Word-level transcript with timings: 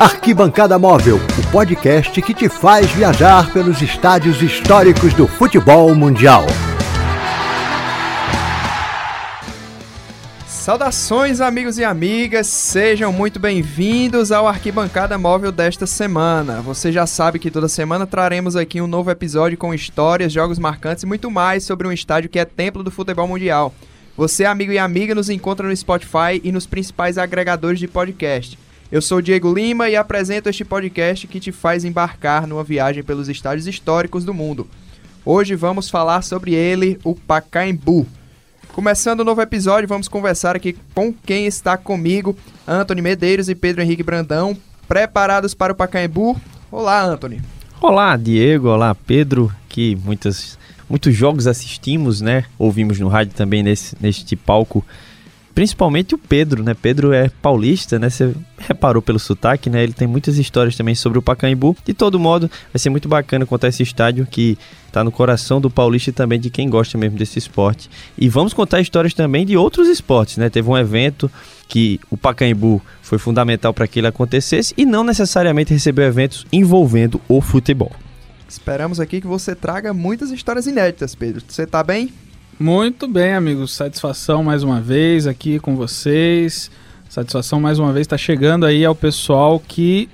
Arquibancada 0.00 0.78
Móvel, 0.78 1.16
o 1.16 1.52
podcast 1.52 2.22
que 2.22 2.32
te 2.32 2.48
faz 2.48 2.90
viajar 2.90 3.52
pelos 3.52 3.82
estádios 3.82 4.40
históricos 4.40 5.12
do 5.12 5.28
futebol 5.28 5.94
mundial. 5.94 6.46
Saudações, 10.46 11.42
amigos 11.42 11.76
e 11.76 11.84
amigas, 11.84 12.46
sejam 12.46 13.12
muito 13.12 13.38
bem-vindos 13.38 14.32
ao 14.32 14.48
Arquibancada 14.48 15.18
Móvel 15.18 15.52
desta 15.52 15.86
semana. 15.86 16.62
Você 16.62 16.90
já 16.90 17.06
sabe 17.06 17.38
que 17.38 17.50
toda 17.50 17.68
semana 17.68 18.06
traremos 18.06 18.56
aqui 18.56 18.80
um 18.80 18.86
novo 18.86 19.10
episódio 19.10 19.58
com 19.58 19.74
histórias, 19.74 20.32
jogos 20.32 20.58
marcantes 20.58 21.02
e 21.02 21.06
muito 21.06 21.30
mais 21.30 21.64
sobre 21.64 21.86
um 21.86 21.92
estádio 21.92 22.30
que 22.30 22.38
é 22.38 22.46
templo 22.46 22.82
do 22.82 22.90
futebol 22.90 23.28
mundial. 23.28 23.74
Você, 24.16 24.46
amigo 24.46 24.72
e 24.72 24.78
amiga, 24.78 25.14
nos 25.14 25.28
encontra 25.28 25.68
no 25.68 25.76
Spotify 25.76 26.40
e 26.42 26.50
nos 26.50 26.66
principais 26.66 27.18
agregadores 27.18 27.78
de 27.78 27.86
podcast. 27.86 28.69
Eu 28.92 29.00
sou 29.00 29.22
Diego 29.22 29.54
Lima 29.54 29.88
e 29.88 29.94
apresento 29.94 30.48
este 30.48 30.64
podcast 30.64 31.24
que 31.28 31.38
te 31.38 31.52
faz 31.52 31.84
embarcar 31.84 32.44
numa 32.44 32.64
viagem 32.64 33.04
pelos 33.04 33.28
estádios 33.28 33.68
históricos 33.68 34.24
do 34.24 34.34
mundo. 34.34 34.66
Hoje 35.24 35.54
vamos 35.54 35.88
falar 35.88 36.22
sobre 36.22 36.54
ele, 36.54 36.98
o 37.04 37.14
Pacaembu. 37.14 38.04
Começando 38.72 39.20
o 39.20 39.22
um 39.22 39.26
novo 39.26 39.40
episódio, 39.40 39.88
vamos 39.88 40.08
conversar 40.08 40.56
aqui 40.56 40.76
com 40.92 41.12
quem 41.12 41.46
está 41.46 41.76
comigo, 41.76 42.36
Anthony 42.66 43.00
Medeiros 43.00 43.48
e 43.48 43.54
Pedro 43.54 43.80
Henrique 43.80 44.02
Brandão, 44.02 44.56
preparados 44.88 45.54
para 45.54 45.72
o 45.72 45.76
Pacaembu. 45.76 46.40
Olá, 46.68 47.04
Anthony. 47.04 47.40
Olá, 47.80 48.16
Diego. 48.16 48.70
Olá, 48.70 48.92
Pedro, 48.92 49.52
que 49.68 49.96
muitas, 50.04 50.58
muitos 50.88 51.14
jogos 51.14 51.46
assistimos, 51.46 52.20
né? 52.20 52.44
Ouvimos 52.58 52.98
no 52.98 53.06
rádio 53.06 53.34
também 53.34 53.62
nesse, 53.62 53.96
neste 54.00 54.34
palco 54.34 54.84
principalmente 55.54 56.14
o 56.14 56.18
Pedro, 56.18 56.62
né? 56.62 56.74
Pedro 56.74 57.12
é 57.12 57.28
paulista, 57.28 57.98
né? 57.98 58.08
Você 58.10 58.34
reparou 58.58 59.02
pelo 59.02 59.18
sotaque, 59.18 59.68
né? 59.68 59.82
Ele 59.82 59.92
tem 59.92 60.06
muitas 60.06 60.38
histórias 60.38 60.76
também 60.76 60.94
sobre 60.94 61.18
o 61.18 61.22
Pacaembu. 61.22 61.76
De 61.84 61.94
todo 61.94 62.18
modo, 62.18 62.50
vai 62.72 62.78
ser 62.78 62.90
muito 62.90 63.08
bacana 63.08 63.46
contar 63.46 63.68
esse 63.68 63.82
estádio 63.82 64.26
que 64.26 64.56
está 64.86 65.04
no 65.04 65.12
coração 65.12 65.60
do 65.60 65.70
paulista 65.70 66.10
e 66.10 66.12
também 66.12 66.40
de 66.40 66.50
quem 66.50 66.68
gosta 66.68 66.98
mesmo 66.98 67.16
desse 67.16 67.38
esporte. 67.38 67.88
E 68.18 68.28
vamos 68.28 68.52
contar 68.52 68.80
histórias 68.80 69.14
também 69.14 69.46
de 69.46 69.56
outros 69.56 69.88
esportes, 69.88 70.36
né? 70.36 70.50
Teve 70.50 70.68
um 70.68 70.76
evento 70.76 71.30
que 71.68 72.00
o 72.10 72.16
Pacaembu 72.16 72.82
foi 73.02 73.18
fundamental 73.18 73.72
para 73.72 73.86
que 73.86 74.00
ele 74.00 74.08
acontecesse 74.08 74.74
e 74.76 74.84
não 74.84 75.04
necessariamente 75.04 75.72
recebeu 75.72 76.04
eventos 76.04 76.46
envolvendo 76.52 77.20
o 77.28 77.40
futebol. 77.40 77.92
Esperamos 78.48 78.98
aqui 78.98 79.20
que 79.20 79.28
você 79.28 79.54
traga 79.54 79.94
muitas 79.94 80.32
histórias 80.32 80.66
inéditas, 80.66 81.14
Pedro. 81.14 81.42
Você 81.46 81.62
está 81.62 81.84
bem? 81.84 82.12
Muito 82.60 83.08
bem, 83.08 83.32
amigos. 83.32 83.72
Satisfação 83.72 84.44
mais 84.44 84.62
uma 84.62 84.82
vez 84.82 85.26
aqui 85.26 85.58
com 85.58 85.74
vocês. 85.74 86.70
Satisfação 87.08 87.58
mais 87.58 87.78
uma 87.78 87.90
vez 87.90 88.04
está 88.04 88.18
chegando 88.18 88.66
aí 88.66 88.84
ao 88.84 88.94
pessoal 88.94 89.58
que 89.58 90.10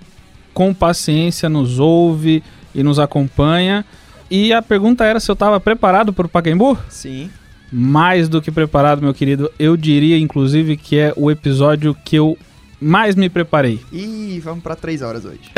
com 0.55 0.73
paciência 0.73 1.49
nos 1.49 1.81
ouve 1.81 2.45
e 2.73 2.85
nos 2.85 3.01
acompanha. 3.01 3.85
E 4.31 4.53
a 4.53 4.63
pergunta 4.63 5.05
era 5.05 5.19
se 5.19 5.29
eu 5.29 5.33
estava 5.33 5.59
preparado 5.59 6.13
para 6.13 6.27
o 6.27 6.29
Pacaembu? 6.29 6.79
Sim. 6.89 7.33
Mais 7.73 8.29
do 8.29 8.41
que 8.41 8.53
preparado, 8.53 9.03
meu 9.03 9.13
querido. 9.13 9.51
Eu 9.59 9.77
diria, 9.77 10.17
inclusive, 10.17 10.77
que 10.77 10.97
é 10.97 11.13
o 11.17 11.33
episódio 11.33 11.97
que 12.05 12.15
eu 12.15 12.39
mais 12.81 13.17
me 13.17 13.29
preparei. 13.29 13.81
Ih, 13.93 14.39
vamos 14.39 14.63
para 14.63 14.77
três 14.77 15.03
horas 15.03 15.25
hoje. 15.25 15.51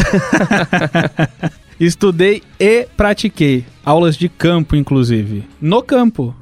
Estudei 1.78 2.42
e 2.58 2.88
pratiquei. 2.96 3.66
Aulas 3.84 4.16
de 4.16 4.30
campo, 4.30 4.74
inclusive. 4.74 5.44
No 5.60 5.82
campo. 5.82 6.34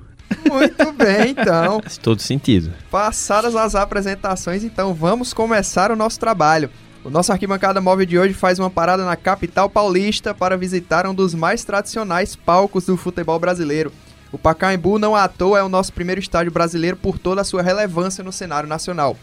Muito 0.51 0.93
bem, 0.93 1.31
então. 1.31 1.81
Faz 1.85 1.99
todo 1.99 2.21
sentido. 2.21 2.73
Passadas 2.91 3.55
as 3.55 3.75
apresentações, 3.75 4.65
então 4.65 4.95
vamos 4.95 5.33
começar 5.33 5.91
o 5.91 5.97
nosso 5.97 6.19
trabalho. 6.19 6.71
O 7.05 7.11
nosso 7.11 7.31
arquibancada 7.31 7.81
móvel 7.81 8.07
de 8.07 8.19
hoje 8.19 8.35
faz 8.35 8.59
uma 8.59 8.69
parada 8.69 9.05
na 9.05 9.15
capital 9.15 9.71
paulista 9.71 10.35
para 10.35 10.57
visitar 10.57 11.07
um 11.07 11.15
dos 11.15 11.35
mais 11.35 11.65
tradicionais 11.65 12.35
palcos 12.35 12.87
do 12.87 12.97
futebol 12.97 13.39
brasileiro. 13.39 13.93
O 14.33 14.39
Pacaembu 14.39 14.99
não 14.99 15.15
à 15.15 15.29
toa 15.29 15.61
é 15.61 15.63
o 15.63 15.69
nosso 15.69 15.93
primeiro 15.93 16.21
estádio 16.21 16.51
brasileiro 16.51 16.97
por 16.97 17.17
toda 17.17 17.43
a 17.43 17.45
sua 17.45 17.63
relevância 17.63 18.25
no 18.25 18.33
cenário 18.33 18.69
nacional 18.69 19.17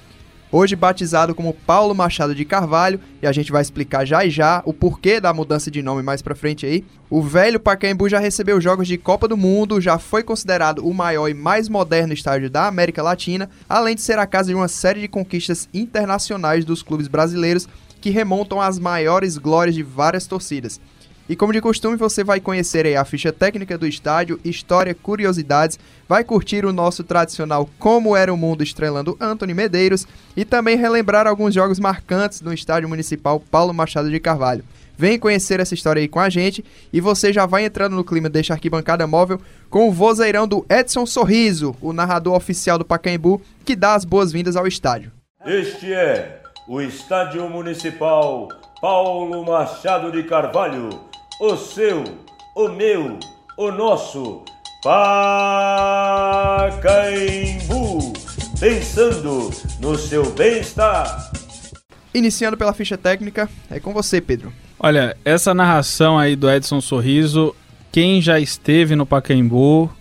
hoje 0.54 0.76
batizado 0.76 1.34
como 1.34 1.52
Paulo 1.52 1.96
Machado 1.96 2.36
de 2.36 2.46
Carvalho, 2.46 3.00
e 3.24 3.26
a 3.26 3.32
gente 3.32 3.52
vai 3.52 3.64
explicar 3.64 4.06
já 4.06 4.24
e 4.24 4.30
já 4.30 4.62
o 4.66 4.72
porquê 4.72 5.20
da 5.20 5.34
mudança 5.34 5.72
de 5.72 5.82
nome 5.82 6.04
mais 6.04 6.22
pra 6.22 6.36
frente 6.36 6.64
aí. 6.64 6.86
O 7.10 7.24
velho 7.24 7.60
Pacaembu 7.60 8.08
já 8.08 8.20
recebeu 8.20 8.62
jogos 8.62 8.88
de 8.88 8.96
Copa 8.96 9.28
do 9.28 9.36
Mundo, 9.36 9.82
já 9.82 9.98
foi 9.98 10.22
considerado 10.22 10.88
o 10.88 10.94
maior 10.94 11.28
e 11.28 11.34
mais 11.34 11.68
moderno 11.68 12.14
estádio 12.14 12.52
da 12.52 12.68
América 12.68 13.02
Latina, 13.02 13.50
além 13.68 13.96
de 13.96 14.02
ser 14.02 14.20
a 14.20 14.28
casa 14.28 14.50
de 14.50 14.56
uma 14.56 14.68
série 14.68 15.02
de 15.02 15.08
conquistas 15.08 15.68
internacionais 15.74 16.64
dos 16.64 16.84
clubes 16.84 17.08
brasileiros 17.08 17.68
que 18.00 18.12
remontam 18.12 18.62
às 18.62 18.78
maiores 18.78 19.38
glórias 19.38 19.74
de 19.74 19.82
várias 19.82 20.28
torcidas. 20.28 20.80
E 21.28 21.38
como 21.38 21.54
de 21.54 21.62
costume, 21.62 21.96
você 21.96 22.22
vai 22.22 22.42
conhecer 22.42 22.98
a 22.98 23.06
ficha 23.06 23.32
técnica 23.32 23.78
do 23.78 23.88
estádio, 23.88 24.40
história, 24.44 24.94
curiosidades, 24.94 25.80
vai 26.08 26.22
curtir 26.22 26.66
o 26.66 26.74
nosso 26.74 27.02
tradicional 27.02 27.70
Como 27.80 28.16
Era 28.16 28.34
o 28.34 28.36
Mundo 28.36 28.62
estrelando 28.62 29.16
Anthony 29.22 29.54
Medeiros 29.54 30.06
e 30.36 30.44
também 30.44 30.76
relembrar 30.76 31.26
alguns 31.26 31.54
jogos 31.54 31.80
marcantes 31.80 32.42
no 32.42 32.54
estádio 32.54 32.90
municipal 32.90 33.40
Paulo 33.40 33.74
Machado 33.74 34.12
de 34.12 34.20
Carvalho. 34.20 34.66
Vem 34.98 35.18
conhecer 35.18 35.62
essa 35.62 35.74
história 35.74 36.02
aí 36.02 36.10
com 36.10 36.20
a 36.20 36.30
gente 36.30 36.64
e 36.92 37.00
você 37.00 37.32
já 37.32 37.46
vai 37.46 37.64
entrando 37.64 37.96
no 37.96 38.04
clima 38.04 38.30
deste 38.30 38.52
arquibancada 38.52 39.08
móvel 39.08 39.40
com 39.70 39.88
o 39.88 39.94
vozeirão 39.94 40.46
do 40.46 40.66
Edson 40.70 41.06
Sorriso, 41.06 41.74
o 41.82 41.94
narrador 41.94 42.36
oficial 42.36 42.78
do 42.78 42.86
Pacaembu, 42.86 43.42
que 43.64 43.78
dá 43.78 43.96
as 43.96 44.04
boas-vindas 44.04 44.58
ao 44.58 44.68
estádio. 44.68 45.12
Este 45.46 45.92
é 45.94 46.42
o 46.68 46.82
Estádio 46.82 47.50
Municipal 47.50 48.50
Paulo 48.80 49.46
Machado 49.46 50.12
de 50.12 50.24
Carvalho 50.24 51.13
o 51.40 51.56
seu, 51.58 52.04
o 52.56 52.68
meu, 52.70 53.18
o 53.58 53.72
nosso 53.72 54.44
Pacaembu, 54.84 55.24
pensando 58.60 59.50
no 59.80 59.98
seu 59.98 60.30
bem-estar. 60.32 61.32
Iniciando 62.14 62.56
pela 62.56 62.74
ficha 62.74 62.98
técnica, 62.98 63.50
é 63.70 63.80
com 63.80 63.94
você, 63.94 64.22
Pedro. 64.22 64.54
Olha, 64.80 65.18
essa 65.26 65.54
narração 65.54 66.20
aí 66.20 66.36
do 66.36 66.52
Edson 66.52 66.82
Sorriso, 66.82 67.56
quem 67.92 68.22
já 68.22 68.40
esteve 68.40 68.96
no 68.96 69.06
Pacaembu 69.06 69.92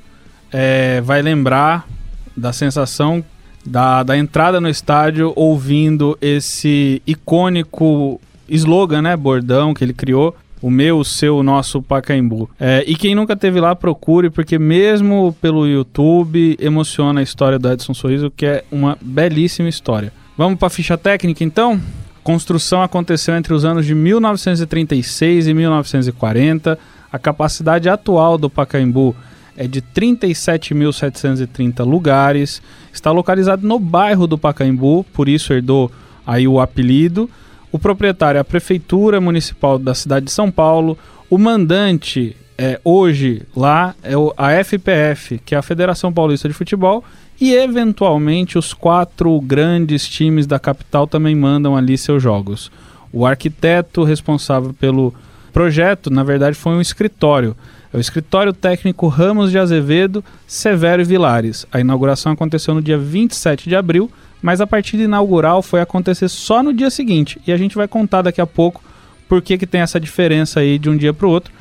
é, 0.53 1.01
vai 1.01 1.23
lembrar 1.23 1.89
da 2.37 2.53
sensação 2.53 3.25
da, 3.65 4.03
da 4.03 4.19
entrada 4.19 4.61
no 4.61 4.69
estádio 4.69 5.33
ouvindo 5.37 6.19
esse 6.21 7.01
icônico 7.07 8.21
slogan, 8.49 9.03
né, 9.03 9.17
bordão 9.17 9.73
que 9.73 9.83
ele 9.85 9.95
criou, 9.95 10.37
o 10.63 10.71
meu, 10.71 10.99
o 10.99 11.05
seu, 11.05 11.37
o 11.37 11.43
nosso 11.43 11.83
Pacaembu. 11.83 12.49
É, 12.59 12.85
e 12.87 12.95
quem 12.95 13.17
nunca 13.17 13.37
teve 13.37 13.61
lá, 13.61 13.75
procure, 13.75 14.31
porque 14.31 14.59
mesmo 14.59 15.37
pelo 15.41 15.67
YouTube, 15.67 16.57
emociona 16.61 17.21
a 17.21 17.23
história 17.23 17.59
do 17.59 17.71
Edson 17.71 17.93
Sorriso, 17.93 18.31
que 18.31 18.47
é 18.47 18.65
uma 18.71 18.97
belíssima 19.01 19.69
história. 19.69 20.13
Vamos 20.39 20.59
para 20.59 20.69
a 20.69 20.71
ficha 20.71 20.97
técnica, 20.97 21.43
então? 21.43 21.81
Construção 22.23 22.81
aconteceu 22.81 23.37
entre 23.37 23.53
os 23.53 23.65
anos 23.65 23.85
de 23.85 23.93
1936 23.95 25.49
e 25.49 25.55
1940. 25.55 26.79
A 27.13 27.19
capacidade 27.19 27.89
atual 27.89 28.39
do 28.39 28.49
Pacaembu 28.49 29.17
é 29.57 29.67
de 29.67 29.83
37.730 29.83 31.85
lugares. 31.85 32.63
Está 32.93 33.11
localizado 33.11 33.67
no 33.67 33.81
bairro 33.81 34.29
do 34.29 34.39
Pacaembu, 34.39 35.05
por 35.13 35.29
isso 35.29 35.53
herdou 35.53 35.91
aí 36.25 36.47
o 36.47 36.61
apelido. 36.61 37.29
O 37.73 37.79
proprietário 37.79 38.37
é 38.37 38.41
a 38.41 38.45
Prefeitura 38.45 39.19
Municipal 39.19 39.79
da 39.79 39.95
cidade 39.95 40.27
de 40.27 40.31
São 40.31 40.51
Paulo. 40.51 40.99
O 41.31 41.39
mandante 41.39 42.37
é, 42.59 42.79
hoje 42.85 43.43
lá 43.57 43.95
é 44.03 44.13
a 44.37 44.63
FPF, 44.63 45.39
que 45.39 45.55
é 45.55 45.59
a 45.59 45.63
Federação 45.63 46.13
Paulista 46.13 46.47
de 46.47 46.55
Futebol, 46.55 47.03
e 47.41 47.55
eventualmente 47.55 48.59
os 48.59 48.75
quatro 48.75 49.41
grandes 49.41 50.07
times 50.07 50.47
da 50.47 50.59
capital 50.59 51.07
também 51.07 51.35
mandam 51.35 51.75
ali 51.75 51.97
seus 51.97 52.23
jogos. 52.23 52.71
O 53.11 53.25
arquiteto 53.25 54.05
responsável 54.05 54.75
pelo 54.75 55.15
projeto, 55.51 56.11
na 56.11 56.23
verdade, 56.23 56.55
foi 56.55 56.73
um 56.73 56.81
escritório. 56.81 57.57
É 57.93 57.97
o 57.97 58.01
Escritório 58.01 58.53
Técnico 58.53 59.09
Ramos 59.09 59.51
de 59.51 59.59
Azevedo, 59.59 60.23
Severo 60.47 61.03
e 61.03 61.05
Vilares. 61.05 61.67
A 61.73 61.81
inauguração 61.81 62.33
aconteceu 62.33 62.75
no 62.75 62.83
dia 62.83 62.99
27 62.99 63.69
de 63.69 63.77
abril 63.77 64.11
mas 64.43 64.61
a 64.61 64.67
partida 64.67 65.05
inaugural 65.05 65.63
foi 65.63 65.81
acontecer 65.81 66.29
só 66.29 66.63
no 66.63 66.73
dia 66.73 66.91
seguinte. 66.91 67.41
E 67.47 67.53
a 67.53 67.57
gente 67.57 67.77
vai 67.77 67.87
contar 67.87 68.23
daqui 68.23 68.41
a 68.41 68.47
pouco 68.47 68.83
por 69.29 69.41
que, 69.41 69.57
que 69.57 69.67
tem 69.67 69.81
essa 69.81 70.01
diferença 70.01 70.61
aí 70.61 70.79
de 70.79 70.91
um 70.91 70.97
dia 70.97 71.15
para 71.15 71.27
o 71.27 71.31
outro. 71.31 71.53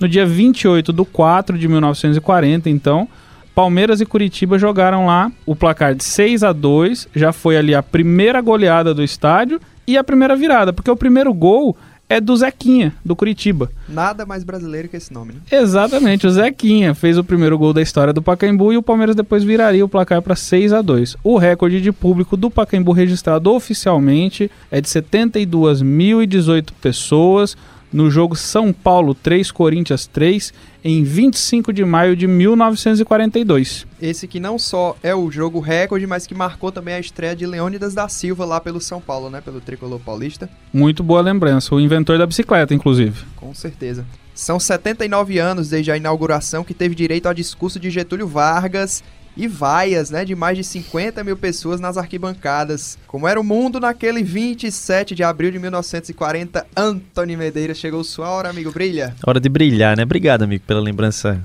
No 0.00 0.08
dia 0.08 0.24
28 0.24 0.92
de 0.92 1.04
4 1.04 1.58
de 1.58 1.68
1940, 1.68 2.70
então, 2.70 3.06
Palmeiras 3.54 4.00
e 4.00 4.06
Curitiba 4.06 4.58
jogaram 4.58 5.06
lá 5.06 5.30
o 5.44 5.54
placar 5.54 5.94
de 5.94 6.02
6 6.02 6.42
a 6.42 6.52
2 6.52 7.08
já 7.14 7.32
foi 7.32 7.58
ali 7.58 7.74
a 7.74 7.82
primeira 7.82 8.40
goleada 8.40 8.94
do 8.94 9.04
estádio 9.04 9.60
e 9.86 9.98
a 9.98 10.04
primeira 10.04 10.34
virada, 10.34 10.72
porque 10.72 10.90
o 10.90 10.96
primeiro 10.96 11.34
gol 11.34 11.76
é 12.10 12.20
do 12.20 12.36
Zequinha, 12.36 12.92
do 13.04 13.14
Curitiba. 13.14 13.70
Nada 13.88 14.26
mais 14.26 14.42
brasileiro 14.42 14.88
que 14.88 14.96
esse 14.96 15.12
nome, 15.12 15.34
né? 15.34 15.40
Exatamente, 15.48 16.26
o 16.26 16.30
Zequinha 16.30 16.92
fez 16.92 17.16
o 17.16 17.22
primeiro 17.22 17.56
gol 17.56 17.72
da 17.72 17.80
história 17.80 18.12
do 18.12 18.20
Pacaembu 18.20 18.72
e 18.72 18.76
o 18.76 18.82
Palmeiras 18.82 19.14
depois 19.14 19.44
viraria 19.44 19.84
o 19.84 19.88
placar 19.88 20.20
para 20.20 20.34
6 20.34 20.72
a 20.72 20.82
2. 20.82 21.16
O 21.22 21.38
recorde 21.38 21.80
de 21.80 21.92
público 21.92 22.36
do 22.36 22.50
Pacaembu 22.50 22.90
registrado 22.90 23.52
oficialmente 23.52 24.50
é 24.72 24.80
de 24.80 24.88
72.018 24.88 26.70
pessoas 26.82 27.56
no 27.92 28.10
jogo 28.10 28.36
São 28.36 28.72
Paulo 28.72 29.14
3 29.14 29.50
Corinthians 29.50 30.06
3 30.06 30.52
em 30.82 31.02
25 31.02 31.72
de 31.72 31.84
maio 31.84 32.16
de 32.16 32.26
1942. 32.26 33.86
Esse 34.00 34.26
que 34.26 34.40
não 34.40 34.58
só 34.58 34.96
é 35.02 35.14
o 35.14 35.30
jogo 35.30 35.60
recorde, 35.60 36.06
mas 36.06 36.26
que 36.26 36.34
marcou 36.34 36.72
também 36.72 36.94
a 36.94 37.00
estreia 37.00 37.36
de 37.36 37.46
Leônidas 37.46 37.94
da 37.94 38.08
Silva 38.08 38.44
lá 38.44 38.60
pelo 38.60 38.80
São 38.80 39.00
Paulo, 39.00 39.28
né, 39.28 39.40
pelo 39.40 39.60
tricolor 39.60 40.00
paulista. 40.00 40.48
Muito 40.72 41.02
boa 41.02 41.20
lembrança, 41.20 41.74
o 41.74 41.80
inventor 41.80 42.18
da 42.18 42.26
bicicleta, 42.26 42.74
inclusive. 42.74 43.24
Com 43.36 43.54
certeza. 43.54 44.06
São 44.34 44.58
79 44.58 45.38
anos 45.38 45.68
desde 45.68 45.92
a 45.92 45.96
inauguração 45.96 46.64
que 46.64 46.72
teve 46.72 46.94
direito 46.94 47.26
ao 47.26 47.34
discurso 47.34 47.78
de 47.78 47.90
Getúlio 47.90 48.26
Vargas 48.26 49.02
e 49.36 49.46
vaias, 49.46 50.10
né, 50.10 50.24
de 50.24 50.34
mais 50.34 50.56
de 50.56 50.64
50 50.64 51.22
mil 51.24 51.36
pessoas 51.36 51.80
nas 51.80 51.96
arquibancadas. 51.96 52.98
Como 53.06 53.26
era 53.26 53.40
o 53.40 53.44
mundo 53.44 53.80
naquele 53.80 54.22
27 54.22 55.14
de 55.14 55.22
abril 55.22 55.50
de 55.50 55.58
1940, 55.58 56.66
Antônio 56.76 57.38
Medeiros 57.38 57.78
chegou 57.78 58.02
sua 58.04 58.30
hora, 58.30 58.50
amigo, 58.50 58.70
brilha. 58.70 59.14
Hora 59.26 59.40
de 59.40 59.48
brilhar, 59.48 59.96
né? 59.96 60.02
Obrigado, 60.02 60.42
amigo, 60.42 60.64
pela 60.66 60.80
lembrança 60.80 61.42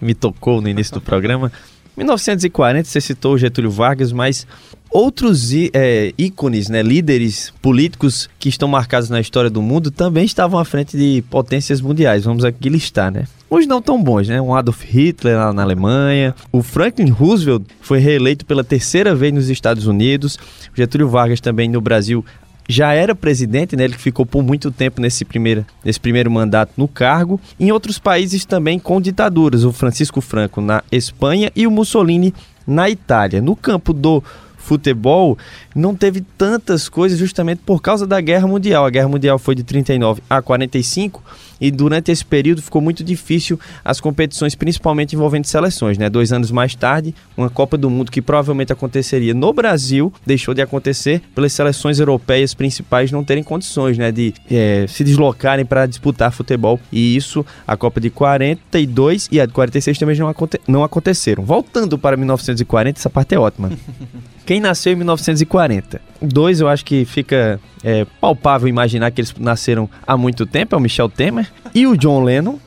me 0.00 0.14
tocou 0.14 0.60
no 0.60 0.68
início 0.68 0.94
do 0.94 1.00
programa. 1.00 1.50
1940, 1.96 2.88
você 2.88 3.00
citou 3.00 3.38
Getúlio 3.38 3.70
Vargas, 3.70 4.12
mas 4.12 4.46
outros 4.90 5.50
é, 5.72 6.12
ícones, 6.16 6.68
né, 6.68 6.82
líderes 6.82 7.52
políticos 7.60 8.28
que 8.38 8.48
estão 8.48 8.68
marcados 8.68 9.10
na 9.10 9.20
história 9.20 9.50
do 9.50 9.60
mundo 9.60 9.90
também 9.90 10.24
estavam 10.24 10.58
à 10.58 10.64
frente 10.64 10.96
de 10.96 11.22
potências 11.28 11.80
mundiais. 11.80 12.24
Vamos 12.24 12.44
aqui 12.44 12.68
listar, 12.68 13.10
né? 13.10 13.24
Os 13.50 13.66
não 13.66 13.82
tão 13.82 14.02
bons, 14.02 14.28
né? 14.28 14.40
Um 14.40 14.54
Adolf 14.54 14.82
Hitler 14.84 15.36
lá 15.36 15.52
na 15.52 15.62
Alemanha. 15.62 16.34
O 16.50 16.62
Franklin 16.62 17.10
Roosevelt 17.10 17.64
foi 17.80 17.98
reeleito 17.98 18.44
pela 18.44 18.64
terceira 18.64 19.14
vez 19.14 19.32
nos 19.32 19.48
Estados 19.48 19.86
Unidos. 19.86 20.38
Getúlio 20.74 21.08
Vargas 21.08 21.40
também 21.40 21.68
no 21.68 21.80
Brasil 21.80 22.24
já 22.68 22.92
era 22.92 23.14
presidente, 23.14 23.76
né? 23.76 23.84
Ele 23.84 23.98
ficou 23.98 24.24
por 24.24 24.42
muito 24.42 24.70
tempo 24.70 25.00
nesse 25.00 25.24
primeiro, 25.24 25.64
nesse 25.84 26.00
primeiro 26.00 26.30
mandato 26.30 26.72
no 26.76 26.88
cargo. 26.88 27.40
Em 27.58 27.70
outros 27.70 27.98
países 27.98 28.44
também 28.44 28.78
com 28.78 29.00
ditaduras, 29.00 29.64
o 29.64 29.72
Francisco 29.72 30.20
Franco 30.20 30.60
na 30.60 30.82
Espanha 30.90 31.50
e 31.54 31.66
o 31.66 31.70
Mussolini 31.70 32.34
na 32.66 32.88
Itália. 32.88 33.42
No 33.42 33.54
campo 33.54 33.92
do 33.92 34.22
futebol 34.56 35.36
não 35.74 35.94
teve 35.94 36.22
tantas 36.38 36.88
coisas 36.88 37.18
justamente 37.18 37.60
por 37.64 37.82
causa 37.82 38.06
da 38.06 38.20
Guerra 38.20 38.48
Mundial. 38.48 38.86
A 38.86 38.90
Guerra 38.90 39.08
Mundial 39.08 39.38
foi 39.38 39.54
de 39.54 39.62
39 39.62 40.22
a 40.28 40.40
45 40.40 41.22
e 41.60 41.70
durante 41.70 42.10
esse 42.10 42.24
período 42.24 42.62
ficou 42.62 42.80
muito 42.80 43.02
difícil 43.04 43.58
as 43.84 44.00
competições, 44.00 44.54
principalmente 44.54 45.14
envolvendo 45.14 45.46
seleções. 45.46 45.98
Né? 45.98 46.08
Dois 46.10 46.32
anos 46.32 46.50
mais 46.50 46.74
tarde, 46.74 47.14
uma 47.36 47.50
Copa 47.50 47.76
do 47.76 47.88
Mundo 47.88 48.10
que 48.10 48.22
provavelmente 48.22 48.72
aconteceria 48.72 49.34
no 49.34 49.52
Brasil 49.52 50.12
deixou 50.26 50.54
de 50.54 50.62
acontecer 50.62 51.22
pelas 51.34 51.52
seleções 51.52 51.98
europeias 51.98 52.54
principais 52.54 53.10
não 53.10 53.24
terem 53.24 53.42
condições 53.42 53.98
né, 53.98 54.10
de 54.10 54.34
é, 54.50 54.86
se 54.88 55.04
deslocarem 55.04 55.64
para 55.64 55.86
disputar 55.86 56.32
futebol. 56.32 56.78
E 56.90 57.16
isso, 57.16 57.44
a 57.66 57.76
Copa 57.76 58.00
de 58.00 58.10
42 58.10 59.28
e 59.30 59.40
a 59.40 59.46
de 59.46 59.52
46 59.52 59.98
também 59.98 60.16
não, 60.18 60.28
aconte 60.28 60.60
não 60.66 60.84
aconteceram. 60.84 61.44
Voltando 61.44 61.98
para 61.98 62.16
1940, 62.16 62.98
essa 62.98 63.10
parte 63.10 63.34
é 63.34 63.38
ótima. 63.38 63.70
Quem 64.46 64.60
nasceu 64.60 64.92
em 64.92 64.96
1940? 64.96 66.00
Dois, 66.20 66.60
eu 66.60 66.68
acho 66.68 66.84
que 66.84 67.06
fica 67.06 67.58
é, 67.82 68.06
palpável 68.20 68.68
imaginar 68.68 69.10
que 69.10 69.20
eles 69.20 69.34
nasceram 69.38 69.88
há 70.06 70.16
muito 70.16 70.44
tempo, 70.44 70.74
é 70.74 70.78
o 70.78 70.80
Michel 70.80 71.08
Temer 71.08 71.43
e 71.74 71.86
o 71.86 71.96
John 71.96 72.22
Lennon. 72.22 72.58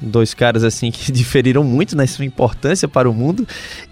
Dois 0.00 0.34
caras 0.34 0.62
assim 0.62 0.90
que 0.90 1.10
diferiram 1.12 1.64
muito 1.64 1.96
na 1.96 2.06
sua 2.06 2.24
importância 2.24 2.86
para 2.86 3.08
o 3.08 3.14
mundo. 3.14 3.46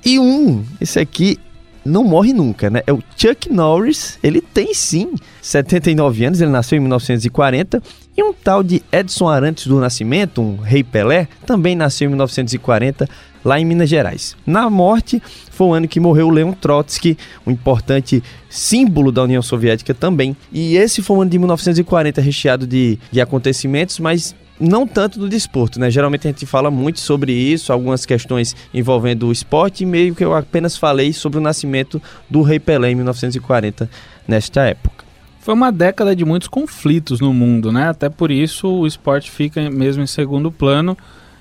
E 0.04 0.18
um, 0.18 0.64
esse 0.80 0.98
aqui 0.98 1.38
não 1.84 2.04
morre 2.04 2.32
nunca, 2.32 2.68
né? 2.68 2.82
É 2.86 2.92
o 2.92 3.02
Chuck 3.16 3.50
Norris, 3.50 4.18
ele 4.22 4.40
tem 4.40 4.74
sim 4.74 5.14
79 5.40 6.24
anos, 6.24 6.40
ele 6.40 6.50
nasceu 6.50 6.76
em 6.76 6.80
1940. 6.80 7.82
E 8.16 8.22
um 8.22 8.34
tal 8.34 8.62
de 8.62 8.82
Edson 8.92 9.28
Arantes 9.28 9.66
do 9.66 9.80
Nascimento, 9.80 10.42
um 10.42 10.56
rei 10.56 10.84
Pelé, 10.84 11.26
também 11.46 11.74
nasceu 11.74 12.06
em 12.06 12.10
1940 12.10 13.08
lá 13.44 13.58
em 13.58 13.64
Minas 13.64 13.88
Gerais. 13.88 14.36
Na 14.46 14.68
morte, 14.68 15.22
foi 15.50 15.66
o 15.68 15.72
ano 15.72 15.88
que 15.88 16.00
morreu 16.00 16.30
Leon 16.30 16.52
Trotsky, 16.52 17.16
um 17.46 17.50
importante 17.50 18.22
símbolo 18.48 19.12
da 19.12 19.22
União 19.22 19.42
Soviética 19.42 19.94
também. 19.94 20.36
E 20.52 20.76
esse 20.76 21.02
foi 21.02 21.16
o 21.16 21.22
ano 21.22 21.30
de 21.30 21.38
1940 21.38 22.20
recheado 22.20 22.66
de, 22.66 22.98
de 23.10 23.20
acontecimentos, 23.20 23.98
mas 23.98 24.34
não 24.60 24.86
tanto 24.86 25.18
do 25.18 25.28
desporto, 25.28 25.80
né? 25.80 25.90
Geralmente 25.90 26.28
a 26.28 26.30
gente 26.30 26.44
fala 26.44 26.70
muito 26.70 27.00
sobre 27.00 27.32
isso, 27.32 27.72
algumas 27.72 28.04
questões 28.04 28.54
envolvendo 28.74 29.26
o 29.26 29.32
esporte, 29.32 29.84
e 29.84 29.86
meio 29.86 30.14
que 30.14 30.24
eu 30.24 30.34
apenas 30.34 30.76
falei 30.76 31.12
sobre 31.12 31.38
o 31.38 31.40
nascimento 31.40 32.00
do 32.28 32.42
Rei 32.42 32.60
Pelé 32.60 32.90
em 32.90 32.94
1940, 32.94 33.88
nesta 34.28 34.62
época. 34.64 35.04
Foi 35.40 35.54
uma 35.54 35.72
década 35.72 36.14
de 36.14 36.22
muitos 36.24 36.48
conflitos 36.48 37.18
no 37.20 37.32
mundo, 37.32 37.72
né? 37.72 37.88
Até 37.88 38.10
por 38.10 38.30
isso 38.30 38.68
o 38.68 38.86
esporte 38.86 39.30
fica 39.30 39.70
mesmo 39.70 40.02
em 40.02 40.06
segundo 40.06 40.52
plano. 40.52 40.96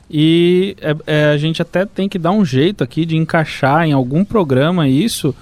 E 0.09 0.75
é, 0.81 0.95
é, 1.05 1.31
a 1.31 1.37
gente 1.37 1.61
até 1.61 1.85
tem 1.85 2.09
que 2.09 2.17
dar 2.17 2.31
um 2.31 2.43
jeito 2.43 2.83
aqui 2.83 3.05
de 3.05 3.15
encaixar 3.15 3.85
em 3.85 3.93
algum 3.93 4.25
programa 4.25 4.87
isso 4.87 5.35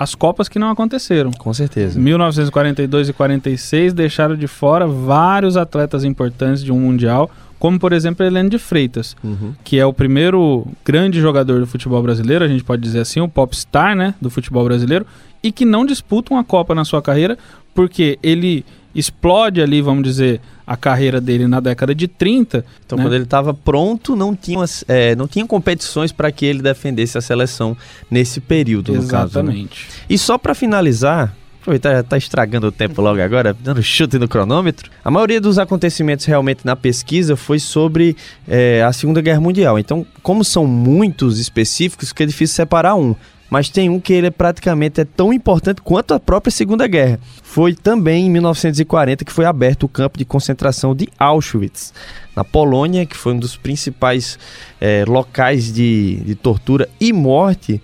as 0.00 0.14
Copas 0.14 0.48
que 0.48 0.58
não 0.58 0.70
aconteceram. 0.70 1.30
Com 1.30 1.52
certeza. 1.52 2.00
1942 2.00 3.10
e 3.10 3.12
46 3.12 3.92
deixaram 3.92 4.34
de 4.34 4.46
fora 4.46 4.86
vários 4.86 5.58
atletas 5.58 6.04
importantes 6.04 6.64
de 6.64 6.72
um 6.72 6.80
Mundial, 6.80 7.30
como 7.58 7.78
por 7.78 7.92
exemplo 7.92 8.24
Helene 8.24 8.48
de 8.48 8.58
Freitas, 8.58 9.14
uhum. 9.22 9.52
que 9.62 9.78
é 9.78 9.84
o 9.84 9.92
primeiro 9.92 10.66
grande 10.82 11.20
jogador 11.20 11.60
do 11.60 11.66
futebol 11.66 12.02
brasileiro, 12.02 12.42
a 12.42 12.48
gente 12.48 12.64
pode 12.64 12.80
dizer 12.80 13.00
assim, 13.00 13.20
o 13.20 13.28
popstar 13.28 13.94
né, 13.94 14.14
do 14.18 14.30
futebol 14.30 14.64
brasileiro, 14.64 15.06
e 15.42 15.52
que 15.52 15.66
não 15.66 15.84
disputa 15.84 16.32
uma 16.32 16.42
Copa 16.42 16.74
na 16.74 16.84
sua 16.86 17.02
carreira, 17.02 17.36
porque 17.74 18.18
ele 18.22 18.64
explode 18.94 19.60
ali, 19.60 19.80
vamos 19.80 20.02
dizer, 20.04 20.40
a 20.66 20.76
carreira 20.76 21.20
dele 21.20 21.46
na 21.46 21.60
década 21.60 21.94
de 21.94 22.06
30. 22.06 22.64
Então, 22.84 22.96
né? 22.96 23.04
quando 23.04 23.14
ele 23.14 23.24
estava 23.24 23.52
pronto, 23.52 24.14
não 24.14 24.34
tinha, 24.34 24.64
é, 24.86 25.14
não 25.16 25.26
tinha 25.26 25.46
competições 25.46 26.12
para 26.12 26.30
que 26.30 26.46
ele 26.46 26.62
defendesse 26.62 27.18
a 27.18 27.20
seleção 27.20 27.76
nesse 28.10 28.40
período, 28.40 28.94
Exatamente. 28.94 29.58
no 29.64 29.68
caso. 29.68 29.92
Né? 29.92 30.04
E 30.08 30.16
só 30.18 30.38
para 30.38 30.54
finalizar, 30.54 31.34
aproveitar, 31.60 31.92
já 31.92 32.00
está 32.00 32.16
estragando 32.16 32.68
o 32.68 32.72
tempo 32.72 33.00
logo 33.02 33.20
agora, 33.20 33.56
dando 33.58 33.82
chute 33.82 34.18
no 34.18 34.28
cronômetro. 34.28 34.90
A 35.04 35.10
maioria 35.10 35.40
dos 35.40 35.58
acontecimentos 35.58 36.24
realmente 36.24 36.60
na 36.64 36.74
pesquisa 36.74 37.36
foi 37.36 37.58
sobre 37.58 38.16
é, 38.48 38.82
a 38.82 38.92
Segunda 38.92 39.20
Guerra 39.20 39.40
Mundial. 39.40 39.78
Então, 39.78 40.06
como 40.22 40.44
são 40.44 40.66
muitos 40.66 41.38
específicos, 41.38 42.12
que 42.12 42.22
é 42.22 42.26
difícil 42.26 42.54
separar 42.54 42.94
um 42.94 43.14
mas 43.50 43.68
tem 43.68 43.90
um 43.90 43.98
que 43.98 44.12
ele 44.12 44.28
é 44.28 44.30
praticamente 44.30 45.00
é 45.00 45.04
tão 45.04 45.32
importante 45.32 45.82
quanto 45.82 46.14
a 46.14 46.20
própria 46.20 46.52
Segunda 46.52 46.86
Guerra. 46.86 47.18
Foi 47.42 47.74
também 47.74 48.26
em 48.26 48.30
1940 48.30 49.24
que 49.24 49.32
foi 49.32 49.44
aberto 49.44 49.82
o 49.82 49.88
campo 49.88 50.16
de 50.16 50.24
concentração 50.24 50.94
de 50.94 51.08
Auschwitz, 51.18 51.92
na 52.34 52.44
Polônia, 52.44 53.04
que 53.04 53.16
foi 53.16 53.34
um 53.34 53.38
dos 53.38 53.56
principais 53.56 54.38
é, 54.80 55.04
locais 55.06 55.72
de, 55.72 56.16
de, 56.24 56.34
tortura 56.36 56.88
e 57.00 57.12
morte 57.12 57.82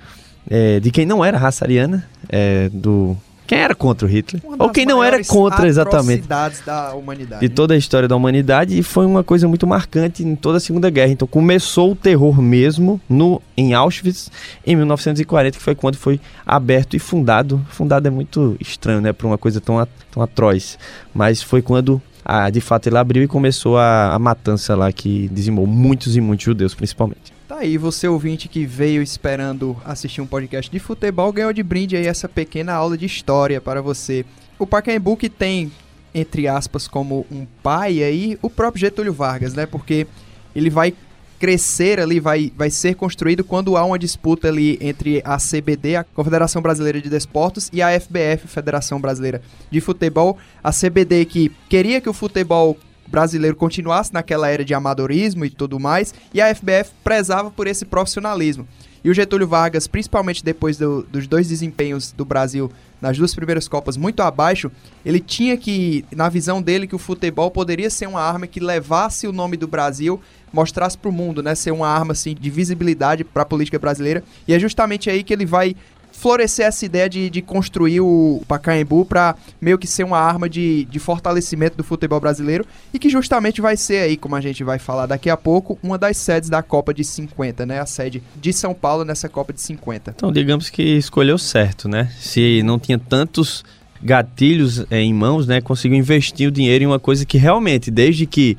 é, 0.48 0.78
de 0.78 0.90
quem 0.92 1.04
não 1.04 1.24
era 1.24 1.36
raça 1.36 1.64
ariana, 1.64 2.08
é, 2.28 2.70
do 2.72 3.16
quem 3.46 3.58
era 3.58 3.74
contra 3.74 4.06
o 4.06 4.10
Hitler? 4.10 4.42
Ou 4.58 4.70
quem 4.70 4.84
não 4.84 5.02
era 5.02 5.22
contra 5.24 5.66
exatamente. 5.68 6.26
da 6.26 6.94
humanidade. 6.94 7.40
De 7.40 7.48
toda 7.48 7.74
a 7.74 7.76
história 7.76 8.08
da 8.08 8.16
humanidade 8.16 8.78
e 8.78 8.82
foi 8.82 9.06
uma 9.06 9.22
coisa 9.22 9.46
muito 9.46 9.66
marcante 9.66 10.22
em 10.22 10.34
toda 10.34 10.58
a 10.58 10.60
Segunda 10.60 10.90
Guerra. 10.90 11.12
Então 11.12 11.28
começou 11.28 11.92
o 11.92 11.96
terror 11.96 12.40
mesmo 12.42 13.00
no 13.08 13.40
em 13.56 13.72
Auschwitz 13.72 14.30
em 14.66 14.74
1940, 14.76 15.58
que 15.58 15.62
foi 15.62 15.74
quando 15.74 15.96
foi 15.96 16.20
aberto 16.44 16.96
e 16.96 16.98
fundado. 16.98 17.64
Fundado 17.70 18.08
é 18.08 18.10
muito 18.10 18.56
estranho, 18.60 19.00
né, 19.00 19.12
para 19.12 19.26
uma 19.26 19.38
coisa 19.38 19.60
tão 19.60 19.86
tão 20.10 20.22
atroz, 20.22 20.78
mas 21.14 21.42
foi 21.42 21.62
quando 21.62 22.00
a, 22.24 22.50
de 22.50 22.60
fato 22.60 22.88
ele 22.88 22.98
abriu 22.98 23.22
e 23.22 23.28
começou 23.28 23.78
a, 23.78 24.14
a 24.14 24.18
matança 24.18 24.74
lá 24.74 24.90
que 24.90 25.28
dizimou 25.32 25.66
muitos 25.66 26.16
e 26.16 26.20
muitos 26.20 26.44
judeus, 26.44 26.74
principalmente. 26.74 27.35
Tá 27.48 27.58
aí, 27.58 27.78
você 27.78 28.08
ouvinte 28.08 28.48
que 28.48 28.66
veio 28.66 29.00
esperando 29.00 29.76
assistir 29.84 30.20
um 30.20 30.26
podcast 30.26 30.68
de 30.68 30.80
futebol, 30.80 31.32
ganhou 31.32 31.52
de 31.52 31.62
brinde 31.62 31.96
aí 31.96 32.04
essa 32.04 32.28
pequena 32.28 32.72
aula 32.72 32.98
de 32.98 33.06
história 33.06 33.60
para 33.60 33.80
você. 33.80 34.26
O 34.58 34.66
Pacaembu 34.66 35.16
que 35.16 35.28
tem, 35.30 35.70
entre 36.12 36.48
aspas, 36.48 36.88
como 36.88 37.24
um 37.30 37.46
pai 37.62 38.02
aí, 38.02 38.36
o 38.42 38.50
próprio 38.50 38.80
Getúlio 38.80 39.12
Vargas, 39.12 39.54
né? 39.54 39.64
Porque 39.64 40.08
ele 40.56 40.68
vai 40.68 40.92
crescer 41.38 42.00
ali, 42.00 42.18
vai, 42.18 42.52
vai 42.56 42.68
ser 42.68 42.96
construído 42.96 43.44
quando 43.44 43.76
há 43.76 43.84
uma 43.84 43.98
disputa 43.98 44.48
ali 44.48 44.76
entre 44.80 45.22
a 45.24 45.36
CBD, 45.36 45.94
a 45.94 46.02
Confederação 46.02 46.60
Brasileira 46.60 47.00
de 47.00 47.08
Desportos, 47.08 47.70
e 47.72 47.80
a 47.80 48.00
FBF, 48.00 48.48
Federação 48.48 49.00
Brasileira 49.00 49.40
de 49.70 49.80
Futebol. 49.80 50.36
A 50.64 50.72
CBD 50.72 51.24
que 51.24 51.52
queria 51.68 52.00
que 52.00 52.08
o 52.08 52.12
futebol 52.12 52.76
brasileiro 53.08 53.56
continuasse 53.56 54.12
naquela 54.12 54.48
era 54.48 54.64
de 54.64 54.74
amadorismo 54.74 55.44
e 55.44 55.50
tudo 55.50 55.78
mais, 55.78 56.14
e 56.32 56.40
a 56.40 56.54
FBF 56.54 56.90
prezava 57.02 57.50
por 57.50 57.66
esse 57.66 57.84
profissionalismo. 57.84 58.66
E 59.04 59.10
o 59.10 59.14
Getúlio 59.14 59.46
Vargas, 59.46 59.86
principalmente 59.86 60.44
depois 60.44 60.76
do, 60.76 61.02
dos 61.04 61.28
dois 61.28 61.48
desempenhos 61.48 62.10
do 62.10 62.24
Brasil 62.24 62.70
nas 63.00 63.16
duas 63.16 63.34
primeiras 63.34 63.68
Copas 63.68 63.96
muito 63.96 64.20
abaixo, 64.20 64.68
ele 65.04 65.20
tinha 65.20 65.56
que, 65.56 66.04
na 66.10 66.28
visão 66.28 66.60
dele, 66.60 66.86
que 66.86 66.94
o 66.96 66.98
futebol 66.98 67.50
poderia 67.50 67.88
ser 67.88 68.08
uma 68.08 68.20
arma 68.20 68.46
que 68.46 68.58
levasse 68.58 69.28
o 69.28 69.32
nome 69.32 69.56
do 69.56 69.68
Brasil, 69.68 70.20
mostrasse 70.52 70.96
para 70.96 71.08
o 71.08 71.12
mundo, 71.12 71.42
né, 71.42 71.54
ser 71.54 71.70
uma 71.70 71.86
arma 71.86 72.12
assim 72.12 72.34
de 72.34 72.50
visibilidade 72.50 73.22
para 73.22 73.42
a 73.42 73.46
política 73.46 73.78
brasileira. 73.78 74.24
E 74.48 74.54
é 74.54 74.58
justamente 74.58 75.10
aí 75.10 75.22
que 75.22 75.32
ele 75.32 75.46
vai 75.46 75.76
florescer 76.16 76.66
essa 76.66 76.84
ideia 76.84 77.08
de, 77.08 77.28
de 77.28 77.42
construir 77.42 78.00
o 78.00 78.42
Pacaembu 78.48 79.04
para 79.04 79.36
meio 79.60 79.78
que 79.78 79.86
ser 79.86 80.02
uma 80.02 80.18
arma 80.18 80.48
de, 80.48 80.84
de 80.86 80.98
fortalecimento 80.98 81.76
do 81.76 81.84
futebol 81.84 82.18
brasileiro 82.18 82.64
e 82.92 82.98
que 82.98 83.10
justamente 83.10 83.60
vai 83.60 83.76
ser 83.76 83.98
aí, 83.98 84.16
como 84.16 84.34
a 84.34 84.40
gente 84.40 84.64
vai 84.64 84.78
falar 84.78 85.06
daqui 85.06 85.28
a 85.28 85.36
pouco, 85.36 85.78
uma 85.82 85.98
das 85.98 86.16
sedes 86.16 86.48
da 86.48 86.62
Copa 86.62 86.94
de 86.94 87.04
50, 87.04 87.66
né? 87.66 87.80
A 87.80 87.86
sede 87.86 88.22
de 88.34 88.52
São 88.52 88.72
Paulo 88.72 89.04
nessa 89.04 89.28
Copa 89.28 89.52
de 89.52 89.60
50. 89.60 90.14
Então, 90.16 90.32
digamos 90.32 90.70
que 90.70 90.82
escolheu 90.82 91.36
certo, 91.36 91.88
né? 91.88 92.10
Se 92.18 92.62
não 92.62 92.78
tinha 92.78 92.98
tantos 92.98 93.62
gatilhos 94.02 94.84
é, 94.90 95.00
em 95.00 95.12
mãos, 95.12 95.46
né? 95.46 95.60
Conseguiu 95.60 95.98
investir 95.98 96.48
o 96.48 96.50
dinheiro 96.50 96.84
em 96.84 96.86
uma 96.86 96.98
coisa 96.98 97.26
que 97.26 97.36
realmente, 97.36 97.90
desde 97.90 98.26
que 98.26 98.56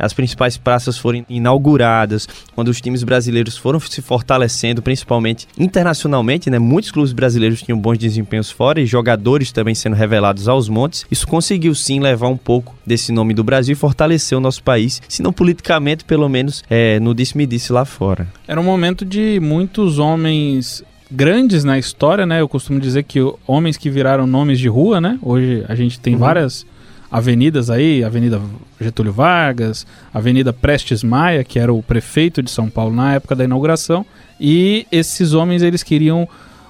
as 0.00 0.12
principais 0.12 0.56
praças 0.56 0.98
foram 0.98 1.24
inauguradas, 1.28 2.28
quando 2.54 2.68
os 2.68 2.80
times 2.80 3.02
brasileiros 3.02 3.56
foram 3.56 3.78
se 3.80 4.02
fortalecendo, 4.02 4.82
principalmente 4.82 5.46
internacionalmente, 5.58 6.50
né? 6.50 6.58
Muitos 6.58 6.90
clubes 6.90 7.12
brasileiros 7.12 7.62
tinham 7.62 7.78
bons 7.78 7.98
desempenhos 7.98 8.50
fora 8.50 8.80
e 8.80 8.86
jogadores 8.86 9.52
também 9.52 9.74
sendo 9.74 9.96
revelados 9.96 10.48
aos 10.48 10.68
montes. 10.68 11.04
Isso 11.10 11.26
conseguiu 11.26 11.74
sim 11.74 12.00
levar 12.00 12.28
um 12.28 12.36
pouco 12.36 12.74
desse 12.84 13.12
nome 13.12 13.34
do 13.34 13.44
Brasil 13.44 13.72
e 13.72 13.76
fortalecer 13.76 14.36
o 14.36 14.40
nosso 14.40 14.62
país, 14.62 15.00
se 15.08 15.22
não 15.22 15.32
politicamente, 15.32 16.04
pelo 16.04 16.28
menos 16.28 16.64
é, 16.68 16.98
no 17.00 17.14
disse-me-disse 17.14 17.72
lá 17.72 17.84
fora. 17.84 18.26
Era 18.46 18.60
um 18.60 18.64
momento 18.64 19.04
de 19.04 19.38
muitos 19.40 19.98
homens 19.98 20.82
grandes 21.10 21.64
na 21.64 21.78
história, 21.78 22.24
né? 22.24 22.40
Eu 22.40 22.48
costumo 22.48 22.78
dizer 22.78 23.02
que 23.02 23.18
homens 23.46 23.76
que 23.76 23.90
viraram 23.90 24.26
nomes 24.26 24.58
de 24.58 24.68
rua, 24.68 25.00
né? 25.00 25.18
Hoje 25.20 25.64
a 25.68 25.74
gente 25.74 25.98
tem 25.98 26.14
uhum. 26.14 26.20
várias 26.20 26.64
avenidas 27.10 27.70
aí, 27.70 28.04
Avenida 28.04 28.40
Getúlio 28.80 29.12
Vargas, 29.12 29.86
Avenida 30.14 30.52
Prestes 30.52 31.02
Maia, 31.02 31.42
que 31.42 31.58
era 31.58 31.72
o 31.72 31.82
prefeito 31.82 32.42
de 32.42 32.50
São 32.50 32.70
Paulo 32.70 32.94
na 32.94 33.14
época 33.14 33.34
da 33.34 33.44
inauguração, 33.44 34.06
e 34.38 34.86
esses 34.92 35.32
homens 35.32 35.62
eles 35.62 35.82
queriam 35.82 36.28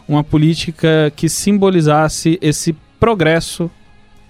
uma 0.08 0.24
política 0.24 1.12
que 1.14 1.28
simbolizasse 1.28 2.38
esse 2.42 2.74
progresso, 2.98 3.70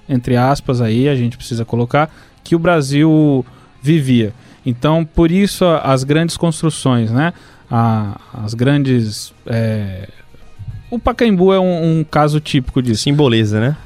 entre 0.09 0.37
aspas 0.37 0.81
aí, 0.81 1.09
a 1.09 1.15
gente 1.15 1.37
precisa 1.37 1.65
colocar, 1.65 2.11
que 2.43 2.55
o 2.57 2.59
Brasil 2.59 3.45
vivia. 3.81 4.35
Então, 4.67 5.05
por 5.05 5.31
isso 5.31 5.65
as 5.65 6.05
grandes 6.05 6.37
construções, 6.37 7.11
né? 7.11 7.33
A, 7.71 8.21
as 8.45 8.53
grandes... 8.53 9.33
É... 9.47 10.09
O 10.91 10.99
Pacaembu 10.99 11.53
é 11.53 11.61
um, 11.61 12.01
um 12.01 12.05
caso 12.05 12.41
típico 12.41 12.83
disso. 12.83 13.05
Simboliza, 13.05 13.61
né? 13.61 13.77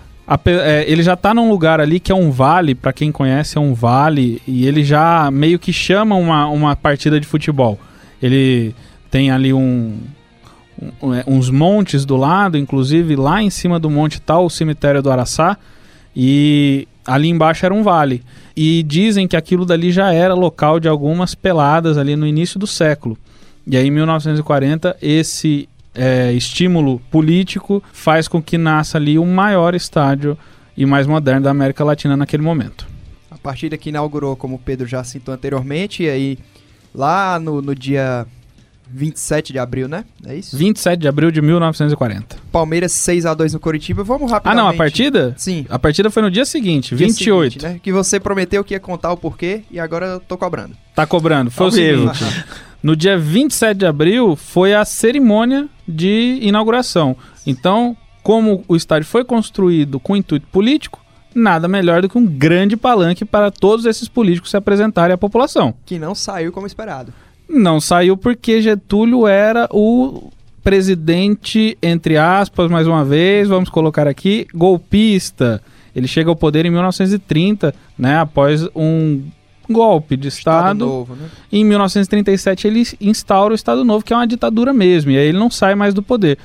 É, 0.47 0.85
ele 0.89 1.03
já 1.03 1.17
tá 1.17 1.35
num 1.35 1.51
lugar 1.51 1.81
ali 1.81 2.01
que 2.01 2.11
é 2.11 2.15
um 2.15 2.31
vale, 2.31 2.75
para 2.75 2.93
quem 2.93 3.13
conhece, 3.13 3.59
é 3.59 3.61
um 3.61 3.75
vale, 3.75 4.41
e 4.47 4.67
ele 4.67 4.83
já 4.83 5.31
meio 5.31 5.59
que 5.59 5.73
chama 5.73 6.15
uma, 6.15 6.47
uma 6.47 6.75
partida 6.75 7.21
de 7.21 7.27
futebol. 7.27 7.79
Ele 8.23 8.75
tem 9.11 9.31
ali 9.31 9.53
um, 9.53 9.99
um, 11.03 11.15
é, 11.15 11.25
uns 11.27 11.51
montes 11.51 12.05
do 12.07 12.17
lado, 12.17 12.57
inclusive 12.57 13.17
lá 13.17 13.43
em 13.43 13.51
cima 13.51 13.79
do 13.79 13.91
monte 13.91 14.21
tá 14.21 14.39
o 14.39 14.49
cemitério 14.49 15.03
do 15.03 15.11
Araçá, 15.11 15.59
e 16.17 16.89
ali 17.07 17.29
embaixo 17.29 17.67
era 17.67 17.75
um 17.75 17.83
vale. 17.83 18.23
E 18.57 18.83
dizem 18.83 19.29
que 19.29 19.37
aquilo 19.37 19.67
dali 19.67 19.93
já 19.93 20.13
era 20.13 20.33
local 20.33 20.81
de 20.81 20.89
algumas 20.89 21.35
peladas 21.35 21.99
ali 21.99 22.17
no 22.17 22.27
início 22.27 22.59
do 22.59 22.67
século. 22.67 23.19
E 23.67 23.77
aí 23.77 23.87
em 23.87 23.91
1940 23.91 24.97
esse 25.03 25.69
é, 25.95 26.33
estímulo 26.33 27.01
político 27.11 27.83
faz 27.93 28.27
com 28.27 28.43
que 28.43 28.59
nasça 28.59 28.99
ali 28.99 29.19
o 29.19 29.25
maior 29.25 29.75
estádio 29.75 30.37
e 30.77 30.85
mais 30.85 31.07
moderno 31.07 31.43
da 31.43 31.51
América 31.51 31.85
Latina 31.85 32.17
naquele 32.17 32.43
momento. 32.43 32.87
A 33.31 33.39
partida 33.39 33.77
que 33.77 33.91
inaugurou, 33.91 34.37
como 34.37 34.57
o 34.57 34.59
Pedro 34.59 34.87
já 34.87 35.05
citou 35.05 35.35
anteriormente, 35.35 36.03
e 36.03 36.09
aí 36.09 36.39
lá 36.95 37.39
no, 37.39 37.63
no 37.63 37.75
dia 37.75 38.27
27 38.91 39.53
de 39.53 39.59
abril, 39.59 39.89
né? 39.89 40.05
É 40.25 40.37
isso? 40.37 40.57
27 40.57 41.01
de 41.01 41.09
abril 41.09 41.31
de 41.31 41.41
1940. 41.41 42.37
Palmeiras 42.53 42.93
6 42.93 43.27
a 43.27 43.35
2 43.35 43.55
no 43.55 43.61
Coritiba. 43.61 44.05
Vamos 44.05 44.31
rapidamente. 44.31 44.61
Ah, 44.61 44.63
não, 44.63 44.71
a 44.71 44.75
partida? 44.75 45.35
Sim. 45.37 45.67
A 45.69 45.79
partida 45.79 46.11
foi 46.11 46.23
no 46.23 46.31
dia 46.31 46.45
seguinte, 46.45 46.95
dia 46.95 47.07
28. 47.07 47.53
Seguinte, 47.53 47.73
né? 47.73 47.81
Que 47.83 47.93
você 47.93 48.21
prometeu 48.21 48.63
que 48.63 48.75
ia 48.75 48.81
contar 48.81 49.13
o 49.13 49.17
porquê 49.17 49.63
e 49.71 49.81
agora 49.81 50.07
eu 50.07 50.21
tô 50.21 50.37
cobrando. 50.37 50.77
Tá 50.95 51.07
cobrando. 51.07 51.51
Foi 51.51 51.67
o 51.67 51.71
seguinte. 51.71 52.25
No 52.83 52.95
dia 52.95 53.19
27 53.19 53.79
de 53.79 53.87
abril 53.87 54.37
foi 54.37 54.75
a 54.75 54.85
cerimônia 54.85 55.69
de 55.87 56.39
inauguração. 56.43 57.17
Então, 57.47 57.97
como 58.23 58.65
o 58.67 58.77
estádio 58.77 59.07
foi 59.07 59.25
construído 59.25 60.01
com 60.01 60.17
intuito 60.17 60.47
político, 60.49 61.05
nada 61.35 61.69
melhor 61.69 62.01
do 62.03 62.09
que 62.09 62.17
um 62.17 62.27
grande 62.27 62.77
palanque 62.77 63.25
para 63.25 63.51
todos 63.51 63.85
esses 63.85 64.09
políticos 64.09 64.51
se 64.51 64.57
apresentarem 64.57 65.15
à 65.15 65.19
população. 65.19 65.75
Que 65.85 65.99
não 65.99 66.15
saiu 66.15 66.53
como 66.53 66.67
esperado. 66.67 67.13
Não 67.49 67.81
saiu 67.81 68.17
porque 68.17 68.63
Getúlio 68.63 69.27
era 69.27 69.69
o 69.71 70.31
presidente, 70.63 71.77
entre 71.83 72.17
aspas, 72.17 72.71
mais 72.71 72.87
uma 72.87 73.05
vez, 73.05 73.49
vamos 73.49 73.69
colocar 73.69 74.09
aqui, 74.09 74.47
golpista. 74.55 75.61
Ele 75.95 76.09
chega 76.09 76.31
ao 76.31 76.37
poder 76.37 76.65
em 76.65 76.71
1930, 76.71 77.75
né, 77.99 78.19
após 78.19 78.67
um 78.75 79.23
golpe 79.71 80.17
de 80.17 80.29
Estado. 80.29 80.67
Estado 80.67 80.87
novo, 80.87 81.15
né? 81.15 81.29
Em 81.51 81.65
1937 81.65 82.67
ele 82.67 82.83
instaura 83.01 83.53
o 83.53 83.55
Estado 83.55 83.85
Novo, 83.85 84.05
que 84.05 84.13
é 84.13 84.17
uma 84.17 84.27
ditadura 84.27 84.73
mesmo, 84.73 85.11
e 85.11 85.19
aí 85.19 85.29
ele 85.29 85.39
não 85.39 85.51
sai 85.51 85.75
mais 85.75 85.95
do 85.95 86.03
poder. 86.03 86.39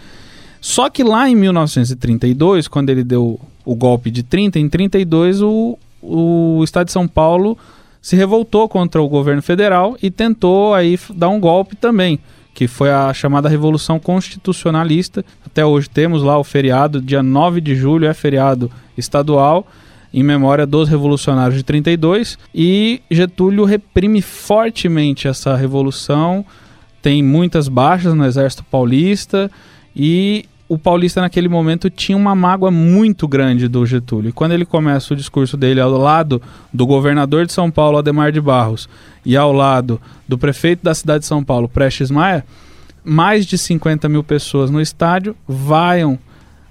Só 0.62 0.90
que 0.90 1.04
lá 1.04 1.30
em 1.30 1.36
1932, 1.36 2.68
quando 2.68 2.90
ele 2.90 3.04
deu 3.04 3.40
o 3.66 3.76
golpe 3.76 4.12
de 4.12 4.24
30, 4.24 4.60
em 4.60 4.68
32 4.68 5.42
o, 5.42 5.78
o 6.02 6.62
Estado 6.64 6.88
de 6.88 6.92
São 6.92 7.08
Paulo 7.08 7.58
se 8.02 8.16
revoltou 8.16 8.68
contra 8.68 9.02
o 9.02 9.08
governo 9.08 9.42
federal 9.42 9.98
e 10.02 10.10
tentou 10.10 10.74
aí 10.74 10.98
dar 11.14 11.30
um 11.30 11.40
golpe 11.40 11.76
também, 11.76 12.20
que 12.54 12.68
foi 12.68 12.90
a 12.90 13.14
chamada 13.14 13.50
Revolução 13.50 14.00
Constitucionalista. 14.00 15.24
Até 15.46 15.66
hoje 15.66 15.90
temos 15.90 16.24
lá 16.24 16.38
o 16.38 16.44
feriado, 16.44 17.02
dia 17.02 17.22
9 17.22 17.62
de 17.62 17.76
julho 17.76 18.08
é 18.08 18.14
feriado 18.14 18.72
estadual 18.98 19.66
em 20.14 20.24
memória 20.24 20.66
dos 20.66 20.90
revolucionários 20.90 21.56
de 21.56 21.64
32 21.64 22.38
e 22.54 23.02
Getúlio 23.10 23.64
reprime 23.64 24.22
fortemente 24.22 25.28
essa 25.28 25.56
revolução, 25.56 26.46
tem 27.02 27.24
muitas 27.24 27.68
baixas 27.68 28.14
no 28.14 28.26
exército 28.26 28.64
paulista 28.64 29.50
e 29.96 30.46
o 30.68 30.78
paulista 30.78 31.20
naquele 31.20 31.50
momento 31.50 31.90
tinha 31.90 32.16
uma 32.16 32.36
mágoa 32.36 32.70
muito 32.70 33.28
grande 33.28 33.68
do 33.68 33.84
Getúlio. 33.88 34.30
E 34.30 34.32
quando 34.32 34.52
ele 34.52 34.66
começa 34.66 35.14
o 35.14 35.18
discurso 35.18 35.58
dele 35.58 35.82
ao 35.82 35.90
lado 35.92 36.40
do 36.72 36.86
governador 36.86 37.48
de 37.48 37.54
São 37.54 37.72
Paulo, 37.72 37.98
Ademar 37.98 38.32
de 38.32 38.40
Barros, 38.40 38.88
e 39.26 39.36
ao 39.36 39.52
lado 39.52 40.00
do 40.28 40.38
prefeito 40.38 40.84
da 40.84 40.94
cidade 40.94 41.22
de 41.22 41.26
São 41.26 41.44
Paulo, 41.44 41.68
Prestes 41.68 42.12
Maia, 42.12 42.46
mais 43.04 43.48
de 43.48 43.58
50 43.58 44.08
mil 44.08 44.24
pessoas 44.24 44.70
no 44.70 44.80
estádio 44.80 45.36
vaiam 45.48 46.20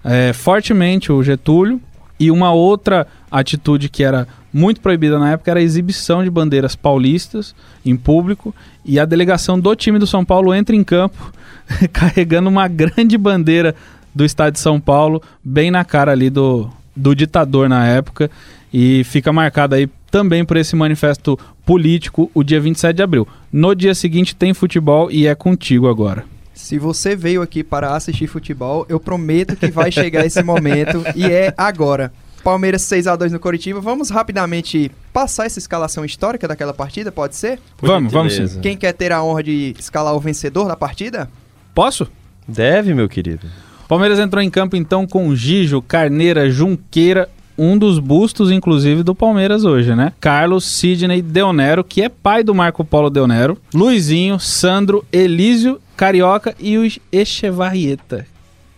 é, 0.05 0.33
fortemente 0.33 1.11
o 1.11 1.21
Getúlio 1.23 1.81
e 2.19 2.31
uma 2.31 2.53
outra 2.53 3.07
atitude 3.31 3.89
que 3.89 4.03
era 4.03 4.27
muito 4.53 4.81
proibida 4.81 5.19
na 5.19 5.33
época 5.33 5.51
era 5.51 5.61
a 5.61 5.63
exibição 5.63 6.25
de 6.25 6.31
bandeiras 6.31 6.75
paulistas 6.75 7.55
em 7.85 7.97
público 7.97 8.55
e 8.85 8.99
a 8.99 9.05
delegação 9.05 9.61
do 9.61 9.75
time 9.75 9.99
do 9.99 10.07
São 10.07 10.25
Paulo 10.25 10.55
entra 10.55 10.75
em 10.75 10.83
campo 10.83 11.33
carregando 11.93 12.49
uma 12.49 12.67
grande 12.67 13.17
bandeira 13.19 13.75
do 14.15 14.25
estado 14.25 14.55
de 14.55 14.61
São 14.61 14.81
Paulo 14.81 15.23
bem 15.45 15.71
na 15.71 15.85
cara 15.85 16.13
ali 16.13 16.31
do, 16.31 16.69
do 16.97 17.15
ditador 17.15 17.69
na 17.69 17.87
época 17.87 18.31
e 18.73 19.05
fica 19.05 19.33
marcado 19.33 19.75
aí 19.75 19.89
também 20.11 20.45
por 20.45 20.57
esse 20.57 20.75
manifesto 20.75 21.39
político 21.65 22.31
o 22.35 22.43
dia 22.43 22.61
27 22.61 22.97
de 22.97 23.03
abril. 23.03 23.29
No 23.53 23.75
dia 23.75 23.95
seguinte 23.95 24.35
tem 24.35 24.55
futebol 24.55 25.11
e 25.11 25.27
é 25.27 25.35
contigo 25.35 25.89
agora. 25.89 26.25
Se 26.59 26.77
você 26.77 27.15
veio 27.15 27.41
aqui 27.41 27.63
para 27.63 27.95
assistir 27.95 28.27
futebol, 28.27 28.85
eu 28.89 28.99
prometo 28.99 29.55
que 29.55 29.71
vai 29.71 29.93
chegar 29.93 30.27
esse 30.27 30.43
momento 30.43 31.05
e 31.15 31.25
é 31.25 31.55
agora. 31.57 32.13
Palmeiras 32.43 32.83
6 32.83 33.07
a 33.07 33.15
2 33.15 33.33
no 33.33 33.39
Coritiba. 33.39 33.81
Vamos 33.81 34.11
rapidamente 34.11 34.91
passar 35.13 35.47
essa 35.47 35.61
escalação 35.61 36.05
histórica 36.05 36.49
daquela 36.49 36.75
partida, 36.75 37.13
pode 37.13 37.37
ser? 37.37 37.61
Por 37.77 37.87
vamos, 37.87 38.13
vamos 38.13 38.35
sim. 38.35 38.61
Quem 38.61 38.77
quer 38.77 38.93
ter 38.93 39.13
a 39.13 39.23
honra 39.23 39.45
de 39.45 39.75
escalar 39.79 40.15
o 40.15 40.21
vencedor 40.21 40.67
da 40.67 40.77
partida? 40.77 41.31
Posso? 41.73 42.11
Deve, 42.47 42.93
meu 42.93 43.09
querido. 43.09 43.47
Palmeiras 43.87 44.19
entrou 44.19 44.43
em 44.43 44.51
campo 44.51 44.75
então 44.75 45.07
com 45.07 45.35
Gijo, 45.37 45.81
Carneira, 45.81 46.51
Junqueira, 46.51 47.31
um 47.59 47.77
dos 47.77 47.99
bustos, 47.99 48.51
inclusive, 48.53 49.03
do 49.03 49.15
Palmeiras 49.15 49.65
hoje, 49.65 49.95
né? 49.95 50.13
Carlos 50.21 50.65
Sidney 50.65 51.21
Deonero, 51.21 51.83
que 51.83 52.01
é 52.03 52.09
pai 52.09 52.45
do 52.45 52.55
Marco 52.55 52.85
Polo 52.85 53.11
Deonero, 53.11 53.59
Luizinho, 53.75 54.39
Sandro, 54.39 55.05
Elísio 55.13 55.81
Carioca 55.97 56.55
e 56.61 56.79
o 56.79 56.87
Echevarrieta. 57.11 58.25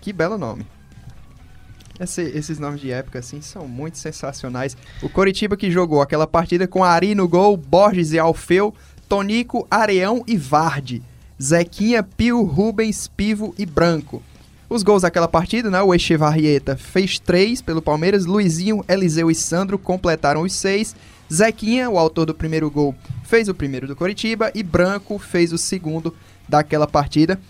Que 0.01 0.13
belo 0.13 0.39
nome. 0.39 0.65
Esse- 1.99 2.23
esses 2.35 2.59
nomes 2.59 2.81
de 2.81 2.91
época, 2.91 3.19
assim, 3.19 3.43
são 3.43 3.69
muito 3.69 3.99
sensacionais. 3.99 4.75
O 5.03 5.09
Coritiba 5.11 5.57
que 5.57 5.71
jogou 5.71 6.01
aquela 6.01 6.27
partida 6.27 6.67
com 6.67 6.83
Ari 6.83 7.15
no 7.15 7.29
gol, 7.29 7.57
Borges 7.59 8.13
e 8.13 8.19
Alfeu, 8.19 8.75
Tonico, 9.07 9.67
Areão 9.71 10.25
e 10.27 10.37
Varde, 10.37 11.03
Zequinha, 11.43 12.03
Pio, 12.03 12.43
Rubens, 12.43 13.07
Pivo 13.09 13.55
e 13.59 13.67
Branco. 13.67 14.23
Os 14.71 14.85
gols 14.85 15.03
daquela 15.03 15.27
partida, 15.27 15.69
né? 15.69 15.83
O 15.83 15.93
Echevarrieta 15.93 16.77
fez 16.77 17.19
três 17.19 17.61
pelo 17.61 17.83
Palmeiras, 17.83 18.25
Luizinho, 18.25 18.85
Eliseu 18.89 19.29
e 19.29 19.35
Sandro 19.35 19.77
completaram 19.77 20.43
os 20.43 20.53
seis. 20.53 20.95
Zequinha, 21.31 21.91
o 21.91 21.99
autor 21.99 22.27
do 22.27 22.35
primeiro 22.35 22.71
gol, 22.71 22.95
fez 23.25 23.49
o 23.49 23.55
primeiro 23.55 23.89
do 23.89 23.97
Coritiba 23.97 24.53
e 24.55 24.63
Branco 24.63 25.19
fez 25.19 25.53
o 25.53 25.59
segundo 25.59 26.15
daquela 26.49 26.87
partida. 26.87 27.41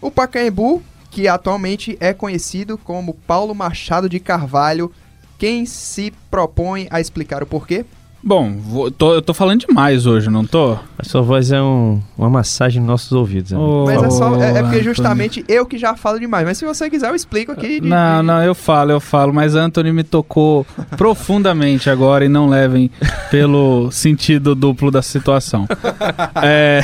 O 0.00 0.08
Pacaembu, 0.08 0.80
que 1.10 1.26
atualmente 1.26 1.96
é 1.98 2.14
conhecido 2.14 2.78
como 2.78 3.14
Paulo 3.14 3.56
Machado 3.56 4.08
de 4.08 4.20
Carvalho, 4.20 4.92
quem 5.36 5.66
se 5.66 6.12
propõe 6.30 6.86
a 6.90 7.00
explicar 7.00 7.42
o 7.42 7.46
porquê? 7.46 7.84
Bom, 8.22 8.56
vou- 8.58 8.90
tô- 8.90 9.14
eu 9.14 9.22
tô 9.22 9.32
falando 9.32 9.60
demais 9.60 10.04
hoje, 10.04 10.28
não 10.28 10.44
tô? 10.44 10.72
A 10.98 11.04
sua 11.04 11.22
voz 11.22 11.52
é 11.52 11.62
um- 11.62 12.00
uma 12.16 12.28
massagem 12.28 12.80
nos 12.80 12.88
nossos 12.90 13.12
ouvidos. 13.12 13.52
amigo. 13.52 13.84
Mas 13.86 14.02
é 14.02 14.10
só 14.10 14.34
é, 14.42 14.58
é 14.58 14.62
porque 14.62 14.82
justamente 14.82 15.44
eu 15.48 15.64
que 15.64 15.78
já 15.78 15.94
falo 15.96 16.18
demais. 16.18 16.44
Mas 16.44 16.58
se 16.58 16.64
você 16.64 16.90
quiser, 16.90 17.08
eu 17.10 17.14
explico 17.14 17.52
aqui. 17.52 17.80
de- 17.80 17.88
Não, 17.88 18.20
de- 18.20 18.26
não, 18.26 18.42
eu 18.42 18.54
falo, 18.56 18.90
eu 18.90 18.98
falo, 19.00 19.32
mas 19.32 19.54
Anthony 19.54 19.92
me 19.92 20.02
tocou 20.02 20.66
profundamente 20.96 21.88
agora 21.88 22.24
e 22.24 22.28
não 22.28 22.48
levem 22.48 22.90
pelo 23.30 23.90
sentido 23.92 24.54
duplo 24.54 24.90
da 24.90 25.00
situação. 25.00 25.66
É, 26.42 26.80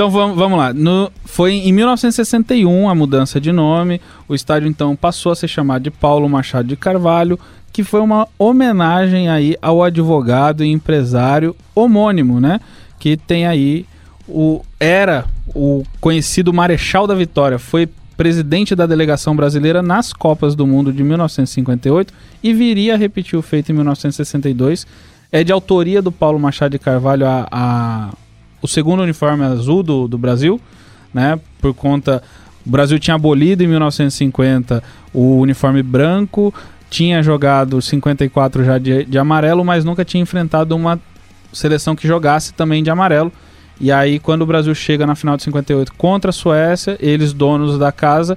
Então 0.00 0.08
vamos, 0.10 0.34
vamos 0.34 0.58
lá. 0.58 0.72
No- 0.72 1.12
foi 1.26 1.52
em 1.52 1.70
1961 1.74 2.88
a 2.88 2.94
mudança 2.94 3.38
de 3.38 3.52
nome. 3.52 4.00
O 4.26 4.34
estádio 4.34 4.66
então 4.66 4.96
passou 4.96 5.30
a 5.30 5.36
ser 5.36 5.46
chamado 5.46 5.82
de 5.82 5.90
Paulo 5.90 6.26
Machado 6.26 6.66
de 6.68 6.74
Carvalho, 6.74 7.38
que 7.70 7.84
foi 7.84 8.00
uma 8.00 8.26
homenagem 8.38 9.28
aí 9.28 9.58
ao 9.60 9.82
advogado 9.82 10.64
e 10.64 10.68
empresário 10.72 11.54
homônimo, 11.74 12.40
né? 12.40 12.60
Que 12.98 13.14
tem 13.14 13.46
aí 13.46 13.84
o 14.26 14.62
era 14.80 15.26
o 15.54 15.82
conhecido 16.00 16.50
Marechal 16.50 17.06
da 17.06 17.14
Vitória, 17.14 17.58
foi 17.58 17.86
presidente 18.16 18.74
da 18.74 18.86
delegação 18.86 19.36
brasileira 19.36 19.82
nas 19.82 20.14
Copas 20.14 20.54
do 20.54 20.66
Mundo 20.66 20.94
de 20.94 21.02
1958 21.04 22.14
e 22.42 22.54
viria 22.54 22.94
a 22.94 22.96
repetir 22.96 23.38
o 23.38 23.42
feito 23.42 23.70
em 23.70 23.74
1962. 23.74 24.86
É 25.30 25.44
de 25.44 25.52
autoria 25.52 26.00
do 26.00 26.10
Paulo 26.10 26.38
Machado 26.40 26.70
de 26.72 26.78
Carvalho 26.78 27.26
a, 27.26 27.46
a- 27.52 28.10
o 28.62 28.68
segundo 28.68 29.02
uniforme 29.02 29.44
azul 29.44 29.82
do, 29.82 30.08
do 30.08 30.18
Brasil, 30.18 30.60
né? 31.12 31.38
Por 31.60 31.74
conta. 31.74 32.22
O 32.66 32.70
Brasil 32.70 32.98
tinha 32.98 33.14
abolido 33.14 33.64
em 33.64 33.66
1950 33.66 34.82
o 35.14 35.38
uniforme 35.38 35.82
branco, 35.82 36.52
tinha 36.90 37.22
jogado 37.22 37.80
54 37.80 38.64
já 38.64 38.78
de, 38.78 39.04
de 39.04 39.18
amarelo, 39.18 39.64
mas 39.64 39.84
nunca 39.84 40.04
tinha 40.04 40.22
enfrentado 40.22 40.76
uma 40.76 41.00
seleção 41.52 41.96
que 41.96 42.06
jogasse 42.06 42.52
também 42.52 42.82
de 42.82 42.90
amarelo. 42.90 43.32
E 43.80 43.90
aí, 43.90 44.18
quando 44.18 44.42
o 44.42 44.46
Brasil 44.46 44.74
chega 44.74 45.06
na 45.06 45.14
final 45.14 45.36
de 45.36 45.42
58 45.44 45.94
contra 45.94 46.28
a 46.28 46.32
Suécia, 46.32 46.98
eles, 47.00 47.32
donos 47.32 47.78
da 47.78 47.90
casa, 47.90 48.36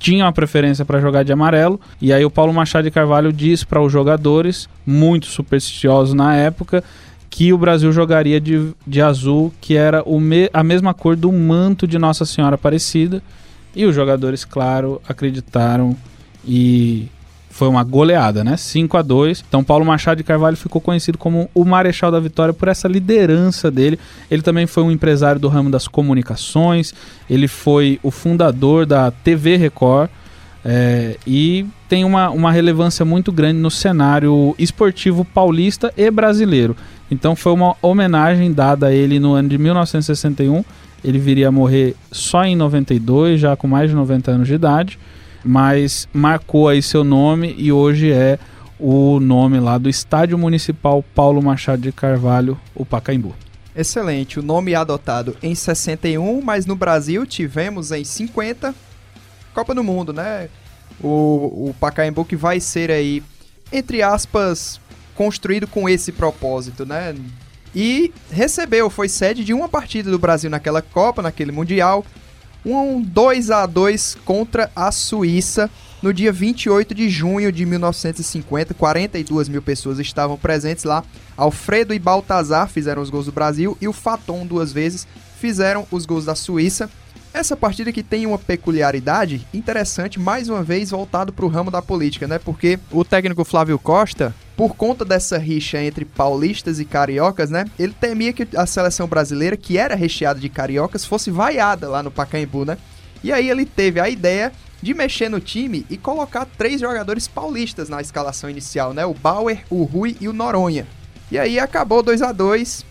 tinham 0.00 0.26
a 0.26 0.32
preferência 0.32 0.84
para 0.86 1.00
jogar 1.00 1.22
de 1.22 1.32
amarelo. 1.32 1.78
E 2.00 2.12
aí, 2.12 2.24
o 2.24 2.30
Paulo 2.30 2.52
Machado 2.52 2.84
de 2.84 2.90
Carvalho 2.90 3.30
diz 3.30 3.62
para 3.62 3.82
os 3.82 3.92
jogadores, 3.92 4.68
muito 4.86 5.26
supersticiosos 5.26 6.14
na 6.14 6.34
época, 6.34 6.82
que 7.36 7.52
o 7.52 7.58
Brasil 7.58 7.90
jogaria 7.90 8.40
de, 8.40 8.72
de 8.86 9.02
azul, 9.02 9.52
que 9.60 9.74
era 9.74 10.04
me- 10.06 10.48
a 10.52 10.62
mesma 10.62 10.94
cor 10.94 11.16
do 11.16 11.32
manto 11.32 11.84
de 11.84 11.98
Nossa 11.98 12.24
Senhora 12.24 12.54
Aparecida. 12.54 13.20
E 13.74 13.84
os 13.84 13.92
jogadores, 13.92 14.44
claro, 14.44 15.02
acreditaram 15.08 15.96
e 16.46 17.08
foi 17.50 17.66
uma 17.66 17.82
goleada, 17.82 18.44
né? 18.44 18.56
5 18.56 18.96
a 18.96 19.02
2 19.02 19.44
Então, 19.48 19.64
Paulo 19.64 19.84
Machado 19.84 20.18
de 20.18 20.22
Carvalho 20.22 20.56
ficou 20.56 20.80
conhecido 20.80 21.18
como 21.18 21.50
o 21.52 21.64
Marechal 21.64 22.12
da 22.12 22.20
Vitória 22.20 22.54
por 22.54 22.68
essa 22.68 22.86
liderança 22.86 23.68
dele. 23.68 23.98
Ele 24.30 24.40
também 24.42 24.68
foi 24.68 24.84
um 24.84 24.90
empresário 24.92 25.40
do 25.40 25.48
ramo 25.48 25.70
das 25.70 25.88
comunicações, 25.88 26.94
ele 27.28 27.48
foi 27.48 27.98
o 28.00 28.12
fundador 28.12 28.86
da 28.86 29.10
TV 29.10 29.56
Record. 29.56 30.08
é, 30.64 31.16
e 31.26 31.66
tem 31.88 32.04
uma, 32.04 32.30
uma 32.30 32.50
relevância 32.52 33.04
muito 33.04 33.30
grande 33.32 33.58
no 33.58 33.70
cenário 33.72 34.54
esportivo 34.56 35.24
paulista 35.24 35.92
e 35.96 36.08
brasileiro. 36.10 36.76
Então 37.10 37.36
foi 37.36 37.52
uma 37.52 37.76
homenagem 37.82 38.52
dada 38.52 38.86
a 38.86 38.92
ele 38.92 39.18
no 39.18 39.34
ano 39.34 39.48
de 39.48 39.58
1961. 39.58 40.64
Ele 41.02 41.18
viria 41.18 41.48
a 41.48 41.52
morrer 41.52 41.94
só 42.10 42.44
em 42.44 42.56
92, 42.56 43.40
já 43.40 43.54
com 43.56 43.68
mais 43.68 43.90
de 43.90 43.96
90 43.96 44.30
anos 44.30 44.48
de 44.48 44.54
idade 44.54 44.98
mas 45.44 46.08
marcou 46.12 46.68
aí 46.68 46.80
seu 46.80 47.04
nome 47.04 47.54
e 47.58 47.70
hoje 47.70 48.10
é 48.10 48.38
o 48.80 49.20
nome 49.20 49.60
lá 49.60 49.76
do 49.76 49.88
Estádio 49.88 50.38
Municipal 50.38 51.04
Paulo 51.14 51.42
Machado 51.42 51.82
de 51.82 51.92
Carvalho, 51.92 52.58
o 52.74 52.84
Pacaembu. 52.84 53.34
Excelente. 53.76 54.38
O 54.38 54.42
nome 54.42 54.72
é 54.72 54.76
adotado 54.76 55.36
em 55.42 55.54
61, 55.54 56.40
mas 56.40 56.64
no 56.64 56.74
Brasil 56.74 57.26
tivemos 57.26 57.92
em 57.92 58.04
50 58.04 58.74
Copa 59.52 59.74
do 59.74 59.84
Mundo, 59.84 60.12
né? 60.12 60.48
O, 61.00 61.68
o 61.68 61.76
Pacaembu 61.78 62.24
que 62.24 62.36
vai 62.36 62.58
ser 62.58 62.90
aí, 62.90 63.22
entre 63.72 64.02
aspas, 64.02 64.80
construído 65.14 65.66
com 65.66 65.88
esse 65.88 66.12
propósito, 66.12 66.84
né? 66.84 67.14
E 67.74 68.12
recebeu, 68.30 68.88
foi 68.88 69.08
sede 69.08 69.44
de 69.44 69.52
uma 69.52 69.68
partida 69.68 70.10
do 70.10 70.18
Brasil 70.18 70.48
naquela 70.48 70.80
Copa, 70.80 71.22
naquele 71.22 71.50
Mundial. 71.50 72.04
Um 72.64 73.02
2 73.02 73.50
a 73.50 73.66
2 73.66 74.16
contra 74.24 74.70
a 74.74 74.90
Suíça 74.90 75.68
no 76.00 76.12
dia 76.12 76.32
28 76.32 76.94
de 76.94 77.08
junho 77.08 77.50
de 77.50 77.66
1950. 77.66 78.74
42 78.74 79.48
mil 79.48 79.60
pessoas 79.60 79.98
estavam 79.98 80.36
presentes 80.36 80.84
lá. 80.84 81.04
Alfredo 81.36 81.92
e 81.92 81.98
Baltazar 81.98 82.68
fizeram 82.68 83.02
os 83.02 83.10
gols 83.10 83.26
do 83.26 83.32
Brasil 83.32 83.76
e 83.80 83.88
o 83.88 83.92
Faton 83.92 84.46
duas 84.46 84.72
vezes 84.72 85.06
fizeram 85.40 85.86
os 85.90 86.06
gols 86.06 86.24
da 86.24 86.34
Suíça. 86.34 86.88
Essa 87.34 87.56
partida 87.56 87.90
que 87.90 88.02
tem 88.02 88.26
uma 88.26 88.38
peculiaridade 88.38 89.44
interessante, 89.52 90.20
mais 90.20 90.48
uma 90.48 90.62
vez 90.62 90.90
voltado 90.92 91.32
para 91.32 91.44
o 91.44 91.48
ramo 91.48 91.68
da 91.68 91.82
política, 91.82 92.28
né? 92.28 92.38
Porque 92.38 92.78
o 92.92 93.04
técnico 93.04 93.44
Flávio 93.44 93.76
Costa, 93.76 94.32
por 94.56 94.76
conta 94.76 95.04
dessa 95.04 95.36
rixa 95.36 95.82
entre 95.82 96.04
paulistas 96.04 96.78
e 96.78 96.84
cariocas, 96.84 97.50
né? 97.50 97.64
Ele 97.76 97.92
temia 97.92 98.32
que 98.32 98.46
a 98.56 98.64
seleção 98.66 99.08
brasileira, 99.08 99.56
que 99.56 99.76
era 99.76 99.96
recheada 99.96 100.38
de 100.38 100.48
cariocas, 100.48 101.04
fosse 101.04 101.28
vaiada 101.28 101.88
lá 101.88 102.04
no 102.04 102.10
Pacaembu, 102.10 102.64
né? 102.64 102.78
E 103.22 103.32
aí 103.32 103.50
ele 103.50 103.66
teve 103.66 103.98
a 103.98 104.08
ideia 104.08 104.52
de 104.80 104.94
mexer 104.94 105.28
no 105.28 105.40
time 105.40 105.84
e 105.90 105.96
colocar 105.96 106.46
três 106.56 106.80
jogadores 106.80 107.26
paulistas 107.26 107.88
na 107.88 108.00
escalação 108.00 108.48
inicial, 108.48 108.94
né? 108.94 109.04
O 109.04 109.12
Bauer, 109.14 109.64
o 109.68 109.82
Rui 109.82 110.16
e 110.20 110.28
o 110.28 110.32
Noronha. 110.32 110.86
E 111.32 111.38
aí 111.38 111.58
acabou 111.58 112.00
2 112.00 112.22
a 112.22 112.30
2 112.30 112.84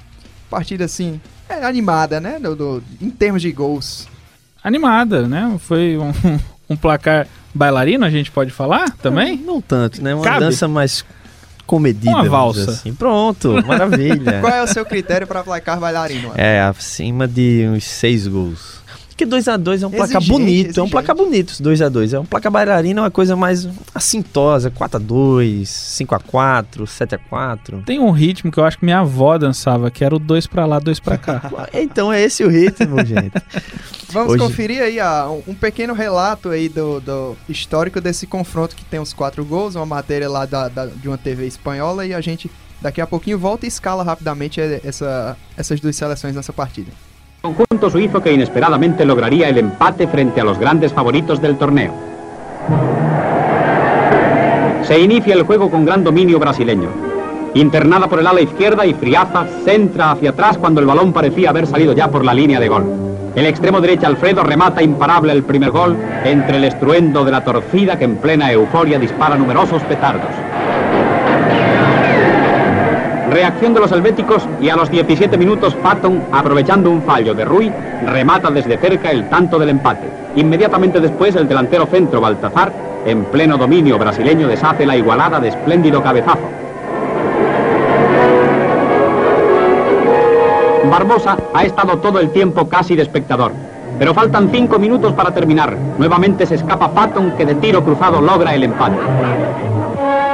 Partida 0.49 0.83
assim, 0.85 1.19
é 1.47 1.63
animada, 1.63 2.19
né? 2.19 2.39
Do, 2.39 2.55
do- 2.55 2.83
em 3.01 3.09
termos 3.09 3.41
de 3.41 3.51
gols. 3.53 4.07
Animada, 4.63 5.27
né? 5.27 5.55
Foi 5.59 5.97
um, 5.97 6.11
um 6.69 6.75
placar 6.75 7.27
bailarino, 7.53 8.05
a 8.05 8.09
gente 8.09 8.31
pode 8.31 8.51
falar 8.51 8.91
também? 8.97 9.37
Não 9.37 9.61
tanto, 9.61 10.01
né? 10.01 10.15
Uma 10.15 10.23
Cabe. 10.23 10.39
dança 10.39 10.67
mais 10.67 11.05
comedida. 11.65 12.11
Uma 12.11 12.23
valsa. 12.23 12.71
Assim. 12.71 12.93
Pronto, 12.93 13.61
maravilha. 13.65 14.39
Qual 14.41 14.53
é 14.53 14.63
o 14.63 14.67
seu 14.67 14.85
critério 14.85 15.27
para 15.27 15.43
placar 15.43 15.79
bailarino? 15.79 16.31
É, 16.35 16.61
acima 16.61 17.27
de 17.27 17.67
uns 17.67 17.83
seis 17.83 18.27
gols. 18.27 18.82
Porque 19.13 19.27
2x2 19.27 19.83
é 19.83 19.87
um 19.87 19.91
placar 19.91 20.17
Exigente, 20.17 20.27
bonito, 20.31 20.49
é 20.65 20.67
um 20.67 20.69
exigente. 20.71 20.91
placar 20.91 21.15
bonito, 21.15 21.53
2x2. 21.53 22.13
É 22.13 22.19
um 22.19 22.25
placar 22.25 22.51
bailarino, 22.51 22.99
é 22.99 23.03
uma 23.03 23.11
coisa 23.11 23.35
mais 23.35 23.67
assintosa, 23.93 24.71
4x2, 24.71 25.63
5x4, 25.65 26.83
7x4. 26.83 27.83
Tem 27.85 27.99
um 27.99 28.09
ritmo 28.09 28.51
que 28.51 28.57
eu 28.59 28.65
acho 28.65 28.79
que 28.79 28.85
minha 28.85 28.99
avó 28.99 29.37
dançava, 29.37 29.91
que 29.91 30.03
era 30.03 30.15
o 30.15 30.19
dois 30.19 30.47
pra 30.47 30.65
lá, 30.65 30.79
dois 30.79 30.99
pra 30.99 31.17
cá. 31.17 31.51
Então 31.73 32.11
é 32.11 32.21
esse 32.23 32.43
o 32.43 32.49
ritmo, 32.49 32.97
gente. 33.05 33.31
Vamos 34.11 34.33
Hoje- 34.33 34.43
conferir 34.43 34.81
aí 34.81 34.99
ah, 34.99 35.27
um, 35.29 35.51
um 35.51 35.53
pequeno 35.55 35.93
relato 35.93 36.49
aí 36.49 36.67
do, 36.67 36.99
do 36.99 37.37
histórico 37.47 38.01
desse 38.01 38.25
confronto 38.25 38.75
que 38.75 38.83
tem 38.85 38.99
os 38.99 39.13
quatro 39.13 39.45
gols, 39.45 39.75
uma 39.75 39.85
matéria 39.85 40.27
lá 40.29 40.45
da, 40.45 40.67
da- 40.69 40.87
de 40.87 41.07
uma 41.07 41.17
TV 41.19 41.45
espanhola 41.45 42.03
e 42.05 42.13
a 42.13 42.21
gente 42.21 42.49
daqui 42.81 42.99
a 42.99 43.07
pouquinho 43.07 43.37
volta 43.37 43.65
e 43.65 43.69
escala 43.69 44.03
rapidamente 44.03 44.59
essa, 44.59 45.37
essas 45.55 45.79
duas 45.79 45.95
seleções 45.95 46.35
nessa 46.35 46.51
partida. 46.51 46.91
Conjunto 47.43 47.89
suizo 47.89 48.23
que 48.23 48.31
inesperadamente 48.31 49.03
lograría 49.03 49.49
el 49.49 49.57
empate 49.57 50.07
frente 50.07 50.39
a 50.39 50.45
los 50.45 50.57
grandes 50.57 50.93
favoritos 50.93 51.41
del 51.41 51.57
torneo. 51.57 51.93
Se 54.83 54.97
inicia 54.97 55.33
el 55.33 55.43
juego 55.43 55.69
con 55.69 55.83
gran 55.83 56.05
dominio 56.05 56.39
brasileño. 56.39 56.87
Internada 57.53 58.07
por 58.07 58.21
el 58.21 58.27
ala 58.27 58.39
izquierda 58.39 58.85
y 58.85 58.93
Friaza 58.93 59.45
centra 59.65 60.11
hacia 60.11 60.29
atrás 60.29 60.57
cuando 60.57 60.79
el 60.79 60.87
balón 60.87 61.11
parecía 61.11 61.49
haber 61.49 61.67
salido 61.67 61.91
ya 61.91 62.09
por 62.09 62.23
la 62.23 62.33
línea 62.33 62.61
de 62.61 62.69
gol. 62.69 62.85
El 63.35 63.45
extremo 63.45 63.81
derecho 63.81 64.07
Alfredo 64.07 64.41
remata 64.41 64.81
imparable 64.81 65.33
el 65.33 65.43
primer 65.43 65.71
gol 65.71 65.97
entre 66.23 66.55
el 66.55 66.63
estruendo 66.63 67.25
de 67.25 67.31
la 67.31 67.43
torcida 67.43 67.99
que 67.99 68.05
en 68.05 68.15
plena 68.19 68.53
euforia 68.53 68.97
dispara 68.97 69.35
numerosos 69.35 69.83
petardos. 69.83 70.31
Reacción 73.33 73.73
de 73.73 73.79
los 73.79 73.91
helvéticos 73.91 74.47
y 74.61 74.69
a 74.69 74.75
los 74.75 74.91
17 74.91 75.39
minutos 75.39 75.73
Patton, 75.73 76.21
aprovechando 76.31 76.91
un 76.91 77.01
fallo 77.01 77.33
de 77.33 77.43
Rui, 77.43 77.71
remata 78.05 78.51
desde 78.51 78.77
cerca 78.77 79.09
el 79.09 79.27
tanto 79.27 79.57
del 79.57 79.69
empate. 79.69 80.07
Inmediatamente 80.35 80.99
después 80.99 81.35
el 81.35 81.47
delantero 81.47 81.87
centro 81.87 82.21
Baltazar 82.21 82.71
En 83.07 83.25
pleno 83.25 83.57
dominio 83.57 83.97
brasileño 83.97 84.47
deshace 84.47 84.85
la 84.85 84.95
igualada 84.95 85.39
de 85.39 85.47
espléndido 85.47 86.03
cabezazo. 86.03 86.47
Barbosa 90.91 91.35
ha 91.55 91.63
estado 91.63 91.97
todo 91.97 92.19
el 92.19 92.29
tiempo 92.29 92.69
casi 92.69 92.95
de 92.95 93.01
espectador. 93.01 93.51
Pero 93.97 94.13
faltan 94.13 94.51
cinco 94.51 94.77
minutos 94.77 95.11
para 95.13 95.33
terminar. 95.33 95.75
Nuevamente 95.97 96.45
se 96.45 96.53
escapa 96.53 96.91
Patton 96.91 97.31
que 97.31 97.47
de 97.47 97.55
tiro 97.55 97.83
cruzado 97.83 98.21
logra 98.21 98.53
el 98.53 98.63
empate. 98.63 98.97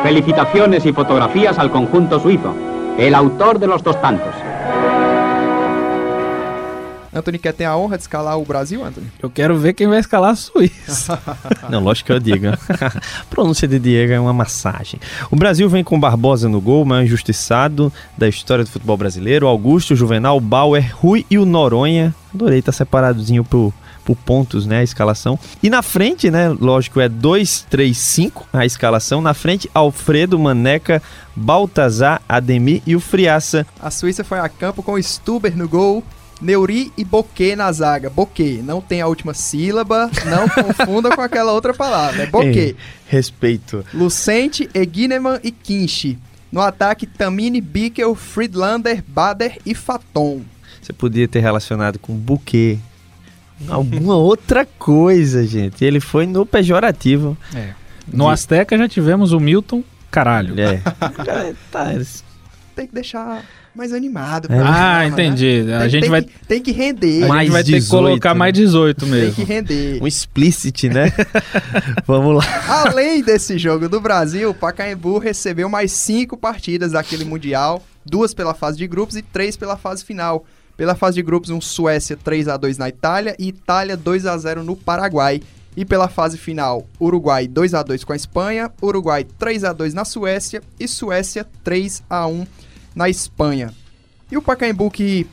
Felicitaciones 0.03 0.85
y 0.85 0.91
fotografías 0.91 1.57
al 1.59 1.71
conjunto 1.71 2.19
suizo, 2.19 2.53
el 2.99 3.15
autor 3.15 3.59
de 3.59 3.67
los 3.67 3.81
dos 3.81 3.99
tantos. 4.01 4.35
Anthony 7.11 7.39
quer 7.39 7.53
ter 7.53 7.65
a 7.65 7.75
honra 7.75 7.97
de 7.97 8.03
escalar 8.03 8.37
o 8.37 8.45
Brasil, 8.45 8.85
Anthony? 8.85 9.07
Eu 9.21 9.29
quero 9.29 9.57
ver 9.57 9.73
quem 9.73 9.87
vai 9.87 9.99
escalar 9.99 10.31
a 10.31 10.35
Suíça. 10.35 11.19
Não, 11.69 11.81
lógico 11.81 12.07
que 12.07 12.11
é 12.11 12.15
o 12.15 12.19
Diego. 12.19 12.45
Pronúncia 13.29 13.67
de 13.67 13.79
Diego 13.79 14.13
é 14.13 14.19
uma 14.19 14.33
massagem. 14.33 14.99
O 15.31 15.35
Brasil 15.35 15.67
vem 15.67 15.83
com 15.83 15.99
Barbosa 15.99 16.47
no 16.47 16.61
gol, 16.61 16.83
o 16.83 16.85
maior 16.85 17.03
injustiçado 17.03 17.91
da 18.17 18.27
história 18.27 18.63
do 18.63 18.69
futebol 18.69 18.95
brasileiro. 18.95 19.47
Augusto, 19.47 19.95
Juvenal, 19.95 20.39
Bauer, 20.39 20.95
Rui 20.95 21.25
e 21.31 21.39
o 21.39 21.45
Noronha. 21.45 22.13
Adorei 22.33 22.59
estar 22.59 22.71
tá 22.71 22.77
separadozinho 22.77 23.43
por, 23.43 23.73
por 24.09 24.15
pontos, 24.15 24.65
né, 24.65 24.79
a 24.79 24.83
escalação. 24.83 25.37
E 25.61 25.69
na 25.69 25.83
frente, 25.83 26.31
né, 26.31 26.49
lógico, 26.49 26.99
é 26.99 27.07
2, 27.07 27.67
3, 27.69 27.95
5 27.95 28.47
a 28.51 28.65
escalação. 28.65 29.21
Na 29.21 29.35
frente, 29.35 29.69
Alfredo, 29.71 30.39
Maneca, 30.39 30.99
Baltazar, 31.35 32.19
Ademir 32.27 32.81
e 32.87 32.95
o 32.95 32.99
Friaça. 32.99 33.67
A 33.79 33.91
Suíça 33.91 34.23
foi 34.23 34.39
a 34.39 34.49
campo 34.49 34.81
com 34.81 34.99
Stuber 34.99 35.55
no 35.55 35.69
gol, 35.69 36.03
Neuri 36.41 36.91
e 36.97 37.05
Boquê 37.05 37.55
na 37.55 37.71
zaga. 37.71 38.09
Boquê, 38.09 38.61
não 38.63 38.81
tem 38.81 38.99
a 38.99 39.07
última 39.07 39.35
sílaba, 39.35 40.09
não 40.25 40.49
confunda 40.49 41.15
com 41.15 41.21
aquela 41.21 41.53
outra 41.53 41.71
palavra. 41.71 42.23
É 42.23 42.25
Boquê. 42.25 42.47
Ei, 42.47 42.75
respeito. 43.05 43.85
Lucente, 43.93 44.67
Egineman 44.73 45.39
e 45.43 45.51
Kinchi. 45.51 46.17
No 46.51 46.61
ataque, 46.61 47.05
Tamini, 47.05 47.61
Bickel, 47.61 48.15
Friedlander, 48.15 49.03
Bader 49.07 49.59
e 49.63 49.75
Faton. 49.75 50.41
Você 50.81 50.93
podia 50.93 51.27
ter 51.27 51.41
relacionado 51.41 51.99
com 51.99 52.15
buquê. 52.15 52.79
Alguma 53.67 54.15
outra 54.15 54.65
coisa, 54.65 55.45
gente. 55.45 55.83
Ele 55.83 55.99
foi 55.99 56.25
no 56.25 56.45
pejorativo. 56.45 57.37
É. 57.53 57.69
No 58.11 58.25
De... 58.25 58.31
Azteca 58.31 58.77
já 58.77 58.87
tivemos 58.87 59.31
o 59.31 59.39
Milton 59.39 59.83
Caralho. 60.11 60.59
É. 60.59 60.81
tá, 61.71 61.85
Tem 62.75 62.87
que 62.87 62.93
deixar 62.93 63.43
mais 63.75 63.93
animado. 63.93 64.51
É. 64.51 64.59
Ah, 64.59 65.05
entendi. 65.05 65.61
Né? 65.63 65.77
A 65.77 65.81
tem, 65.81 65.89
gente 65.89 66.01
tem 66.01 66.09
vai. 66.09 66.21
Que, 66.23 66.31
tem 66.47 66.61
que 66.61 66.71
render. 66.71 67.23
A 67.31 67.43
gente 67.43 67.51
vai 67.51 67.63
18, 67.63 67.65
ter 67.65 67.81
que 67.81 67.89
colocar 67.89 68.33
mais 68.33 68.53
18 68.53 69.05
mesmo. 69.05 69.35
Tem 69.35 69.45
que 69.45 69.51
render. 69.51 70.01
Um 70.01 70.07
explicit, 70.07 70.89
né? 70.89 71.13
Vamos 72.05 72.43
lá. 72.43 72.63
Além 72.67 73.21
desse 73.21 73.57
jogo 73.57 73.87
do 73.87 74.01
Brasil, 74.01 74.49
o 74.49 74.53
Pacaembu 74.53 75.19
recebeu 75.19 75.69
mais 75.69 75.91
cinco 75.91 76.35
partidas 76.35 76.93
daquele 76.93 77.23
Mundial: 77.23 77.83
duas 78.05 78.33
pela 78.33 78.53
fase 78.53 78.77
de 78.77 78.87
grupos 78.87 79.15
e 79.15 79.21
três 79.21 79.55
pela 79.55 79.77
fase 79.77 80.03
final. 80.03 80.45
Pela 80.79 80.95
fase 80.95 81.15
de 81.15 81.21
grupos, 81.21 81.49
um 81.49 81.59
Suécia 81.59 82.15
3 82.15 82.47
a 82.47 82.55
2 82.55 82.77
na 82.77 82.87
Itália 82.87 83.35
e 83.37 83.49
Itália 83.49 83.97
2 83.97 84.25
a 84.25 84.37
0 84.37 84.63
no 84.63 84.77
Paraguai. 84.77 85.41
E 85.75 85.83
pela 85.83 86.07
fase 86.07 86.37
final, 86.37 86.87
Uruguai 87.01 87.49
2 87.49 87.73
a 87.73 87.83
2 87.83 88.05
com 88.05 88.13
a 88.13 88.15
Espanha, 88.15 88.71
Uruguai 88.81 89.25
3 89.25 89.65
a 89.65 89.73
2 89.73 89.93
na 89.93 90.05
Suécia 90.05 90.61
e 90.79 90.87
Suécia 90.87 91.45
3 91.65 92.01
a 92.09 92.25
1 92.25 92.47
na 92.95 93.09
Espanha. 93.09 93.73
E 94.31 94.37
o 94.37 94.41
Pacaembu 94.41 94.89
que 94.89 95.27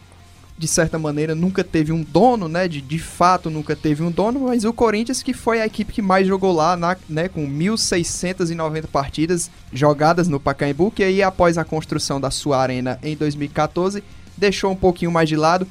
de 0.59 0.67
certa 0.67 0.99
maneira 0.99 1.33
nunca 1.33 1.63
teve 1.63 1.93
um 1.93 2.03
dono, 2.03 2.49
né? 2.49 2.67
De, 2.67 2.81
de 2.81 2.99
fato 2.99 3.49
nunca 3.49 3.77
teve 3.77 4.03
um 4.03 4.11
dono, 4.11 4.41
mas 4.41 4.65
o 4.65 4.73
Corinthians 4.73 5.23
que 5.23 5.33
foi 5.33 5.61
a 5.61 5.67
equipe 5.67 5.93
que 5.93 6.03
mais 6.03 6.27
jogou 6.27 6.53
lá, 6.53 6.77
na, 6.77 6.97
né? 7.09 7.29
Com 7.29 7.47
1.690 7.49 8.89
partidas 8.89 9.49
jogadas 9.73 10.27
no 10.27 10.41
Pacaembu, 10.41 10.91
que 10.91 11.05
aí 11.05 11.23
após 11.23 11.57
a 11.57 11.65
construção 11.65 12.21
da 12.21 12.33
sua 12.33 12.61
arena 12.61 12.99
em 13.01 13.15
2014 13.15 14.03
deixou 14.37 14.71
um 14.71 14.77
pouquinho 14.77 15.11
mais 15.11 15.29
de 15.29 15.37
lado. 15.37 15.67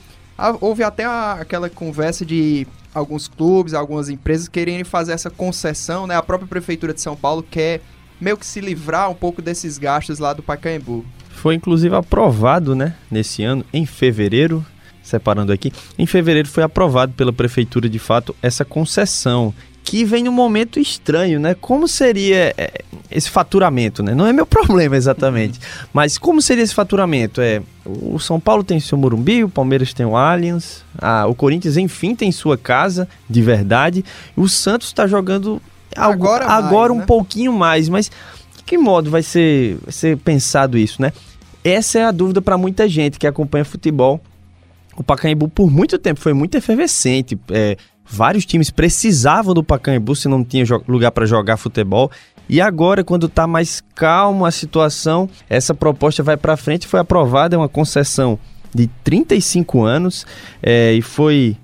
Houve 0.59 0.83
até 0.83 1.05
aquela 1.05 1.69
conversa 1.69 2.25
de 2.25 2.67
alguns 2.93 3.27
clubes, 3.27 3.73
algumas 3.73 4.09
empresas 4.09 4.47
quererem 4.47 4.83
fazer 4.83 5.11
essa 5.11 5.29
concessão, 5.29 6.07
né? 6.07 6.15
A 6.15 6.23
própria 6.23 6.47
prefeitura 6.47 6.93
de 6.93 7.01
São 7.01 7.15
Paulo 7.15 7.43
quer 7.43 7.81
meio 8.19 8.37
que 8.37 8.45
se 8.45 8.61
livrar 8.61 9.09
um 9.09 9.13
pouco 9.13 9.41
desses 9.41 9.77
gastos 9.77 10.19
lá 10.19 10.33
do 10.33 10.41
Pacaembu. 10.41 11.05
Foi 11.29 11.55
inclusive 11.55 11.93
aprovado, 11.95 12.75
né, 12.75 12.95
nesse 13.11 13.43
ano, 13.43 13.65
em 13.73 13.85
fevereiro, 13.85 14.65
separando 15.03 15.51
aqui, 15.51 15.71
em 15.99 16.05
fevereiro 16.05 16.47
foi 16.47 16.63
aprovado 16.63 17.13
pela 17.13 17.31
prefeitura 17.31 17.87
de 17.87 17.99
fato 17.99 18.35
essa 18.41 18.65
concessão 18.65 19.53
que 19.85 20.03
vem 20.03 20.23
num 20.23 20.31
momento 20.31 20.79
estranho, 20.79 21.39
né? 21.39 21.53
Como 21.53 21.87
seria 21.87 22.53
é, 22.57 22.81
esse 23.11 23.29
faturamento, 23.29 24.01
né? 24.01 24.15
Não 24.15 24.25
é 24.25 24.33
meu 24.33 24.45
problema 24.47 24.97
exatamente, 24.97 25.59
mas 25.93 26.17
como 26.17 26.41
seria 26.41 26.63
esse 26.63 26.73
faturamento? 26.73 27.39
É, 27.39 27.61
o 27.85 28.19
São 28.19 28.39
Paulo 28.39 28.63
tem 28.63 28.79
seu 28.79 28.97
Morumbi, 28.97 29.43
o 29.43 29.49
Palmeiras 29.49 29.93
tem 29.93 30.05
o 30.05 30.17
Allianz, 30.17 30.83
a, 30.97 31.27
o 31.27 31.35
Corinthians 31.35 31.77
enfim 31.77 32.15
tem 32.15 32.31
sua 32.31 32.57
casa 32.57 33.07
de 33.29 33.41
verdade, 33.43 34.03
o 34.35 34.49
Santos 34.49 34.87
está 34.87 35.05
jogando 35.05 35.61
agora, 35.95 36.47
mais, 36.47 36.65
agora 36.65 36.91
um 36.91 36.97
né? 36.97 37.05
pouquinho 37.05 37.53
mais, 37.53 37.87
mas 37.87 38.09
de 38.57 38.63
que 38.63 38.79
modo 38.79 39.11
vai 39.11 39.21
ser, 39.21 39.77
vai 39.83 39.91
ser 39.91 40.17
pensado 40.17 40.79
isso, 40.79 40.99
né? 40.99 41.13
Essa 41.63 41.99
é 41.99 42.05
a 42.05 42.11
dúvida 42.11 42.41
para 42.41 42.57
muita 42.57 42.89
gente 42.89 43.19
que 43.19 43.27
acompanha 43.27 43.63
futebol. 43.63 44.19
O 44.95 45.03
Pacaembu 45.03 45.47
por 45.47 45.69
muito 45.69 45.97
tempo 45.97 46.19
foi 46.19 46.31
muito 46.31 46.55
efervescente. 46.55 47.37
É, 47.49 47.75
vários 48.05 48.45
times 48.45 48.69
precisavam 48.69 49.53
do 49.53 49.63
Pacaembu 49.63 50.15
se 50.15 50.27
não 50.27 50.43
tinha 50.43 50.63
lugar 50.87 51.11
para 51.11 51.25
jogar 51.25 51.57
futebol. 51.57 52.11
E 52.47 52.61
agora, 52.61 53.03
quando 53.03 53.25
está 53.25 53.47
mais 53.47 53.81
calmo 53.95 54.45
a 54.45 54.51
situação, 54.51 55.27
essa 55.49 55.73
proposta 55.73 56.21
vai 56.21 56.37
para 56.37 56.55
frente. 56.55 56.87
Foi 56.87 56.99
aprovada, 56.99 57.55
é 57.55 57.57
uma 57.57 57.69
concessão 57.69 58.37
de 58.73 58.87
35 59.03 59.83
anos 59.83 60.25
é, 60.61 60.93
e 60.93 61.01
foi, 61.01 61.57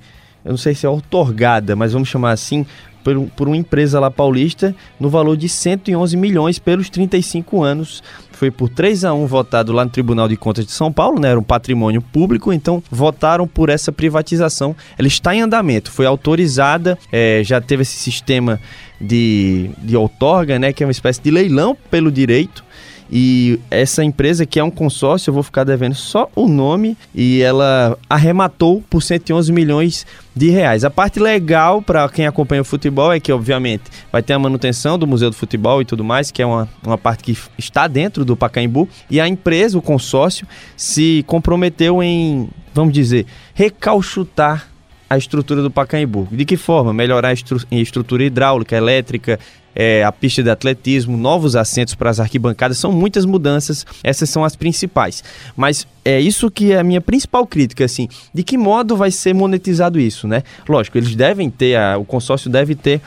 eu 0.46 0.52
não 0.52 0.58
sei 0.58 0.74
se 0.74 0.86
é 0.86 0.90
otorgada, 0.90 1.76
mas 1.76 1.92
vamos 1.92 2.08
chamar 2.08 2.32
assim, 2.32 2.66
por, 3.04 3.28
por 3.36 3.48
uma 3.48 3.58
empresa 3.58 4.00
lá 4.00 4.10
paulista 4.10 4.74
no 5.00 5.10
valor 5.10 5.36
de 5.36 5.50
111 5.50 6.16
milhões 6.16 6.58
pelos 6.58 6.90
35 6.90 7.62
anos. 7.62 8.02
Foi 8.42 8.50
por 8.50 8.70
3 8.70 9.06
a 9.06 9.14
1 9.14 9.28
votado 9.28 9.72
lá 9.72 9.86
no 9.86 9.92
Tribunal 9.92 10.28
de 10.28 10.36
Contas 10.36 10.66
de 10.66 10.72
São 10.72 10.92
Paulo, 10.92 11.20
né? 11.20 11.30
Era 11.30 11.40
um 11.40 11.44
patrimônio 11.44 12.02
público, 12.02 12.52
então 12.52 12.82
votaram 12.90 13.48
por 13.48 13.70
essa 13.70 13.92
privatização. 13.92 14.76
Ela 14.98 15.08
está 15.08 15.36
em 15.36 15.42
andamento, 15.42 15.92
foi 15.92 16.08
autorizada, 16.08 16.98
é, 17.12 17.44
já 17.46 17.62
teve 17.62 17.84
esse 17.84 17.96
sistema 17.98 18.60
de, 19.00 19.70
de 19.78 19.96
outorga, 19.96 20.58
né? 20.58 20.74
Que 20.74 20.82
é 20.82 20.88
uma 20.88 20.92
espécie 20.92 21.22
de 21.22 21.30
leilão 21.30 21.78
pelo 21.92 22.12
direito. 22.12 22.66
E 23.12 23.60
essa 23.70 24.04
empresa, 24.04 24.46
que 24.46 24.60
é 24.60 24.64
um 24.64 24.72
consórcio, 24.72 25.30
eu 25.30 25.34
vou 25.34 25.44
ficar 25.44 25.66
devendo 25.66 25.96
só 25.96 26.30
o 26.34 26.48
nome, 26.48 26.98
e 27.14 27.42
ela 27.42 27.98
arrematou 28.10 28.82
por 28.90 29.04
111 29.04 29.52
milhões 29.52 30.06
de 30.34 30.50
reais. 30.50 30.86
A 30.86 30.90
parte 30.90 31.20
legal 31.20 31.82
para 31.82 32.08
quem 32.08 32.26
acompanha 32.26 32.62
o 32.62 32.66
futebol 32.66 33.12
é 33.12 33.20
que, 33.20 33.32
obviamente, 33.32 33.84
vai 34.12 34.24
ter 34.24 34.32
a 34.32 34.40
manutenção 34.40 34.98
do 34.98 35.06
Museu 35.06 35.30
do 35.30 35.36
Futebol 35.36 35.82
e 35.82 35.86
tudo 35.86 36.04
mais, 36.04 36.32
que 36.32 36.42
é 36.42 36.46
uma, 36.46 36.70
uma 36.86 36.98
parte 36.98 37.24
que 37.24 37.38
está 37.58 37.86
dentro 37.86 38.24
do 38.24 38.38
Pacaembu, 38.38 38.88
e 39.10 39.20
a 39.20 39.28
empresa, 39.28 39.78
o 39.78 39.82
consórcio, 39.82 40.48
se 40.78 41.24
comprometeu 41.28 42.02
em, 42.02 42.50
vamos 42.74 42.94
dizer, 42.94 43.26
recalchutar 43.54 44.71
a 45.12 45.18
estrutura 45.18 45.62
do 45.62 45.70
Pacaembu. 45.70 46.26
De 46.32 46.46
que 46.46 46.56
forma? 46.56 46.94
Melhorar 46.94 47.28
a 47.28 47.34
estru 47.34 47.60
estrutura 47.70 48.24
hidráulica, 48.24 48.78
elétrica, 48.78 49.38
é, 49.76 50.06
a 50.06 50.12
pista 50.12 50.42
de 50.42 50.50
atletismo, 50.50 51.18
novos 51.18 51.54
assentos 51.54 51.94
para 51.96 52.10
as 52.10 52.22
arquibancadas, 52.22 52.78
são 52.78 52.94
muitas 52.94 53.26
mudanças, 53.26 53.86
essas 54.06 54.30
são 54.30 54.46
as 54.46 54.56
principais. 54.56 55.22
Mas 55.54 55.86
é 56.06 56.18
isso 56.18 56.50
que 56.50 56.72
é 56.72 56.80
a 56.80 56.84
minha 56.84 57.02
principal 57.02 57.46
crítica, 57.46 57.84
assim, 57.84 58.08
de 58.34 58.42
que 58.42 58.58
modo 58.58 58.96
vai 58.96 59.12
ser 59.12 59.34
monetizado 59.34 60.00
isso, 60.00 60.30
né? 60.30 60.44
Lógico, 60.68 60.98
eles 60.98 61.14
devem 61.14 61.50
ter, 61.50 61.76
a, 61.76 61.98
o 61.98 62.06
consórcio 62.06 62.50
deve 62.50 62.74
ter 62.74 63.02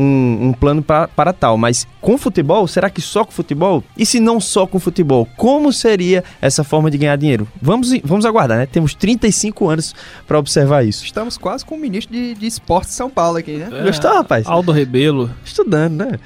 um, 0.00 0.48
um 0.48 0.52
plano 0.52 0.82
pra, 0.82 1.06
para 1.06 1.32
tal. 1.32 1.58
Mas 1.58 1.86
com 2.00 2.16
futebol, 2.16 2.66
será 2.66 2.88
que 2.88 3.02
só 3.02 3.24
com 3.24 3.30
futebol? 3.30 3.84
E 3.96 4.06
se 4.06 4.18
não 4.18 4.40
só 4.40 4.66
com 4.66 4.80
futebol, 4.80 5.28
como 5.36 5.72
seria 5.72 6.24
essa 6.40 6.64
forma 6.64 6.90
de 6.90 6.96
ganhar 6.96 7.16
dinheiro? 7.16 7.46
Vamos, 7.60 7.92
vamos 8.02 8.24
aguardar, 8.24 8.58
né? 8.58 8.66
Temos 8.66 8.94
35 8.94 9.68
anos 9.68 9.94
para 10.26 10.38
observar 10.38 10.84
isso. 10.84 11.04
Estamos 11.04 11.36
quase 11.36 11.64
com 11.64 11.74
o 11.74 11.78
ministro 11.78 12.14
de, 12.14 12.34
de 12.34 12.46
esporte 12.46 12.88
de 12.88 12.94
São 12.94 13.10
Paulo 13.10 13.36
aqui, 13.36 13.52
né? 13.52 13.68
É, 13.70 13.82
Gostou, 13.82 14.12
rapaz? 14.12 14.46
Aldo 14.46 14.72
Rebelo. 14.72 15.30
Estudando, 15.44 16.04
né? 16.04 16.18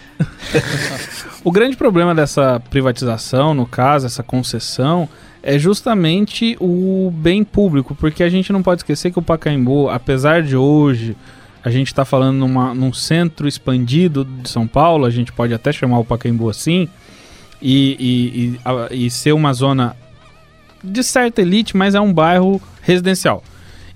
o 1.42 1.50
grande 1.50 1.76
problema 1.76 2.14
dessa 2.14 2.60
privatização, 2.70 3.54
no 3.54 3.66
caso, 3.66 4.06
essa 4.06 4.22
concessão, 4.22 5.08
é 5.42 5.58
justamente 5.58 6.56
o 6.60 7.12
bem 7.12 7.42
público, 7.42 7.94
porque 7.94 8.22
a 8.22 8.28
gente 8.28 8.52
não 8.52 8.62
pode 8.62 8.80
esquecer 8.80 9.10
que 9.10 9.18
o 9.18 9.22
Pacaembu, 9.22 9.90
apesar 9.90 10.42
de 10.42 10.56
hoje 10.56 11.16
a 11.64 11.70
gente 11.70 11.88
está 11.88 12.04
falando 12.04 12.36
numa, 12.36 12.74
num 12.74 12.92
centro 12.92 13.48
expandido 13.48 14.24
de 14.24 14.48
São 14.48 14.66
Paulo, 14.66 15.04
a 15.04 15.10
gente 15.10 15.32
pode 15.32 15.54
até 15.54 15.72
chamar 15.72 15.98
o 15.98 16.04
Pacaembu 16.04 16.50
assim, 16.50 16.88
e, 17.60 18.58
e, 18.92 18.92
e, 18.92 19.06
e 19.06 19.10
ser 19.10 19.32
uma 19.32 19.52
zona 19.52 19.96
de 20.82 21.02
certa 21.02 21.40
elite, 21.40 21.76
mas 21.76 21.94
é 21.94 22.00
um 22.00 22.12
bairro 22.12 22.60
residencial. 22.82 23.42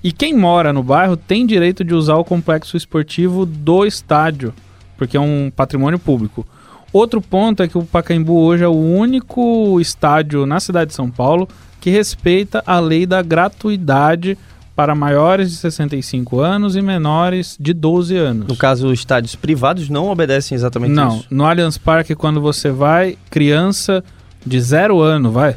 E 0.02 0.10
quem 0.10 0.34
mora 0.34 0.72
no 0.72 0.82
bairro 0.82 1.16
tem 1.16 1.44
direito 1.44 1.84
de 1.84 1.92
usar 1.92 2.16
o 2.16 2.24
complexo 2.24 2.76
esportivo 2.76 3.44
do 3.44 3.84
estádio 3.84 4.54
porque 4.98 5.16
é 5.16 5.20
um 5.20 5.50
patrimônio 5.54 5.98
público. 5.98 6.44
Outro 6.92 7.22
ponto 7.22 7.62
é 7.62 7.68
que 7.68 7.78
o 7.78 7.84
Pacaembu 7.84 8.36
hoje 8.36 8.64
é 8.64 8.68
o 8.68 8.72
único 8.72 9.80
estádio 9.80 10.44
na 10.44 10.58
cidade 10.58 10.90
de 10.90 10.96
São 10.96 11.08
Paulo 11.08 11.48
que 11.80 11.88
respeita 11.88 12.62
a 12.66 12.80
lei 12.80 13.06
da 13.06 13.22
gratuidade 13.22 14.36
para 14.78 14.94
maiores 14.94 15.50
de 15.50 15.56
65 15.56 16.38
anos 16.38 16.76
e 16.76 16.80
menores 16.80 17.56
de 17.58 17.74
12 17.74 18.16
anos. 18.16 18.46
No 18.46 18.54
caso, 18.54 18.92
estádios 18.92 19.34
privados 19.34 19.88
não 19.88 20.06
obedecem 20.06 20.54
exatamente 20.54 20.92
não, 20.92 21.16
isso. 21.16 21.26
no 21.28 21.44
Allianz 21.44 21.76
Parque, 21.76 22.14
quando 22.14 22.40
você 22.40 22.70
vai, 22.70 23.18
criança 23.28 24.04
de 24.46 24.60
zero 24.60 25.00
ano, 25.00 25.32
vai, 25.32 25.56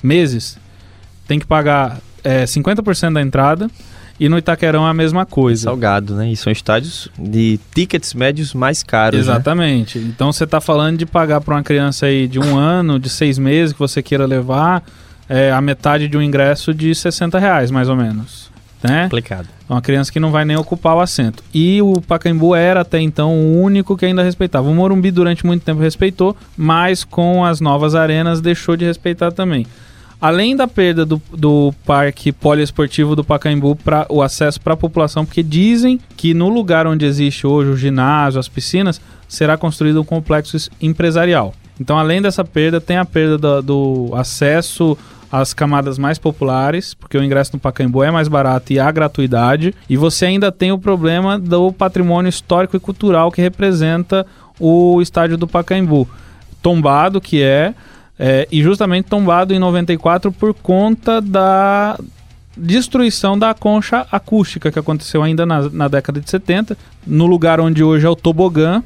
meses, 0.00 0.56
tem 1.26 1.40
que 1.40 1.44
pagar 1.44 1.98
é, 2.22 2.44
50% 2.44 3.14
da 3.14 3.20
entrada. 3.20 3.68
E 4.20 4.28
no 4.28 4.38
Itaquerão 4.38 4.86
é 4.86 4.90
a 4.90 4.94
mesma 4.94 5.26
coisa. 5.26 5.64
Salgado, 5.64 6.14
né? 6.14 6.30
E 6.30 6.36
são 6.36 6.52
estádios 6.52 7.08
de 7.18 7.58
tickets 7.74 8.14
médios 8.14 8.54
mais 8.54 8.84
caros. 8.84 9.18
né? 9.18 9.32
Exatamente. 9.32 9.98
Né? 9.98 10.06
Então 10.14 10.32
você 10.32 10.44
está 10.44 10.60
falando 10.60 10.98
de 10.98 11.06
pagar 11.06 11.40
para 11.40 11.56
uma 11.56 11.64
criança 11.64 12.06
aí 12.06 12.28
de 12.28 12.38
um 12.38 12.54
ano, 12.56 13.00
de 13.00 13.08
seis 13.08 13.38
meses 13.38 13.72
que 13.72 13.80
você 13.80 14.00
queira 14.00 14.24
levar, 14.24 14.84
é, 15.28 15.50
a 15.50 15.60
metade 15.60 16.06
de 16.06 16.16
um 16.16 16.22
ingresso 16.22 16.72
de 16.72 16.94
60 16.94 17.40
reais, 17.40 17.68
mais 17.68 17.88
ou 17.88 17.96
menos 17.96 18.51
né? 18.82 19.04
Complicado. 19.04 19.48
Uma 19.68 19.80
criança 19.80 20.12
que 20.12 20.20
não 20.20 20.30
vai 20.30 20.44
nem 20.44 20.56
ocupar 20.56 20.96
o 20.96 21.00
assento. 21.00 21.42
E 21.52 21.80
o 21.80 22.00
Pacaembu 22.00 22.54
era 22.54 22.80
até 22.80 23.00
então 23.00 23.34
o 23.34 23.62
único 23.62 23.96
que 23.96 24.04
ainda 24.04 24.22
respeitava. 24.22 24.68
O 24.68 24.74
Morumbi 24.74 25.10
durante 25.10 25.46
muito 25.46 25.64
tempo 25.64 25.80
respeitou, 25.80 26.36
mas 26.56 27.04
com 27.04 27.44
as 27.44 27.60
novas 27.60 27.94
arenas 27.94 28.40
deixou 28.40 28.76
de 28.76 28.84
respeitar 28.84 29.32
também. 29.32 29.66
Além 30.20 30.54
da 30.54 30.68
perda 30.68 31.04
do, 31.04 31.20
do 31.32 31.74
parque 31.84 32.30
poliesportivo 32.30 33.16
do 33.16 33.24
Pacaembu 33.24 33.74
para 33.74 34.06
o 34.08 34.22
acesso 34.22 34.60
para 34.60 34.74
a 34.74 34.76
população, 34.76 35.24
porque 35.24 35.42
dizem 35.42 35.98
que 36.16 36.32
no 36.32 36.48
lugar 36.48 36.86
onde 36.86 37.04
existe 37.04 37.44
hoje 37.44 37.70
o 37.70 37.76
ginásio, 37.76 38.38
as 38.38 38.48
piscinas, 38.48 39.00
será 39.26 39.56
construído 39.56 40.00
um 40.00 40.04
complexo 40.04 40.70
empresarial. 40.80 41.52
Então, 41.80 41.98
além 41.98 42.22
dessa 42.22 42.44
perda, 42.44 42.80
tem 42.80 42.98
a 42.98 43.04
perda 43.04 43.36
do, 43.36 43.62
do 43.62 44.14
acesso 44.14 44.96
as 45.32 45.54
camadas 45.54 45.98
mais 45.98 46.18
populares, 46.18 46.92
porque 46.92 47.16
o 47.16 47.24
ingresso 47.24 47.52
no 47.54 47.58
Pacaembu 47.58 48.04
é 48.04 48.10
mais 48.10 48.28
barato 48.28 48.70
e 48.70 48.78
há 48.78 48.90
gratuidade, 48.90 49.74
e 49.88 49.96
você 49.96 50.26
ainda 50.26 50.52
tem 50.52 50.70
o 50.70 50.78
problema 50.78 51.38
do 51.38 51.72
patrimônio 51.72 52.28
histórico 52.28 52.76
e 52.76 52.80
cultural 52.80 53.32
que 53.32 53.40
representa 53.40 54.26
o 54.60 55.00
estádio 55.00 55.38
do 55.38 55.48
Pacaembu. 55.48 56.06
Tombado 56.60 57.18
que 57.18 57.42
é, 57.42 57.74
é 58.18 58.46
e 58.52 58.62
justamente 58.62 59.06
tombado 59.06 59.54
em 59.54 59.58
94 59.58 60.30
por 60.30 60.52
conta 60.52 61.18
da 61.22 61.98
destruição 62.54 63.38
da 63.38 63.54
concha 63.54 64.06
acústica 64.12 64.70
que 64.70 64.78
aconteceu 64.78 65.22
ainda 65.22 65.46
na, 65.46 65.70
na 65.70 65.88
década 65.88 66.20
de 66.20 66.28
70, 66.28 66.76
no 67.06 67.24
lugar 67.24 67.58
onde 67.58 67.82
hoje 67.82 68.04
é 68.04 68.10
o 68.10 68.14
tobogã, 68.14 68.82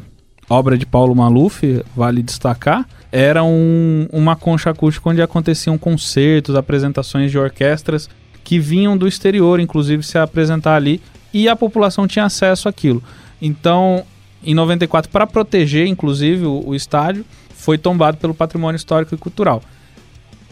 obra 0.49 0.79
de 0.79 0.87
Paulo 0.87 1.15
Maluf, 1.15 1.83
vale 1.95 2.23
destacar, 2.23 2.87
era 3.17 3.43
um, 3.43 4.07
uma 4.13 4.37
concha 4.37 4.69
acústica 4.69 5.09
onde 5.09 5.23
aconteciam 5.23 5.79
concertos, 5.79 6.55
apresentações 6.55 7.31
de 7.31 7.39
orquestras 7.39 8.11
que 8.45 8.59
vinham 8.59 8.95
do 8.95 9.09
exterior, 9.09 9.59
inclusive, 9.59 10.03
se 10.03 10.19
apresentar 10.19 10.77
ali, 10.77 11.01
e 11.33 11.49
a 11.49 11.57
população 11.57 12.07
tinha 12.07 12.27
acesso 12.27 12.69
àquilo. 12.69 13.03
Então, 13.41 14.05
em 14.45 14.53
94, 14.53 15.11
para 15.11 15.27
proteger, 15.27 15.87
inclusive, 15.87 16.45
o, 16.45 16.63
o 16.67 16.75
estádio, 16.75 17.25
foi 17.55 17.79
tombado 17.79 18.19
pelo 18.19 18.35
patrimônio 18.35 18.77
histórico 18.77 19.15
e 19.15 19.19
cultural. 19.19 19.63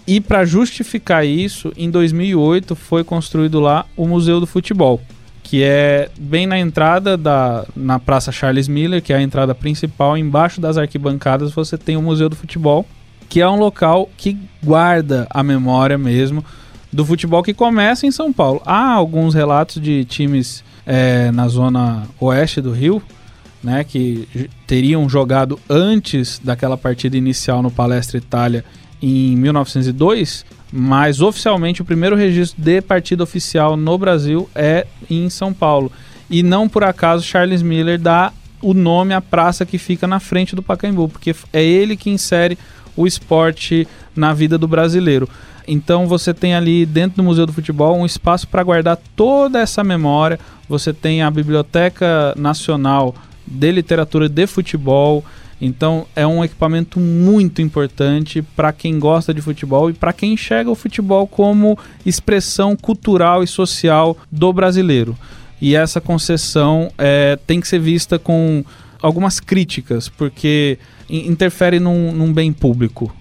E 0.06 0.18
para 0.18 0.46
justificar 0.46 1.26
isso, 1.26 1.70
em 1.76 1.90
2008 1.90 2.74
foi 2.74 3.04
construído 3.04 3.60
lá 3.60 3.84
o 3.94 4.08
Museu 4.08 4.40
do 4.40 4.46
Futebol, 4.46 5.02
que 5.44 5.62
é 5.62 6.10
bem 6.18 6.46
na 6.46 6.58
entrada 6.58 7.16
da 7.16 7.64
na 7.76 8.00
Praça 8.00 8.32
Charles 8.32 8.66
Miller, 8.66 9.02
que 9.02 9.12
é 9.12 9.16
a 9.16 9.22
entrada 9.22 9.54
principal, 9.54 10.16
embaixo 10.18 10.60
das 10.60 10.76
arquibancadas 10.78 11.52
você 11.52 11.78
tem 11.78 11.96
o 11.96 12.02
Museu 12.02 12.28
do 12.30 12.34
Futebol, 12.34 12.84
que 13.28 13.40
é 13.40 13.48
um 13.48 13.56
local 13.56 14.08
que 14.16 14.36
guarda 14.62 15.26
a 15.30 15.42
memória 15.42 15.98
mesmo 15.98 16.42
do 16.90 17.04
futebol 17.04 17.42
que 17.42 17.52
começa 17.52 18.06
em 18.06 18.10
São 18.10 18.32
Paulo. 18.32 18.62
Há 18.64 18.92
alguns 18.92 19.34
relatos 19.34 19.82
de 19.82 20.04
times 20.06 20.64
é, 20.86 21.30
na 21.30 21.46
zona 21.46 22.04
oeste 22.18 22.60
do 22.60 22.72
Rio, 22.72 23.02
né, 23.62 23.84
que 23.84 24.48
teriam 24.66 25.08
jogado 25.08 25.58
antes 25.68 26.40
daquela 26.42 26.76
partida 26.76 27.16
inicial 27.16 27.62
no 27.62 27.70
Palestra 27.70 28.18
Itália 28.18 28.64
em 29.04 29.36
1902, 29.36 30.46
mas 30.72 31.20
oficialmente 31.20 31.82
o 31.82 31.84
primeiro 31.84 32.16
registro 32.16 32.62
de 32.62 32.80
partida 32.80 33.22
oficial 33.22 33.76
no 33.76 33.98
Brasil 33.98 34.48
é 34.54 34.86
em 35.10 35.28
São 35.28 35.52
Paulo. 35.52 35.92
E 36.30 36.42
não 36.42 36.68
por 36.68 36.82
acaso 36.82 37.22
Charles 37.22 37.60
Miller 37.60 38.00
dá 38.00 38.32
o 38.62 38.72
nome 38.72 39.12
à 39.12 39.20
praça 39.20 39.66
que 39.66 39.76
fica 39.76 40.06
na 40.06 40.18
frente 40.18 40.56
do 40.56 40.62
Pacaembu, 40.62 41.08
porque 41.10 41.36
é 41.52 41.62
ele 41.62 41.98
que 41.98 42.08
insere 42.08 42.56
o 42.96 43.06
esporte 43.06 43.86
na 44.16 44.32
vida 44.32 44.56
do 44.56 44.66
brasileiro. 44.66 45.28
Então 45.68 46.06
você 46.06 46.32
tem 46.32 46.54
ali 46.54 46.86
dentro 46.86 47.18
do 47.18 47.22
Museu 47.22 47.44
do 47.44 47.52
Futebol 47.52 47.98
um 47.98 48.06
espaço 48.06 48.48
para 48.48 48.62
guardar 48.62 48.98
toda 49.14 49.60
essa 49.60 49.84
memória. 49.84 50.40
Você 50.66 50.94
tem 50.94 51.22
a 51.22 51.30
Biblioteca 51.30 52.34
Nacional 52.38 53.14
de 53.46 53.70
Literatura 53.70 54.30
de 54.30 54.46
Futebol. 54.46 55.22
Então 55.60 56.06
é 56.14 56.26
um 56.26 56.44
equipamento 56.44 56.98
muito 56.98 57.62
importante 57.62 58.42
para 58.56 58.72
quem 58.72 58.98
gosta 58.98 59.32
de 59.32 59.40
futebol 59.40 59.90
e 59.90 59.92
para 59.92 60.12
quem 60.12 60.34
enxerga 60.34 60.70
o 60.70 60.74
futebol 60.74 61.26
como 61.26 61.78
expressão 62.04 62.76
cultural 62.76 63.42
e 63.42 63.46
social 63.46 64.16
do 64.30 64.52
brasileiro. 64.52 65.16
E 65.60 65.74
essa 65.74 66.00
concessão 66.00 66.90
é, 66.98 67.38
tem 67.46 67.60
que 67.60 67.68
ser 67.68 67.78
vista 67.78 68.18
com 68.18 68.64
algumas 69.00 69.40
críticas, 69.40 70.08
porque 70.08 70.78
interfere 71.08 71.78
num, 71.78 72.12
num 72.12 72.32
bem 72.32 72.52
público. 72.52 73.14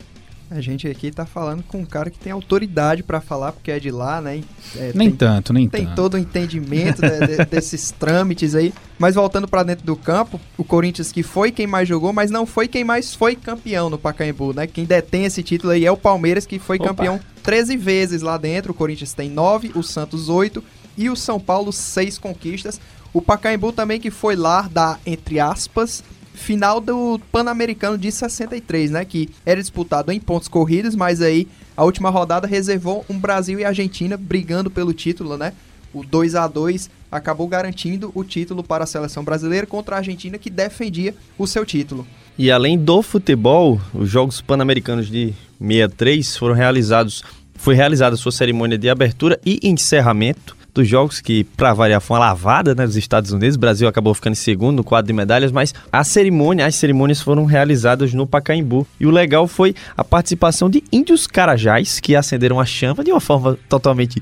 A 0.55 0.61
gente 0.61 0.87
aqui 0.87 1.09
tá 1.09 1.25
falando 1.25 1.63
com 1.63 1.79
um 1.79 1.85
cara 1.85 2.11
que 2.11 2.19
tem 2.19 2.31
autoridade 2.31 3.01
para 3.01 3.19
falar, 3.19 3.51
porque 3.51 3.71
é 3.71 3.79
de 3.79 3.89
lá, 3.89 4.21
né? 4.21 4.43
É, 4.75 4.91
nem 4.93 5.09
tem, 5.09 5.17
tanto, 5.17 5.51
nem 5.51 5.67
tem 5.67 5.81
tanto. 5.81 5.87
Tem 5.87 5.95
todo 5.95 6.13
o 6.13 6.17
entendimento 6.19 7.01
de, 7.01 7.37
de, 7.37 7.45
desses 7.49 7.89
trâmites 7.89 8.53
aí. 8.53 8.71
Mas 8.99 9.15
voltando 9.15 9.47
para 9.47 9.63
dentro 9.63 9.83
do 9.83 9.95
campo, 9.95 10.39
o 10.55 10.63
Corinthians 10.63 11.11
que 11.11 11.23
foi 11.23 11.51
quem 11.51 11.65
mais 11.65 11.89
jogou, 11.89 12.13
mas 12.13 12.29
não 12.29 12.45
foi 12.45 12.67
quem 12.67 12.83
mais 12.83 13.15
foi 13.15 13.35
campeão 13.35 13.89
no 13.89 13.97
Pacaembu, 13.97 14.53
né? 14.53 14.67
Quem 14.67 14.85
detém 14.85 15.25
esse 15.25 15.41
título 15.41 15.73
aí 15.73 15.87
é 15.87 15.91
o 15.91 15.97
Palmeiras, 15.97 16.45
que 16.45 16.59
foi 16.59 16.77
Opa. 16.77 16.89
campeão 16.89 17.19
13 17.41 17.75
vezes 17.75 18.21
lá 18.21 18.37
dentro. 18.37 18.73
O 18.73 18.75
Corinthians 18.75 19.11
tem 19.11 19.31
9, 19.31 19.71
o 19.73 19.81
Santos 19.81 20.29
8 20.29 20.63
e 20.95 21.09
o 21.09 21.15
São 21.15 21.39
Paulo 21.39 21.73
6 21.73 22.19
conquistas. 22.19 22.79
O 23.11 23.23
Pacaembu 23.23 23.71
também 23.71 23.99
que 23.99 24.11
foi 24.11 24.35
lá 24.35 24.69
da, 24.71 24.99
entre 25.03 25.39
aspas, 25.39 26.03
final 26.33 26.79
do 26.79 27.19
Pan-Americano 27.31 27.97
de 27.97 28.11
63, 28.11 28.91
né? 28.91 29.05
Que 29.05 29.29
era 29.45 29.59
disputado 29.59 30.11
em 30.11 30.19
pontos 30.19 30.47
corridos, 30.47 30.95
mas 30.95 31.21
aí 31.21 31.47
a 31.75 31.83
última 31.83 32.09
rodada 32.09 32.47
reservou 32.47 33.05
um 33.09 33.17
Brasil 33.17 33.59
e 33.59 33.65
Argentina 33.65 34.17
brigando 34.17 34.69
pelo 34.69 34.93
título, 34.93 35.37
né? 35.37 35.53
O 35.93 36.03
2 36.03 36.35
a 36.35 36.47
2 36.47 36.89
acabou 37.11 37.47
garantindo 37.47 38.11
o 38.15 38.23
título 38.23 38.63
para 38.63 38.83
a 38.83 38.87
seleção 38.87 39.23
brasileira 39.23 39.67
contra 39.67 39.95
a 39.95 39.99
Argentina 39.99 40.37
que 40.39 40.49
defendia 40.49 41.13
o 41.37 41.45
seu 41.45 41.65
título. 41.65 42.05
E 42.37 42.49
além 42.49 42.77
do 42.77 43.03
futebol, 43.03 43.79
os 43.93 44.09
Jogos 44.09 44.41
Pan-Americanos 44.41 45.07
de 45.07 45.33
63 45.59 46.35
foram 46.35 46.55
realizados, 46.55 47.23
foi 47.53 47.75
realizada 47.75 48.15
a 48.15 48.17
sua 48.17 48.31
cerimônia 48.31 48.77
de 48.77 48.89
abertura 48.89 49.39
e 49.45 49.59
encerramento 49.61 50.57
dos 50.73 50.87
jogos, 50.87 51.21
que 51.21 51.43
para 51.43 51.73
variar 51.73 52.01
foi 52.01 52.15
uma 52.17 52.25
lavada 52.25 52.73
né, 52.73 52.85
dos 52.85 52.95
Estados 52.95 53.31
Unidos. 53.31 53.55
O 53.55 53.59
Brasil 53.59 53.87
acabou 53.87 54.13
ficando 54.13 54.33
em 54.33 54.35
segundo 54.35 54.77
no 54.77 54.83
quadro 54.83 55.07
de 55.07 55.13
medalhas, 55.13 55.51
mas 55.51 55.73
a 55.91 56.03
cerimônia, 56.03 56.65
as 56.65 56.75
cerimônias 56.75 57.21
foram 57.21 57.45
realizadas 57.45 58.13
no 58.13 58.25
Pacaembu. 58.25 58.87
E 58.99 59.05
o 59.05 59.11
legal 59.11 59.47
foi 59.47 59.75
a 59.95 60.03
participação 60.03 60.69
de 60.69 60.83
índios 60.91 61.27
carajás 61.27 61.99
que 61.99 62.15
acenderam 62.15 62.59
a 62.59 62.65
chama 62.65 63.03
de 63.03 63.11
uma 63.11 63.21
forma 63.21 63.57
totalmente 63.69 64.21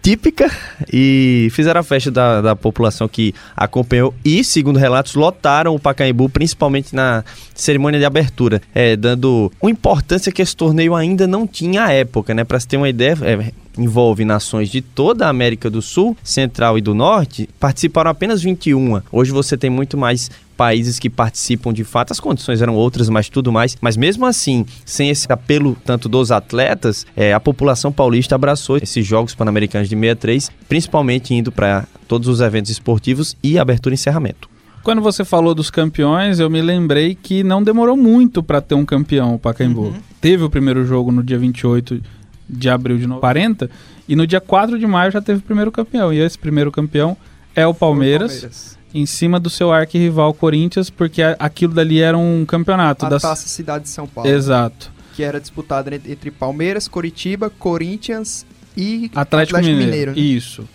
típica 0.00 0.50
e 0.92 1.48
fizeram 1.50 1.80
a 1.80 1.82
festa 1.82 2.10
da, 2.10 2.40
da 2.40 2.56
população 2.56 3.08
que 3.08 3.34
acompanhou 3.56 4.14
e, 4.24 4.42
segundo 4.44 4.78
relatos, 4.78 5.14
lotaram 5.14 5.74
o 5.74 5.78
Pacaembu, 5.78 6.28
principalmente 6.28 6.94
na 6.94 7.24
cerimônia 7.54 7.98
de 7.98 8.06
abertura, 8.06 8.62
é, 8.74 8.96
dando 8.96 9.52
uma 9.60 9.70
importância 9.70 10.30
que 10.30 10.40
esse 10.40 10.56
torneio 10.56 10.94
ainda 10.94 11.26
não 11.26 11.46
tinha 11.46 11.84
à 11.84 11.92
época, 11.92 12.32
né? 12.32 12.44
Para 12.44 12.60
se 12.60 12.68
ter 12.68 12.76
uma 12.76 12.88
ideia, 12.88 13.18
é, 13.22 13.52
envolve 13.78 14.24
nações 14.24 14.68
de 14.68 14.82
toda 14.82 15.26
a 15.26 15.30
América 15.30 15.70
do 15.70 15.80
Sul, 15.80 16.16
Central 16.22 16.76
e 16.76 16.80
do 16.80 16.94
Norte, 16.94 17.48
participaram 17.58 18.10
apenas 18.10 18.42
21. 18.42 19.00
Hoje 19.10 19.30
você 19.30 19.56
tem 19.56 19.70
muito 19.70 19.96
mais 19.96 20.30
países 20.56 20.98
que 20.98 21.08
participam 21.08 21.72
de 21.72 21.84
fato, 21.84 22.10
as 22.10 22.18
condições 22.18 22.60
eram 22.60 22.74
outras, 22.74 23.08
mas 23.08 23.28
tudo 23.28 23.52
mais. 23.52 23.76
Mas 23.80 23.96
mesmo 23.96 24.26
assim, 24.26 24.66
sem 24.84 25.08
esse 25.08 25.30
apelo 25.30 25.76
tanto 25.84 26.08
dos 26.08 26.32
atletas, 26.32 27.06
é, 27.16 27.32
a 27.32 27.38
população 27.38 27.92
paulista 27.92 28.34
abraçou 28.34 28.76
esses 28.76 29.06
Jogos 29.06 29.36
Pan-Americanos 29.36 29.88
de 29.88 29.94
63, 29.94 30.50
principalmente 30.68 31.32
indo 31.32 31.52
para 31.52 31.86
todos 32.08 32.26
os 32.26 32.40
eventos 32.40 32.72
esportivos 32.72 33.36
e 33.40 33.56
abertura 33.56 33.94
e 33.94 33.96
encerramento. 33.96 34.48
Quando 34.82 35.02
você 35.02 35.24
falou 35.24 35.54
dos 35.54 35.70
campeões, 35.70 36.40
eu 36.40 36.48
me 36.48 36.62
lembrei 36.62 37.14
que 37.14 37.44
não 37.44 37.62
demorou 37.62 37.96
muito 37.96 38.42
para 38.42 38.60
ter 38.60 38.74
um 38.74 38.84
campeão 38.84 39.34
o 39.34 39.38
Pacaembu. 39.38 39.82
Uhum. 39.82 39.94
Teve 40.20 40.42
o 40.44 40.50
primeiro 40.50 40.84
jogo 40.84 41.12
no 41.12 41.22
dia 41.22 41.38
28 41.38 42.00
de 42.48 42.70
abril 42.70 42.98
de 42.98 43.06
40 43.06 43.70
e 44.08 44.16
no 44.16 44.26
dia 44.26 44.40
4 44.40 44.78
de 44.78 44.86
maio 44.86 45.10
já 45.10 45.20
teve 45.20 45.40
o 45.40 45.42
primeiro 45.42 45.70
campeão. 45.70 46.12
E 46.12 46.18
esse 46.18 46.38
primeiro 46.38 46.72
campeão 46.72 47.16
é 47.54 47.66
o 47.66 47.74
Palmeiras. 47.74 48.30
O 48.30 48.40
Palmeiras. 48.40 48.78
em 48.94 49.04
cima 49.04 49.38
do 49.38 49.50
seu 49.50 49.70
arquirrival 49.70 50.32
Corinthians, 50.32 50.88
porque 50.88 51.22
aquilo 51.38 51.74
dali 51.74 52.00
era 52.00 52.16
um 52.16 52.46
campeonato. 52.46 53.04
A 53.04 53.08
das... 53.10 53.22
Taça 53.22 53.46
Cidade 53.48 53.84
de 53.84 53.90
São 53.90 54.06
Paulo. 54.06 54.30
Exato. 54.30 54.90
Que 55.14 55.22
era 55.22 55.38
disputada 55.38 55.94
entre 55.94 56.30
Palmeiras, 56.30 56.88
Coritiba, 56.88 57.50
Corinthians 57.50 58.46
e 58.76 59.10
Atlético, 59.14 59.18
Atlético 59.18 59.58
Mineiro. 59.58 59.84
Mineiro 59.84 60.10
né? 60.12 60.18
Isso. 60.18 60.66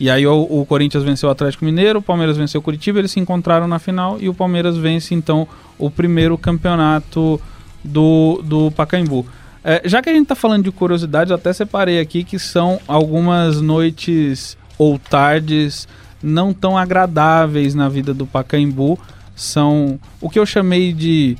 E 0.00 0.08
aí 0.08 0.26
o, 0.26 0.46
o, 0.48 0.64
Corinthians 0.64 1.02
venceu 1.02 1.28
o 1.28 1.32
Atlético 1.32 1.64
Mineiro, 1.64 1.98
o 1.98 2.02
Palmeiras 2.02 2.36
venceu 2.36 2.60
o 2.60 2.62
Curitiba, 2.62 3.00
eles 3.00 3.10
se 3.10 3.18
encontraram 3.18 3.66
na 3.66 3.80
final 3.80 4.16
e 4.20 4.28
o 4.28 4.34
Palmeiras 4.34 4.76
vence 4.76 5.12
então 5.12 5.46
o 5.76 5.90
primeiro 5.90 6.38
campeonato 6.38 7.40
do, 7.82 8.40
do 8.44 8.70
Pacaembu. 8.70 9.26
É, 9.70 9.82
já 9.84 10.00
que 10.00 10.08
a 10.08 10.12
gente 10.14 10.22
está 10.22 10.34
falando 10.34 10.64
de 10.64 10.72
curiosidades, 10.72 11.30
até 11.30 11.52
separei 11.52 12.00
aqui 12.00 12.24
que 12.24 12.38
são 12.38 12.80
algumas 12.88 13.60
noites 13.60 14.56
ou 14.78 14.98
tardes 14.98 15.86
não 16.22 16.54
tão 16.54 16.78
agradáveis 16.78 17.74
na 17.74 17.86
vida 17.86 18.14
do 18.14 18.26
Pacaembu. 18.26 18.98
São 19.36 20.00
o 20.22 20.30
que 20.30 20.38
eu 20.38 20.46
chamei 20.46 20.94
de 20.94 21.36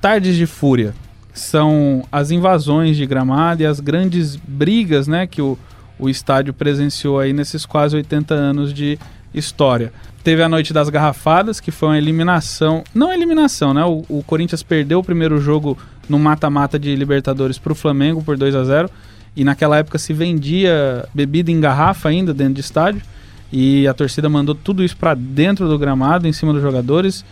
tardes 0.00 0.34
de 0.36 0.46
fúria. 0.46 0.94
São 1.34 2.06
as 2.10 2.30
invasões 2.30 2.96
de 2.96 3.04
gramado 3.04 3.62
e 3.62 3.66
as 3.66 3.80
grandes 3.80 4.34
brigas 4.34 5.06
né, 5.06 5.26
que 5.26 5.42
o, 5.42 5.58
o 5.98 6.08
estádio 6.08 6.54
presenciou 6.54 7.20
aí 7.20 7.34
nesses 7.34 7.66
quase 7.66 7.94
80 7.94 8.32
anos 8.32 8.72
de 8.72 8.98
história. 9.38 9.92
Teve 10.22 10.42
a 10.42 10.48
noite 10.48 10.72
das 10.72 10.88
garrafadas, 10.88 11.60
que 11.60 11.70
foi 11.70 11.90
uma 11.90 11.98
eliminação. 11.98 12.84
Não 12.94 13.12
eliminação, 13.12 13.72
né? 13.72 13.84
O, 13.84 14.04
o 14.08 14.22
Corinthians 14.22 14.62
perdeu 14.62 14.98
o 14.98 15.04
primeiro 15.04 15.40
jogo 15.40 15.78
no 16.08 16.18
mata-mata 16.18 16.78
de 16.78 16.94
Libertadores 16.94 17.58
para 17.58 17.72
o 17.72 17.76
Flamengo 17.76 18.22
por 18.22 18.36
2 18.36 18.54
a 18.54 18.64
0 18.64 18.90
E 19.36 19.44
naquela 19.44 19.78
época 19.78 19.98
se 19.98 20.12
vendia 20.12 21.06
bebida 21.14 21.50
em 21.50 21.60
garrafa 21.60 22.08
ainda 22.08 22.34
dentro 22.34 22.54
do 22.54 22.60
estádio. 22.60 23.02
E 23.52 23.86
a 23.86 23.94
torcida 23.94 24.28
mandou 24.28 24.54
tudo 24.54 24.84
isso 24.84 24.96
para 24.96 25.14
dentro 25.14 25.68
do 25.68 25.78
gramado, 25.78 26.26
em 26.28 26.32
cima 26.32 26.52
dos 26.52 26.60
jogadores. 26.60 27.24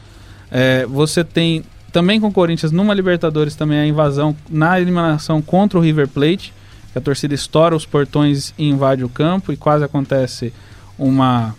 É, 0.50 0.86
você 0.86 1.22
tem 1.22 1.64
também 1.92 2.20
com 2.20 2.28
o 2.28 2.32
Corinthians 2.32 2.72
numa 2.72 2.94
Libertadores 2.94 3.54
também 3.54 3.78
a 3.78 3.86
invasão 3.86 4.36
na 4.50 4.80
eliminação 4.80 5.42
contra 5.42 5.78
o 5.78 5.82
River 5.82 6.08
Plate 6.08 6.52
que 6.96 6.98
a 6.98 7.02
torcida 7.02 7.34
estoura 7.34 7.76
os 7.76 7.84
portões 7.84 8.54
e 8.56 8.66
invade 8.66 9.04
o 9.04 9.08
campo 9.08 9.52
e 9.52 9.56
quase 9.56 9.84
acontece 9.84 10.50
uma 10.98 11.54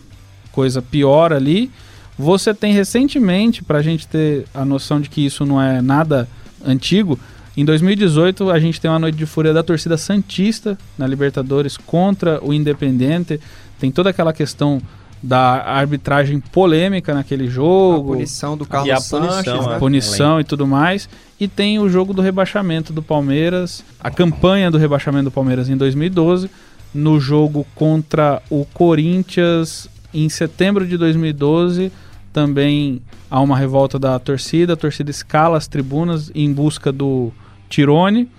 coisa 0.58 0.82
pior 0.82 1.32
ali. 1.32 1.70
Você 2.17 2.52
tem 2.52 2.74
recentemente, 2.74 3.63
para 3.63 3.78
a 3.78 3.82
gente 3.84 4.08
ter 4.08 4.43
a 4.52 4.65
noção 4.65 5.00
de 5.00 5.08
que 5.08 5.24
isso 5.24 5.46
não 5.46 5.62
é 5.62 5.84
nada 5.84 6.28
antigo, 6.65 7.20
em 7.56 7.63
2018 7.63 8.50
a 8.50 8.60
gente 8.60 8.82
tem 8.82 8.89
uma 8.89 8.98
noite 8.98 9.15
de 9.15 9.28
fúria 9.28 9.54
da 9.54 9.62
torcida 9.62 9.96
Santista 9.98 10.76
na 10.98 11.06
Libertadores 11.06 11.78
contra 11.78 12.43
o 12.43 12.52
Independente. 12.52 13.39
Tem 13.80 13.91
toda 13.91 14.10
aquela 14.10 14.34
questão 14.34 14.82
da 15.22 15.62
arbitragem 15.63 16.39
polêmica 16.39 17.13
naquele 17.13 17.48
jogo. 17.48 18.13
A 18.13 18.15
punição 18.15 18.58
do 18.58 18.65
Carlos 18.65 18.89
e 18.89 18.91
a 18.91 19.00
Sanches, 19.00 19.43
punição, 19.43 19.70
né? 19.70 19.80
punição 19.80 20.39
e 20.39 20.43
tudo 20.43 20.65
mais. 20.65 21.08
E 21.39 21.48
tem 21.48 21.78
o 21.78 21.88
jogo 21.88 22.15
do 22.15 22.22
rebaixamento 22.24 22.91
do 22.91 23.04
Palmeiras, 23.04 23.84
a 24.00 24.10
campanha 24.10 24.72
do 24.72 24.80
rebaixamento 24.80 25.26
do 25.26 25.32
Palmeiras 25.32 25.70
em 25.70 25.78
2012, 25.78 26.50
no 26.96 27.20
jogo 27.20 27.63
contra 27.76 28.41
o 28.50 28.65
Corinthians 28.74 29.88
em 30.13 30.30
setembro 30.30 30.86
de 30.86 30.98
2012. 30.98 31.91
Também 32.32 33.02
há 33.30 33.39
uma 33.41 33.58
revolta 33.58 33.98
da 33.98 34.17
torcida, 34.20 34.74
a 34.74 34.78
torcida 34.78 35.10
escala 35.10 35.58
as 35.58 35.67
tribunas 35.67 36.32
em 36.36 36.52
busca 36.52 36.91
do 36.91 37.32
Tirone, 37.70 38.30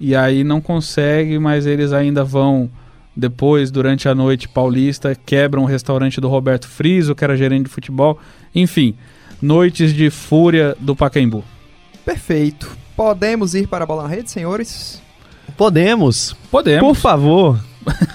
e 0.00 0.16
aí 0.16 0.42
não 0.42 0.60
consegue, 0.60 1.38
mas 1.38 1.66
eles 1.66 1.92
ainda 1.92 2.24
vão 2.24 2.70
depois, 3.14 3.70
durante 3.70 4.08
a 4.08 4.14
noite 4.14 4.48
paulista, 4.48 5.14
quebram 5.14 5.64
o 5.64 5.66
restaurante 5.66 6.20
do 6.20 6.28
Roberto 6.28 6.66
Friso, 6.66 7.14
que 7.14 7.22
era 7.22 7.36
gerente 7.36 7.64
de 7.64 7.70
futebol. 7.70 8.18
Enfim, 8.54 8.94
noites 9.40 9.92
de 9.92 10.08
fúria 10.08 10.74
do 10.80 10.96
Pacaembu. 10.96 11.44
Perfeito. 12.04 12.70
Podemos 12.96 13.54
ir 13.54 13.66
para 13.66 13.84
a 13.84 13.86
bola 13.86 14.04
na 14.04 14.08
rede, 14.08 14.30
senhores? 14.30 15.00
Podemos. 15.56 16.34
Podemos. 16.50 16.88
Por 16.88 16.94
favor. 16.94 17.60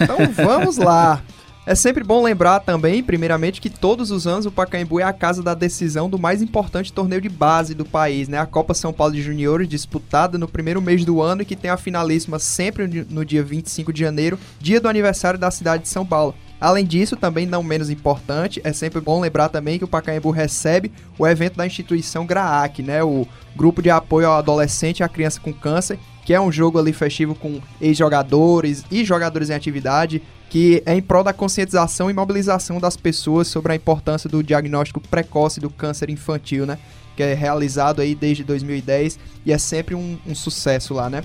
Então 0.01 0.17
vamos 0.43 0.77
lá. 0.77 1.21
É 1.69 1.75
sempre 1.75 2.01
bom 2.01 2.23
lembrar 2.23 2.61
também, 2.61 3.03
primeiramente, 3.03 3.59
que 3.59 3.69
todos 3.69 4.09
os 4.09 4.25
anos 4.25 4.45
o 4.45 4.51
Pacaembu 4.51 5.01
é 5.01 5.03
a 5.03 5.11
casa 5.11 5.43
da 5.43 5.53
decisão 5.53 6.09
do 6.09 6.17
mais 6.17 6.41
importante 6.41 6.93
torneio 6.93 7.19
de 7.19 7.27
base 7.27 7.75
do 7.75 7.83
país, 7.83 8.29
né? 8.29 8.39
A 8.39 8.45
Copa 8.45 8.73
São 8.73 8.93
Paulo 8.93 9.13
de 9.13 9.21
Juniores, 9.21 9.67
disputada 9.67 10.37
no 10.37 10.47
primeiro 10.47 10.81
mês 10.81 11.03
do 11.03 11.21
ano 11.21 11.41
e 11.41 11.45
que 11.45 11.57
tem 11.57 11.69
a 11.69 11.75
finalíssima 11.75 12.39
sempre 12.39 12.87
no 13.09 13.25
dia 13.25 13.43
25 13.43 13.91
de 13.91 13.99
janeiro, 13.99 14.39
dia 14.61 14.79
do 14.79 14.87
aniversário 14.87 15.37
da 15.37 15.51
cidade 15.51 15.83
de 15.83 15.89
São 15.89 16.05
Paulo. 16.05 16.33
Além 16.57 16.85
disso, 16.85 17.17
também 17.17 17.45
não 17.45 17.61
menos 17.61 17.89
importante, 17.89 18.61
é 18.63 18.71
sempre 18.71 19.01
bom 19.01 19.19
lembrar 19.19 19.49
também 19.49 19.77
que 19.77 19.83
o 19.83 19.89
Pacaembu 19.89 20.31
recebe 20.31 20.89
o 21.19 21.27
evento 21.27 21.57
da 21.57 21.67
instituição 21.67 22.25
GRAAC, 22.25 22.81
né? 22.81 23.03
O 23.03 23.27
Grupo 23.57 23.81
de 23.81 23.89
Apoio 23.89 24.29
ao 24.29 24.37
Adolescente 24.37 25.01
e 25.01 25.03
à 25.03 25.09
Criança 25.09 25.41
com 25.41 25.51
Câncer, 25.51 25.99
que 26.25 26.33
é 26.33 26.39
um 26.39 26.51
jogo 26.51 26.79
ali 26.79 26.93
festivo 26.93 27.35
com 27.35 27.59
ex-jogadores 27.81 28.85
e 28.89 29.03
jogadores 29.03 29.49
em 29.49 29.53
atividade, 29.53 30.21
que 30.49 30.81
é 30.85 30.95
em 30.95 31.01
prol 31.01 31.23
da 31.23 31.33
conscientização 31.33 32.09
e 32.09 32.13
mobilização 32.13 32.79
das 32.79 32.95
pessoas 32.95 33.47
sobre 33.47 33.73
a 33.73 33.75
importância 33.75 34.29
do 34.29 34.41
diagnóstico 34.41 35.01
precoce 35.01 35.59
do 35.59 35.69
câncer 35.69 36.09
infantil, 36.09 36.65
né? 36.65 36.77
Que 37.15 37.23
é 37.23 37.33
realizado 37.33 38.01
aí 38.01 38.15
desde 38.15 38.43
2010 38.43 39.19
e 39.45 39.51
é 39.51 39.57
sempre 39.57 39.95
um, 39.95 40.17
um 40.25 40.35
sucesso 40.35 40.93
lá, 40.93 41.09
né? 41.09 41.23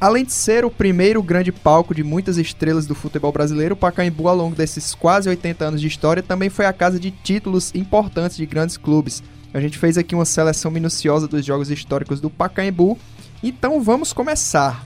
Além 0.00 0.24
de 0.24 0.32
ser 0.32 0.64
o 0.64 0.70
primeiro 0.70 1.22
grande 1.22 1.52
palco 1.52 1.94
de 1.94 2.02
muitas 2.02 2.36
estrelas 2.36 2.84
do 2.84 2.94
futebol 2.94 3.32
brasileiro, 3.32 3.74
o 3.74 3.76
Pacaembu, 3.76 4.28
ao 4.28 4.36
longo 4.36 4.56
desses 4.56 4.94
quase 4.94 5.28
80 5.28 5.64
anos 5.64 5.80
de 5.80 5.86
história, 5.86 6.22
também 6.22 6.50
foi 6.50 6.66
a 6.66 6.72
casa 6.72 6.98
de 6.98 7.10
títulos 7.10 7.72
importantes 7.74 8.36
de 8.36 8.44
grandes 8.44 8.76
clubes. 8.76 9.22
A 9.54 9.60
gente 9.60 9.78
fez 9.78 9.96
aqui 9.96 10.14
uma 10.14 10.24
seleção 10.24 10.70
minuciosa 10.70 11.28
dos 11.28 11.44
jogos 11.44 11.70
históricos 11.70 12.20
do 12.20 12.28
Pacaembu, 12.28 12.98
então 13.42 13.80
vamos 13.80 14.12
começar. 14.12 14.84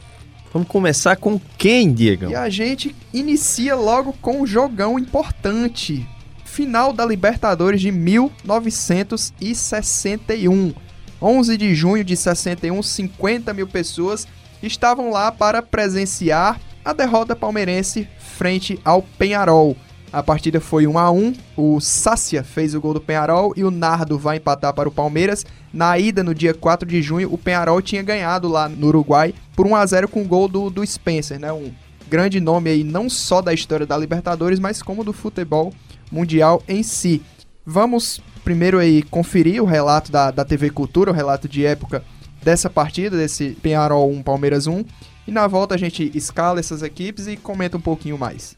Vamos 0.53 0.69
começar 0.69 1.17
com 1.17 1.41
quem, 1.57 1.91
Diego? 1.93 2.31
E 2.31 2.35
a 2.35 2.49
gente 2.49 2.97
inicia 3.13 3.75
logo 3.75 4.13
com 4.15 4.41
um 4.43 4.47
jogão 4.47 4.99
importante. 4.99 6.09
Final 6.45 6.93
da 6.93 7.05
Libertadores 7.05 7.81
de 7.81 7.91
1961. 7.93 10.75
11 11.21 11.57
de 11.57 11.75
junho 11.75 12.05
de 12.05 12.17
61, 12.17 12.81
50 12.83 13.53
mil 13.53 13.67
pessoas 13.67 14.27
estavam 14.63 15.11
lá 15.11 15.33
para 15.33 15.61
presenciar 15.61 16.61
a 16.85 16.93
derrota 16.93 17.35
palmeirense 17.37 18.09
frente 18.19 18.81
ao 18.85 19.03
Penharol. 19.03 19.77
A 20.13 20.23
partida 20.23 20.61
foi 20.61 20.87
1 20.87 20.99
a 20.99 21.11
1. 21.11 21.35
O 21.57 21.81
Sácia 21.81 22.43
fez 22.43 22.75
o 22.75 22.81
gol 22.81 22.95
do 22.95 23.01
Penharol 23.01 23.53
e 23.57 23.63
o 23.63 23.71
Nardo 23.71 24.19
vai 24.19 24.39
empatar 24.39 24.73
para 24.73 24.89
o 24.89 24.93
Palmeiras. 24.93 25.45
Na 25.73 25.99
ida, 25.99 26.25
no 26.25 26.35
dia 26.35 26.55
4 26.55 26.89
de 26.89 27.03
junho, 27.03 27.33
o 27.33 27.37
Penharol 27.37 27.83
tinha 27.83 28.03
ganhado 28.03 28.49
lá 28.49 28.69
no 28.69 28.87
Uruguai 28.87 29.35
por 29.55 29.67
1 29.67 29.77
a 29.77 29.87
0 29.87 30.09
com 30.09 30.23
o 30.23 30.27
gol 30.27 30.49
do, 30.49 30.71
do 30.71 30.87
Spencer, 30.87 31.39
né? 31.39 31.53
Um 31.53 31.71
grande 32.09 32.41
nome 32.41 32.71
aí 32.71 32.83
não 32.83 33.11
só 33.11 33.43
da 33.43 33.53
história 33.53 33.85
da 33.85 33.97
Libertadores, 33.97 34.59
mas 34.59 34.83
como 34.83 35.05
do 35.05 35.13
futebol 35.13 35.73
mundial 36.11 36.63
em 36.67 36.83
si. 36.83 37.23
Vamos 37.67 38.21
primeiro 38.43 38.79
aí 38.79 39.03
conferir 39.03 39.63
o 39.63 39.67
relato 39.67 40.11
da, 40.11 40.31
da 40.31 40.43
TV 40.43 40.71
Cultura, 40.71 41.11
o 41.11 41.15
relato 41.15 41.47
de 41.47 41.67
época 41.67 42.03
dessa 42.43 42.71
partida, 42.71 43.15
desse 43.15 43.51
Penharol 43.63 44.11
1 44.11 44.23
Palmeiras 44.23 44.67
1. 44.67 44.85
E 45.27 45.31
na 45.31 45.47
volta 45.47 45.75
a 45.75 45.79
gente 45.79 46.11
escala 46.15 46.59
essas 46.59 46.83
equipes 46.83 47.27
e 47.27 47.37
comenta 47.37 47.77
um 47.77 47.81
pouquinho 47.81 48.17
mais. 48.17 48.57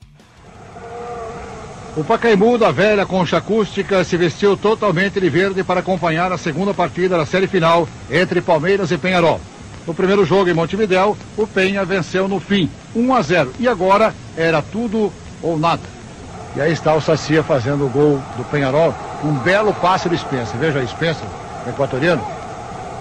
O 1.96 2.04
Pacaembu 2.04 2.56
da 2.56 2.70
velha 2.70 3.04
concha 3.04 3.38
acústica 3.38 4.04
se 4.04 4.16
vestiu 4.16 4.56
totalmente 4.56 5.20
de 5.20 5.28
verde 5.28 5.64
para 5.64 5.80
acompanhar 5.80 6.30
a 6.30 6.38
segunda 6.38 6.72
partida 6.72 7.18
da 7.18 7.26
série 7.26 7.48
final 7.48 7.88
entre 8.08 8.40
Palmeiras 8.40 8.92
e 8.92 8.98
Penharol. 8.98 9.40
No 9.84 9.92
primeiro 9.92 10.24
jogo 10.24 10.48
em 10.48 10.54
Montevidéu, 10.54 11.16
o 11.36 11.46
Penha 11.48 11.84
venceu 11.84 12.28
no 12.28 12.38
fim, 12.38 12.70
1 12.94 13.12
a 13.12 13.22
0. 13.22 13.52
E 13.58 13.66
agora 13.66 14.14
era 14.36 14.62
tudo 14.62 15.12
ou 15.42 15.58
nada. 15.58 15.82
E 16.54 16.60
aí 16.60 16.72
está 16.72 16.94
o 16.94 17.00
Sacia 17.00 17.42
fazendo 17.42 17.86
o 17.86 17.88
gol 17.88 18.20
do 18.36 18.44
Penharol, 18.44 18.94
um 19.24 19.32
belo 19.32 19.74
passe 19.74 20.08
do 20.08 20.16
Spencer. 20.16 20.58
Veja 20.60 20.78
aí, 20.78 20.86
Spencer, 20.86 21.26
equatoriano. 21.68 22.22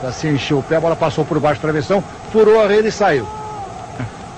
Assim 0.04 0.34
encheu 0.34 0.60
o 0.60 0.64
pé, 0.64 0.78
a 0.78 0.82
bola 0.82 0.96
passou 0.96 1.24
por 1.24 1.40
baixo 1.40 1.62
da 1.62 1.68
travessão, 1.68 2.04
furou 2.32 2.60
a 2.60 2.68
rede 2.68 2.88
e 2.88 2.92
saiu. 2.92 3.28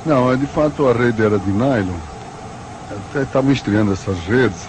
Não, 0.05 0.35
de 0.35 0.47
fato 0.47 0.89
a 0.89 0.93
rede 0.93 1.23
era 1.23 1.39
de 1.39 1.51
nylon 1.51 2.10
estavam 3.15 3.51
estreando 3.51 3.93
essas 3.93 4.17
redes 4.19 4.67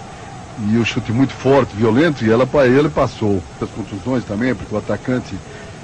e 0.69 0.77
o 0.77 0.85
chute 0.85 1.11
muito 1.11 1.33
forte, 1.33 1.75
violento, 1.75 2.23
e 2.23 2.31
ela 2.31 2.45
para 2.45 2.67
ele 2.67 2.89
passou. 2.89 3.41
As 3.61 3.69
contusões 3.69 4.23
também, 4.23 4.53
porque 4.53 4.73
o 4.73 4.77
atacante. 4.77 5.35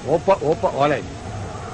Opa, 0.06 0.36
opa, 0.40 0.70
olha 0.74 0.96
aí. 0.96 1.04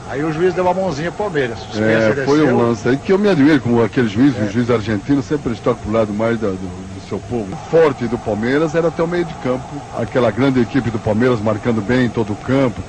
Aí 0.09 0.23
o 0.23 0.33
juiz 0.33 0.55
deu 0.55 0.65
uma 0.65 0.73
mãozinha 0.73 1.11
pro 1.11 1.25
Palmeiras. 1.25 1.59
É, 1.75 2.25
foi 2.25 2.41
um 2.47 2.57
lance 2.57 2.89
aí 2.89 2.97
que 2.97 3.13
eu 3.13 3.19
me 3.19 3.29
admiro, 3.29 3.61
como 3.61 3.83
aquele 3.83 4.09
juiz, 4.09 4.39
é. 4.39 4.45
o 4.45 4.53
juiz 4.53 4.71
argentino, 4.71 5.21
sempre 5.23 5.53
está 5.53 5.75
pro 5.75 5.91
lado 5.91 6.13
mais 6.13 6.39
do, 6.39 6.53
do, 6.53 6.57
do, 6.57 7.09
seu 7.09 7.19
povo. 7.19 7.53
O 7.53 7.71
forte 7.71 8.07
do 8.07 8.17
Palmeiras 8.17 8.75
era 8.75 8.89
até 8.89 9.03
o 9.03 9.09
meio 9.09 9.25
de 9.25 9.35
campo. 9.35 9.67
Aquela 9.99 10.31
grande 10.31 10.61
equipe 10.61 10.91
do 10.91 10.99
Palmeiras 10.99 11.41
marcando 11.41 11.81
bem 11.81 12.07
em 12.07 12.09
todo 12.09 12.33
o 12.33 12.37
campo. 12.37 12.81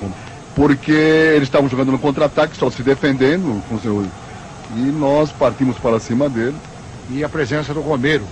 Porque 0.54 0.92
eles 0.92 1.44
estavam 1.44 1.68
jogando 1.68 1.90
no 1.90 1.98
contra-ataque, 1.98 2.56
só 2.56 2.70
se 2.70 2.82
defendendo. 2.82 3.62
Com 3.68 3.78
seu, 3.80 4.06
e 4.76 4.80
nós 4.80 5.32
partimos 5.32 5.76
para 5.76 5.98
cima 5.98 6.28
dele 6.28 6.54
e 7.10 7.24
a 7.24 7.28
presença 7.28 7.72
do 7.72 7.80
Romero 7.80 8.24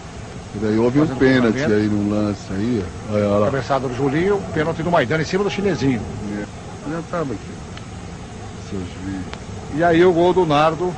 E 0.55 0.59
daí 0.59 0.79
houve 0.79 1.01
um 1.01 1.07
pênalti 1.07 1.65
aí 1.65 1.89
no 1.89 2.11
lance 2.11 2.41
aí. 2.51 2.85
Olha 3.11 3.27
lá. 3.29 3.47
Cabeçada 3.47 3.89
do 3.89 3.95
Julinho, 3.95 4.41
pênalti 4.55 4.83
do 4.83 4.91
Maidana 4.91 5.23
em 5.23 5.27
cima 5.27 5.45
do 5.45 5.51
chinesinho. 5.51 6.01
Já 6.91 7.03
tava 7.11 7.33
aqui. 7.33 7.51
Seu 8.71 8.79
juiz. 8.79 9.23
E 9.75 9.85
aí 9.85 10.05
o 10.05 10.13
gol 10.13 10.33
do 10.33 10.47
Nardo. 10.47 10.95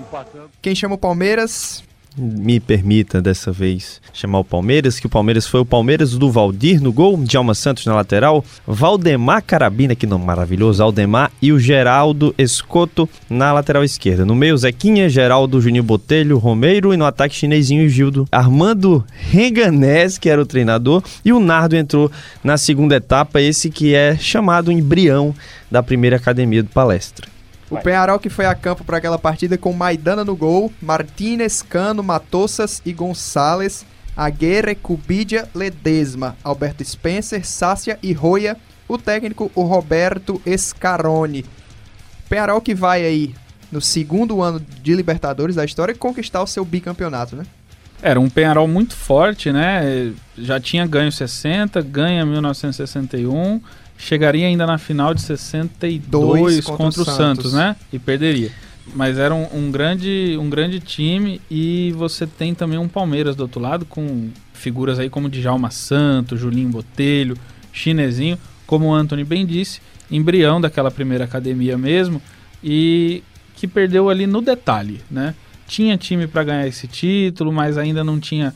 Empatando. 0.00 0.50
Quem 0.60 0.74
chama 0.74 0.94
o 0.94 0.98
Palmeiras? 0.98 1.82
Me 2.16 2.60
permita 2.60 3.20
dessa 3.20 3.50
vez 3.50 4.00
chamar 4.12 4.38
o 4.38 4.44
Palmeiras, 4.44 5.00
que 5.00 5.06
o 5.06 5.10
Palmeiras 5.10 5.48
foi 5.48 5.60
o 5.60 5.64
Palmeiras 5.64 6.16
do 6.16 6.30
Valdir 6.30 6.80
no 6.80 6.92
gol, 6.92 7.16
Djalma 7.16 7.54
Santos 7.54 7.84
na 7.86 7.94
lateral, 7.94 8.44
Valdemar 8.64 9.42
Carabina, 9.42 9.96
que 9.96 10.06
nome 10.06 10.24
maravilhoso, 10.24 10.80
Aldemar, 10.80 11.32
e 11.42 11.50
o 11.50 11.58
Geraldo 11.58 12.32
Escoto 12.38 13.08
na 13.28 13.52
lateral 13.52 13.82
esquerda. 13.82 14.24
No 14.24 14.36
meio, 14.36 14.56
Zequinha, 14.56 15.08
Geraldo, 15.08 15.60
Juninho 15.60 15.82
Botelho, 15.82 16.38
Romeiro 16.38 16.94
e 16.94 16.96
no 16.96 17.04
ataque 17.04 17.34
chinesinho 17.34 17.82
e 17.82 17.88
Gildo. 17.88 18.28
Armando 18.30 19.04
Renganés, 19.10 20.16
que 20.16 20.28
era 20.28 20.40
o 20.40 20.46
treinador, 20.46 21.02
e 21.24 21.32
o 21.32 21.40
Nardo 21.40 21.74
entrou 21.74 22.12
na 22.44 22.56
segunda 22.56 22.94
etapa, 22.94 23.40
esse 23.40 23.68
que 23.70 23.92
é 23.92 24.16
chamado 24.16 24.70
embrião 24.70 25.34
da 25.68 25.82
primeira 25.82 26.16
academia 26.16 26.62
do 26.62 26.68
palestra. 26.68 27.33
O 27.70 27.78
Penharol 27.78 28.18
que 28.18 28.28
foi 28.28 28.46
a 28.46 28.54
campo 28.54 28.84
para 28.84 28.98
aquela 28.98 29.18
partida 29.18 29.56
com 29.56 29.72
Maidana 29.72 30.24
no 30.24 30.36
gol, 30.36 30.72
Martínez, 30.80 31.62
Cano, 31.62 32.02
Matossas 32.02 32.82
e 32.84 32.92
Gonçalves, 32.92 33.86
Aguirre, 34.16 34.74
Cubidia, 34.74 35.48
Ledesma, 35.54 36.36
Alberto 36.44 36.84
Spencer, 36.84 37.44
Sácia 37.46 37.98
e 38.02 38.12
Roya, 38.12 38.56
o 38.86 38.98
técnico 38.98 39.50
o 39.54 39.62
Roberto 39.62 40.40
Scaroni. 40.56 41.44
Penharol 42.28 42.60
que 42.60 42.74
vai 42.74 43.04
aí 43.04 43.34
no 43.72 43.80
segundo 43.80 44.40
ano 44.40 44.60
de 44.60 44.94
Libertadores 44.94 45.56
da 45.56 45.64
história 45.64 45.94
conquistar 45.94 46.42
o 46.42 46.46
seu 46.46 46.64
bicampeonato, 46.64 47.34
né? 47.34 47.44
Era 48.00 48.20
um 48.20 48.28
Penharol 48.28 48.68
muito 48.68 48.94
forte, 48.94 49.50
né? 49.50 50.12
Já 50.36 50.60
tinha 50.60 50.86
ganho 50.86 51.10
60, 51.10 51.80
ganha 51.80 52.24
1961, 52.24 53.60
chegaria 54.04 54.46
ainda 54.46 54.66
na 54.66 54.76
final 54.76 55.14
de 55.14 55.22
62 55.22 56.08
Dois 56.08 56.64
contra, 56.66 56.76
contra 56.76 57.02
o 57.02 57.04
Santos, 57.04 57.16
Santos. 57.16 57.52
né? 57.54 57.74
E 57.90 57.98
perderia. 57.98 58.50
Mas 58.94 59.18
era 59.18 59.34
um, 59.34 59.48
um 59.50 59.70
grande, 59.70 60.36
um 60.38 60.50
grande 60.50 60.78
time 60.78 61.40
e 61.50 61.90
você 61.96 62.26
tem 62.26 62.54
também 62.54 62.78
um 62.78 62.86
Palmeiras 62.86 63.34
do 63.34 63.40
outro 63.40 63.60
lado 63.60 63.86
com 63.86 64.28
figuras 64.52 64.98
aí 64.98 65.08
como 65.08 65.30
Djalma 65.30 65.70
Santos, 65.70 66.38
Julinho 66.38 66.68
Botelho, 66.68 67.34
Chinesinho, 67.72 68.38
como 68.66 68.88
o 68.88 68.94
Anthony 68.94 69.24
bem 69.24 69.46
disse, 69.46 69.80
embrião 70.10 70.60
daquela 70.60 70.90
primeira 70.90 71.24
academia 71.24 71.78
mesmo 71.78 72.20
e 72.62 73.22
que 73.56 73.66
perdeu 73.66 74.10
ali 74.10 74.26
no 74.26 74.42
detalhe, 74.42 75.00
né? 75.10 75.34
Tinha 75.66 75.96
time 75.96 76.26
para 76.26 76.44
ganhar 76.44 76.66
esse 76.66 76.86
título, 76.86 77.50
mas 77.50 77.78
ainda 77.78 78.04
não 78.04 78.20
tinha 78.20 78.54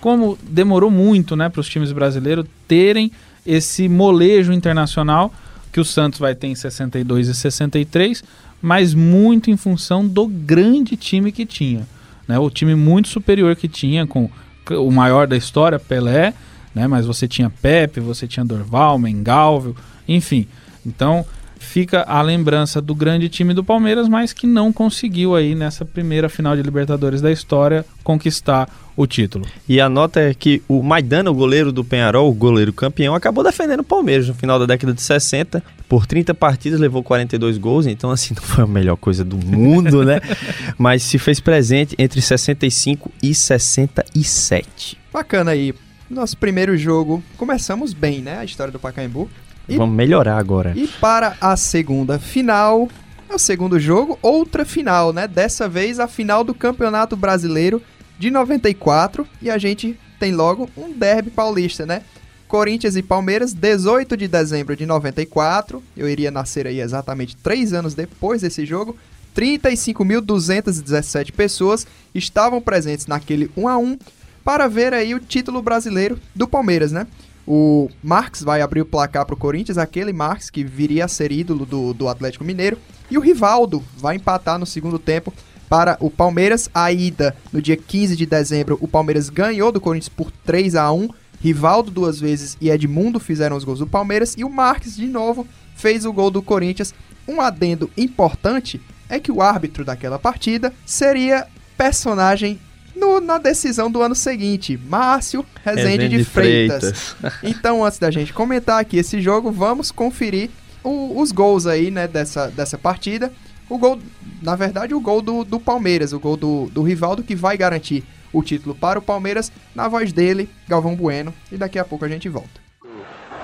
como 0.00 0.38
demorou 0.42 0.90
muito, 0.90 1.34
né, 1.34 1.48
para 1.48 1.60
os 1.60 1.68
times 1.68 1.90
brasileiros 1.90 2.46
terem 2.68 3.10
esse 3.46 3.88
molejo 3.88 4.52
internacional 4.52 5.32
que 5.72 5.80
o 5.80 5.84
Santos 5.84 6.18
vai 6.18 6.34
ter 6.34 6.46
em 6.46 6.54
62 6.54 7.28
e 7.28 7.34
63, 7.34 8.24
mas 8.60 8.94
muito 8.94 9.50
em 9.50 9.56
função 9.56 10.06
do 10.06 10.26
grande 10.26 10.96
time 10.96 11.30
que 11.30 11.44
tinha, 11.44 11.86
né? 12.26 12.38
O 12.38 12.50
time 12.50 12.74
muito 12.74 13.08
superior 13.08 13.54
que 13.54 13.68
tinha 13.68 14.06
com 14.06 14.30
o 14.70 14.90
maior 14.90 15.26
da 15.26 15.36
história, 15.36 15.78
Pelé, 15.78 16.34
né? 16.74 16.86
Mas 16.86 17.06
você 17.06 17.28
tinha 17.28 17.50
Pepe, 17.50 18.00
você 18.00 18.26
tinha 18.26 18.44
Dorval, 18.44 18.98
Mengalvio, 18.98 19.76
enfim. 20.08 20.46
Então, 20.84 21.24
fica 21.58 22.02
a 22.02 22.22
lembrança 22.22 22.80
do 22.80 22.94
grande 22.94 23.28
time 23.28 23.52
do 23.52 23.64
Palmeiras, 23.64 24.08
mas 24.08 24.32
que 24.32 24.46
não 24.46 24.72
conseguiu 24.72 25.34
aí 25.34 25.54
nessa 25.54 25.84
primeira 25.84 26.28
final 26.28 26.56
de 26.56 26.62
Libertadores 26.62 27.20
da 27.20 27.30
história 27.30 27.84
conquistar 28.02 28.68
o 28.96 29.06
título. 29.06 29.44
E 29.68 29.80
a 29.80 29.88
nota 29.88 30.20
é 30.20 30.32
que 30.32 30.62
o 30.66 30.82
Maidana, 30.82 31.30
o 31.30 31.34
goleiro 31.34 31.70
do 31.70 31.84
Penharol, 31.84 32.30
o 32.30 32.34
goleiro 32.34 32.72
campeão, 32.72 33.14
acabou 33.14 33.44
defendendo 33.44 33.80
o 33.80 33.84
Palmeiras 33.84 34.26
no 34.26 34.34
final 34.34 34.58
da 34.58 34.66
década 34.66 34.94
de 34.94 35.02
60. 35.02 35.62
Por 35.88 36.06
30 36.06 36.34
partidas 36.34 36.80
levou 36.80 37.02
42 37.02 37.58
gols, 37.58 37.86
então 37.86 38.10
assim, 38.10 38.32
não 38.36 38.42
foi 38.42 38.64
a 38.64 38.66
melhor 38.66 38.96
coisa 38.96 39.24
do 39.24 39.36
mundo, 39.36 40.04
né? 40.04 40.20
Mas 40.78 41.02
se 41.02 41.18
fez 41.18 41.40
presente 41.40 41.94
entre 41.98 42.20
65 42.20 43.10
e 43.22 43.34
67. 43.34 44.98
Bacana 45.12 45.50
aí. 45.50 45.74
Nosso 46.08 46.36
primeiro 46.36 46.76
jogo, 46.76 47.22
começamos 47.36 47.92
bem, 47.92 48.22
né? 48.22 48.38
A 48.38 48.44
história 48.44 48.72
do 48.72 48.78
Pacaembu. 48.78 49.28
E- 49.68 49.76
Vamos 49.76 49.94
melhorar 49.96 50.38
agora. 50.38 50.72
E 50.76 50.86
para 50.86 51.36
a 51.40 51.56
segunda 51.56 52.18
final, 52.18 52.88
é 53.28 53.34
o 53.34 53.38
segundo 53.38 53.78
jogo, 53.80 54.18
outra 54.22 54.64
final, 54.64 55.12
né? 55.12 55.26
Dessa 55.26 55.68
vez 55.68 55.98
a 55.98 56.06
final 56.06 56.44
do 56.44 56.54
Campeonato 56.54 57.16
Brasileiro 57.16 57.82
de 58.18 58.30
94 58.30 59.26
e 59.42 59.50
a 59.50 59.58
gente 59.58 59.98
tem 60.18 60.32
logo 60.32 60.70
um 60.76 60.92
derby 60.92 61.30
paulista, 61.30 61.84
né? 61.84 62.02
Corinthians 62.48 62.94
e 62.96 63.02
Palmeiras, 63.02 63.52
18 63.52 64.16
de 64.16 64.28
dezembro 64.28 64.76
de 64.76 64.86
94. 64.86 65.82
Eu 65.96 66.08
iria 66.08 66.30
nascer 66.30 66.66
aí 66.66 66.80
exatamente 66.80 67.36
três 67.36 67.72
anos 67.72 67.92
depois 67.92 68.42
desse 68.42 68.64
jogo. 68.64 68.96
35.217 69.34 71.32
pessoas 71.32 71.86
estavam 72.14 72.60
presentes 72.60 73.06
naquele 73.06 73.50
1 73.56 73.68
a 73.68 73.76
1 73.78 73.98
para 74.44 74.68
ver 74.68 74.94
aí 74.94 75.14
o 75.14 75.20
título 75.20 75.60
brasileiro 75.60 76.18
do 76.34 76.46
Palmeiras, 76.46 76.92
né? 76.92 77.06
O 77.46 77.88
Marx 78.02 78.42
vai 78.42 78.60
abrir 78.60 78.80
o 78.80 78.86
placar 78.86 79.24
para 79.24 79.34
o 79.34 79.38
Corinthians, 79.38 79.78
aquele 79.78 80.12
Marx 80.12 80.50
que 80.50 80.64
viria 80.64 81.04
a 81.04 81.08
ser 81.08 81.30
ídolo 81.30 81.64
do, 81.64 81.94
do 81.94 82.08
Atlético 82.08 82.44
Mineiro. 82.44 82.78
E 83.10 83.16
o 83.16 83.20
Rivaldo 83.20 83.84
vai 83.96 84.16
empatar 84.16 84.58
no 84.58 84.66
segundo 84.66 84.98
tempo 84.98 85.32
para 85.68 85.96
o 86.00 86.10
Palmeiras. 86.10 86.68
A 86.74 86.90
ida 86.90 87.36
no 87.52 87.62
dia 87.62 87.76
15 87.76 88.16
de 88.16 88.26
dezembro, 88.26 88.76
o 88.80 88.88
Palmeiras 88.88 89.28
ganhou 89.28 89.70
do 89.70 89.80
Corinthians 89.80 90.08
por 90.08 90.30
3 90.44 90.74
a 90.74 90.90
1 90.90 91.08
Rivaldo 91.40 91.90
duas 91.90 92.18
vezes 92.18 92.56
e 92.60 92.70
Edmundo 92.70 93.20
fizeram 93.20 93.56
os 93.56 93.64
gols 93.64 93.78
do 93.78 93.86
Palmeiras. 93.86 94.34
E 94.36 94.44
o 94.44 94.50
Marques, 94.50 94.96
de 94.96 95.06
novo, 95.06 95.46
fez 95.74 96.04
o 96.04 96.12
gol 96.12 96.30
do 96.30 96.42
Corinthians. 96.42 96.94
Um 97.28 97.40
adendo 97.40 97.90
importante 97.96 98.80
é 99.08 99.20
que 99.20 99.30
o 99.30 99.42
árbitro 99.42 99.84
daquela 99.84 100.18
partida 100.18 100.72
seria 100.84 101.46
personagem 101.76 102.58
no- 102.96 103.20
na 103.20 103.38
decisão 103.38 103.90
do 103.90 104.02
ano 104.02 104.14
seguinte, 104.14 104.78
Márcio 104.88 105.44
Rezende, 105.64 106.08
de 106.08 106.24
Freitas. 106.24 107.14
Então, 107.42 107.84
antes 107.84 107.98
da 107.98 108.10
gente 108.10 108.32
comentar 108.32 108.80
aqui 108.80 108.96
esse 108.98 109.20
jogo, 109.20 109.50
vamos 109.52 109.90
conferir 109.90 110.50
o- 110.82 111.20
os 111.20 111.30
gols 111.32 111.66
aí, 111.66 111.90
né, 111.90 112.08
dessa, 112.08 112.48
dessa 112.48 112.76
partida. 112.78 113.32
O 113.68 113.78
gol, 113.78 113.98
na 114.42 114.54
verdade, 114.54 114.94
o 114.94 115.00
gol 115.00 115.20
do, 115.20 115.44
do 115.44 115.58
Palmeiras, 115.58 116.12
o 116.12 116.20
gol 116.20 116.36
do, 116.36 116.66
do 116.70 116.82
Rivaldo, 116.82 117.22
que 117.22 117.34
vai 117.34 117.56
garantir 117.56 118.04
o 118.32 118.42
título 118.42 118.74
para 118.74 118.98
o 118.98 119.02
Palmeiras, 119.02 119.50
na 119.74 119.88
voz 119.88 120.12
dele, 120.12 120.48
Galvão 120.68 120.94
Bueno. 120.94 121.34
E 121.50 121.56
daqui 121.56 121.78
a 121.78 121.84
pouco 121.84 122.04
a 122.04 122.08
gente 122.08 122.28
volta. 122.28 122.60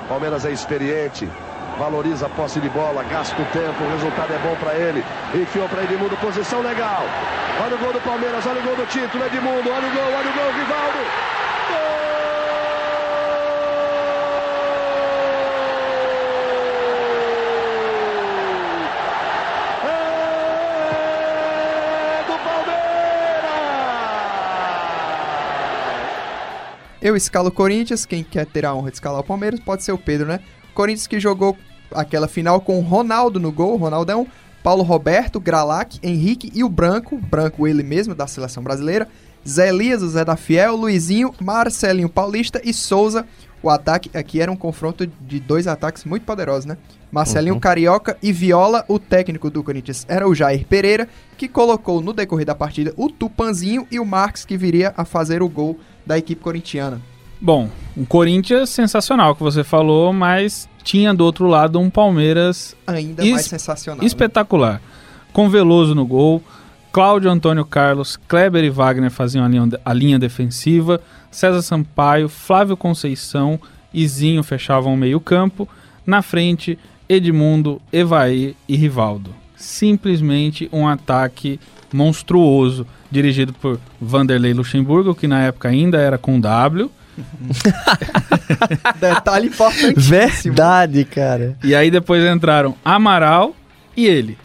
Palmeiras 0.09 0.44
é 0.44 0.53
experiente, 0.53 1.28
valoriza 1.83 2.26
a 2.26 2.28
posse 2.28 2.61
de 2.61 2.68
bola, 2.68 3.03
gasta 3.03 3.43
o 3.43 3.45
tempo, 3.47 3.83
o 3.83 3.91
resultado 3.91 4.33
é 4.33 4.39
bom 4.39 4.55
pra 4.55 4.72
ele. 4.76 5.03
Enfiou 5.35 5.68
pra 5.68 5.83
Edmundo, 5.83 6.16
posição 6.18 6.62
legal. 6.62 7.03
Olha 7.61 7.74
o 7.74 7.78
gol 7.78 7.93
do 7.93 8.01
Palmeiras, 8.01 8.47
olha 8.47 8.61
o 8.61 8.62
gol 8.62 8.76
do 8.76 8.87
título, 8.87 9.26
Edmundo, 9.26 9.68
olha 9.68 9.89
o 9.89 9.91
gol, 9.91 10.14
olha 10.16 10.30
o 10.30 10.33
gol, 10.33 10.53
Rivaldo. 10.53 10.99
Gol! 11.68 11.78
É! 27.03 27.09
Eu 27.09 27.16
escalo 27.16 27.49
o 27.49 27.53
Corinthians, 27.53 28.07
quem 28.07 28.22
quer 28.22 28.47
ter 28.47 28.64
a 28.64 28.72
honra 28.72 28.91
de 28.91 28.99
escalar 28.99 29.20
o 29.20 29.24
Palmeiras 29.24 29.59
pode 29.59 29.83
ser 29.83 29.91
o 29.91 29.99
Pedro, 29.99 30.28
né? 30.28 30.39
Corinthians 30.72 31.09
que 31.09 31.18
jogou 31.18 31.59
aquela 31.95 32.28
final 32.28 32.61
com 32.61 32.78
o 32.78 32.82
Ronaldo 32.82 33.38
no 33.40 33.53
gol, 33.53 33.76
Ronaldão, 33.76 34.26
Paulo 34.62 34.82
Roberto, 34.82 35.40
Gralac, 35.40 35.99
Henrique 36.03 36.51
e 36.55 36.62
o 36.62 36.68
Branco, 36.68 37.18
Branco 37.18 37.66
ele 37.66 37.82
mesmo 37.82 38.14
da 38.14 38.26
seleção 38.26 38.62
brasileira, 38.62 39.09
Zé 39.47 39.68
Elias, 39.68 40.03
o 40.03 40.09
Zé 40.09 40.24
da 40.24 40.36
Fiel, 40.36 40.76
Luizinho, 40.76 41.34
Marcelinho 41.40 42.09
Paulista 42.09 42.61
e 42.64 42.72
Souza. 42.72 43.26
O 43.61 43.70
ataque 43.70 44.11
aqui 44.16 44.40
era 44.40 44.51
um 44.51 44.57
confronto 44.57 45.07
de 45.07 45.40
dois 45.40 45.66
ataques 45.66 46.05
muito 46.05 46.24
poderosos, 46.24 46.64
né? 46.64 46.76
Marcelinho 47.11 47.61
Carioca 47.61 48.16
e 48.22 48.32
Viola, 48.32 48.84
o 48.88 48.99
técnico 48.99 49.51
do 49.51 49.62
Corinthians 49.62 50.07
era 50.09 50.26
o 50.26 50.34
Jair 50.34 50.66
Pereira, 50.66 51.09
que 51.36 51.47
colocou 51.47 52.01
no 52.01 52.12
decorrer 52.12 52.47
da 52.47 52.55
partida 52.55 52.93
o 52.97 53.09
Tupanzinho 53.09 53.86
e 53.90 54.01
o 54.01 54.07
Marques, 54.07 54.45
que 54.45 54.57
viria 54.57 54.95
a 54.97 55.05
fazer 55.05 55.43
o 55.43 55.49
gol 55.49 55.78
da 56.07 56.16
equipe 56.16 56.43
corintiana. 56.43 57.01
Bom, 57.40 57.68
um 57.97 58.05
Corinthians 58.05 58.70
sensacional 58.70 59.34
que 59.34 59.43
você 59.43 59.62
falou, 59.64 60.12
mas 60.12 60.68
tinha 60.83 61.14
do 61.14 61.24
outro 61.24 61.47
lado 61.47 61.78
um 61.78 61.89
Palmeiras 61.89 62.76
Ainda 62.87 63.24
mais 63.24 63.47
sensacional. 63.47 64.01
né? 64.01 64.07
espetacular. 64.07 64.80
Com 65.33 65.49
Veloso 65.49 65.95
no 65.95 66.05
gol, 66.05 66.43
Cláudio 66.93 67.30
Antônio 67.30 67.64
Carlos, 67.64 68.18
Kleber 68.28 68.62
e 68.64 68.70
Wagner 68.70 69.11
faziam 69.11 69.45
a 69.45 69.49
linha, 69.49 69.68
a 69.85 69.93
linha 69.95 70.18
defensiva, 70.18 71.01
César 71.30 71.62
Sampaio, 71.62 72.28
Flávio 72.28 72.76
Conceição 72.76 73.59
e 73.95 74.07
Zinho 74.07 74.43
fechavam 74.43 74.93
o 74.93 74.97
meio-campo. 74.97 75.66
Na 76.07 76.20
frente, 76.20 76.78
Edmundo, 77.09 77.80
Evaí 77.91 78.55
e 78.68 78.76
Rivaldo. 78.76 79.35
Simplesmente 79.57 80.68
um 80.72 80.87
ataque 80.87 81.59
monstruoso, 81.93 82.87
dirigido 83.11 83.53
por 83.53 83.78
Vanderlei 84.01 84.53
Luxemburgo, 84.53 85.14
que 85.14 85.28
na 85.28 85.43
época 85.43 85.68
ainda 85.68 85.99
era 85.99 86.18
com 86.18 86.41
W. 86.41 86.91
Detalhe 88.98 89.48
importante. 89.48 90.00
Verdade, 90.00 91.04
cara. 91.04 91.56
E 91.62 91.74
aí 91.74 91.90
depois 91.90 92.24
entraram 92.24 92.74
Amaral 92.84 93.54
e 93.96 94.06
ele, 94.06 94.38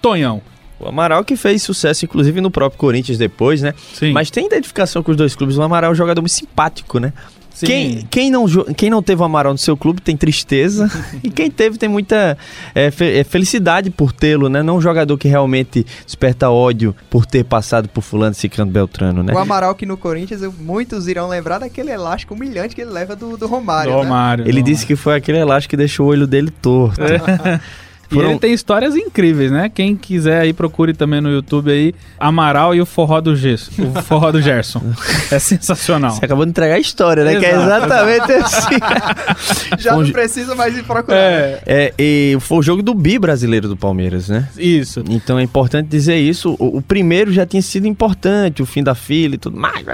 Tonhão. 0.00 0.42
O 0.78 0.88
Amaral 0.88 1.24
que 1.24 1.36
fez 1.36 1.62
sucesso, 1.62 2.04
inclusive, 2.04 2.40
no 2.40 2.50
próprio 2.50 2.78
Corinthians 2.78 3.16
depois, 3.16 3.62
né? 3.62 3.72
Sim. 3.94 4.12
Mas 4.12 4.30
tem 4.30 4.46
identificação 4.46 5.02
com 5.02 5.12
os 5.12 5.16
dois 5.16 5.34
clubes. 5.36 5.56
O 5.56 5.62
Amaral 5.62 5.90
é 5.90 5.92
um 5.92 5.96
jogador 5.96 6.20
muito 6.20 6.32
simpático, 6.32 6.98
né? 6.98 7.12
Sim. 7.54 7.66
Quem, 7.66 8.06
quem, 8.10 8.30
não, 8.30 8.46
quem 8.76 8.90
não 8.90 9.02
teve 9.02 9.20
o 9.22 9.24
Amaral 9.24 9.52
no 9.52 9.58
seu 9.58 9.76
clube 9.76 10.00
tem 10.00 10.16
tristeza. 10.16 10.90
e 11.22 11.30
quem 11.30 11.50
teve 11.50 11.78
tem 11.78 11.88
muita 11.88 12.36
é, 12.74 12.90
fe- 12.90 13.18
é, 13.18 13.24
felicidade 13.24 13.90
por 13.90 14.12
tê-lo, 14.12 14.48
né? 14.48 14.62
Não 14.62 14.76
um 14.76 14.80
jogador 14.80 15.16
que 15.18 15.28
realmente 15.28 15.86
desperta 16.06 16.50
ódio 16.50 16.94
por 17.10 17.26
ter 17.26 17.44
passado 17.44 17.88
por 17.88 18.00
fulano, 18.02 18.34
ciclano, 18.34 18.70
beltrano, 18.70 19.22
né? 19.22 19.32
O 19.32 19.38
Amaral 19.38 19.74
que 19.74 19.86
no 19.86 19.96
Corinthians, 19.96 20.40
muitos 20.58 21.08
irão 21.08 21.28
lembrar 21.28 21.58
daquele 21.58 21.90
elástico 21.90 22.34
humilhante 22.34 22.74
que 22.74 22.80
ele 22.80 22.90
leva 22.90 23.14
do, 23.14 23.36
do 23.36 23.46
Romário, 23.46 23.92
Do 23.92 23.98
né? 23.98 24.02
Romário, 24.04 24.48
Ele 24.48 24.62
do 24.62 24.66
disse 24.66 24.86
que 24.86 24.96
foi 24.96 25.14
aquele 25.14 25.38
elástico 25.38 25.70
que 25.70 25.76
deixou 25.76 26.06
o 26.06 26.08
olho 26.10 26.26
dele 26.26 26.50
torto. 26.50 27.00
E 28.12 28.18
ele 28.18 28.38
tem 28.38 28.52
histórias 28.52 28.96
incríveis, 28.96 29.50
né? 29.50 29.68
Quem 29.68 29.96
quiser 29.96 30.40
aí, 30.40 30.52
procure 30.52 30.92
também 30.92 31.20
no 31.20 31.30
YouTube 31.30 31.70
aí, 31.70 31.94
Amaral 32.18 32.74
e 32.74 32.80
o 32.80 32.86
Forró 32.86 33.20
do 33.20 33.34
Gesso. 33.34 33.70
O 33.78 34.02
Forró 34.02 34.30
do 34.32 34.40
Gerson. 34.40 34.82
É 35.30 35.38
sensacional. 35.38 36.12
Você 36.12 36.24
acabou 36.24 36.44
de 36.44 36.50
entregar 36.50 36.74
a 36.74 36.78
história, 36.78 37.24
né? 37.24 37.36
que 37.36 37.46
é 37.46 37.52
Exato, 37.52 37.86
exatamente 37.86 38.32
assim. 38.42 39.78
Já 39.78 39.96
não 39.96 40.10
precisa 40.10 40.54
mais 40.54 40.76
ir 40.76 40.84
procurar. 40.84 41.16
É, 41.16 41.62
É, 41.66 41.94
e 41.98 42.36
foi 42.40 42.58
o 42.58 42.62
jogo 42.62 42.82
do 42.82 42.94
bi 42.94 43.18
brasileiro 43.18 43.68
do 43.68 43.76
Palmeiras, 43.76 44.28
né? 44.28 44.48
isso. 44.58 45.02
Então 45.08 45.38
é 45.38 45.42
importante 45.42 45.88
dizer 45.88 46.16
isso. 46.16 46.56
O, 46.58 46.78
o 46.78 46.82
primeiro 46.82 47.32
já 47.32 47.46
tinha 47.46 47.62
sido 47.62 47.86
importante, 47.86 48.62
o 48.62 48.66
fim 48.66 48.82
da 48.82 48.94
fila 48.94 49.34
e 49.34 49.38
tudo 49.38 49.58
mais. 49.58 49.84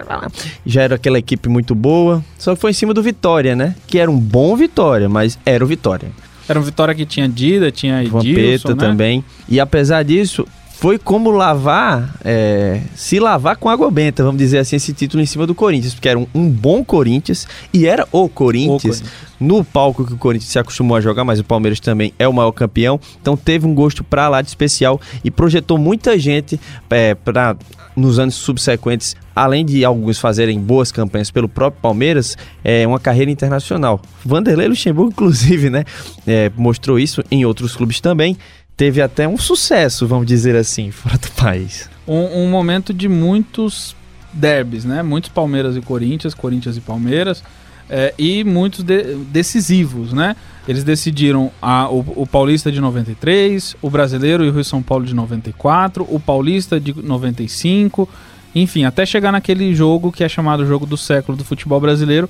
Já 0.64 0.82
era 0.82 0.94
aquela 0.96 1.18
equipe 1.18 1.48
muito 1.48 1.74
boa. 1.74 2.22
Só 2.38 2.54
que 2.54 2.60
foi 2.60 2.70
em 2.70 2.74
cima 2.74 2.92
do 2.94 3.02
Vitória, 3.02 3.54
né? 3.54 3.74
Que 3.86 3.98
era 3.98 4.10
um 4.10 4.18
bom 4.18 4.56
Vitória, 4.56 5.08
mas 5.08 5.38
era 5.44 5.64
o 5.64 5.66
Vitória. 5.66 6.10
Era 6.48 6.58
um 6.58 6.62
Vitória 6.62 6.94
que 6.94 7.04
tinha 7.04 7.28
Dida, 7.28 7.70
tinha 7.70 8.02
Edilson, 8.02 8.18
Vampeta 8.18 8.74
né? 8.74 8.76
também. 8.76 9.24
E 9.48 9.60
apesar 9.60 10.02
disso, 10.02 10.46
foi 10.78 10.96
como 10.96 11.32
lavar, 11.32 12.14
é, 12.24 12.80
se 12.94 13.18
lavar 13.18 13.56
com 13.56 13.68
água 13.68 13.90
benta, 13.90 14.22
vamos 14.22 14.38
dizer 14.38 14.58
assim, 14.58 14.76
esse 14.76 14.92
título 14.92 15.20
em 15.20 15.26
cima 15.26 15.44
do 15.44 15.52
Corinthians, 15.52 15.92
porque 15.92 16.08
era 16.08 16.16
um, 16.16 16.26
um 16.32 16.48
bom 16.48 16.84
Corinthians 16.84 17.48
e 17.74 17.84
era 17.84 18.06
o 18.12 18.28
Corinthians, 18.28 19.00
Corinthians. 19.00 19.12
no 19.40 19.64
palco 19.64 20.06
que 20.06 20.14
o 20.14 20.16
Corinthians 20.16 20.52
se 20.52 20.58
acostumou 20.58 20.96
a 20.96 21.00
jogar, 21.00 21.24
mas 21.24 21.40
o 21.40 21.44
Palmeiras 21.44 21.80
também 21.80 22.14
é 22.16 22.28
o 22.28 22.32
maior 22.32 22.52
campeão, 22.52 23.00
então 23.20 23.36
teve 23.36 23.66
um 23.66 23.74
gosto 23.74 24.04
pra 24.04 24.28
lá 24.28 24.40
de 24.40 24.46
especial 24.46 25.00
e 25.24 25.32
projetou 25.32 25.78
muita 25.78 26.16
gente 26.16 26.60
é, 26.90 27.12
para 27.12 27.56
nos 27.96 28.20
anos 28.20 28.36
subsequentes, 28.36 29.16
além 29.34 29.66
de 29.66 29.84
alguns 29.84 30.20
fazerem 30.20 30.60
boas 30.60 30.92
campanhas 30.92 31.30
pelo 31.30 31.48
próprio 31.48 31.82
Palmeiras, 31.82 32.36
é 32.62 32.86
uma 32.86 33.00
carreira 33.00 33.32
internacional. 33.32 34.00
Vanderlei 34.24 34.68
Luxemburgo, 34.68 35.10
inclusive, 35.12 35.68
né, 35.68 35.84
é, 36.24 36.52
mostrou 36.56 37.00
isso 37.00 37.22
em 37.30 37.44
outros 37.44 37.74
clubes 37.74 38.00
também. 38.00 38.36
Teve 38.78 39.02
até 39.02 39.28
um 39.28 39.36
sucesso, 39.36 40.06
vamos 40.06 40.26
dizer 40.26 40.56
assim, 40.56 40.90
fora 40.92 41.18
do 41.18 41.30
país. 41.32 41.90
Um, 42.06 42.44
um 42.44 42.48
momento 42.50 42.94
de 42.94 43.08
muitos 43.08 43.94
derbys, 44.32 44.84
né? 44.86 45.02
Muitos 45.02 45.28
Palmeiras 45.30 45.76
e 45.76 45.80
Corinthians, 45.82 46.32
Corinthians 46.32 46.76
e 46.76 46.80
Palmeiras, 46.80 47.42
é, 47.90 48.14
e 48.18 48.44
muitos 48.44 48.82
de- 48.84 49.16
decisivos, 49.30 50.12
né? 50.12 50.36
Eles 50.66 50.84
decidiram 50.84 51.50
a- 51.60 51.88
o, 51.90 52.22
o 52.22 52.26
Paulista 52.26 52.70
de 52.70 52.80
93, 52.80 53.74
o 53.82 53.90
Brasileiro 53.90 54.44
e 54.44 54.48
o 54.48 54.52
Rio 54.52 54.64
São 54.64 54.82
Paulo 54.82 55.04
de 55.04 55.14
94, 55.14 56.06
o 56.08 56.20
Paulista 56.20 56.78
de 56.78 56.94
95, 57.02 58.08
enfim, 58.54 58.84
até 58.84 59.04
chegar 59.04 59.32
naquele 59.32 59.74
jogo 59.74 60.12
que 60.12 60.22
é 60.22 60.28
chamado 60.28 60.64
Jogo 60.66 60.86
do 60.86 60.96
Século 60.96 61.36
do 61.36 61.44
futebol 61.44 61.80
brasileiro, 61.80 62.28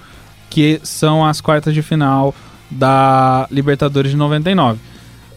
que 0.49 0.81
são 0.83 1.25
as 1.27 1.41
quartas 1.41 1.75
de 1.75 1.83
final 1.83 2.35
da 2.71 3.47
Libertadores 3.51 4.11
de 4.11 4.17
99. 4.17 4.79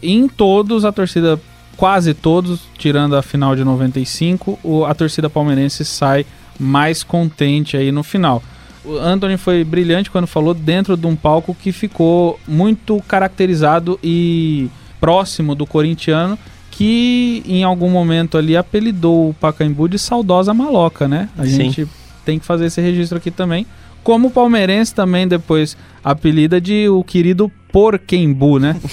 Em 0.02 0.28
todos, 0.28 0.84
a 0.84 0.92
torcida, 0.92 1.40
quase 1.76 2.12
todos, 2.14 2.60
tirando 2.76 3.14
a 3.16 3.22
final 3.22 3.54
de 3.54 3.64
95, 3.64 4.58
o- 4.62 4.84
a 4.84 4.94
torcida 4.94 5.30
palmeirense 5.30 5.84
sai 5.84 6.26
mais 6.58 7.02
contente 7.02 7.76
aí 7.76 7.92
no 7.92 8.02
final. 8.02 8.42
O 8.84 8.96
Anthony 8.96 9.36
foi 9.36 9.62
brilhante 9.62 10.10
quando 10.10 10.26
falou 10.26 10.52
dentro 10.54 10.96
de 10.96 11.06
um 11.06 11.14
palco 11.14 11.54
que 11.54 11.70
ficou 11.70 12.38
muito 12.48 13.00
caracterizado 13.06 13.98
e 14.02 14.68
próximo 15.00 15.54
do 15.54 15.64
corintiano, 15.66 16.36
que 16.70 17.42
em 17.46 17.62
algum 17.62 17.88
momento 17.90 18.36
ali 18.36 18.56
apelidou 18.56 19.30
o 19.30 19.34
Pacaembu 19.34 19.88
de 19.88 19.98
saudosa 19.98 20.52
maloca, 20.52 21.06
né? 21.06 21.28
A 21.38 21.44
Sim. 21.44 21.50
gente 21.50 21.88
tem 22.24 22.38
que 22.38 22.44
fazer 22.46 22.66
esse 22.66 22.80
registro 22.80 23.18
aqui 23.18 23.30
também. 23.30 23.66
Como 24.02 24.28
o 24.28 24.30
palmeirense 24.30 24.94
também 24.94 25.28
depois 25.28 25.76
apelida 26.02 26.60
de 26.60 26.88
o 26.88 27.04
querido 27.04 27.50
Porquembu, 27.70 28.58
né? 28.58 28.76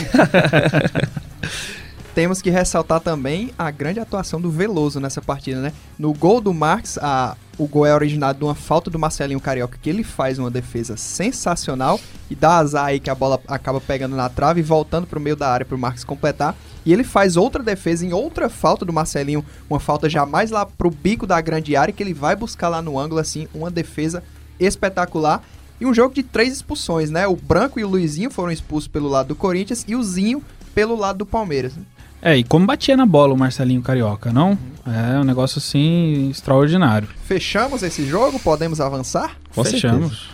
Temos 2.13 2.41
que 2.41 2.49
ressaltar 2.49 2.99
também 2.99 3.51
a 3.57 3.71
grande 3.71 3.99
atuação 3.99 4.41
do 4.41 4.49
Veloso 4.51 4.99
nessa 4.99 5.21
partida, 5.21 5.61
né? 5.61 5.71
No 5.97 6.11
gol 6.13 6.41
do 6.41 6.53
Marques, 6.53 6.97
a- 6.97 7.37
o 7.57 7.67
gol 7.67 7.85
é 7.85 7.93
originado 7.93 8.39
de 8.39 8.45
uma 8.45 8.55
falta 8.55 8.89
do 8.89 8.99
Marcelinho 8.99 9.39
Carioca, 9.39 9.77
que 9.81 9.89
ele 9.89 10.03
faz 10.03 10.39
uma 10.39 10.49
defesa 10.49 10.97
sensacional 10.97 11.99
e 12.29 12.35
dá 12.35 12.57
azar 12.57 12.85
aí 12.85 12.99
que 12.99 13.09
a 13.09 13.15
bola 13.15 13.39
acaba 13.47 13.79
pegando 13.79 14.15
na 14.15 14.27
trave 14.27 14.59
e 14.59 14.63
voltando 14.63 15.07
pro 15.07 15.19
meio 15.19 15.35
da 15.35 15.49
área 15.49 15.65
pro 15.65 15.77
Marques 15.77 16.03
completar. 16.03 16.55
E 16.85 16.91
ele 16.91 17.03
faz 17.03 17.37
outra 17.37 17.61
defesa 17.63 18.05
em 18.05 18.11
outra 18.13 18.49
falta 18.49 18.83
do 18.85 18.93
Marcelinho, 18.93 19.45
uma 19.69 19.79
falta 19.79 20.09
jamais 20.09 20.51
lá 20.51 20.65
pro 20.65 20.89
bico 20.89 21.27
da 21.27 21.39
grande 21.39 21.75
área, 21.75 21.93
que 21.93 22.01
ele 22.03 22.13
vai 22.13 22.35
buscar 22.35 22.69
lá 22.69 22.81
no 22.81 22.99
ângulo, 22.99 23.19
assim, 23.21 23.47
uma 23.53 23.69
defesa 23.69 24.23
espetacular. 24.59 25.43
E 25.79 25.85
um 25.85 25.93
jogo 25.93 26.13
de 26.13 26.23
três 26.23 26.53
expulsões, 26.53 27.09
né? 27.09 27.27
O 27.27 27.35
Branco 27.35 27.79
e 27.79 27.83
o 27.83 27.87
Luizinho 27.87 28.29
foram 28.29 28.51
expulsos 28.51 28.87
pelo 28.87 29.07
lado 29.07 29.29
do 29.29 29.35
Corinthians 29.35 29.85
e 29.87 29.95
o 29.95 30.03
Zinho 30.03 30.43
pelo 30.75 30.95
lado 30.95 31.19
do 31.19 31.25
Palmeiras. 31.25 31.73
É, 32.21 32.35
e 32.35 32.43
como 32.43 32.65
batia 32.65 32.97
na 32.97 33.05
bola 33.05 33.33
o 33.33 33.37
Marcelinho 33.37 33.81
Carioca, 33.81 34.33
não? 34.33 34.57
É 34.85 35.17
um 35.19 35.23
negócio 35.23 35.59
assim 35.59 36.29
extraordinário. 36.29 37.07
Fechamos 37.23 37.81
esse 37.81 38.05
jogo, 38.05 38.37
podemos 38.39 38.81
avançar? 38.81 39.37
Com 39.55 39.63
Fechamos. 39.63 40.29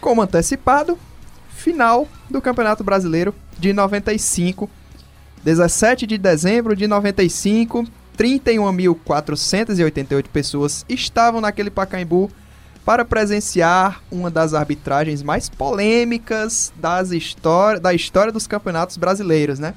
Como 0.00 0.22
antecipado, 0.22 0.96
final 1.48 2.06
do 2.30 2.40
Campeonato 2.40 2.84
Brasileiro 2.84 3.34
de 3.58 3.72
95. 3.72 4.70
17 5.42 6.06
de 6.06 6.16
dezembro 6.18 6.76
de 6.76 6.86
95, 6.86 7.84
31.488 8.18 10.24
pessoas 10.32 10.86
estavam 10.88 11.40
naquele 11.40 11.70
Pacaembu 11.70 12.30
para 12.86 13.04
presenciar 13.04 14.00
uma 14.12 14.30
das 14.30 14.54
arbitragens 14.54 15.20
mais 15.20 15.48
polêmicas 15.48 16.72
das 16.76 17.10
histó 17.10 17.80
da 17.80 17.92
história 17.92 18.30
dos 18.32 18.46
campeonatos 18.46 18.96
brasileiros, 18.96 19.58
né? 19.58 19.74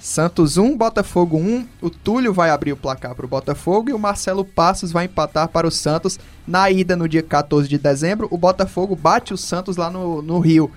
Santos 0.00 0.56
1, 0.56 0.76
Botafogo 0.76 1.38
1. 1.38 1.66
O 1.82 1.90
Túlio 1.90 2.32
vai 2.32 2.50
abrir 2.50 2.72
o 2.72 2.76
placar 2.76 3.16
para 3.16 3.26
o 3.26 3.28
Botafogo 3.28 3.90
e 3.90 3.92
o 3.92 3.98
Marcelo 3.98 4.44
Passos 4.44 4.92
vai 4.92 5.06
empatar 5.06 5.48
para 5.48 5.66
o 5.66 5.72
Santos. 5.72 6.20
Na 6.46 6.70
ida, 6.70 6.94
no 6.94 7.08
dia 7.08 7.22
14 7.22 7.68
de 7.68 7.78
dezembro, 7.78 8.28
o 8.30 8.38
Botafogo 8.38 8.94
bate 8.94 9.34
o 9.34 9.36
Santos 9.36 9.76
lá 9.76 9.90
no, 9.90 10.22
no 10.22 10.38
Rio. 10.38 10.70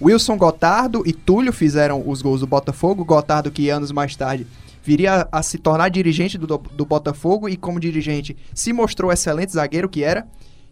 Wilson 0.00 0.38
Gotardo 0.38 1.02
e 1.04 1.12
Túlio 1.12 1.52
fizeram 1.52 2.04
os 2.06 2.22
gols 2.22 2.38
do 2.38 2.46
Botafogo. 2.46 3.04
Gotardo, 3.04 3.50
que 3.50 3.68
anos 3.68 3.90
mais 3.90 4.14
tarde 4.14 4.46
viria 4.84 5.26
a, 5.32 5.40
a 5.40 5.42
se 5.42 5.58
tornar 5.58 5.88
dirigente 5.88 6.38
do, 6.38 6.46
do 6.46 6.86
Botafogo 6.86 7.48
e, 7.48 7.56
como 7.56 7.80
dirigente, 7.80 8.36
se 8.54 8.72
mostrou 8.72 9.10
excelente 9.10 9.50
zagueiro 9.50 9.88
que 9.88 10.04
era. 10.04 10.24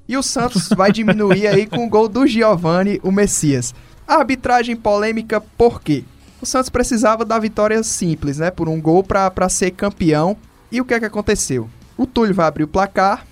E 0.09 0.17
o 0.17 0.23
Santos 0.23 0.71
vai 0.71 0.91
diminuir 0.91 1.47
aí 1.47 1.67
com 1.67 1.85
o 1.85 1.89
gol 1.89 2.09
do 2.09 2.27
Giovani, 2.27 2.99
o 3.03 3.13
Messias. 3.13 3.75
A 4.07 4.15
arbitragem 4.15 4.75
polêmica 4.75 5.39
por 5.39 5.83
quê? 5.83 6.03
O 6.41 6.47
Santos 6.47 6.71
precisava 6.71 7.27
da 7.27 7.39
vitória 7.39 7.83
simples, 7.83 8.39
né? 8.39 8.51
Por 8.51 8.71
um 8.71 8.81
gol 8.81 9.05
para 9.05 9.49
ser 9.51 9.73
campeão. 9.73 10.35
E 10.73 10.81
o 10.81 10.85
que 10.87 10.95
é 10.95 10.99
que 10.99 11.05
aconteceu? 11.05 11.69
O 11.95 12.07
Túlio 12.07 12.35
vai 12.35 12.47
abrir 12.47 12.65
o 12.65 12.69
placar 12.69 13.27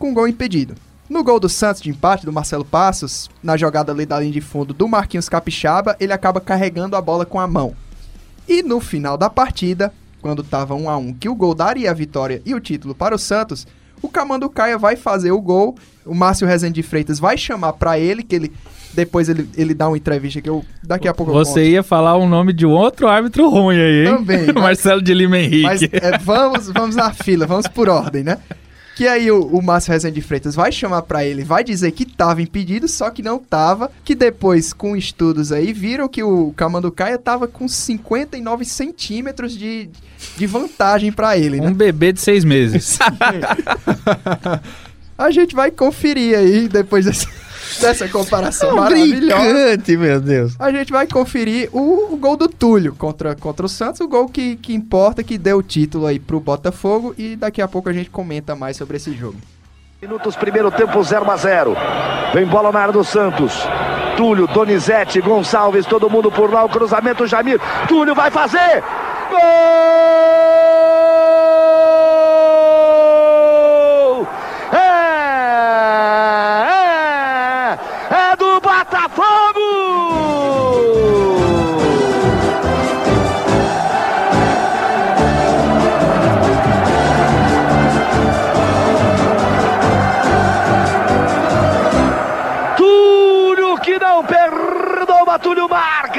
com 0.00 0.10
um 0.10 0.14
gol 0.14 0.26
impedido. 0.26 0.74
No 1.08 1.22
gol 1.22 1.38
do 1.38 1.48
Santos 1.48 1.80
de 1.80 1.90
empate 1.90 2.26
do 2.26 2.32
Marcelo 2.32 2.64
Passos, 2.64 3.30
na 3.40 3.56
jogada 3.56 3.92
ali 3.92 4.04
da 4.04 4.18
linha 4.18 4.32
de 4.32 4.40
fundo 4.40 4.74
do 4.74 4.88
Marquinhos 4.88 5.28
Capixaba, 5.28 5.94
ele 6.00 6.12
acaba 6.12 6.40
carregando 6.40 6.96
a 6.96 7.00
bola 7.00 7.24
com 7.24 7.38
a 7.38 7.46
mão. 7.46 7.76
E 8.48 8.64
no 8.64 8.80
final 8.80 9.16
da 9.16 9.30
partida, 9.30 9.92
quando 10.20 10.42
estava 10.42 10.74
1 10.74 10.90
a 10.90 10.96
1 10.96 11.14
que 11.14 11.28
o 11.28 11.36
gol 11.36 11.54
daria 11.54 11.92
a 11.92 11.94
vitória 11.94 12.42
e 12.44 12.52
o 12.52 12.60
título 12.60 12.96
para 12.96 13.14
o 13.14 13.18
Santos, 13.18 13.64
o 14.02 14.08
Camando 14.08 14.48
Caia 14.48 14.78
vai 14.78 14.96
fazer 14.96 15.32
o 15.32 15.40
gol, 15.40 15.76
o 16.04 16.14
Márcio 16.14 16.46
Rezende 16.46 16.74
de 16.74 16.82
Freitas 16.82 17.18
vai 17.18 17.36
chamar 17.36 17.72
para 17.74 17.98
ele, 17.98 18.22
que 18.22 18.34
ele 18.34 18.52
depois 18.94 19.28
ele, 19.28 19.48
ele 19.56 19.74
dá 19.74 19.88
uma 19.88 19.96
entrevista 19.96 20.40
que 20.40 20.48
eu 20.48 20.64
daqui 20.82 21.06
a 21.06 21.12
pouco 21.12 21.30
eu 21.30 21.34
Você 21.34 21.68
ia 21.68 21.82
falar 21.82 22.16
o 22.16 22.26
nome 22.26 22.54
de 22.54 22.64
um 22.64 22.70
outro 22.70 23.06
árbitro 23.06 23.48
ruim 23.50 23.76
aí, 23.76 24.06
hein? 24.06 24.16
Também, 24.16 24.52
Marcelo 24.56 25.02
de 25.02 25.12
Lima 25.12 25.38
Henrique. 25.38 25.62
Mas 25.62 25.82
é, 25.82 26.18
vamos, 26.18 26.70
vamos 26.70 26.96
na 26.96 27.12
fila, 27.12 27.46
vamos 27.46 27.68
por 27.68 27.90
ordem, 27.90 28.24
né? 28.24 28.38
Que 28.96 29.06
aí 29.06 29.30
o, 29.30 29.42
o 29.48 29.62
Márcio 29.62 29.92
Rezende 29.92 30.14
de 30.14 30.26
Freitas 30.26 30.54
vai 30.54 30.72
chamar 30.72 31.02
pra 31.02 31.22
ele, 31.22 31.44
vai 31.44 31.62
dizer 31.62 31.92
que 31.92 32.06
tava 32.06 32.40
impedido, 32.40 32.88
só 32.88 33.10
que 33.10 33.22
não 33.22 33.38
tava. 33.38 33.92
Que 34.02 34.14
depois, 34.14 34.72
com 34.72 34.96
estudos 34.96 35.52
aí, 35.52 35.70
viram 35.70 36.08
que 36.08 36.22
o 36.22 36.54
Camanducaia 36.56 37.18
tava 37.18 37.46
com 37.46 37.68
59 37.68 38.64
centímetros 38.64 39.52
de, 39.52 39.90
de 40.38 40.46
vantagem 40.46 41.12
pra 41.12 41.36
ele, 41.36 41.60
né? 41.60 41.68
Um 41.68 41.74
bebê 41.74 42.10
de 42.10 42.20
seis 42.22 42.42
meses. 42.42 42.98
A 45.18 45.30
gente 45.30 45.54
vai 45.54 45.70
conferir 45.70 46.36
aí 46.38 46.66
depois 46.66 47.04
dessa, 47.04 47.28
dessa 47.80 48.08
comparação 48.08 48.70
É 48.70 48.72
um 48.72 48.76
maravilhosa. 48.76 49.44
brincante, 49.44 49.96
meu 49.96 50.20
Deus. 50.20 50.54
A 50.58 50.70
gente 50.70 50.92
vai 50.92 51.06
conferir 51.06 51.68
o, 51.72 52.12
o 52.14 52.16
gol 52.16 52.36
do 52.36 52.48
Túlio 52.48 52.94
contra, 52.94 53.34
contra 53.34 53.66
o 53.66 53.68
Santos, 53.68 54.00
o 54.00 54.08
gol 54.08 54.28
que, 54.28 54.56
que 54.56 54.74
importa, 54.74 55.22
que 55.22 55.36
deu 55.38 55.58
o 55.58 55.62
título 55.62 56.06
aí 56.06 56.18
pro 56.18 56.40
Botafogo. 56.40 57.14
E 57.18 57.36
daqui 57.36 57.60
a 57.60 57.68
pouco 57.68 57.88
a 57.88 57.92
gente 57.92 58.10
comenta 58.10 58.54
mais 58.56 58.76
sobre 58.76 58.96
esse 58.96 59.12
jogo. 59.12 59.36
Minutos, 60.00 60.36
primeiro 60.36 60.70
tempo, 60.70 61.02
0 61.02 61.30
a 61.30 61.36
0. 61.36 61.76
Vem 62.34 62.46
bola 62.46 62.70
na 62.70 62.80
área 62.80 62.92
do 62.92 63.02
Santos. 63.02 63.54
Túlio, 64.16 64.46
Donizete, 64.46 65.20
Gonçalves, 65.20 65.86
todo 65.86 66.08
mundo 66.10 66.30
por 66.30 66.52
lá. 66.52 66.64
O 66.64 66.68
cruzamento, 66.68 67.26
Jamir. 67.26 67.60
Túlio 67.88 68.14
vai 68.14 68.30
fazer. 68.30 68.82
Gol! 69.30 70.35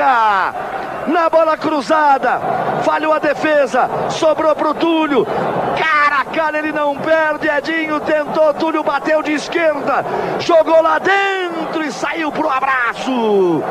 Na 0.08 1.30
bola 1.30 1.58
cruzada, 1.58 2.40
falhou 2.84 3.14
a 3.14 3.20
defesa, 3.20 3.90
sobrou 4.10 4.56
pro 4.56 4.74
Túlio, 4.74 5.26
cara 5.26 6.22
a 6.22 6.26
cara 6.26 6.58
ele 6.58 6.72
não 6.72 6.98
perde, 6.98 7.48
Edinho 7.48 8.00
tentou, 8.00 8.54
Túlio 8.54 8.84
bateu 8.84 9.22
de 9.22 9.34
esquerda, 9.34 10.06
jogou 10.40 10.82
lá 10.82 10.98
dentro 10.98 11.84
e 11.84 11.92
saiu 11.92 12.32
pro 12.32 12.50
abraço. 12.50 13.62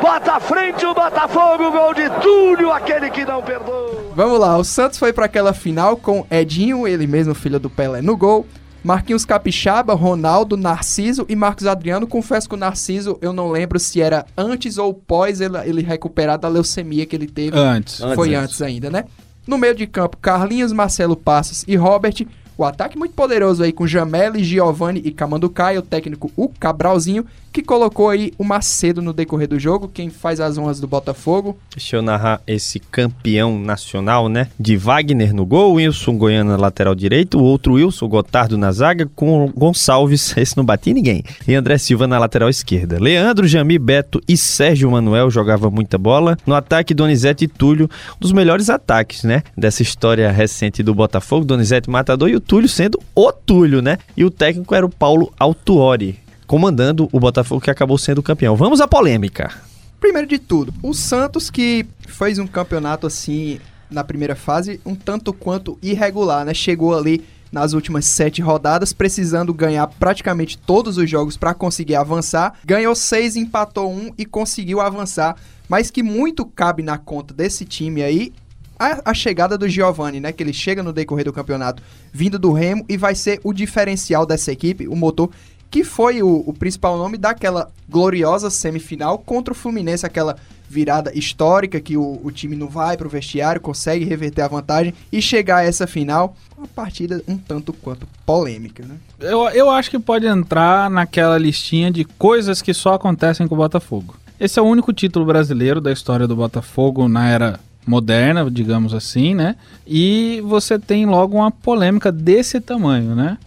Bota 0.00 0.32
à 0.32 0.40
frente 0.40 0.84
o 0.84 0.92
Botafogo, 0.92 1.70
gol 1.70 1.94
de 1.94 2.10
Túlio, 2.20 2.72
aquele 2.72 3.10
que 3.10 3.24
não 3.24 3.42
perdoa. 3.42 4.06
Vamos 4.14 4.38
lá, 4.38 4.56
o 4.56 4.64
Santos 4.64 4.98
foi 4.98 5.12
para 5.12 5.26
aquela 5.26 5.52
final 5.52 5.96
com 5.96 6.26
Edinho, 6.30 6.86
ele 6.86 7.06
mesmo 7.06 7.34
filho 7.34 7.58
do 7.58 7.70
Pelé, 7.70 8.02
no 8.02 8.16
gol. 8.16 8.46
Marquinhos 8.86 9.24
Capixaba, 9.24 9.94
Ronaldo, 9.94 10.56
Narciso 10.56 11.26
e 11.28 11.34
Marcos 11.34 11.66
Adriano. 11.66 12.06
Confesso 12.06 12.48
que 12.48 12.54
o 12.54 12.56
Narciso, 12.56 13.18
eu 13.20 13.32
não 13.32 13.50
lembro 13.50 13.80
se 13.80 14.00
era 14.00 14.24
antes 14.38 14.78
ou 14.78 14.94
pós 14.94 15.40
ele, 15.40 15.58
ele 15.64 15.82
recuperar 15.82 16.38
da 16.38 16.46
leucemia 16.46 17.04
que 17.04 17.16
ele 17.16 17.26
teve. 17.26 17.58
Antes. 17.58 17.98
Foi 18.14 18.32
Antes. 18.36 18.44
antes 18.44 18.62
ainda, 18.62 18.88
né? 18.88 19.06
No 19.44 19.58
meio 19.58 19.74
de 19.74 19.88
campo, 19.88 20.16
Carlinhos, 20.18 20.70
Marcelo 20.70 21.16
Passos 21.16 21.64
e 21.66 21.74
Robert. 21.74 22.24
O 22.58 22.64
ataque 22.64 22.96
muito 22.96 23.14
poderoso 23.14 23.62
aí 23.62 23.70
com 23.70 23.86
Jameli, 23.86 24.42
Giovanni 24.42 25.02
e 25.04 25.10
Camanducaia, 25.10 25.78
o 25.78 25.82
técnico 25.82 26.30
o 26.34 26.48
Cabralzinho, 26.48 27.26
que 27.56 27.62
colocou 27.62 28.10
aí 28.10 28.34
o 28.36 28.44
Macedo 28.44 29.00
no 29.00 29.14
decorrer 29.14 29.48
do 29.48 29.58
jogo, 29.58 29.88
quem 29.88 30.10
faz 30.10 30.40
as 30.40 30.58
honras 30.58 30.78
do 30.78 30.86
Botafogo. 30.86 31.58
Deixa 31.74 31.96
eu 31.96 32.02
narrar 32.02 32.42
esse 32.46 32.78
campeão 32.78 33.58
nacional, 33.58 34.28
né? 34.28 34.48
De 34.60 34.76
Wagner 34.76 35.32
no 35.32 35.46
gol, 35.46 35.74
Wilson 35.74 36.18
Goiano 36.18 36.50
na 36.50 36.56
lateral 36.58 36.94
direito, 36.94 37.38
o 37.38 37.42
outro 37.42 37.74
Wilson 37.74 38.08
Gotardo 38.08 38.58
na 38.58 38.70
zaga, 38.72 39.08
com 39.14 39.50
Gonçalves, 39.56 40.32
esse 40.36 40.54
não 40.54 40.66
batia 40.66 40.92
ninguém, 40.92 41.24
e 41.48 41.54
André 41.54 41.78
Silva 41.78 42.06
na 42.06 42.18
lateral 42.18 42.50
esquerda. 42.50 42.98
Leandro, 42.98 43.48
Jami, 43.48 43.78
Beto 43.78 44.20
e 44.28 44.36
Sérgio 44.36 44.90
Manuel 44.90 45.30
jogavam 45.30 45.70
muita 45.70 45.96
bola. 45.96 46.36
No 46.46 46.54
ataque, 46.54 46.92
Donizete 46.92 47.44
e 47.44 47.48
Túlio, 47.48 47.88
um 48.16 48.20
dos 48.20 48.32
melhores 48.32 48.68
ataques, 48.68 49.24
né? 49.24 49.42
Dessa 49.56 49.80
história 49.80 50.30
recente 50.30 50.82
do 50.82 50.94
Botafogo, 50.94 51.46
Donizete 51.46 51.88
matador 51.88 52.28
e 52.28 52.36
o 52.36 52.40
Túlio 52.46 52.68
sendo 52.68 53.00
o 53.14 53.32
Túlio, 53.32 53.82
né? 53.82 53.98
E 54.16 54.24
o 54.24 54.30
técnico 54.30 54.74
era 54.74 54.86
o 54.86 54.90
Paulo 54.90 55.32
Autuori, 55.38 56.20
comandando 56.46 57.08
o 57.10 57.18
Botafogo 57.18 57.60
que 57.60 57.70
acabou 57.70 57.98
sendo 57.98 58.22
campeão. 58.22 58.54
Vamos 58.54 58.80
à 58.80 58.86
polêmica. 58.86 59.52
Primeiro 59.98 60.28
de 60.28 60.38
tudo, 60.38 60.72
o 60.82 60.94
Santos 60.94 61.50
que 61.50 61.84
fez 62.06 62.38
um 62.38 62.46
campeonato 62.46 63.06
assim 63.06 63.58
na 63.90 64.04
primeira 64.04 64.36
fase 64.36 64.80
um 64.86 64.94
tanto 64.94 65.32
quanto 65.32 65.76
irregular, 65.82 66.44
né? 66.44 66.54
Chegou 66.54 66.96
ali 66.96 67.24
nas 67.50 67.72
últimas 67.72 68.04
sete 68.04 68.40
rodadas, 68.42 68.92
precisando 68.92 69.52
ganhar 69.52 69.86
praticamente 69.86 70.58
todos 70.58 70.98
os 70.98 71.08
jogos 71.08 71.36
para 71.36 71.54
conseguir 71.54 71.96
avançar. 71.96 72.54
Ganhou 72.64 72.94
seis, 72.94 73.34
empatou 73.34 73.92
um 73.92 74.12
e 74.16 74.24
conseguiu 74.24 74.80
avançar. 74.80 75.36
Mas 75.68 75.90
que 75.90 76.02
muito 76.02 76.44
cabe 76.44 76.82
na 76.82 76.98
conta 76.98 77.34
desse 77.34 77.64
time 77.64 78.02
aí 78.02 78.32
a, 78.78 79.10
a 79.10 79.14
chegada 79.14 79.56
do 79.56 79.68
Giovani, 79.68 80.20
né? 80.20 80.32
Que 80.32 80.42
ele 80.42 80.52
chega 80.52 80.82
no 80.82 80.92
decorrer 80.92 81.24
do 81.24 81.32
campeonato 81.32 81.82
vindo 82.12 82.38
do 82.38 82.52
Remo 82.52 82.84
e 82.88 82.96
vai 82.96 83.14
ser 83.14 83.40
o 83.42 83.52
diferencial 83.52 84.26
dessa 84.26 84.52
equipe, 84.52 84.88
o 84.88 84.96
motor 84.96 85.30
que 85.70 85.82
foi 85.82 86.22
o, 86.22 86.44
o 86.46 86.52
principal 86.52 86.96
nome 86.96 87.18
daquela 87.18 87.70
gloriosa 87.88 88.50
semifinal 88.50 89.18
contra 89.18 89.52
o 89.52 89.56
Fluminense, 89.56 90.06
aquela 90.06 90.36
virada 90.68 91.12
histórica 91.16 91.80
que 91.80 91.96
o, 91.96 92.20
o 92.22 92.30
time 92.30 92.56
não 92.56 92.68
vai 92.68 92.96
pro 92.96 93.08
vestiário, 93.08 93.60
consegue 93.60 94.04
reverter 94.04 94.42
a 94.42 94.48
vantagem 94.48 94.94
e 95.12 95.22
chegar 95.22 95.58
a 95.58 95.64
essa 95.64 95.86
final, 95.86 96.36
uma 96.56 96.66
partida 96.66 97.22
um 97.28 97.36
tanto 97.36 97.72
quanto 97.72 98.06
polêmica, 98.24 98.84
né? 98.84 98.96
Eu, 99.20 99.48
eu 99.50 99.70
acho 99.70 99.90
que 99.90 99.98
pode 99.98 100.26
entrar 100.26 100.90
naquela 100.90 101.38
listinha 101.38 101.90
de 101.90 102.04
coisas 102.04 102.60
que 102.60 102.74
só 102.74 102.94
acontecem 102.94 103.46
com 103.46 103.54
o 103.54 103.58
Botafogo. 103.58 104.16
Esse 104.38 104.58
é 104.58 104.62
o 104.62 104.66
único 104.66 104.92
título 104.92 105.24
brasileiro 105.24 105.80
da 105.80 105.92
história 105.92 106.26
do 106.26 106.36
Botafogo 106.36 107.08
na 107.08 107.28
era 107.28 107.60
moderna, 107.86 108.50
digamos 108.50 108.92
assim, 108.92 109.34
né? 109.34 109.56
E 109.86 110.42
você 110.44 110.78
tem 110.78 111.06
logo 111.06 111.36
uma 111.36 111.50
polêmica 111.50 112.10
desse 112.10 112.60
tamanho, 112.60 113.14
né? 113.14 113.38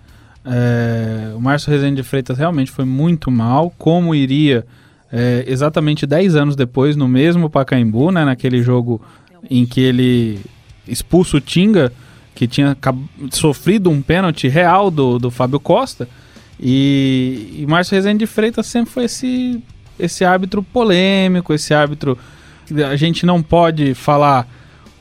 É, 0.45 1.33
o 1.35 1.41
Márcio 1.41 1.69
Rezende 1.69 1.97
de 1.97 2.03
Freitas 2.03 2.37
realmente 2.37 2.71
foi 2.71 2.85
muito 2.85 3.29
mal, 3.29 3.73
como 3.77 4.15
iria 4.15 4.65
é, 5.11 5.43
exatamente 5.47 6.05
10 6.05 6.35
anos 6.35 6.55
depois, 6.55 6.95
no 6.95 7.07
mesmo 7.07 7.49
Pacaembu, 7.49 8.11
né? 8.11 8.23
Naquele 8.23 8.63
jogo 8.63 9.01
em 9.49 9.65
que 9.65 9.81
ele 9.81 10.39
expulsa 10.87 11.37
o 11.37 11.41
Tinga, 11.41 11.91
que 12.33 12.47
tinha 12.47 12.77
sofrido 13.31 13.89
um 13.89 14.01
pênalti 14.01 14.47
real 14.47 14.89
do, 14.89 15.19
do 15.19 15.29
Fábio 15.29 15.59
Costa. 15.59 16.07
E, 16.59 17.57
e 17.59 17.65
Márcio 17.67 17.95
Rezende 17.95 18.19
de 18.19 18.27
Freitas 18.27 18.65
sempre 18.67 18.91
foi 18.91 19.03
esse, 19.05 19.61
esse 19.99 20.23
árbitro 20.23 20.63
polêmico, 20.63 21.53
esse 21.53 21.73
árbitro 21.73 22.17
a 22.83 22.95
gente 22.95 23.25
não 23.25 23.41
pode 23.41 23.93
falar 23.93 24.47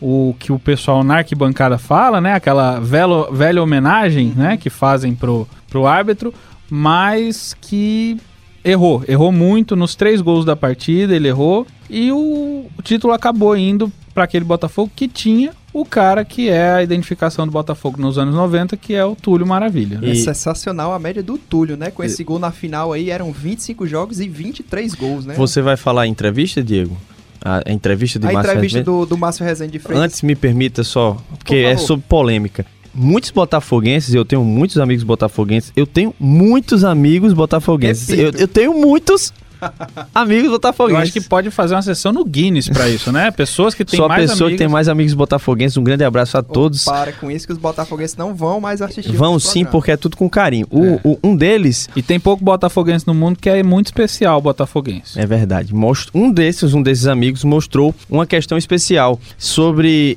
o 0.00 0.34
que 0.38 0.52
o 0.52 0.58
pessoal 0.58 1.02
na 1.02 1.16
arquibancada 1.16 1.78
fala, 1.78 2.20
né? 2.20 2.34
Aquela 2.34 2.78
velho, 2.78 3.32
velha 3.32 3.62
homenagem, 3.62 4.32
né? 4.36 4.56
Que 4.56 4.70
fazem 4.70 5.14
pro, 5.14 5.46
pro 5.68 5.86
árbitro, 5.86 6.32
mas 6.70 7.54
que 7.60 8.16
errou. 8.64 9.02
Errou 9.08 9.32
muito 9.32 9.74
nos 9.74 9.94
três 9.94 10.20
gols 10.20 10.44
da 10.44 10.54
partida, 10.54 11.14
ele 11.14 11.28
errou. 11.28 11.66
E 11.90 12.12
o, 12.12 12.66
o 12.76 12.82
título 12.82 13.12
acabou 13.12 13.56
indo 13.56 13.90
para 14.14 14.24
aquele 14.24 14.44
Botafogo 14.44 14.90
que 14.94 15.08
tinha 15.08 15.52
o 15.72 15.84
cara 15.84 16.24
que 16.24 16.48
é 16.48 16.70
a 16.72 16.82
identificação 16.82 17.46
do 17.46 17.52
Botafogo 17.52 18.00
nos 18.00 18.18
anos 18.18 18.34
90, 18.34 18.76
que 18.76 18.94
é 18.94 19.04
o 19.04 19.14
Túlio 19.14 19.46
Maravilha. 19.46 20.00
né? 20.00 20.10
É 20.10 20.14
sensacional 20.14 20.92
a 20.92 20.98
média 20.98 21.22
do 21.22 21.38
Túlio, 21.38 21.76
né? 21.76 21.90
Com 21.90 22.02
esse 22.02 22.24
gol 22.24 22.38
na 22.38 22.50
final 22.50 22.92
aí, 22.92 23.10
eram 23.10 23.32
25 23.32 23.86
jogos 23.86 24.20
e 24.20 24.28
23 24.28 24.94
gols, 24.94 25.26
né? 25.26 25.34
Você 25.34 25.62
vai 25.62 25.76
falar 25.76 26.02
a 26.02 26.06
entrevista, 26.06 26.62
Diego? 26.62 26.96
A, 27.44 27.62
entrevista 27.70 28.18
de 28.18 28.26
a 28.26 28.32
Márcio 28.32 28.50
entrevista 28.50 28.78
Rezende? 28.78 28.98
do, 28.98 29.06
do 29.06 29.16
Márcio 29.18 29.44
Rezende 29.44 29.72
de 29.72 29.78
Freitas. 29.78 30.04
Antes, 30.04 30.22
me 30.22 30.34
permita 30.34 30.82
só, 30.82 31.16
porque 31.38 31.62
Por 31.62 31.68
é 31.68 31.76
sobre 31.76 32.04
polêmica. 32.08 32.66
Muitos 32.94 33.30
botafoguenses, 33.30 34.14
eu 34.14 34.24
tenho 34.24 34.42
muitos 34.44 34.78
amigos 34.78 35.04
botafoguenses, 35.04 35.72
eu 35.76 35.86
tenho 35.86 36.14
muitos 36.18 36.84
amigos 36.84 37.32
botafoguenses. 37.32 38.08
Eu, 38.08 38.32
eu 38.32 38.48
tenho 38.48 38.74
muitos 38.74 39.32
amigos 40.14 40.44
Eu 40.46 40.50
botafoguenses. 40.52 41.02
acho 41.04 41.12
que 41.12 41.20
pode 41.20 41.50
fazer 41.50 41.74
uma 41.74 41.82
sessão 41.82 42.12
no 42.12 42.24
Guinness 42.24 42.68
pra 42.68 42.88
isso, 42.88 43.10
né? 43.12 43.30
Pessoas 43.30 43.74
que 43.74 43.84
têm 43.84 44.00
mais 44.06 44.30
pessoa 44.30 44.50
que 44.50 44.56
tem 44.56 44.68
mais 44.68 44.88
amigos 44.88 45.14
botafoguenses. 45.14 45.76
Um 45.76 45.84
grande 45.84 46.04
abraço 46.04 46.36
a 46.36 46.40
Oh, 46.40 46.42
todos. 46.42 46.84
Para 46.84 47.12
com 47.12 47.30
isso 47.30 47.46
que 47.46 47.52
os 47.52 47.58
botafoguenses 47.58 48.16
não 48.16 48.34
vão 48.34 48.60
mais 48.60 48.80
assistir. 48.82 49.12
Vão 49.12 49.38
sim, 49.38 49.46
programas. 49.64 49.72
porque 49.72 49.90
é 49.90 49.96
tudo 49.96 50.16
com 50.16 50.28
carinho. 50.28 50.66
O- 50.70 50.84
É. 50.84 51.00
o- 51.04 51.18
um 51.24 51.36
deles 51.36 51.88
E 51.96 52.02
tem 52.02 52.18
pouco 52.20 52.44
botafoguense 52.44 53.06
no 53.06 53.14
mundo 53.14 53.38
que 53.38 53.48
é 53.48 53.62
muito 53.62 53.86
especial 53.86 54.40
botafoguense. 54.40 55.18
É 55.18 55.26
verdade. 55.26 55.72
Um 56.14 56.30
desses, 56.30 56.74
um 56.74 56.82
desses 56.82 57.06
amigos 57.06 57.44
mostrou 57.44 57.94
uma 58.08 58.26
questão 58.26 58.56
especial 58.58 59.18
sobre 59.36 60.16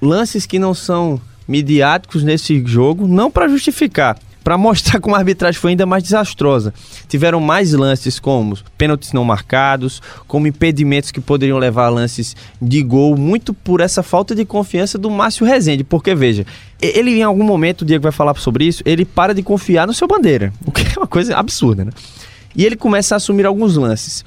lances 0.00 0.46
que 0.46 0.58
não 0.58 0.74
são 0.74 1.20
midiáticos 1.48 2.22
nesse 2.22 2.62
jogo, 2.66 3.06
não 3.06 3.30
para 3.30 3.48
justificar. 3.48 4.18
Para 4.46 4.56
mostrar 4.56 5.00
como 5.00 5.16
a 5.16 5.18
arbitragem 5.18 5.60
foi 5.60 5.72
ainda 5.72 5.84
mais 5.84 6.04
desastrosa. 6.04 6.72
Tiveram 7.08 7.40
mais 7.40 7.72
lances 7.72 8.20
como 8.20 8.56
pênaltis 8.78 9.12
não 9.12 9.24
marcados, 9.24 10.00
como 10.28 10.46
impedimentos 10.46 11.10
que 11.10 11.20
poderiam 11.20 11.58
levar 11.58 11.86
a 11.86 11.88
lances 11.88 12.36
de 12.62 12.80
gol, 12.80 13.16
muito 13.16 13.52
por 13.52 13.80
essa 13.80 14.04
falta 14.04 14.36
de 14.36 14.44
confiança 14.44 14.96
do 14.96 15.10
Márcio 15.10 15.44
Rezende, 15.44 15.82
porque 15.82 16.14
veja, 16.14 16.46
ele 16.80 17.10
em 17.18 17.24
algum 17.24 17.42
momento, 17.42 17.82
o 17.82 17.84
Diego 17.84 18.04
vai 18.04 18.12
falar 18.12 18.36
sobre 18.36 18.64
isso, 18.64 18.84
ele 18.86 19.04
para 19.04 19.34
de 19.34 19.42
confiar 19.42 19.84
no 19.84 19.92
seu 19.92 20.06
bandeira, 20.06 20.52
o 20.64 20.70
que 20.70 20.82
é 20.82 20.96
uma 20.96 21.08
coisa 21.08 21.36
absurda, 21.36 21.84
né? 21.84 21.90
E 22.54 22.64
ele 22.64 22.76
começa 22.76 23.16
a 23.16 23.16
assumir 23.16 23.46
alguns 23.46 23.76
lances. 23.76 24.24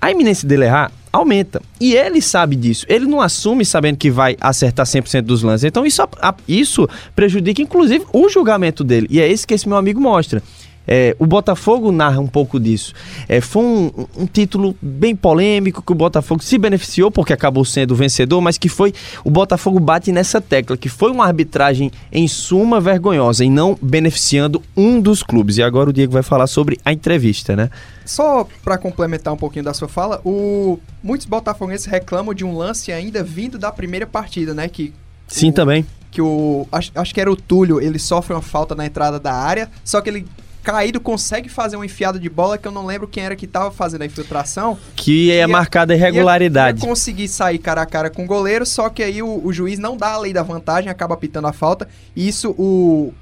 A 0.00 0.10
iminência 0.10 0.48
dele 0.48 0.64
errar 0.64 0.90
aumenta. 1.12 1.60
E 1.80 1.94
ele 1.94 2.20
sabe 2.20 2.56
disso. 2.56 2.86
Ele 2.88 3.06
não 3.06 3.20
assume 3.20 3.64
sabendo 3.64 3.96
que 3.96 4.10
vai 4.10 4.36
acertar 4.40 4.86
100% 4.86 5.22
dos 5.22 5.42
lances. 5.42 5.64
Então 5.64 5.84
isso, 5.84 6.02
isso 6.46 6.88
prejudica, 7.14 7.62
inclusive, 7.62 8.04
o 8.12 8.28
julgamento 8.28 8.84
dele. 8.84 9.06
E 9.10 9.20
é 9.20 9.30
isso 9.30 9.46
que 9.46 9.54
esse 9.54 9.68
meu 9.68 9.76
amigo 9.76 10.00
mostra. 10.00 10.42
É, 10.90 11.14
o 11.18 11.26
Botafogo 11.26 11.92
narra 11.92 12.18
um 12.18 12.26
pouco 12.26 12.58
disso. 12.58 12.94
É, 13.28 13.42
foi 13.42 13.62
um, 13.62 14.06
um, 14.16 14.26
título 14.26 14.74
bem 14.80 15.14
polêmico 15.14 15.82
que 15.82 15.92
o 15.92 15.94
Botafogo 15.94 16.42
se 16.42 16.56
beneficiou 16.56 17.10
porque 17.10 17.34
acabou 17.34 17.62
sendo 17.62 17.90
o 17.90 17.94
vencedor, 17.94 18.40
mas 18.40 18.56
que 18.56 18.70
foi 18.70 18.94
o 19.22 19.30
Botafogo 19.30 19.78
bate 19.78 20.10
nessa 20.10 20.40
tecla 20.40 20.78
que 20.78 20.88
foi 20.88 21.10
uma 21.10 21.26
arbitragem 21.26 21.92
em 22.10 22.26
suma 22.26 22.80
vergonhosa 22.80 23.44
e 23.44 23.50
não 23.50 23.78
beneficiando 23.82 24.62
um 24.74 24.98
dos 24.98 25.22
clubes. 25.22 25.58
E 25.58 25.62
agora 25.62 25.90
o 25.90 25.92
Diego 25.92 26.14
vai 26.14 26.22
falar 26.22 26.46
sobre 26.46 26.78
a 26.82 26.90
entrevista, 26.90 27.54
né? 27.54 27.68
Só 28.06 28.48
para 28.64 28.78
complementar 28.78 29.34
um 29.34 29.36
pouquinho 29.36 29.66
da 29.66 29.74
sua 29.74 29.88
fala, 29.88 30.22
o 30.24 30.78
muitos 31.02 31.26
botafoguenses 31.26 31.84
reclamam 31.84 32.32
de 32.32 32.46
um 32.46 32.56
lance 32.56 32.90
ainda 32.90 33.22
vindo 33.22 33.58
da 33.58 33.70
primeira 33.70 34.06
partida, 34.06 34.54
né, 34.54 34.66
que 34.66 34.94
Sim, 35.26 35.50
o, 35.50 35.52
também. 35.52 35.86
Que 36.10 36.22
o 36.22 36.66
acho, 36.72 36.90
acho 36.94 37.14
que 37.14 37.20
era 37.20 37.30
o 37.30 37.36
Túlio, 37.36 37.78
ele 37.78 37.98
sofre 37.98 38.32
uma 38.32 38.40
falta 38.40 38.74
na 38.74 38.86
entrada 38.86 39.20
da 39.20 39.34
área, 39.34 39.68
só 39.84 40.00
que 40.00 40.08
ele 40.08 40.26
caído 40.68 41.00
consegue 41.00 41.48
fazer 41.48 41.76
uma 41.76 41.86
enfiada 41.86 42.20
de 42.20 42.28
bola 42.28 42.58
que 42.58 42.68
eu 42.68 42.70
não 42.70 42.84
lembro 42.84 43.08
quem 43.08 43.24
era 43.24 43.34
que 43.34 43.46
tava 43.46 43.70
fazendo 43.70 44.02
a 44.02 44.04
infiltração. 44.04 44.76
Que 44.94 45.32
é 45.32 45.46
marcada 45.46 45.94
irregularidade. 45.94 46.80
Ia, 46.80 46.84
ia 46.84 46.88
conseguir 46.90 47.26
sair 47.26 47.58
cara 47.58 47.80
a 47.80 47.86
cara 47.86 48.10
com 48.10 48.24
o 48.24 48.26
goleiro, 48.26 48.66
só 48.66 48.90
que 48.90 49.02
aí 49.02 49.22
o, 49.22 49.46
o, 49.46 49.50
juiz 49.50 49.78
não 49.78 49.96
dá 49.96 50.10
a 50.10 50.18
lei 50.18 50.30
da 50.30 50.42
vantagem, 50.42 50.90
acaba 50.90 51.16
pitando 51.16 51.46
a 51.46 51.54
falta. 51.54 51.88
E 52.14 52.28
isso 52.28 52.50
o, 52.58 53.14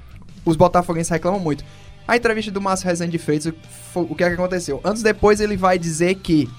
os 0.43 0.57
botafoguenses 0.57 1.09
reclamam 1.09 1.39
muito. 1.39 1.63
A 2.05 2.17
entrevista 2.17 2.51
do 2.51 2.59
Márcio 2.59 2.85
Rezende 2.85 3.17
Freitas, 3.17 3.53
o 3.95 4.13
que 4.13 4.25
é 4.25 4.27
que 4.27 4.33
aconteceu? 4.33 4.81
Antes 4.83 5.01
depois 5.01 5.39
ele 5.39 5.55
vai 5.55 5.79
dizer 5.79 6.15
que 6.15 6.49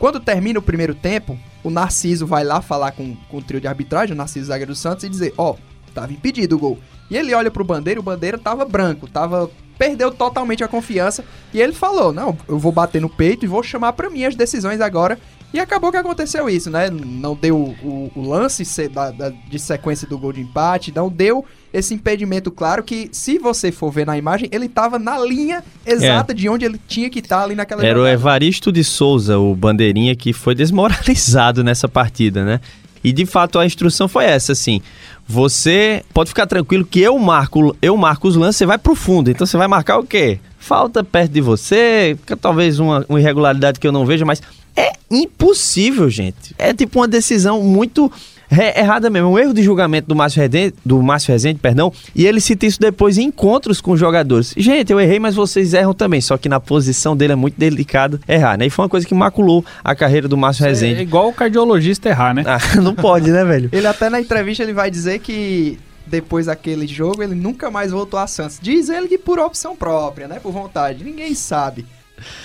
quando 0.00 0.18
termina 0.18 0.58
o 0.58 0.62
primeiro 0.62 0.96
tempo, 0.96 1.38
o 1.62 1.70
Narciso 1.70 2.26
vai 2.26 2.42
lá 2.42 2.60
falar 2.60 2.90
com, 2.90 3.14
com 3.30 3.36
o 3.36 3.42
trio 3.42 3.60
de 3.60 3.68
arbitragem, 3.68 4.14
o 4.14 4.18
Narciso 4.18 4.46
Zagueiro 4.46 4.72
dos 4.72 4.80
Santos, 4.80 5.04
e 5.04 5.08
dizer, 5.08 5.32
ó, 5.38 5.52
oh, 5.52 5.56
tava 5.94 6.12
impedido 6.12 6.56
o 6.56 6.58
gol. 6.58 6.78
E 7.08 7.16
ele 7.16 7.32
olha 7.32 7.52
pro 7.52 7.62
Bandeira, 7.62 8.00
o 8.00 8.02
Bandeira 8.02 8.36
tava 8.36 8.64
branco, 8.64 9.08
tava 9.08 9.48
perdeu 9.78 10.10
totalmente 10.10 10.64
a 10.64 10.68
confiança 10.68 11.24
e 11.54 11.60
ele 11.60 11.72
falou: 11.72 12.12
"Não, 12.12 12.36
eu 12.48 12.58
vou 12.58 12.72
bater 12.72 13.00
no 13.00 13.08
peito 13.08 13.44
e 13.44 13.48
vou 13.48 13.62
chamar 13.62 13.92
para 13.92 14.10
mim 14.10 14.24
as 14.24 14.34
decisões 14.34 14.80
agora". 14.80 15.18
E 15.52 15.58
acabou 15.58 15.90
que 15.90 15.96
aconteceu 15.96 16.48
isso, 16.50 16.70
né? 16.70 16.90
Não 16.90 17.34
deu 17.34 17.56
o, 17.56 18.12
o 18.14 18.28
lance 18.28 18.86
da, 18.88 19.10
da, 19.10 19.30
de 19.30 19.58
sequência 19.58 20.06
do 20.06 20.18
gol 20.18 20.30
de 20.30 20.42
empate, 20.42 20.92
não 20.94 21.08
deu 21.08 21.42
esse 21.72 21.94
impedimento 21.94 22.50
claro 22.50 22.82
que, 22.82 23.08
se 23.12 23.38
você 23.38 23.72
for 23.72 23.90
ver 23.90 24.06
na 24.06 24.18
imagem, 24.18 24.48
ele 24.52 24.66
estava 24.66 24.98
na 24.98 25.18
linha 25.18 25.64
exata 25.86 26.32
é. 26.32 26.34
de 26.34 26.50
onde 26.50 26.66
ele 26.66 26.78
tinha 26.86 27.08
que 27.08 27.20
estar 27.20 27.38
tá 27.38 27.44
ali 27.44 27.54
naquela 27.54 27.80
Era 27.82 27.98
jogada. 27.98 28.10
o 28.10 28.12
Evaristo 28.12 28.70
de 28.70 28.84
Souza, 28.84 29.38
o 29.38 29.54
bandeirinha, 29.54 30.14
que 30.14 30.34
foi 30.34 30.54
desmoralizado 30.54 31.64
nessa 31.64 31.88
partida, 31.88 32.44
né? 32.44 32.60
E 33.02 33.12
de 33.12 33.24
fato 33.24 33.58
a 33.58 33.64
instrução 33.64 34.06
foi 34.06 34.24
essa, 34.24 34.52
assim 34.52 34.82
você 35.28 36.02
pode 36.14 36.30
ficar 36.30 36.46
tranquilo 36.46 36.86
que 36.86 37.00
eu 37.00 37.18
marco, 37.18 37.76
eu 37.82 37.94
marco 37.98 38.26
os 38.26 38.34
lances, 38.34 38.56
você 38.56 38.64
vai 38.64 38.78
pro 38.78 38.94
fundo. 38.94 39.30
Então 39.30 39.46
você 39.46 39.58
vai 39.58 39.68
marcar 39.68 39.98
o 39.98 40.04
quê? 40.04 40.40
Falta 40.58 41.04
perto 41.04 41.30
de 41.32 41.42
você, 41.42 42.16
talvez 42.40 42.80
uma, 42.80 43.04
uma 43.06 43.20
irregularidade 43.20 43.78
que 43.78 43.86
eu 43.86 43.92
não 43.92 44.06
veja, 44.06 44.24
mas 44.24 44.40
é 44.74 44.92
impossível, 45.10 46.08
gente. 46.08 46.54
É 46.58 46.72
tipo 46.72 46.98
uma 46.98 47.06
decisão 47.06 47.62
muito 47.62 48.10
é 48.50 48.80
errada 48.80 49.10
mesmo, 49.10 49.30
um 49.30 49.38
erro 49.38 49.52
de 49.52 49.62
julgamento 49.62 50.08
do 50.08 50.16
Márcio 50.16 50.40
Rezende, 50.40 50.74
do 50.84 51.02
Márcio 51.02 51.32
Rezende, 51.32 51.58
perdão, 51.58 51.92
e 52.14 52.26
ele 52.26 52.40
cita 52.40 52.66
isso 52.66 52.80
depois 52.80 53.18
em 53.18 53.24
encontros 53.24 53.80
com 53.80 53.92
os 53.92 54.00
jogadores. 54.00 54.54
Gente, 54.56 54.92
eu 54.92 55.00
errei, 55.00 55.18
mas 55.18 55.34
vocês 55.34 55.74
erram 55.74 55.92
também, 55.92 56.20
só 56.20 56.36
que 56.38 56.48
na 56.48 56.58
posição 56.58 57.16
dele 57.16 57.34
é 57.34 57.36
muito 57.36 57.58
delicado 57.58 58.20
errar, 58.26 58.56
né? 58.56 58.66
E 58.66 58.70
foi 58.70 58.84
uma 58.84 58.88
coisa 58.88 59.06
que 59.06 59.14
maculou 59.14 59.64
a 59.84 59.94
carreira 59.94 60.28
do 60.28 60.36
Márcio 60.36 60.62
isso 60.62 60.68
Rezende. 60.68 61.00
É 61.00 61.02
igual 61.02 61.28
o 61.28 61.32
cardiologista 61.32 62.08
errar, 62.08 62.34
né? 62.34 62.44
Ah, 62.46 62.58
não 62.80 62.94
pode, 62.94 63.30
né, 63.30 63.44
velho? 63.44 63.68
ele 63.72 63.86
até 63.86 64.08
na 64.08 64.20
entrevista 64.20 64.62
ele 64.62 64.72
vai 64.72 64.90
dizer 64.90 65.18
que 65.18 65.78
depois 66.06 66.46
daquele 66.46 66.86
jogo 66.86 67.22
ele 67.22 67.34
nunca 67.34 67.70
mais 67.70 67.92
voltou 67.92 68.18
a 68.18 68.26
Santos. 68.26 68.58
Diz 68.60 68.88
ele 68.88 69.08
que 69.08 69.18
por 69.18 69.38
opção 69.38 69.76
própria, 69.76 70.26
né? 70.26 70.40
Por 70.40 70.52
vontade. 70.52 71.04
Ninguém 71.04 71.34
sabe. 71.34 71.86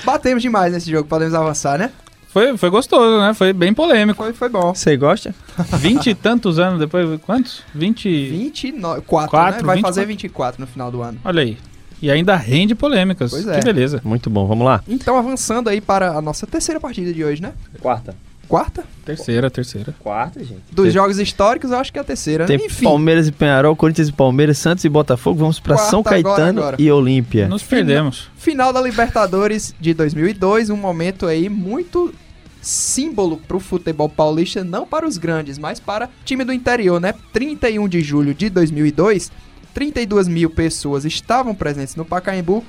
Batemos 0.03 0.43
demais 0.43 0.73
nesse 0.73 0.91
jogo, 0.91 1.07
podemos 1.07 1.33
avançar, 1.33 1.77
né? 1.77 1.91
Foi, 2.34 2.57
foi 2.57 2.69
gostoso, 2.71 3.19
né? 3.19 3.31
Foi 3.36 3.53
bem 3.53 3.75
polêmico. 3.75 4.23
Foi, 4.23 4.34
foi 4.34 4.49
bom. 4.49 4.73
Você 4.73 4.97
gosta? 4.97 5.36
Vinte 5.77 6.09
e 6.09 6.15
tantos 6.15 6.57
anos 6.57 6.79
depois, 6.79 7.21
quantos? 7.21 7.61
Vinte... 7.75 8.09
Vinte 8.09 8.69
e 8.69 8.71
quatro, 9.05 9.38
né? 9.38 9.63
Vai 9.63 9.75
24? 9.75 9.81
fazer 9.81 10.05
24 10.07 10.59
no 10.59 10.65
final 10.65 10.89
do 10.89 11.03
ano. 11.03 11.19
Olha 11.23 11.43
aí. 11.43 11.59
E 12.01 12.09
ainda 12.09 12.36
rende 12.36 12.73
polêmicas. 12.73 13.29
Pois 13.29 13.47
é. 13.47 13.59
Que 13.59 13.63
beleza. 13.63 14.01
Muito 14.03 14.31
bom, 14.31 14.47
vamos 14.47 14.65
lá. 14.65 14.84
Então, 14.88 15.15
avançando 15.15 15.69
aí 15.69 15.79
para 15.79 16.17
a 16.17 16.21
nossa 16.23 16.47
terceira 16.47 16.79
partida 16.79 17.13
de 17.13 17.23
hoje, 17.23 17.39
né? 17.39 17.53
Quarta. 17.79 18.15
Quarta? 18.47 18.83
Terceira, 19.05 19.49
terceira. 19.49 19.95
Quarta, 19.99 20.43
gente. 20.43 20.61
Dos 20.71 20.93
jogos 20.93 21.17
históricos, 21.19 21.71
eu 21.71 21.77
acho 21.77 21.91
que 21.91 21.97
é 21.97 22.01
a 22.01 22.05
terceira. 22.05 22.45
Tem 22.45 22.57
Enfim. 22.57 22.85
Palmeiras 22.85 23.27
e 23.27 23.31
Penharol, 23.31 23.75
Corinthians 23.75 24.09
e 24.09 24.11
Palmeiras, 24.13 24.57
Santos 24.57 24.83
e 24.85 24.89
Botafogo. 24.89 25.39
Vamos 25.39 25.59
para 25.59 25.77
São 25.77 26.03
Caetano 26.03 26.33
agora, 26.33 26.59
agora. 26.59 26.75
e 26.79 26.91
Olímpia. 26.91 27.47
Nos 27.47 27.63
perdemos. 27.63 28.29
Final 28.37 28.71
da 28.71 28.81
Libertadores 28.81 29.73
de 29.79 29.93
2002, 29.93 30.69
um 30.69 30.77
momento 30.77 31.25
aí 31.25 31.49
muito 31.49 32.13
símbolo 32.61 33.37
para 33.37 33.57
o 33.57 33.59
futebol 33.59 34.07
paulista, 34.07 34.63
não 34.63 34.87
para 34.87 35.05
os 35.05 35.17
grandes, 35.17 35.57
mas 35.57 35.79
para 35.79 36.09
time 36.23 36.45
do 36.45 36.53
interior, 36.53 36.99
né? 36.99 37.13
31 37.33 37.87
de 37.89 38.01
julho 38.01 38.33
de 38.33 38.49
2002, 38.49 39.31
32 39.73 40.27
mil 40.27 40.49
pessoas 40.49 41.03
estavam 41.03 41.53
presentes 41.53 41.95
no 41.95 42.05
Pacaembu 42.05 42.63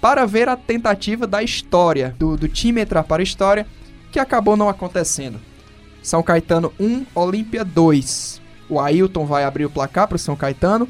para 0.00 0.24
ver 0.24 0.48
a 0.48 0.56
tentativa 0.56 1.26
da 1.26 1.42
história, 1.42 2.14
do, 2.18 2.36
do 2.36 2.48
time 2.48 2.80
entrar 2.80 3.02
para 3.02 3.22
a 3.22 3.24
história, 3.24 3.66
que 4.10 4.18
acabou 4.18 4.56
não 4.56 4.68
acontecendo. 4.68 5.40
São 6.02 6.22
Caetano 6.22 6.72
1, 6.80 7.06
Olímpia 7.14 7.64
2. 7.64 8.40
O 8.68 8.80
Ailton 8.80 9.26
vai 9.26 9.44
abrir 9.44 9.66
o 9.66 9.70
placar 9.70 10.08
para 10.08 10.16
o 10.16 10.18
São 10.18 10.36
Caetano. 10.36 10.88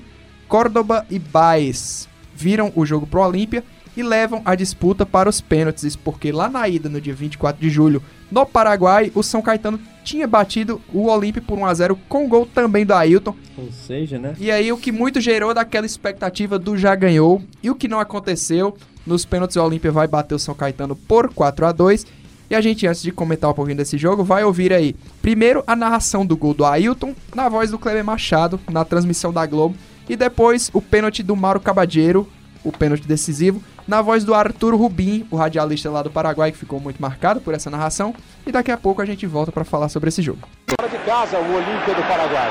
Córdoba 0.49 1.07
e 1.11 1.19
Baez 1.19 2.09
viram 2.35 2.73
o 2.75 2.85
jogo 2.85 3.07
para 3.07 3.21
o 3.21 3.27
Olímpia 3.27 3.65
e 3.97 4.03
levam 4.03 4.41
a 4.45 4.55
disputa 4.55 5.05
para 5.05 5.29
os 5.29 5.41
pênaltis, 5.41 5.97
porque 5.97 6.33
lá 6.33 6.49
na 6.49 6.69
ida, 6.69 6.89
no 6.89 7.01
dia 7.01 7.15
24 7.15 7.61
de 7.61 7.69
julho, 7.69 8.03
no 8.31 8.47
Paraguai, 8.47 9.11
o 9.15 9.23
São 9.23 9.43
Caetano 9.43 9.81
tinha 10.05 10.27
batido 10.27 10.81
o 10.93 11.07
Olímpio 11.07 11.43
por 11.43 11.59
1 11.59 11.67
a 11.67 11.75
0 11.75 11.99
com 12.09 12.29
gol 12.29 12.47
também 12.47 12.87
do 12.87 12.95
Ailton. 12.95 13.35
Ou 13.57 13.71
seja, 13.73 14.19
né? 14.19 14.35
E 14.39 14.51
aí 14.51 14.73
o 14.73 14.79
que 14.79 14.93
muito 14.93 15.21
gerou 15.21 15.53
daquela 15.53 15.87
expectativa 15.87 16.59
do 16.59 16.77
já 16.77 16.95
ganhou 16.95 17.43
e 17.63 17.71
o 17.71 17.75
que 17.75 17.89
não 17.89 18.01
aconteceu, 18.01 18.77
nos 19.07 19.25
pênaltis 19.25 19.57
o 19.57 19.65
Olímpia 19.65 19.93
vai 19.93 20.07
bater 20.07 20.35
o 20.35 20.39
São 20.39 20.55
Caetano 20.55 20.95
por 20.95 21.33
4 21.35 21.67
a 21.67 21.73
2 21.73 22.07
e 22.51 22.55
a 22.57 22.61
gente, 22.61 22.87
antes 22.87 23.01
de 23.01 23.13
comentar 23.13 23.49
um 23.49 23.55
pouquinho 23.55 23.77
desse 23.77 23.97
jogo, 23.97 24.25
vai 24.25 24.43
ouvir 24.43 24.73
aí, 24.73 24.97
primeiro, 25.23 25.63
a 25.67 25.77
narração 25.77 26.27
do 26.27 26.37
gol 26.37 26.53
do 26.53 26.65
Ailton, 26.65 27.15
na 27.33 27.49
voz 27.49 27.71
do 27.71 27.79
Kleber 27.79 28.05
Machado, 28.05 28.59
na 28.69 28.85
transmissão 28.85 29.33
da 29.33 29.47
Globo, 29.47 29.77
e 30.09 30.17
depois 30.17 30.69
o 30.75 30.83
pênalti 30.83 31.23
do 31.23 31.37
Mauro 31.37 31.61
Cabadeiro, 31.61 32.29
o 32.65 32.73
pênalti 32.73 33.07
decisivo, 33.07 33.63
na 33.87 34.03
voz 34.03 34.25
do 34.25 34.35
Arthur 34.35 34.75
Rubim, 34.75 35.27
o 35.31 35.37
radialista 35.37 35.91
lá 35.91 36.03
do 36.03 36.11
Paraguai, 36.11 36.51
que 36.53 36.59
ficou 36.59 36.81
muito 36.81 37.01
marcado 37.01 37.41
por 37.41 37.55
essa 37.55 37.71
narração. 37.71 38.15
E 38.47 38.53
daqui 38.53 38.71
a 38.71 38.77
pouco 38.77 39.01
a 39.01 39.07
gente 39.07 39.27
volta 39.27 39.51
para 39.51 39.65
falar 39.65 39.89
sobre 39.89 40.09
esse 40.09 40.23
jogo. 40.23 40.41
Fora 40.69 40.89
de 40.89 40.99
casa, 41.05 41.39
o 41.39 41.55
Olímpia 41.55 41.95
do 41.95 42.03
Paraguai. 42.03 42.51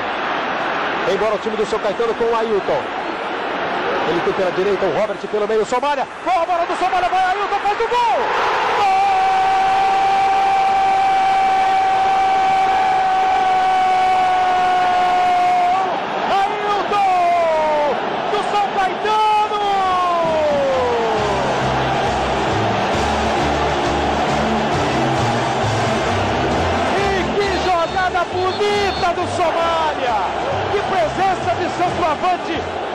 Embora 1.14 1.36
o 1.36 1.38
time 1.38 1.56
do 1.56 1.66
São 1.66 1.78
Caetano 1.78 2.14
com 2.14 2.24
o 2.24 2.34
Ailton. 2.34 2.82
Ele 4.10 4.20
tem 4.20 4.32
pela 4.34 4.50
direita, 4.50 4.84
o 4.84 4.98
Robert 4.98 5.18
pelo 5.30 5.48
meio, 5.48 5.64
Somália. 5.64 6.06
Boa 6.24 6.44
bola 6.44 6.66
do 6.66 6.76
Somália, 6.76 7.08
vai 7.08 7.24
Ailton, 7.24 7.58
faz 7.60 7.80
o 7.80 7.88
gol! 7.88 8.69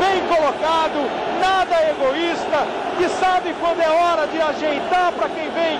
Bem 0.05 0.21
colocado, 0.27 0.99
nada 1.39 1.75
egoísta, 1.89 2.59
que 2.97 3.09
sabe 3.09 3.53
quando 3.59 3.81
é 3.81 3.89
hora 3.89 4.27
de 4.27 4.39
ajeitar 4.41 5.11
para 5.13 5.29
quem 5.29 5.49
vem 5.49 5.79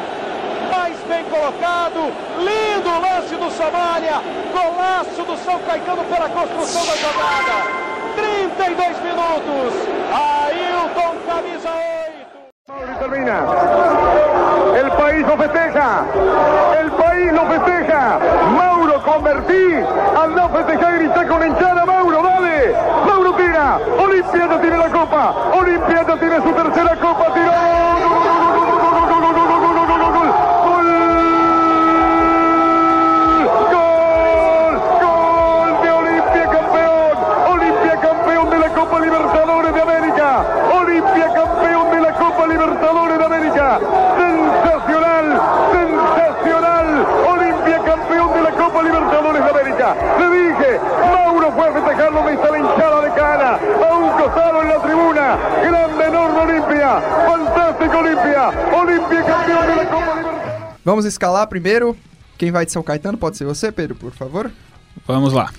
mais 0.72 0.98
bem 1.08 1.24
colocado. 1.26 2.12
Lindo 2.40 2.90
lance 2.90 3.36
do 3.36 3.50
Somália, 3.52 4.22
golaço 4.52 5.22
do 5.24 5.38
São 5.46 5.60
Caetano 5.60 6.04
pela 6.06 6.30
construção 6.30 6.86
da 6.86 6.96
jogada. 6.96 7.86
32 8.16 9.00
minutos. 9.04 9.74
Ailton 10.12 11.16
termina. 13.00 13.46
El 14.76 14.92
país 14.92 15.28
lo 15.28 15.38
festeja. 15.38 16.06
El 16.80 16.92
país 16.92 17.34
lo 17.34 17.46
festeja. 17.46 18.20
Copa. 25.06 25.36
Olimpia 25.54 26.04
ya 26.08 26.20
tiene 26.20 26.42
su 26.42 26.52
tercera 26.52 26.96
copa. 26.96 27.75
La 52.12 52.58
hinchada 52.58 53.02
de 53.02 53.16
cana. 53.16 53.60
A 53.86 53.98
un 53.98 54.22
costado 54.22 54.62
en 54.62 54.70
la 54.70 54.82
tribuna. 54.82 55.38
Grande, 55.64 56.04
enorme 56.06 56.40
Olimpia. 56.40 57.02
Fantástico 57.28 57.98
Olimpia. 57.98 58.50
Olimpia 58.74 59.26
campeón 59.26 59.68
de 59.68 59.76
la 59.76 59.86
Copa 59.86 60.16
Libertadores. 60.16 60.76
Vamos 60.84 61.06
escalar 61.06 61.48
primeiro. 61.48 61.96
Quem 62.38 62.52
vai 62.52 62.66
de 62.66 62.72
São 62.72 62.84
Caetano? 62.84 63.18
Pode 63.18 63.38
ser 63.38 63.46
você, 63.46 63.72
Pedro, 63.72 63.96
por 63.96 64.12
favor? 64.12 64.52
Vamos 65.08 65.34
lá. 65.34 65.50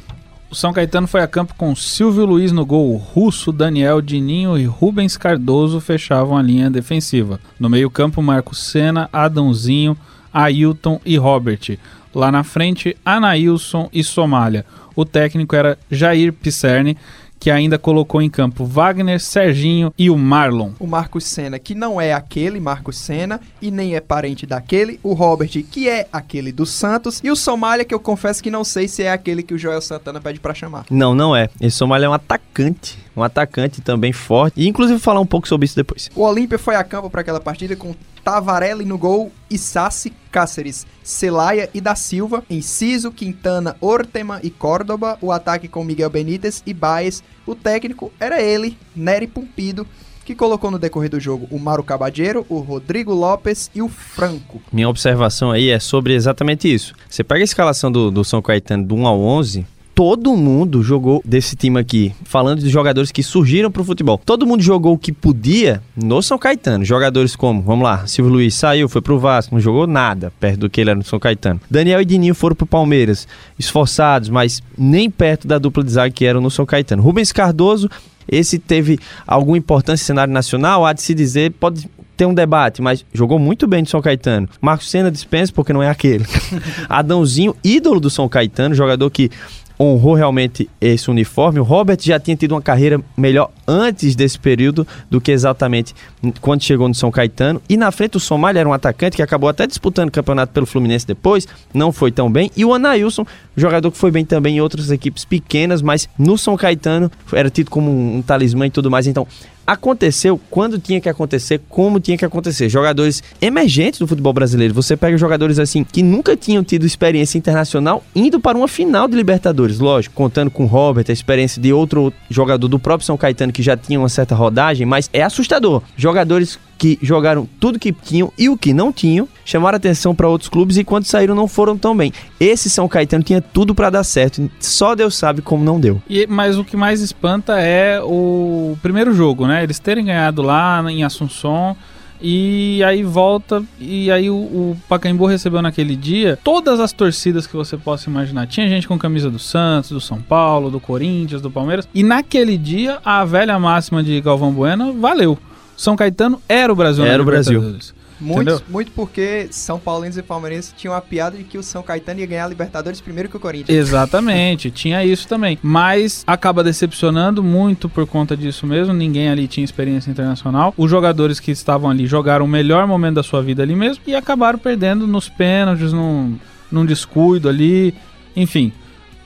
O 0.49 0.55
São 0.55 0.73
Caetano 0.73 1.09
foi 1.09 1.23
a 1.23 1.27
campo 1.27 1.55
com 1.57 1.75
Silvio 1.75 2.25
Luiz 2.25 2.53
no 2.53 2.65
gol, 2.65 2.97
Russo, 2.97 3.51
Daniel, 3.51 4.01
Dininho 4.01 4.57
e 4.57 4.65
Rubens 4.65 5.17
Cardoso 5.17 5.81
fechavam 5.81 6.37
a 6.37 6.43
linha 6.43 6.71
defensiva. 6.71 7.41
No 7.59 7.69
meio-campo, 7.69 8.23
Marcos 8.23 8.59
Senna, 8.59 9.09
Adãozinho, 9.13 9.97
Ailton 10.33 11.01
e 11.05 11.17
Robert. 11.17 11.77
Lá 12.15 12.31
na 12.31 12.45
frente, 12.45 12.97
Anailson 13.05 13.91
e 13.93 14.05
Somália. 14.05 14.65
O 14.97 15.05
técnico 15.05 15.55
era 15.55 15.79
Jair 15.91 16.33
Pisserni, 16.33 16.97
que 17.39 17.51
ainda 17.51 17.79
colocou 17.79 18.23
em 18.23 18.31
campo 18.31 18.65
Wagner, 18.65 19.21
Serginho 19.21 19.93
e 19.99 20.09
o 20.09 20.17
Marlon. 20.17 20.71
O 20.81 20.87
Marcos 20.87 21.25
Senna, 21.25 21.59
que 21.59 21.75
não 21.75 22.01
é 22.01 22.13
aquele 22.13 22.59
Marcos 22.59 22.97
Senna 22.97 23.41
e 23.61 23.71
nem 23.71 23.95
é 23.95 24.01
parente 24.01 24.47
daquele. 24.47 24.99
O 25.03 25.13
Robert, 25.13 25.51
que 25.71 25.89
é 25.89 26.09
aquele 26.13 26.51
do 26.51 26.65
Santos. 26.65 27.21
E 27.23 27.31
o 27.31 27.37
Somália, 27.37 27.85
que 27.85 27.95
eu 27.95 28.01
confesso 28.01 28.43
que 28.43 28.51
não 28.51 28.65
sei 28.65 28.89
se 28.89 29.03
é 29.03 29.13
aquele 29.13 29.43
que 29.43 29.55
o 29.55 29.59
Joel 29.59 29.83
Santana 29.83 30.21
pede 30.21 30.41
pra 30.41 30.55
chamar. 30.55 30.87
Não, 30.91 31.15
não 31.15 31.37
é. 31.37 31.49
Esse 31.61 31.77
Somália 31.77 32.07
é 32.07 32.09
um 32.09 32.15
atacante. 32.15 33.06
Um 33.17 33.23
atacante 33.23 33.81
também 33.81 34.13
forte. 34.13 34.61
E 34.61 34.69
inclusive 34.69 34.99
vou 34.99 35.05
falar 35.05 35.21
um 35.21 35.27
pouco 35.27 35.49
sobre 35.49 35.65
isso 35.65 35.75
depois. 35.75 36.11
O 36.15 36.23
Olímpia 36.23 36.59
foi 36.59 36.77
a 36.77 36.85
campo 36.85 37.09
para 37.09 37.23
aquela 37.23 37.41
partida 37.41 37.75
com 37.75 37.95
Tavarelli 38.23 38.85
no 38.85 38.99
gol, 38.99 39.31
Issassi, 39.49 40.13
Cáceres, 40.33 40.85
Celaya 41.03 41.71
e 41.73 41.81
da 41.81 41.95
Silva, 41.95 42.43
Enciso, 42.51 43.13
Quintana, 43.13 43.77
Ortema 43.81 44.41
e 44.43 44.51
Córdoba, 44.51 45.17
o 45.23 45.31
ataque 45.31 45.69
com 45.69 45.85
Miguel 45.85 46.11
Benítez 46.11 46.63
e 46.67 46.75
Baez. 46.75 47.23
O 47.47 47.55
técnico 47.55 48.13
era 48.19 48.43
ele, 48.43 48.77
Nery 48.97 49.29
Pumpido, 49.29 49.87
que 50.25 50.35
colocou 50.35 50.73
no 50.73 50.79
decorrer 50.79 51.09
do 51.09 51.21
jogo 51.21 51.47
o 51.53 51.59
Mauro 51.59 51.85
Cabadeiro, 51.85 52.45
o 52.49 52.59
Rodrigo 52.59 53.15
Lopes 53.15 53.71
e 53.73 53.81
o 53.81 53.89
Franco. 53.89 54.61
Minha 54.73 54.89
observação 54.89 55.53
aí 55.53 55.71
é 55.71 55.79
sobre 55.79 56.13
exatamente 56.13 56.73
isso. 56.73 56.95
Você 57.09 57.23
pega 57.23 57.43
a 57.43 57.45
escalação 57.45 57.93
do, 57.93 58.11
do 58.11 58.25
São 58.25 58.43
Caetano 58.43 58.85
do 58.85 58.97
1 58.97 59.07
ao 59.07 59.21
11, 59.21 59.65
todo 59.97 60.37
mundo 60.37 60.83
jogou 60.83 61.23
desse 61.25 61.57
time 61.57 61.81
aqui, 61.81 62.15
falando 62.23 62.61
de 62.61 62.69
jogadores 62.69 63.11
que 63.11 63.23
surgiram 63.23 63.71
pro 63.71 63.83
futebol. 63.83 64.21
Todo 64.23 64.47
mundo 64.47 64.63
jogou 64.63 64.93
o 64.93 64.99
que 64.99 65.11
podia 65.11 65.83
no 65.97 66.21
São 66.21 66.37
Caetano. 66.37 66.85
Jogadores 66.85 67.35
como, 67.35 67.63
vamos 67.63 67.83
lá, 67.83 68.07
Silvio 68.07 68.31
Luiz 68.31 68.55
saiu, 68.55 68.91
foi 68.91 69.01
pro 69.01 69.19
Vasco, 69.19 69.55
não 69.55 69.61
jogou 69.61 69.87
nada 69.87 70.31
perto 70.39 70.61
do 70.61 70.71
que 70.71 70.83
ele 70.83 70.91
era 70.91 70.99
no 70.99 71.03
São 71.03 71.19
Caetano. 71.19 71.63
Daniel 71.71 72.03
e 72.03 72.05
Dininho 72.05 72.35
foram 72.35 72.55
pro 72.55 72.67
Palmeiras, 72.67 73.27
esforçados, 73.59 74.29
mas 74.29 74.63
nem 74.77 75.09
perto 75.09 75.49
da 75.49 75.57
dupla 75.57 75.83
de 75.83 75.91
zaga 75.91 76.13
que 76.13 76.27
eram 76.27 76.43
no 76.43 76.51
São 76.51 76.67
Caetano. 76.67 77.03
Rubens 77.03 77.33
Cardoso, 77.33 77.89
esse 78.31 78.59
teve 78.59 78.99
alguma 79.27 79.57
importância 79.57 80.03
no 80.03 80.07
cenário 80.09 80.35
nacional, 80.35 80.85
há 80.85 80.93
de 80.93 81.01
se 81.01 81.15
dizer, 81.15 81.53
pode 81.53 81.89
ter 82.19 82.27
um 82.27 82.35
debate, 82.35 82.83
mas 82.83 83.03
jogou 83.15 83.39
muito 83.39 83.67
bem 83.67 83.81
no 83.81 83.89
São 83.89 84.03
Caetano. 84.03 84.47
Marcos 84.61 84.91
Senna 84.91 85.11
dispensa 85.11 85.55
porque 85.55 85.73
não 85.73 85.83
é 85.83 85.89
aquele. 85.89 86.27
Adãozinho, 86.87 87.57
ídolo 87.65 87.99
do 87.99 88.11
São 88.11 88.29
Caetano, 88.29 88.75
jogador 88.75 89.09
que 89.09 89.31
honrou 89.79 90.15
realmente 90.15 90.69
esse 90.81 91.11
uniforme. 91.11 91.61
O 91.61 91.63
Robert 91.63 91.99
já 92.01 92.19
tinha 92.19 92.37
tido 92.37 92.53
uma 92.53 92.63
carreira 92.63 93.01
melhor 93.17 93.51
antes 93.67 94.15
desse 94.15 94.39
período 94.39 94.87
do 95.11 95.21
que 95.21 95.31
exatamente 95.31 95.95
quando 96.41 96.63
chegou 96.63 96.89
no 96.89 96.95
São 96.95 97.11
Caetano. 97.11 97.61
E 97.69 97.77
na 97.77 97.91
frente 97.91 98.17
o 98.17 98.21
Somália 98.21 98.61
era 98.61 98.69
um 98.69 98.73
atacante 98.73 99.17
que 99.17 99.23
acabou 99.23 99.49
até 99.49 99.67
disputando 99.67 100.09
o 100.09 100.13
campeonato 100.13 100.53
pelo 100.53 100.67
Fluminense 100.67 101.07
depois, 101.07 101.47
não 101.73 101.93
foi 101.93 102.11
tão 102.11 102.31
bem. 102.31 102.51
E 102.57 102.65
o 102.65 102.73
Anailson, 102.73 103.27
jogador 103.57 103.91
que 103.91 103.99
foi 103.99 104.11
bem 104.11 104.25
também 104.25 104.57
em 104.57 104.61
outras 104.61 104.91
equipes 104.91 105.25
pequenas, 105.25 105.83
mas 105.83 106.09
no 106.19 106.39
São 106.39 106.57
Caetano 106.57 107.11
era 107.33 107.51
tido 107.51 107.71
como 107.71 107.91
um 107.91 108.23
talismã 108.23 108.67
e 108.67 108.71
tudo 108.71 108.91
mais. 108.91 109.07
Então, 109.07 109.27
aconteceu 109.67 110.41
quando 110.51 110.79
tinha 110.79 111.01
que 111.01 111.09
acontecer, 111.09 111.61
como 111.69 111.99
tinha 111.99 112.17
que 112.17 112.25
acontecer. 112.25 112.69
Jogadores 112.69 113.23
emergentes 113.41 113.99
do 113.99 114.07
futebol 114.07 114.33
brasileiro. 114.33 114.73
Você 114.75 114.97
pega 114.97 115.19
jogadores 115.19 115.59
assim 115.59 115.83
que 115.83 116.03
nunca 116.03 116.37
tinham 116.37 116.63
tido 116.63 116.87
experiência 116.87 117.37
internacional 117.39 118.05
indo 118.15 118.39
para 118.39 118.57
uma 118.57 118.69
final 118.69 119.09
de 119.09 119.17
Libertadores. 119.17 119.79
Lógico, 119.79 120.15
contando 120.15 120.51
com 120.51 120.65
o 120.65 120.67
Robert, 120.67 121.07
a 121.09 121.13
experiência 121.13 121.61
de 121.61 121.73
outro 121.73 122.13
jogador 122.31 122.69
do 122.69 122.79
próprio 122.79 123.07
São 123.07 123.17
Caetano 123.17 123.53
que 123.53 123.63
já 123.63 123.77
tinha 123.77 123.99
uma 123.99 124.09
certa 124.09 124.35
rodagem, 124.35 124.87
mas 124.87 125.11
é 125.13 125.23
assustador. 125.23 125.83
Jogadores 125.97 126.59
que 126.79 126.99
jogaram 127.03 127.49
tudo 127.59 127.79
que 127.79 127.93
tinham 127.93 128.33
e 128.39 128.49
o 128.49 128.57
que 128.57 128.73
não 128.73 128.93
tinham, 128.93 129.29
chamaram 129.45 129.77
atenção 129.77 130.15
para 130.15 130.29
outros 130.29 130.49
clubes 130.49 130.77
e 130.77 130.85
quando 130.85 131.05
saíram 131.05 131.35
não 131.35 131.49
foram 131.49 131.77
tão 131.77 131.97
bem. 131.97 132.13
Esse 132.39 132.69
São 132.69 132.89
Caetano 132.89 133.25
tinha 133.25 133.41
tudo 133.41 133.75
para 133.75 133.91
dar 133.91 134.05
certo, 134.05 134.51
só 134.61 134.95
Deus 134.95 135.15
sabe 135.15 135.43
como 135.43 135.65
não 135.65 135.81
deu. 135.81 136.03
E, 136.09 136.27
mas 136.27 136.59
o 136.59 136.65
que 136.65 136.77
mais 136.77 137.01
espanta 137.01 137.59
é 137.59 138.01
o 138.03 138.77
primeiro 138.83 139.15
jogo, 139.15 139.47
né? 139.47 139.63
Eles 139.63 139.79
terem 139.79 140.05
ganhado 140.05 140.43
lá 140.43 140.83
em 140.91 141.03
Assunção. 141.03 141.77
E 142.21 142.83
aí 142.83 143.03
volta, 143.03 143.63
e 143.79 144.11
aí 144.11 144.31
o, 144.31 144.37
o 144.37 144.77
Pacaembu 144.89 145.27
recebeu 145.27 145.61
naquele 145.61 145.95
dia 145.95 146.39
todas 146.43 146.81
as 146.81 146.91
torcidas 146.91 147.47
que 147.47 147.55
você 147.55 147.77
possa 147.77 148.09
imaginar. 148.09 148.47
Tinha 148.47 148.67
gente 148.69 148.89
com 148.89 148.99
camisa 148.99 149.31
do 149.31 149.39
Santos, 149.39 149.91
do 149.91 150.01
São 150.01 150.21
Paulo, 150.21 150.71
do 150.71 150.81
Corinthians, 150.81 151.43
do 151.43 151.51
Palmeiras. 151.51 151.87
E 151.95 152.03
naquele 152.03 152.57
dia, 152.57 152.99
a 153.05 153.23
velha 153.25 153.59
máxima 153.59 154.03
de 154.03 154.19
Galvão 154.21 154.51
Bueno 154.51 154.95
valeu. 154.95 155.39
São 155.77 155.97
Caetano 155.97 156.41
era 156.49 156.73
o 156.73 156.77
Brasil 156.77 157.05
Era 157.05 157.23
o 157.23 157.27
Brasil. 157.27 157.79
Muito, 158.19 158.63
muito 158.69 158.91
porque 158.93 159.49
São 159.51 159.79
Paulinos 159.79 160.17
e 160.17 160.23
Palmeirenses 160.23 160.73
tinham 160.75 160.95
a 160.95 161.01
piada 161.03 161.37
de 161.37 161.45
que 161.45 161.59
o 161.59 161.63
São 161.63 161.83
Caetano 161.83 162.21
ia 162.21 162.27
ganhar 162.27 162.47
a 162.47 162.49
Libertadores 162.49 163.01
primeiro 163.01 163.29
que 163.29 163.37
o 163.37 163.41
Corinthians. 163.41 163.77
Exatamente, 163.77 164.71
tinha 164.73 165.05
isso 165.05 165.29
também. 165.29 165.59
Mas 165.63 166.25
acaba 166.27 166.65
decepcionando 166.65 167.43
muito 167.43 167.89
por 167.89 168.07
conta 168.07 168.35
disso 168.35 168.67
mesmo. 168.67 168.95
Ninguém 168.95 169.29
ali 169.29 169.47
tinha 169.47 169.65
experiência 169.65 170.11
internacional. 170.11 170.73
Os 170.79 170.91
jogadores 170.91 171.39
que 171.39 171.51
estavam 171.51 171.91
ali 171.91 172.07
jogaram 172.07 172.47
o 172.47 172.49
melhor 172.49 172.87
momento 172.87 173.17
da 173.17 173.23
sua 173.23 173.43
vida 173.43 173.63
ali 173.63 173.77
mesmo 173.77 174.03
e 174.07 174.15
acabaram 174.15 174.59
perdendo 174.59 175.07
nos 175.07 175.29
pênaltis, 175.29 175.93
num, 175.93 176.39
num 176.73 176.87
descuido 176.87 177.51
ali. 177.51 177.95
Enfim, 178.35 178.73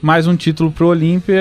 mais 0.02 0.26
um 0.26 0.34
título 0.34 0.72
pro 0.72 0.88
Olímpia 0.88 1.38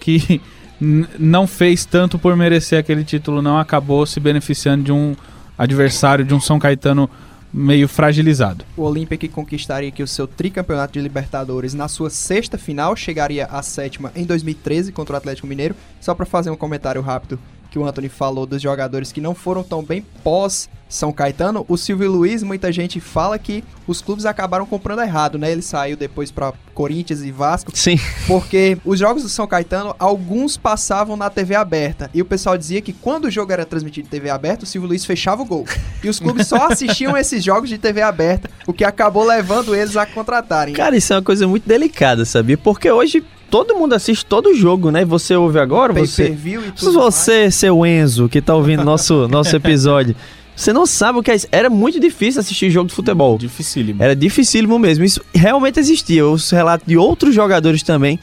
que 0.00 0.40
não 0.80 1.46
fez 1.46 1.84
tanto 1.84 2.18
por 2.18 2.36
merecer 2.36 2.78
aquele 2.78 3.04
título, 3.04 3.42
não. 3.42 3.58
Acabou 3.58 4.06
se 4.06 4.20
beneficiando 4.20 4.84
de 4.84 4.92
um 4.92 5.16
adversário 5.56 6.24
de 6.24 6.34
um 6.34 6.40
São 6.40 6.58
Caetano 6.58 7.10
meio 7.52 7.88
fragilizado. 7.88 8.64
O 8.76 8.82
Olímpia 8.82 9.16
que 9.16 9.28
conquistaria 9.28 9.88
aqui 9.88 10.02
o 10.02 10.06
seu 10.06 10.26
tricampeonato 10.26 10.92
de 10.92 11.00
Libertadores 11.00 11.74
na 11.74 11.88
sua 11.88 12.10
sexta 12.10 12.58
final, 12.58 12.94
chegaria 12.94 13.46
à 13.46 13.62
sétima 13.62 14.12
em 14.14 14.24
2013 14.24 14.92
contra 14.92 15.14
o 15.14 15.16
Atlético 15.16 15.46
Mineiro. 15.46 15.74
Só 16.00 16.14
para 16.14 16.26
fazer 16.26 16.50
um 16.50 16.56
comentário 16.56 17.00
rápido 17.00 17.38
que 17.70 17.78
o 17.78 17.86
Anthony 17.86 18.08
falou 18.08 18.46
dos 18.46 18.62
jogadores 18.62 19.12
que 19.12 19.20
não 19.20 19.34
foram 19.34 19.62
tão 19.62 19.82
bem 19.82 20.04
pós 20.22 20.68
São 20.88 21.12
Caetano, 21.12 21.66
o 21.68 21.76
Silvio 21.76 22.10
Luiz, 22.10 22.42
muita 22.42 22.72
gente 22.72 22.98
fala 22.98 23.38
que 23.38 23.62
os 23.86 24.00
clubes 24.00 24.24
acabaram 24.24 24.64
comprando 24.64 25.02
errado, 25.02 25.38
né? 25.38 25.52
Ele 25.52 25.60
saiu 25.60 25.96
depois 25.96 26.30
para 26.30 26.52
Corinthians 26.74 27.22
e 27.22 27.30
Vasco. 27.30 27.70
Sim. 27.74 27.98
Porque 28.26 28.78
os 28.84 28.98
jogos 28.98 29.22
do 29.22 29.28
São 29.28 29.46
Caetano, 29.46 29.94
alguns 29.98 30.56
passavam 30.56 31.16
na 31.16 31.28
TV 31.28 31.54
aberta. 31.54 32.10
E 32.14 32.22
o 32.22 32.24
pessoal 32.24 32.56
dizia 32.56 32.80
que 32.80 32.92
quando 32.92 33.26
o 33.26 33.30
jogo 33.30 33.52
era 33.52 33.66
transmitido 33.66 34.06
em 34.06 34.10
TV 34.10 34.30
aberta, 34.30 34.64
o 34.64 34.66
Silvio 34.66 34.88
Luiz 34.88 35.04
fechava 35.04 35.42
o 35.42 35.44
gol. 35.44 35.66
E 36.02 36.08
os 36.08 36.18
clubes 36.18 36.46
só 36.46 36.68
assistiam 36.68 37.16
esses 37.18 37.44
jogos 37.44 37.68
de 37.68 37.76
TV 37.76 38.00
aberta, 38.00 38.50
o 38.66 38.72
que 38.72 38.84
acabou 38.84 39.24
levando 39.24 39.74
eles 39.74 39.96
a 39.96 40.06
contratarem. 40.06 40.74
Cara, 40.74 40.96
isso 40.96 41.12
é 41.12 41.16
uma 41.16 41.22
coisa 41.22 41.46
muito 41.46 41.68
delicada, 41.68 42.24
sabia? 42.24 42.56
Porque 42.56 42.90
hoje 42.90 43.22
todo 43.50 43.74
mundo 43.74 43.94
assiste 43.94 44.24
todo 44.24 44.54
jogo, 44.54 44.90
né? 44.90 45.04
Você 45.04 45.34
ouve 45.34 45.58
agora, 45.58 45.92
você. 45.92 46.24
Pay-per-view 46.24 46.62
e 46.62 46.80
Se 46.80 46.90
você, 46.90 47.50
seu 47.50 47.84
Enzo, 47.84 48.28
que 48.28 48.40
tá 48.40 48.54
ouvindo 48.54 48.84
nosso, 48.84 49.26
nosso 49.28 49.54
episódio, 49.54 50.14
você 50.54 50.72
não 50.72 50.86
sabe 50.86 51.18
o 51.18 51.22
que 51.22 51.30
é 51.30 51.36
isso. 51.36 51.46
Era 51.52 51.70
muito 51.70 52.00
difícil 52.00 52.40
assistir 52.40 52.70
jogo 52.70 52.88
de 52.88 52.94
futebol. 52.94 53.38
Dificílimo. 53.38 54.02
Era 54.02 54.14
dificílimo 54.14 54.78
mesmo. 54.78 55.04
Isso 55.04 55.20
realmente 55.34 55.78
existia. 55.78 56.26
Os 56.26 56.50
relatos 56.50 56.86
de 56.86 56.96
outros 56.96 57.34
jogadores 57.34 57.82
também 57.82 58.18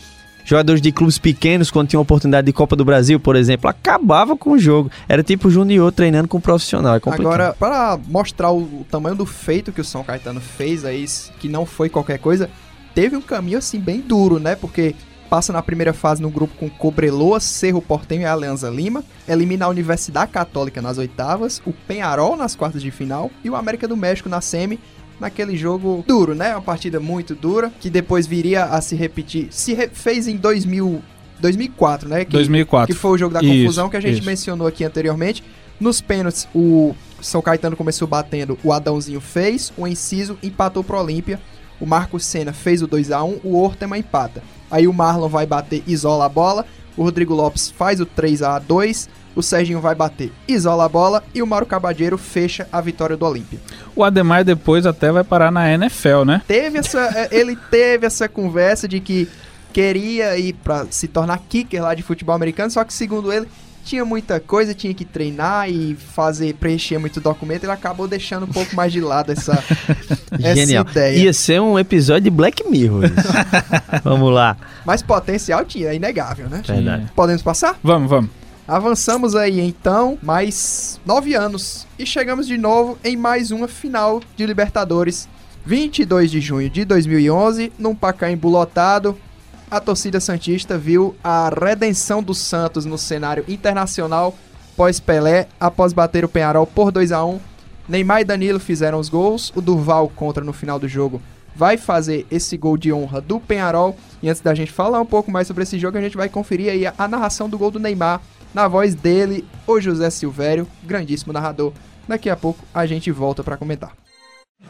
jogadores 0.45 0.79
de 0.79 0.91
clubes 0.91 1.17
pequenos, 1.17 1.71
quando 1.71 1.89
tinham 1.89 2.01
oportunidade 2.01 2.45
de 2.45 2.53
Copa 2.53 2.75
do 2.75 2.85
Brasil, 2.85 3.19
por 3.19 3.35
exemplo, 3.35 3.67
acabava 3.67 4.37
com 4.37 4.51
o 4.51 4.59
jogo. 4.59 4.91
Era 5.09 5.23
tipo 5.23 5.47
o 5.47 5.51
Junior 5.51 5.91
treinando 5.91 6.27
com 6.27 6.37
um 6.37 6.41
profissional. 6.41 6.95
É 6.95 6.99
complicado. 6.99 7.25
Agora, 7.25 7.55
para 7.59 7.99
mostrar 8.07 8.51
o, 8.51 8.59
o 8.59 8.85
tamanho 8.89 9.15
do 9.15 9.25
feito 9.25 9.71
que 9.71 9.81
o 9.81 9.83
São 9.83 10.03
Caetano 10.03 10.39
fez 10.39 10.85
aí, 10.85 11.03
que 11.39 11.49
não 11.49 11.65
foi 11.65 11.89
qualquer 11.89 12.19
coisa, 12.19 12.49
teve 12.93 13.17
um 13.17 13.21
caminho 13.21 13.57
assim 13.57 13.79
bem 13.79 13.99
duro, 13.99 14.39
né? 14.39 14.55
Porque 14.55 14.95
passa 15.29 15.51
na 15.51 15.61
primeira 15.61 15.93
fase 15.93 16.21
no 16.21 16.29
grupo 16.29 16.55
com 16.55 16.69
Cobreloa, 16.69 17.39
Cerro 17.39 17.81
Portenho 17.81 18.21
e 18.21 18.25
Alianza 18.25 18.69
Lima, 18.69 19.03
elimina 19.27 19.65
a 19.65 19.69
Universidade 19.69 20.31
Católica 20.31 20.81
nas 20.81 20.97
oitavas, 20.97 21.61
o 21.65 21.73
Penharol 21.73 22.35
nas 22.35 22.55
quartas 22.55 22.81
de 22.81 22.91
final 22.91 23.31
e 23.43 23.49
o 23.49 23.55
América 23.55 23.87
do 23.87 23.97
México 23.97 24.29
na 24.29 24.41
semi, 24.41 24.79
naquele 25.19 25.55
jogo 25.55 26.03
duro, 26.07 26.35
né? 26.35 26.55
Uma 26.55 26.61
partida 26.61 26.99
muito 26.99 27.35
dura, 27.35 27.71
que 27.79 27.89
depois 27.89 28.27
viria 28.27 28.65
a 28.65 28.81
se 28.81 28.95
repetir. 28.95 29.47
Se 29.51 29.73
re 29.73 29.89
fez 29.91 30.27
em 30.27 30.37
2000, 30.37 31.01
2004, 31.39 32.09
né? 32.09 32.25
Que, 32.25 32.31
2004. 32.31 32.93
Que 32.93 32.99
foi 32.99 33.11
o 33.11 33.17
jogo 33.17 33.33
da 33.33 33.41
Isso, 33.41 33.61
confusão 33.61 33.89
que 33.89 33.97
a 33.97 34.01
gente 34.01 34.19
isso. 34.19 34.25
mencionou 34.25 34.67
aqui 34.67 34.83
anteriormente. 34.83 35.43
Nos 35.79 35.99
pênaltis, 35.99 36.47
o 36.55 36.95
São 37.21 37.41
Caetano 37.41 37.75
começou 37.75 38.07
batendo, 38.07 38.57
o 38.63 38.71
Adãozinho 38.71 39.19
fez, 39.19 39.73
o 39.77 39.85
Enciso 39.85 40.37
empatou 40.41 40.83
pro 40.83 40.97
Olímpia, 40.97 41.39
o 41.79 41.85
Marcos 41.85 42.25
Senna 42.25 42.53
fez 42.53 42.81
o 42.81 42.87
2 42.87 43.11
a 43.11 43.23
1 43.23 43.39
o 43.43 43.61
Ortema 43.61 43.97
empata. 43.97 44.41
Aí 44.75 44.89
o 44.89 44.93
Marlon 44.93 45.29
vai 45.29 45.45
bater, 45.45 45.81
isola 45.87 46.25
a 46.25 46.29
bola, 46.29 46.65
o 46.97 47.03
Rodrigo 47.03 47.33
Lopes 47.33 47.71
faz 47.71 48.01
o 48.01 48.05
3 48.05 48.41
a 48.43 48.59
2 48.59 49.07
o 49.33 49.41
Serginho 49.41 49.79
vai 49.79 49.95
bater, 49.95 50.33
isola 50.45 50.83
a 50.83 50.89
bola 50.89 51.23
e 51.33 51.41
o 51.41 51.47
Mauro 51.47 51.65
Cabadeiro 51.65 52.17
fecha 52.17 52.67
a 52.73 52.81
vitória 52.81 53.15
do 53.15 53.25
Olímpia. 53.25 53.57
O 53.95 54.03
Ademar 54.03 54.43
depois 54.43 54.85
até 54.85 55.13
vai 55.13 55.23
parar 55.23 55.49
na 55.49 55.71
NFL, 55.71 56.25
né? 56.25 56.41
Teve 56.45 56.79
essa, 56.79 56.99
é, 57.15 57.29
ele 57.31 57.55
teve 57.55 58.05
essa 58.05 58.27
conversa 58.27 58.85
de 58.85 58.99
que 58.99 59.29
queria 59.71 60.37
ir 60.37 60.53
pra 60.55 60.85
se 60.89 61.07
tornar 61.07 61.39
kicker 61.49 61.81
lá 61.81 61.95
de 61.95 62.03
futebol 62.03 62.35
americano, 62.35 62.69
só 62.69 62.83
que 62.83 62.93
segundo 62.93 63.31
ele 63.31 63.47
tinha 63.85 64.03
muita 64.03 64.39
coisa, 64.39 64.73
tinha 64.73 64.93
que 64.93 65.05
treinar 65.05 65.69
e 65.69 65.95
fazer, 65.95 66.55
preencher 66.55 66.97
muito 66.97 67.21
documento, 67.21 67.63
ele 67.63 67.71
acabou 67.71 68.07
deixando 68.07 68.43
um 68.43 68.51
pouco 68.51 68.75
mais 68.75 68.91
de 68.91 68.99
lado 68.99 69.31
essa, 69.31 69.63
essa 70.41 70.55
Genial. 70.55 70.85
ideia. 70.89 71.17
Ia 71.17 71.33
ser 71.33 71.61
um 71.61 71.77
episódio 71.77 72.23
de 72.23 72.29
Black 72.31 72.67
Mirror. 72.67 73.03
Vamos 74.03 74.33
lá. 74.33 74.57
Mas 74.83 75.03
potencial 75.03 75.63
tinha, 75.63 75.89
é 75.89 75.95
inegável, 75.95 76.49
né? 76.49 76.61
Verdade. 76.65 77.11
Podemos 77.15 77.43
passar? 77.43 77.79
Vamos, 77.83 78.09
vamos. 78.09 78.31
Avançamos 78.67 79.35
aí 79.35 79.59
então 79.59 80.17
mais 80.23 80.99
nove 81.05 81.35
anos 81.35 81.85
e 81.99 82.05
chegamos 82.05 82.47
de 82.47 82.57
novo 82.57 82.97
em 83.03 83.15
mais 83.15 83.51
uma 83.51 83.67
final 83.67 84.19
de 84.35 84.45
Libertadores. 84.45 85.29
22 85.63 86.29
de 86.29 86.41
junho 86.41 86.69
de 86.69 86.85
2011, 86.85 87.71
num 87.77 87.95
Pacaembu 87.95 88.49
lotado, 88.49 89.17
a 89.69 89.79
torcida 89.79 90.19
santista 90.19 90.77
viu 90.77 91.15
a 91.23 91.49
redenção 91.49 92.21
do 92.21 92.33
Santos 92.33 92.85
no 92.85 92.97
cenário 92.97 93.43
internacional 93.47 94.35
pós-Pelé, 94.75 95.47
após 95.59 95.93
bater 95.93 96.25
o 96.25 96.29
Penharol 96.29 96.67
por 96.67 96.91
2 96.91 97.11
a 97.11 97.23
1 97.23 97.39
Neymar 97.87 98.21
e 98.21 98.25
Danilo 98.25 98.59
fizeram 98.59 98.99
os 98.99 99.09
gols, 99.09 99.53
o 99.55 99.61
Durval 99.61 100.09
contra 100.09 100.43
no 100.43 100.51
final 100.51 100.79
do 100.79 100.87
jogo 100.87 101.21
vai 101.55 101.77
fazer 101.77 102.27
esse 102.29 102.57
gol 102.57 102.75
de 102.75 102.91
honra 102.91 103.21
do 103.21 103.39
Penharol. 103.39 103.95
E 104.21 104.29
antes 104.29 104.41
da 104.41 104.53
gente 104.53 104.71
falar 104.71 104.99
um 104.99 105.05
pouco 105.05 105.31
mais 105.31 105.47
sobre 105.47 105.63
esse 105.63 105.79
jogo, 105.79 105.97
a 105.97 106.01
gente 106.01 106.17
vai 106.17 106.27
conferir 106.27 106.71
aí 106.71 106.85
a, 106.85 107.07
narração 107.07 107.47
do 107.47 107.57
gol 107.57 107.71
do 107.71 107.79
Neymar, 107.79 108.21
na 108.53 108.67
voz 108.67 108.93
dele, 108.93 109.45
o 109.65 109.79
José 109.79 110.09
Silvério, 110.09 110.67
grandíssimo 110.83 111.31
narrador. 111.31 111.71
Daqui 112.07 112.29
a 112.29 112.35
pouco 112.35 112.63
a 112.73 112.85
gente 112.85 113.09
volta 113.11 113.43
para 113.43 113.57
comentar. 113.57 114.04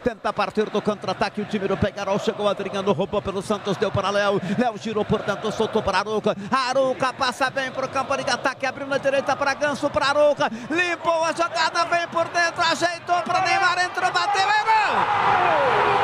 Tenta 0.04 0.32
partir 0.34 0.70
do 0.70 0.82
contra-ataque, 0.82 1.42
o 1.42 1.46
time 1.46 1.68
do 1.68 1.78
Pegarol 1.78 2.20
chegou 2.20 2.48
Adriano, 2.48 2.92
roubou 2.92 3.22
pelo 3.22 3.42
Santos, 3.42 3.78
deu 3.78 3.92
para 3.92 4.10
Léo. 4.10 4.42
Léo 4.58 4.78
girou 4.78 5.06
por 5.06 5.22
dentro, 5.24 5.52
soltou 5.52 5.82
para 5.82 6.00
Aruca. 6.00 6.36
Aruca 6.52 7.14
passa 7.14 7.50
bem 7.50 7.72
pro 7.72 7.88
campo 7.88 8.16
de 8.18 8.30
ataque, 8.30 8.66
abriu 8.66 8.86
na 8.88 8.98
direita 8.98 9.36
para 9.36 9.54
Ganso, 9.54 9.90
para 9.90 10.08
Aruca. 10.08 10.50
Limpou 10.70 11.24
a 11.24 11.32
jogada, 11.32 11.86
vem 11.86 12.08
por 12.10 12.28
dentro, 12.30 12.62
ajeitou 12.62 13.22
para 13.24 13.42
Neymar, 13.42 13.80
entrou, 13.84 14.12
bateu, 14.12 14.42
é 14.42 14.64
gol! 14.64 15.96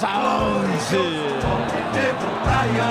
Camisa 0.00 0.08
11. 0.08 0.96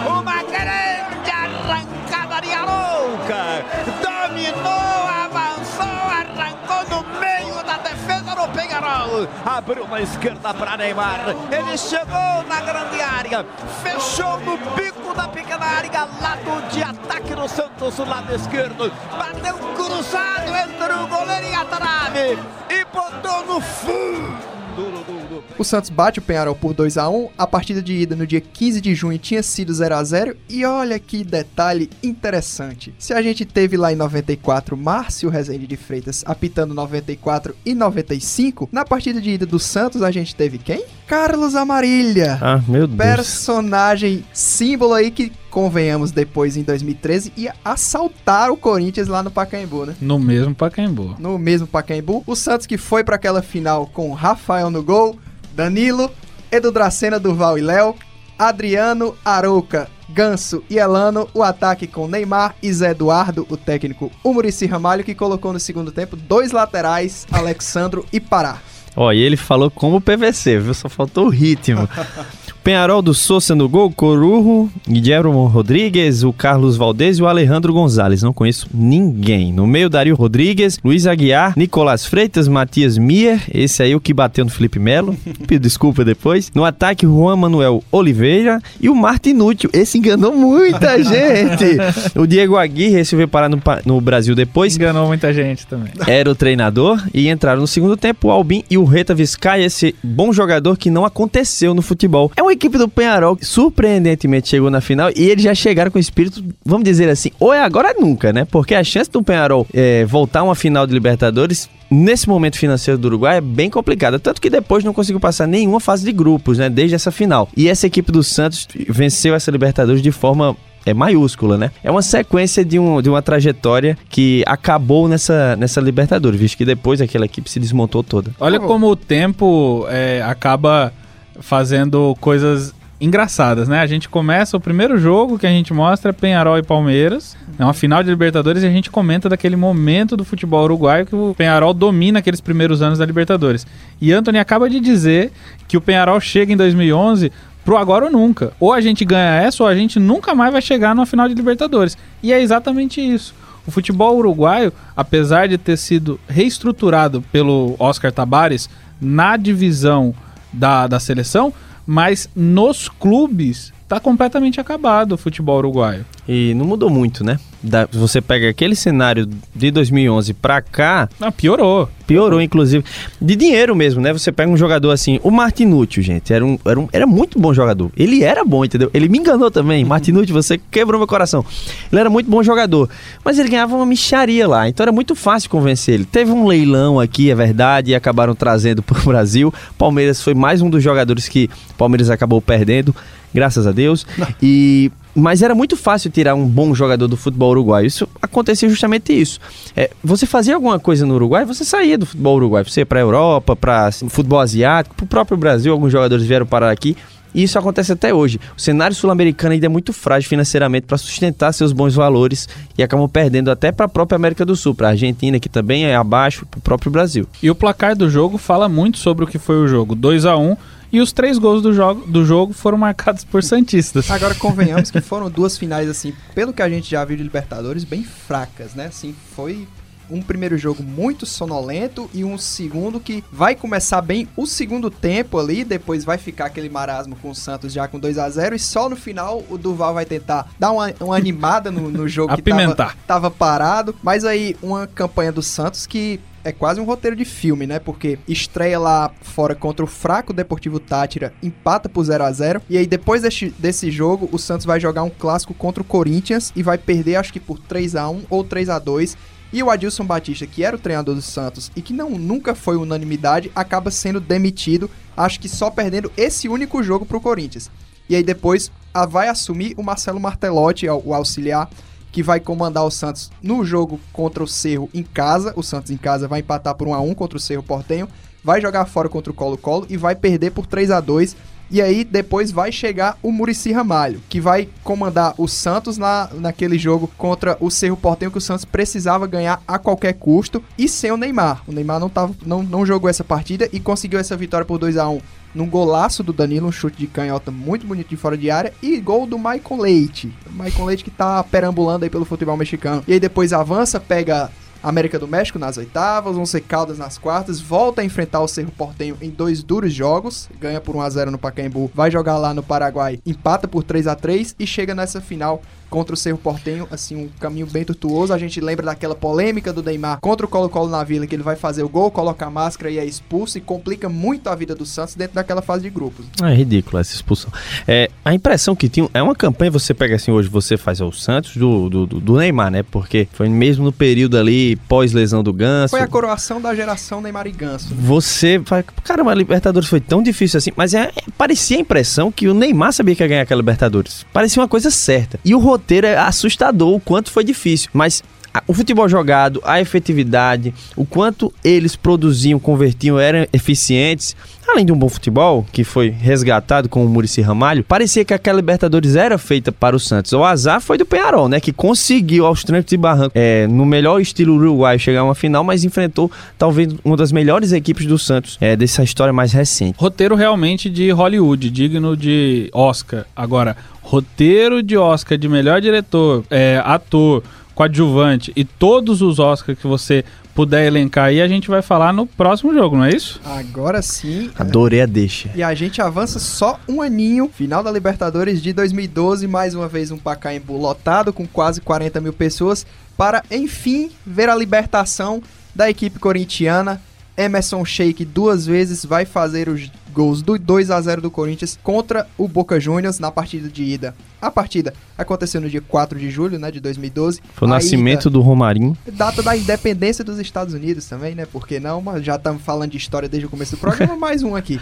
Uma 0.07 0.43
grande 0.43 1.31
arrancada 1.31 2.41
de 2.41 2.53
Arouca. 2.53 3.65
Dominou, 4.01 5.07
avançou, 5.07 5.85
arrancou 5.85 6.83
no 6.89 7.19
meio 7.19 7.63
da 7.63 7.77
defesa 7.77 8.35
do 8.35 8.47
Penharol. 8.49 9.27
Abriu 9.45 9.87
na 9.87 10.01
esquerda 10.01 10.53
para 10.53 10.77
Neymar. 10.77 11.35
Ele 11.51 11.77
chegou 11.77 12.43
na 12.47 12.61
grande 12.61 13.01
área. 13.01 13.45
Fechou 13.81 14.39
no 14.41 14.57
bico 14.75 15.13
da 15.15 15.27
pequena 15.27 15.65
área. 15.65 16.07
Lado 16.21 16.69
de 16.69 16.83
ataque 16.83 17.33
do 17.33 17.47
Santos, 17.47 17.97
o 17.97 18.05
lado 18.05 18.33
esquerdo. 18.35 18.91
Bateu 19.17 19.55
cruzado 19.75 20.55
entre 20.55 20.93
o 20.93 21.07
goleiro 21.07 21.47
e 21.47 21.55
a 21.55 21.65
trave. 21.65 22.39
E 22.69 22.85
botou 22.85 23.45
no 23.45 23.61
fundo 23.61 24.59
do 24.75 25.03
do 25.03 25.18
O 25.57 25.63
Santos 25.63 25.89
bate 25.89 26.19
o 26.19 26.21
Penharol 26.21 26.55
por 26.55 26.73
2 26.73 26.97
a 26.97 27.09
1 27.09 27.29
A 27.37 27.45
partida 27.45 27.81
de 27.81 27.93
ida 27.93 28.15
no 28.15 28.25
dia 28.25 28.39
15 28.39 28.79
de 28.79 28.95
junho 28.95 29.17
tinha 29.17 29.43
sido 29.43 29.73
0 29.73 29.95
a 29.95 30.03
0 30.03 30.35
E 30.49 30.63
olha 30.63 30.97
que 30.97 31.23
detalhe 31.23 31.89
interessante. 32.01 32.93
Se 32.97 33.13
a 33.13 33.21
gente 33.21 33.43
teve 33.45 33.75
lá 33.75 33.91
em 33.91 33.95
94 33.95 34.77
Márcio 34.77 35.29
Rezende 35.29 35.67
de 35.67 35.75
Freitas 35.75 36.23
apitando 36.25 36.73
94 36.73 37.53
e 37.65 37.75
95, 37.75 38.69
na 38.71 38.85
partida 38.85 39.19
de 39.19 39.31
ida 39.31 39.45
do 39.45 39.59
Santos 39.59 40.01
a 40.01 40.11
gente 40.11 40.33
teve 40.35 40.57
quem? 40.57 40.85
Carlos 41.05 41.55
Amarilha. 41.55 42.37
Ah, 42.41 42.61
meu 42.67 42.87
Deus. 42.87 42.97
Personagem 42.97 44.23
símbolo 44.31 44.93
aí 44.93 45.09
que, 45.11 45.31
convenhamos, 45.49 46.11
depois 46.11 46.55
em 46.55 46.61
2013 46.63 47.33
ia 47.35 47.53
assaltar 47.65 48.51
o 48.51 48.55
Corinthians 48.57 49.07
lá 49.07 49.23
no 49.23 49.31
Pacaembu, 49.31 49.87
né? 49.87 49.95
No 49.99 50.19
mesmo 50.19 50.53
Pacaembu. 50.53 51.15
no 51.19 51.37
mesmo 51.39 51.65
Pacaembu. 51.67 52.23
O 52.27 52.35
Santos 52.35 52.67
que 52.67 52.77
foi 52.77 53.03
para 53.03 53.15
aquela 53.15 53.41
final 53.41 53.87
com 53.87 54.13
Rafael 54.13 54.69
no 54.69 54.83
gol, 54.83 55.17
Danilo, 55.59 56.09
Edu 56.49 56.71
Dracena, 56.71 57.19
Durval 57.19 57.57
e 57.57 57.61
Léo, 57.61 57.93
Adriano, 58.37 59.13
Arouca, 59.25 59.89
Ganso 60.07 60.63
e 60.69 60.77
Elano, 60.77 61.27
o 61.33 61.43
ataque 61.43 61.85
com 61.85 62.07
Neymar 62.07 62.55
e 62.63 62.71
Zé 62.71 62.91
Eduardo, 62.91 63.45
o 63.49 63.57
técnico, 63.57 64.09
o 64.23 64.33
Murici 64.33 64.65
Ramalho 64.65 65.03
que 65.03 65.13
colocou 65.13 65.51
no 65.51 65.59
segundo 65.59 65.91
tempo 65.91 66.15
dois 66.15 66.53
laterais, 66.53 67.27
Alexandro 67.29 68.05
e 68.13 68.21
Pará. 68.21 68.59
Ó, 68.95 69.11
e 69.11 69.19
ele 69.19 69.35
falou 69.35 69.69
como 69.69 69.99
PVC, 69.99 70.59
viu? 70.59 70.73
Só 70.73 70.87
faltou 70.87 71.25
o 71.25 71.29
ritmo. 71.29 71.89
Penharol 72.69 73.01
do 73.01 73.15
Souza 73.15 73.55
no 73.55 73.67
gol, 73.67 73.91
Corujo, 73.91 74.69
Guilherme 74.87 75.31
Rodrigues, 75.31 76.21
o 76.21 76.31
Carlos 76.31 76.77
Valdez 76.77 77.17
e 77.17 77.23
o 77.23 77.25
Alejandro 77.25 77.73
Gonzalez. 77.73 78.21
Não 78.21 78.31
conheço 78.31 78.67
ninguém. 78.71 79.51
No 79.51 79.65
meio, 79.65 79.89
Dario 79.89 80.15
Rodrigues, 80.15 80.77
Luiz 80.85 81.07
Aguiar, 81.07 81.55
Nicolás 81.57 82.05
Freitas, 82.05 82.47
Matias 82.47 82.95
Mier, 82.95 83.41
esse 83.51 83.81
aí 83.81 83.95
o 83.95 83.99
que 83.99 84.13
bateu 84.13 84.45
no 84.45 84.51
Felipe 84.51 84.77
Melo. 84.77 85.17
Pido 85.47 85.63
desculpa 85.63 86.05
depois. 86.05 86.51
No 86.53 86.63
ataque, 86.63 87.07
Juan 87.07 87.37
Manuel 87.37 87.83
Oliveira 87.91 88.61
e 88.79 88.87
o 88.87 88.93
Marta 88.93 89.29
Inútil. 89.29 89.71
Esse 89.73 89.97
enganou 89.97 90.35
muita 90.35 91.01
gente. 91.01 91.75
O 92.15 92.27
Diego 92.27 92.55
Aguirre, 92.55 92.99
esse 92.99 93.15
veio 93.15 93.27
parar 93.27 93.49
no, 93.49 93.59
no 93.83 93.99
Brasil 93.99 94.35
depois. 94.35 94.75
Enganou 94.75 95.07
muita 95.07 95.33
gente 95.33 95.65
também. 95.65 95.91
Era 96.05 96.29
o 96.29 96.35
treinador 96.35 97.03
e 97.15 97.29
entraram 97.29 97.61
no 97.61 97.67
segundo 97.67 97.97
tempo 97.97 98.27
o 98.27 98.31
Albin 98.31 98.63
e 98.69 98.77
o 98.77 98.83
Reta 98.83 99.15
Vizcaya, 99.15 99.65
esse 99.65 99.95
bom 100.03 100.31
jogador 100.31 100.77
que 100.77 100.91
não 100.91 101.03
aconteceu 101.03 101.73
no 101.73 101.81
futebol. 101.81 102.31
É 102.35 102.43
uma 102.43 102.58
equipe 102.59 102.77
do 102.77 102.89
Penharol 102.89 103.37
que 103.37 103.45
surpreendentemente 103.45 104.49
chegou 104.49 104.69
na 104.69 104.81
final 104.81 105.09
e 105.15 105.29
eles 105.29 105.43
já 105.43 105.55
chegaram 105.55 105.89
com 105.89 105.97
o 105.97 106.01
espírito, 106.01 106.43
vamos 106.63 106.83
dizer 106.83 107.09
assim, 107.09 107.31
ou 107.39 107.53
é 107.53 107.61
agora 107.61 107.87
ou 107.87 107.93
é 107.95 108.05
nunca, 108.05 108.33
né? 108.33 108.45
Porque 108.45 108.75
a 108.75 108.83
chance 108.83 109.09
do 109.09 109.23
Penharol 109.23 109.65
é, 109.73 110.05
voltar 110.05 110.41
a 110.41 110.43
uma 110.43 110.55
final 110.55 110.85
de 110.85 110.93
Libertadores 110.93 111.69
nesse 111.89 112.27
momento 112.27 112.57
financeiro 112.57 112.99
do 112.99 113.05
Uruguai 113.05 113.37
é 113.37 113.41
bem 113.41 113.69
complicada, 113.69 114.19
tanto 114.19 114.41
que 114.41 114.49
depois 114.49 114.83
não 114.83 114.93
conseguiu 114.93 115.19
passar 115.19 115.47
nenhuma 115.47 115.79
fase 115.79 116.03
de 116.03 116.11
grupos, 116.11 116.57
né, 116.57 116.69
desde 116.69 116.95
essa 116.95 117.11
final. 117.11 117.47
E 117.55 117.69
essa 117.69 117.87
equipe 117.87 118.11
do 118.11 118.21
Santos 118.21 118.67
venceu 118.89 119.33
essa 119.33 119.49
Libertadores 119.49 120.01
de 120.01 120.11
forma 120.11 120.55
é 120.85 120.93
maiúscula, 120.93 121.57
né? 121.57 121.71
É 121.83 121.91
uma 121.91 122.01
sequência 122.01 122.63
de, 122.63 122.79
um, 122.79 123.01
de 123.01 123.09
uma 123.09 123.21
trajetória 123.21 123.97
que 124.09 124.43
acabou 124.47 125.07
nessa, 125.07 125.55
nessa 125.55 125.81
Libertadores, 125.81 126.39
visto 126.39 126.57
que 126.57 126.65
depois 126.65 127.01
aquela 127.01 127.25
equipe 127.25 127.49
se 127.49 127.59
desmontou 127.59 128.01
toda. 128.01 128.31
Olha 128.39 128.59
como 128.59 128.87
o 128.87 128.95
tempo 128.95 129.85
é, 129.89 130.21
acaba 130.25 130.93
fazendo 131.39 132.15
coisas 132.19 132.73
engraçadas, 133.01 133.67
né? 133.69 133.79
A 133.79 133.87
gente 133.87 134.09
começa 134.09 134.57
o 134.57 134.59
primeiro 134.59 134.97
jogo 134.97 135.39
que 135.39 135.47
a 135.47 135.49
gente 135.49 135.73
mostra 135.73 136.11
Penharol 136.11 136.57
e 136.57 136.63
Palmeiras. 136.63 137.37
É 137.57 137.63
uma 137.63 137.73
final 137.73 138.03
de 138.03 138.09
Libertadores 138.09 138.61
e 138.61 138.67
a 138.67 138.71
gente 138.71 138.91
comenta 138.91 139.29
daquele 139.29 139.55
momento 139.55 140.17
do 140.17 140.25
futebol 140.25 140.63
uruguaio 140.65 141.05
que 141.05 141.15
o 141.15 141.33
Penharol 141.37 141.73
domina 141.73 142.19
aqueles 142.19 142.41
primeiros 142.41 142.81
anos 142.81 142.99
da 142.99 143.05
Libertadores. 143.05 143.65
E 144.01 144.11
Anthony 144.11 144.37
acaba 144.37 144.69
de 144.69 144.79
dizer 144.79 145.31
que 145.67 145.77
o 145.77 145.81
Penharol 145.81 146.19
chega 146.19 146.51
em 146.51 146.57
2011 146.57 147.31
pro 147.63 147.77
agora 147.77 148.05
ou 148.05 148.11
nunca. 148.11 148.51
Ou 148.59 148.73
a 148.73 148.81
gente 148.81 149.05
ganha 149.05 149.41
essa 149.41 149.63
ou 149.63 149.69
a 149.69 149.75
gente 149.75 149.97
nunca 149.97 150.35
mais 150.35 150.51
vai 150.51 150.61
chegar 150.61 150.93
numa 150.93 151.05
final 151.05 151.27
de 151.29 151.33
Libertadores. 151.33 151.97
E 152.21 152.33
é 152.33 152.41
exatamente 152.41 152.99
isso. 152.99 153.33
O 153.65 153.71
futebol 153.71 154.17
uruguaio, 154.17 154.73
apesar 154.95 155.47
de 155.47 155.57
ter 155.57 155.77
sido 155.77 156.19
reestruturado 156.27 157.21
pelo 157.31 157.75
Oscar 157.79 158.11
Tabares 158.11 158.69
na 158.99 159.37
divisão 159.37 160.13
da, 160.51 160.87
da 160.87 160.99
seleção, 160.99 161.53
mas 161.85 162.29
nos 162.35 162.87
clubes 162.87 163.73
tá 163.89 163.99
completamente 163.99 164.61
acabado 164.61 165.13
o 165.13 165.17
futebol 165.17 165.57
uruguaio. 165.57 166.05
E 166.27 166.53
não 166.53 166.63
mudou 166.63 166.91
muito, 166.91 167.23
né? 167.23 167.39
Da, 167.61 167.87
você 167.91 168.21
pega 168.21 168.47
aquele 168.47 168.75
cenário 168.75 169.27
de 169.53 169.71
2011 169.71 170.31
pra 170.35 170.61
cá. 170.61 171.09
Ah, 171.19 171.31
piorou. 171.31 171.89
Piorou, 172.05 172.39
inclusive. 172.39 172.85
De 173.19 173.35
dinheiro 173.35 173.75
mesmo, 173.75 173.99
né? 173.99 174.13
Você 174.13 174.31
pega 174.31 174.49
um 174.49 174.55
jogador 174.55 174.91
assim. 174.91 175.19
O 175.23 175.31
Martinúcio, 175.31 176.03
gente, 176.03 176.31
era, 176.31 176.45
um, 176.45 176.57
era, 176.63 176.79
um, 176.79 176.87
era 176.93 177.07
muito 177.07 177.39
bom 177.39 177.51
jogador. 177.51 177.91
Ele 177.97 178.23
era 178.23 178.45
bom, 178.45 178.63
entendeu? 178.63 178.91
Ele 178.93 179.09
me 179.09 179.17
enganou 179.17 179.49
também. 179.49 179.81
Uhum. 179.81 179.89
Martinúcio, 179.89 180.33
você 180.33 180.59
quebrou 180.69 180.99
meu 180.99 181.07
coração. 181.07 181.43
Ele 181.91 181.99
era 181.99 182.11
muito 182.11 182.29
bom 182.29 182.43
jogador. 182.43 182.87
Mas 183.25 183.39
ele 183.39 183.49
ganhava 183.49 183.75
uma 183.75 183.87
micharia 183.87 184.47
lá. 184.47 184.69
Então 184.69 184.83
era 184.83 184.91
muito 184.91 185.15
fácil 185.15 185.49
convencer 185.49 185.95
ele. 185.95 186.05
Teve 186.05 186.31
um 186.31 186.45
leilão 186.45 186.99
aqui, 186.99 187.31
é 187.31 187.35
verdade, 187.35 187.89
e 187.89 187.95
acabaram 187.95 188.35
trazendo 188.35 188.81
pro 188.83 189.01
Brasil. 189.01 189.51
Palmeiras 189.79 190.21
foi 190.21 190.35
mais 190.35 190.61
um 190.61 190.69
dos 190.69 190.83
jogadores 190.83 191.27
que 191.27 191.49
Palmeiras 191.75 192.11
acabou 192.11 192.39
perdendo 192.39 192.95
graças 193.33 193.67
a 193.67 193.71
Deus. 193.71 194.05
E 194.41 194.91
mas 195.15 195.41
era 195.41 195.53
muito 195.53 195.75
fácil 195.75 196.09
tirar 196.09 196.35
um 196.35 196.47
bom 196.47 196.73
jogador 196.73 197.07
do 197.07 197.17
futebol 197.17 197.51
uruguaio. 197.51 197.87
Isso 197.87 198.07
acontecia 198.21 198.69
justamente 198.69 199.11
isso. 199.11 199.39
É, 199.75 199.89
você 200.03 200.25
fazia 200.25 200.55
alguma 200.55 200.79
coisa 200.79 201.05
no 201.05 201.15
Uruguai, 201.15 201.45
você 201.45 201.65
saía 201.65 201.97
do 201.97 202.05
futebol 202.05 202.35
uruguaio. 202.37 202.69
Você 202.69 202.81
ia 202.81 202.85
para 202.85 202.99
a 202.99 203.01
Europa, 203.01 203.55
para 203.55 203.87
assim, 203.87 204.07
futebol 204.07 204.39
asiático, 204.39 204.95
para 204.95 205.03
o 205.03 205.07
próprio 205.07 205.37
Brasil. 205.37 205.73
Alguns 205.73 205.91
jogadores 205.91 206.25
vieram 206.25 206.45
parar 206.45 206.71
aqui. 206.71 206.95
E 207.33 207.43
isso 207.43 207.59
acontece 207.59 207.91
até 207.91 208.13
hoje. 208.13 208.39
O 208.57 208.61
cenário 208.61 208.95
sul-americano 208.95 209.53
ainda 209.53 209.65
é 209.65 209.69
muito 209.69 209.93
frágil 209.93 210.27
financeiramente 210.27 210.87
para 210.87 210.97
sustentar 210.97 211.53
seus 211.53 211.71
bons 211.71 211.93
valores 211.93 212.49
e 212.77 212.81
acabam 212.81 213.07
perdendo 213.07 213.51
até 213.51 213.71
para 213.71 213.85
a 213.85 213.89
própria 213.89 214.15
América 214.15 214.45
do 214.45 214.55
Sul, 214.55 214.73
para 214.73 214.87
a 214.87 214.91
Argentina, 214.91 215.39
que 215.39 215.49
também 215.49 215.85
é 215.85 215.95
abaixo, 215.95 216.45
para 216.45 216.57
o 216.57 216.61
próprio 216.61 216.91
Brasil. 216.91 217.27
E 217.41 217.49
o 217.49 217.55
placar 217.55 217.95
do 217.95 218.09
jogo 218.09 218.37
fala 218.37 218.67
muito 218.67 218.97
sobre 218.97 219.25
o 219.25 219.27
que 219.27 219.37
foi 219.37 219.57
o 219.57 219.67
jogo. 219.67 219.95
2 219.95 220.25
a 220.25 220.35
1 220.37 220.51
um, 220.51 220.57
e 220.91 220.99
os 220.99 221.11
três 221.11 221.37
gols 221.37 221.61
do 221.61 221.73
jogo, 221.73 222.05
do 222.07 222.25
jogo 222.25 222.53
foram 222.53 222.77
marcados 222.77 223.23
por 223.23 223.43
Santistas. 223.43 224.09
Agora, 224.09 224.33
convenhamos 224.35 224.89
que 224.91 224.99
foram 225.01 225.29
duas 225.29 225.57
finais, 225.57 225.89
assim, 225.89 226.13
pelo 226.33 226.53
que 226.53 226.61
a 226.61 226.69
gente 226.69 226.89
já 226.89 227.03
viu 227.05 227.17
de 227.17 227.23
Libertadores, 227.23 227.83
bem 227.83 228.03
fracas, 228.03 228.73
né? 228.73 228.87
Assim, 228.87 229.15
foi 229.35 229.67
um 230.09 230.21
primeiro 230.21 230.57
jogo 230.57 230.83
muito 230.83 231.25
sonolento 231.25 232.09
e 232.13 232.23
um 232.23 232.37
segundo 232.37 232.99
que 232.99 233.23
vai 233.31 233.55
começar 233.55 234.01
bem 234.01 234.27
o 234.35 234.45
segundo 234.45 234.89
tempo 234.89 235.37
ali, 235.37 235.63
depois 235.63 236.03
vai 236.03 236.17
ficar 236.17 236.45
aquele 236.45 236.69
marasmo 236.69 237.15
com 237.15 237.29
o 237.29 237.35
Santos 237.35 237.73
já 237.73 237.87
com 237.87 237.99
2 237.99 238.17
a 238.17 238.29
0 238.29 238.55
e 238.55 238.59
só 238.59 238.89
no 238.89 238.95
final 238.95 239.43
o 239.49 239.57
Duval 239.57 239.93
vai 239.93 240.05
tentar 240.05 240.49
dar 240.57 240.71
uma, 240.71 240.93
uma 240.99 241.15
animada 241.15 241.71
no, 241.71 241.89
no 241.89 242.07
jogo 242.07 242.35
que 242.37 242.41
tava, 242.41 242.95
tava 243.07 243.31
parado, 243.31 243.95
mas 244.01 244.25
aí 244.25 244.55
uma 244.61 244.87
campanha 244.87 245.31
do 245.31 245.41
Santos 245.41 245.85
que 245.85 246.19
é 246.43 246.51
quase 246.51 246.79
um 246.79 246.83
roteiro 246.83 247.15
de 247.15 247.25
filme, 247.25 247.67
né? 247.67 247.79
Porque 247.79 248.17
estreia 248.27 248.79
lá 248.79 249.11
fora 249.21 249.55
contra 249.55 249.83
o 249.83 249.87
fraco 249.87 250.33
Deportivo 250.33 250.79
Tátira, 250.79 251.33
empata 251.43 251.89
por 251.89 252.03
0 252.03 252.23
a 252.23 252.31
0 252.31 252.61
e 252.69 252.77
aí 252.77 252.87
depois 252.87 253.21
desse, 253.21 253.49
desse 253.57 253.91
jogo, 253.91 254.29
o 254.31 254.37
Santos 254.37 254.65
vai 254.65 254.79
jogar 254.79 255.03
um 255.03 255.09
clássico 255.09 255.53
contra 255.53 255.81
o 255.81 255.85
Corinthians 255.85 256.51
e 256.55 256.63
vai 256.63 256.77
perder 256.77 257.17
acho 257.17 257.33
que 257.33 257.39
por 257.39 257.59
3 257.59 257.95
a 257.95 258.09
1 258.09 258.23
ou 258.29 258.43
3 258.43 258.69
a 258.69 258.79
2 258.79 259.17
e 259.51 259.63
o 259.63 259.69
Adilson 259.69 260.05
Batista, 260.05 260.45
que 260.45 260.63
era 260.63 260.75
o 260.75 260.79
treinador 260.79 261.15
do 261.15 261.21
Santos 261.21 261.71
e 261.75 261.81
que 261.81 261.93
não 261.93 262.11
nunca 262.11 262.53
foi 262.53 262.77
unanimidade, 262.77 263.51
acaba 263.55 263.89
sendo 263.89 264.19
demitido, 264.19 264.89
acho 265.17 265.39
que 265.39 265.49
só 265.49 265.71
perdendo 265.71 266.11
esse 266.15 266.47
único 266.47 266.83
jogo 266.83 267.05
pro 267.05 267.21
Corinthians. 267.21 267.69
E 268.07 268.15
aí 268.15 268.23
depois 268.23 268.71
vai 269.09 269.27
assumir 269.27 269.73
o 269.77 269.83
Marcelo 269.83 270.19
Martelotti, 270.19 270.87
o 270.87 271.13
auxiliar, 271.13 271.69
que 272.11 272.23
vai 272.23 272.39
comandar 272.39 272.83
o 272.83 272.91
Santos 272.91 273.31
no 273.41 273.63
jogo 273.63 273.99
contra 274.11 274.43
o 274.43 274.47
Cerro 274.47 274.89
em 274.93 275.03
casa. 275.03 275.53
O 275.55 275.61
Santos 275.61 275.91
em 275.91 275.97
casa 275.97 276.27
vai 276.27 276.39
empatar 276.39 276.73
por 276.75 276.87
1 276.87 276.93
a 276.93 276.99
1 276.99 277.13
contra 277.13 277.37
o 277.37 277.41
Cerro 277.41 277.61
Portenho, 277.61 278.07
vai 278.43 278.59
jogar 278.59 278.85
fora 278.85 279.09
contra 279.09 279.31
o 279.31 279.35
Colo-Colo 279.35 279.85
e 279.89 279.97
vai 279.97 280.15
perder 280.15 280.51
por 280.51 280.65
3 280.65 280.91
a 280.91 280.99
2 280.99 281.35
e 281.71 281.81
aí 281.81 282.03
depois 282.03 282.51
vai 282.51 282.71
chegar 282.71 283.17
o 283.21 283.31
Murici 283.31 283.71
Ramalho, 283.71 284.21
que 284.29 284.41
vai 284.41 284.69
comandar 284.83 285.33
o 285.37 285.47
Santos 285.47 285.97
na, 285.97 286.29
naquele 286.33 286.77
jogo 286.77 287.09
contra 287.17 287.57
o 287.59 287.69
Cerro 287.69 287.97
Portenho, 287.97 288.31
que 288.31 288.37
o 288.37 288.41
Santos 288.41 288.65
precisava 288.65 289.27
ganhar 289.27 289.61
a 289.67 289.77
qualquer 289.77 290.13
custo, 290.13 290.63
e 290.77 290.87
sem 290.87 291.11
o 291.11 291.17
Neymar. 291.17 291.63
O 291.67 291.71
Neymar 291.71 291.99
não, 291.99 292.09
tava, 292.09 292.33
não, 292.45 292.63
não 292.63 292.85
jogou 292.85 293.09
essa 293.09 293.23
partida 293.23 293.69
e 293.71 293.79
conseguiu 293.79 294.19
essa 294.19 294.35
vitória 294.35 294.65
por 294.65 294.77
2 294.77 294.97
a 294.97 295.07
1 295.07 295.21
num 295.53 295.67
golaço 295.67 296.21
do 296.21 296.31
Danilo, 296.31 296.67
um 296.67 296.71
chute 296.71 296.97
de 296.97 297.07
canhota 297.07 297.49
muito 297.49 297.85
bonito 297.85 298.09
de 298.09 298.15
fora 298.15 298.37
de 298.37 298.51
área, 298.51 298.73
e 298.81 298.99
gol 298.99 299.25
do 299.25 299.37
Michael 299.37 299.81
Leite. 299.81 300.31
O 300.47 300.63
Michael 300.63 300.85
Leite 300.85 301.03
que 301.03 301.11
tá 301.11 301.43
perambulando 301.43 302.05
aí 302.05 302.09
pelo 302.09 302.25
futebol 302.25 302.55
mexicano. 302.55 303.03
E 303.07 303.13
aí 303.13 303.19
depois 303.19 303.51
avança, 303.51 303.99
pega 303.99 304.51
América 304.81 305.19
do 305.19 305.27
México 305.27 305.59
nas 305.59 305.77
oitavas, 305.77 306.35
vão 306.35 306.45
ser 306.45 306.61
Caldas 306.61 306.97
nas 306.97 307.17
quartas, 307.17 307.59
volta 307.59 308.01
a 308.01 308.05
enfrentar 308.05 308.41
o 308.41 308.47
Cerro 308.47 308.71
Portenho 308.71 309.17
em 309.21 309.29
dois 309.29 309.61
duros 309.61 309.93
jogos, 309.93 310.49
ganha 310.59 310.79
por 310.79 310.95
1 310.95 311.01
a 311.01 311.09
0 311.09 311.31
no 311.31 311.37
Pacaembu, 311.37 311.91
vai 311.93 312.09
jogar 312.09 312.37
lá 312.37 312.53
no 312.53 312.63
Paraguai, 312.63 313.19
empata 313.25 313.67
por 313.67 313.83
3 313.83 314.07
a 314.07 314.15
3 314.15 314.55
e 314.57 314.65
chega 314.65 314.95
nessa 314.95 315.19
final 315.19 315.61
contra 315.89 316.13
o 316.13 316.17
Cerro 316.17 316.37
Portenho, 316.37 316.87
assim, 316.91 317.15
um 317.15 317.29
caminho 317.39 317.65
bem 317.67 317.83
tortuoso. 317.83 318.33
A 318.33 318.37
gente 318.37 318.59
lembra 318.61 318.85
daquela 318.85 319.15
polêmica 319.15 319.73
do 319.73 319.83
Neymar 319.83 320.19
contra 320.19 320.45
o 320.45 320.49
Colo-Colo 320.49 320.89
na 320.89 321.03
Vila, 321.03 321.25
que 321.27 321.35
ele 321.35 321.43
vai 321.43 321.55
fazer 321.55 321.83
o 321.83 321.89
gol, 321.89 322.11
coloca 322.11 322.45
a 322.45 322.49
máscara 322.49 322.91
e 322.91 322.97
é 322.97 323.05
expulso 323.05 323.57
e 323.57 323.61
complica 323.61 324.07
muito 324.09 324.49
a 324.49 324.55
vida 324.55 324.75
do 324.75 324.85
Santos 324.85 325.15
dentro 325.15 325.35
daquela 325.35 325.61
fase 325.61 325.83
de 325.83 325.89
grupos. 325.89 326.25
É 326.41 326.53
ridículo 326.53 326.99
essa 326.99 327.13
expulsão. 327.13 327.51
É, 327.87 328.09
a 328.23 328.33
impressão 328.33 328.75
que 328.75 328.89
tinha, 328.89 329.09
é 329.13 329.21
uma 329.21 329.35
campanha, 329.35 329.71
você 329.71 329.93
pega 329.93 330.15
assim, 330.15 330.31
hoje 330.31 330.49
você 330.49 330.77
faz 330.77 331.01
o 331.01 331.11
Santos 331.11 331.55
do, 331.57 331.89
do, 331.89 332.05
do 332.05 332.37
Neymar, 332.37 332.71
né? 332.71 332.83
Porque 332.83 333.27
foi 333.33 333.49
mesmo 333.49 333.85
no 333.85 333.91
período 333.91 334.37
ali, 334.37 334.75
pós-lesão 334.87 335.43
do 335.43 335.53
Ganso. 335.53 335.91
Foi 335.91 336.01
a 336.01 336.07
coroação 336.07 336.61
da 336.61 336.73
geração 336.75 337.21
Neymar 337.21 337.47
e 337.47 337.51
Ganso. 337.51 337.93
Né? 337.93 338.01
Você 338.01 338.57
vai, 338.59 338.83
caramba, 339.03 339.31
a 339.31 339.35
Libertadores 339.35 339.89
foi 339.89 339.99
tão 339.99 340.21
difícil 340.21 340.57
assim, 340.57 340.71
mas 340.75 340.93
é, 340.93 341.11
é, 341.15 341.23
parecia 341.37 341.77
a 341.77 341.81
impressão 341.81 342.31
que 342.31 342.47
o 342.47 342.53
Neymar 342.53 342.93
sabia 342.93 343.15
que 343.15 343.23
ia 343.23 343.27
ganhar 343.27 343.41
aquela 343.41 343.59
Libertadores. 343.59 344.25
Parecia 344.31 344.61
uma 344.61 344.67
coisa 344.67 344.91
certa. 344.91 345.39
E 345.43 345.53
o 345.53 345.59
roteiro 345.79 346.05
é 346.05 346.17
assustador 346.17 346.93
o 346.93 346.99
quanto 346.99 347.31
foi 347.31 347.43
difícil. 347.43 347.89
Mas 347.93 348.21
o 348.67 348.73
futebol 348.73 349.07
jogado, 349.07 349.61
a 349.63 349.79
efetividade, 349.79 350.73
o 350.95 351.05
quanto 351.05 351.53
eles 351.63 351.95
produziam, 351.95 352.59
convertiam, 352.59 353.19
eram 353.19 353.47
eficientes. 353.53 354.35
Além 354.67 354.85
de 354.85 354.91
um 354.91 354.97
bom 354.97 355.09
futebol, 355.09 355.65
que 355.71 355.83
foi 355.83 356.09
resgatado 356.09 356.87
com 356.87 357.03
o 357.03 357.09
Murici 357.09 357.41
Ramalho, 357.41 357.83
parecia 357.83 358.23
que 358.23 358.35
aquela 358.35 358.57
Libertadores 358.57 359.15
era 359.15 359.35
feita 359.39 359.71
para 359.71 359.95
o 359.95 359.99
Santos. 359.99 360.31
O 360.31 360.43
azar 360.43 360.79
foi 360.79 360.95
do 360.95 361.07
Penharol, 361.07 361.49
né? 361.49 361.59
Que 361.59 361.73
conseguiu, 361.73 362.45
aos 362.45 362.63
trancos 362.63 362.91
e 362.91 362.97
barrancos, 362.97 363.31
é, 363.33 363.65
no 363.65 363.83
melhor 363.83 364.21
estilo 364.21 364.53
uruguaio, 364.53 364.99
chegar 364.99 365.21
a 365.21 365.23
uma 365.23 365.33
final, 365.33 365.63
mas 365.63 365.83
enfrentou 365.83 366.31
talvez 366.55 366.93
uma 367.03 367.17
das 367.17 367.31
melhores 367.31 367.71
equipes 367.71 368.05
do 368.05 368.19
Santos 368.19 368.59
é, 368.61 368.75
dessa 368.75 369.01
história 369.01 369.33
mais 369.33 369.53
recente. 369.53 369.95
Roteiro 369.97 370.35
realmente 370.35 370.87
de 370.87 371.09
Hollywood, 371.09 371.67
digno 371.71 372.15
de 372.15 372.69
Oscar. 372.71 373.25
Agora, 373.35 373.75
roteiro 374.03 374.83
de 374.83 374.95
Oscar 374.97 375.35
de 375.35 375.49
melhor 375.49 375.81
diretor, 375.81 376.43
é, 376.49 376.79
ator, 376.85 377.43
coadjuvante 377.75 378.51
e 378.55 378.63
todos 378.63 379.21
os 379.21 379.39
Oscars 379.39 379.77
que 379.77 379.87
você 379.87 380.23
puder 380.53 380.85
elencar 380.85 381.25
aí, 381.25 381.41
a 381.41 381.47
gente 381.47 381.69
vai 381.69 381.81
falar 381.81 382.11
no 382.11 382.25
próximo 382.25 382.73
jogo, 382.73 382.97
não 382.97 383.05
é 383.05 383.15
isso? 383.15 383.39
Agora 383.45 384.01
sim. 384.01 384.51
Adorei 384.59 385.01
a 385.01 385.05
deixa. 385.05 385.49
E 385.55 385.63
a 385.63 385.73
gente 385.73 386.01
avança 386.01 386.37
só 386.37 386.79
um 386.87 387.01
aninho. 387.01 387.49
Final 387.53 387.81
da 387.81 387.91
Libertadores 387.91 388.61
de 388.61 388.73
2012, 388.73 389.47
mais 389.47 389.73
uma 389.73 389.87
vez 389.87 390.11
um 390.11 390.17
Pacaembu 390.17 390.75
lotado 390.75 391.31
com 391.31 391.47
quase 391.47 391.79
40 391.79 392.19
mil 392.19 392.33
pessoas 392.33 392.85
para, 393.15 393.41
enfim, 393.49 394.11
ver 394.25 394.49
a 394.49 394.55
libertação 394.55 395.41
da 395.73 395.89
equipe 395.89 396.19
corintiana 396.19 397.01
Emerson 397.39 397.85
Sheik 397.85 398.25
duas 398.25 398.65
vezes 398.65 399.05
vai 399.05 399.23
fazer 399.23 399.69
os 399.69 399.89
gols 400.13 400.41
do 400.41 400.57
2 400.57 400.91
a 400.91 400.99
0 400.99 401.21
do 401.21 401.31
Corinthians 401.31 401.77
contra 401.81 402.27
o 402.37 402.47
Boca 402.47 402.79
Juniors 402.79 403.19
na 403.19 403.31
partida 403.31 403.69
de 403.69 403.83
ida. 403.83 404.15
A 404.41 404.49
partida 404.49 404.93
aconteceu 405.17 405.59
no 405.61 405.69
dia 405.69 405.81
4 405.81 406.17
de 406.17 406.29
julho, 406.29 406.57
né, 406.57 406.71
de 406.71 406.79
2012. 406.79 407.41
Foi 407.53 407.67
o 407.67 407.69
nascimento 407.69 408.23
ida, 408.23 408.29
do 408.29 408.41
Romarinho. 408.41 408.97
Data 409.11 409.41
da 409.43 409.55
independência 409.55 410.23
dos 410.23 410.39
Estados 410.39 410.73
Unidos 410.73 411.05
também, 411.05 411.35
né? 411.35 411.45
Porque 411.45 411.79
não, 411.79 412.01
mas 412.01 412.23
já 412.23 412.35
estamos 412.35 412.61
falando 412.61 412.91
de 412.91 412.97
história 412.97 413.29
desde 413.29 413.47
o 413.47 413.49
começo 413.49 413.75
do 413.75 413.79
programa, 413.79 414.15
mais 414.17 414.43
um 414.43 414.55
aqui. 414.55 414.79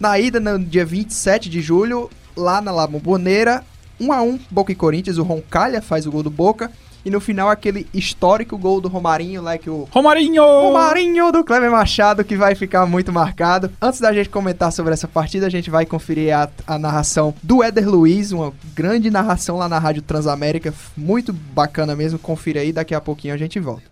Na 0.00 0.18
ida, 0.18 0.38
no 0.38 0.58
dia 0.58 0.84
27 0.84 1.48
de 1.48 1.60
julho, 1.60 2.10
lá 2.36 2.60
na 2.60 2.70
La 2.70 2.86
Bombonera, 2.86 3.64
1 4.00 4.12
a 4.12 4.22
1 4.22 4.38
Boca 4.50 4.72
e 4.72 4.74
Corinthians, 4.74 5.18
o 5.18 5.22
Roncalha 5.22 5.80
faz 5.80 6.06
o 6.06 6.10
gol 6.10 6.22
do 6.22 6.30
Boca. 6.30 6.70
E 7.06 7.10
no 7.10 7.20
final, 7.20 7.48
aquele 7.48 7.86
histórico 7.94 8.58
gol 8.58 8.80
do 8.80 8.88
Romarinho, 8.88 9.40
lá 9.40 9.56
que 9.56 9.70
o 9.70 9.86
Romarinho! 9.92 10.42
Romarinho 10.42 11.30
do 11.30 11.44
Cleber 11.44 11.70
Machado, 11.70 12.24
que 12.24 12.34
vai 12.34 12.56
ficar 12.56 12.84
muito 12.84 13.12
marcado. 13.12 13.70
Antes 13.80 14.00
da 14.00 14.12
gente 14.12 14.28
comentar 14.28 14.72
sobre 14.72 14.92
essa 14.92 15.06
partida, 15.06 15.46
a 15.46 15.48
gente 15.48 15.70
vai 15.70 15.86
conferir 15.86 16.36
a, 16.36 16.48
a 16.66 16.76
narração 16.76 17.32
do 17.40 17.62
Éder 17.62 17.88
Luiz, 17.88 18.32
uma 18.32 18.52
grande 18.74 19.08
narração 19.08 19.56
lá 19.56 19.68
na 19.68 19.78
Rádio 19.78 20.02
Transamérica, 20.02 20.74
muito 20.96 21.32
bacana 21.32 21.94
mesmo. 21.94 22.18
Confira 22.18 22.58
aí, 22.58 22.72
daqui 22.72 22.92
a 22.92 23.00
pouquinho 23.00 23.34
a 23.34 23.36
gente 23.36 23.60
volta. 23.60 23.84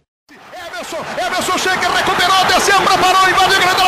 Emerson, 0.53 0.97
Emerson 1.17 1.57
chega, 1.57 1.89
recuperou, 1.89 2.45
desceu, 2.47 2.81
preparou, 2.83 3.31
invadiu, 3.31 3.61
grande, 3.61 3.84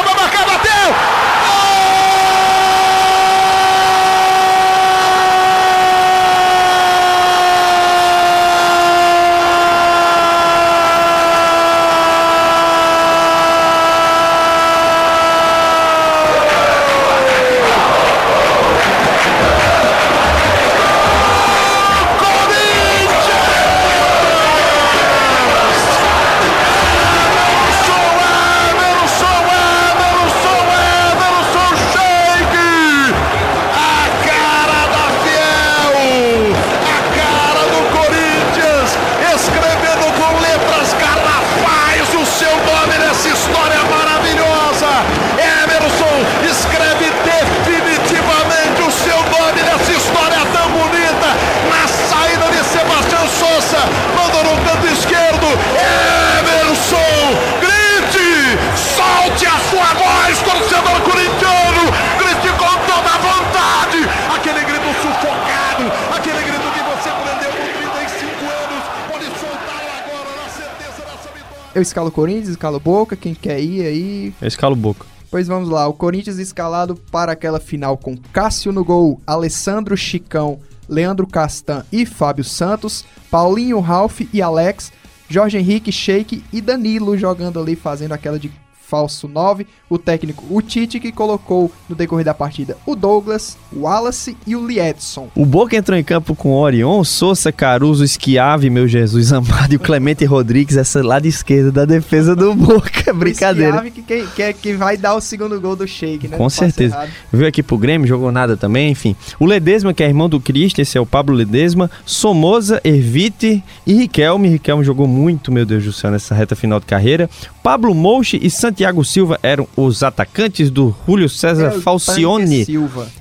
Eu 71.76 71.82
escalo 71.82 72.08
o 72.08 72.10
Corinthians, 72.10 72.48
escalo 72.48 72.80
Boca, 72.80 73.14
quem 73.14 73.34
quer 73.34 73.60
ir 73.60 73.84
aí. 73.84 74.34
Eu 74.40 74.48
escalo 74.48 74.74
boca. 74.74 75.04
Pois 75.30 75.46
vamos 75.46 75.68
lá, 75.68 75.86
o 75.86 75.92
Corinthians 75.92 76.38
escalado 76.38 76.96
para 76.96 77.32
aquela 77.32 77.60
final 77.60 77.98
com 77.98 78.16
Cássio 78.32 78.72
no 78.72 78.82
gol, 78.82 79.20
Alessandro 79.26 79.94
Chicão, 79.94 80.58
Leandro 80.88 81.26
Castan 81.26 81.84
e 81.92 82.06
Fábio 82.06 82.44
Santos, 82.44 83.04
Paulinho, 83.30 83.78
Ralph 83.80 84.22
e 84.32 84.40
Alex, 84.40 84.90
Jorge 85.28 85.58
Henrique, 85.58 85.92
Sheik 85.92 86.42
e 86.50 86.62
Danilo 86.62 87.14
jogando 87.18 87.60
ali, 87.60 87.76
fazendo 87.76 88.12
aquela 88.12 88.38
de 88.38 88.50
falso 88.88 89.26
9, 89.28 89.66
o 89.90 89.98
técnico 89.98 90.44
o 90.48 90.62
Tite 90.62 91.00
que 91.00 91.10
colocou 91.10 91.70
no 91.88 91.96
decorrer 91.96 92.24
da 92.24 92.34
partida 92.34 92.76
o 92.86 92.94
Douglas, 92.94 93.56
o 93.72 93.80
Wallace 93.80 94.36
e 94.46 94.54
o 94.54 94.66
Liedson. 94.66 95.28
O 95.34 95.44
Boca 95.44 95.76
entrou 95.76 95.98
em 95.98 96.04
campo 96.04 96.34
com 96.34 96.52
Orion, 96.52 97.02
Souza, 97.04 97.50
Caruso, 97.50 98.04
Esquiave, 98.04 98.70
meu 98.70 98.86
Jesus 98.86 99.32
amado, 99.34 99.72
e 99.72 99.76
o 99.76 99.80
Clemente 99.80 100.24
Rodrigues, 100.24 100.76
essa 100.76 101.04
lado 101.04 101.26
esquerdo 101.26 101.72
da 101.72 101.84
defesa 101.84 102.34
do 102.36 102.54
Boca. 102.54 103.12
Brincadeira. 103.12 103.76
Esquiave 103.76 103.90
que, 103.90 104.02
que, 104.02 104.26
que, 104.26 104.52
que 104.52 104.72
vai 104.74 104.96
dar 104.96 105.14
o 105.14 105.20
segundo 105.20 105.60
gol 105.60 105.76
do 105.76 105.86
Sheik, 105.86 106.28
né? 106.28 106.36
Com 106.36 106.48
certeza. 106.48 107.08
Veio 107.32 107.48
aqui 107.48 107.62
pro 107.62 107.78
Grêmio, 107.78 108.06
jogou 108.06 108.30
nada 108.30 108.56
também, 108.56 108.90
enfim. 108.90 109.16
O 109.38 109.46
Ledesma, 109.46 109.92
que 109.94 110.02
é 110.02 110.06
irmão 110.06 110.28
do 110.28 110.40
Cristo, 110.40 110.80
esse 110.80 110.96
é 110.96 111.00
o 111.00 111.06
Pablo 111.06 111.34
Ledesma. 111.34 111.90
Somoza, 112.04 112.80
Ervite 112.84 113.62
e 113.86 113.94
Riquelme. 113.94 114.48
Riquelme 114.48 114.84
jogou 114.84 115.06
muito, 115.06 115.50
meu 115.50 115.64
Deus 115.64 115.84
do 115.84 115.92
céu, 115.92 116.10
nessa 116.10 116.34
reta 116.34 116.54
final 116.54 116.80
de 116.80 116.86
carreira. 116.86 117.28
Pablo 117.62 117.94
Mouche 117.94 118.38
e 118.40 118.50
Santiago 118.76 119.02
Silva 119.06 119.40
eram 119.42 119.66
os 119.74 120.02
atacantes 120.02 120.70
do 120.70 120.94
Julio 121.06 121.30
César 121.30 121.78
o 121.78 121.80
Falcione. 121.80 122.66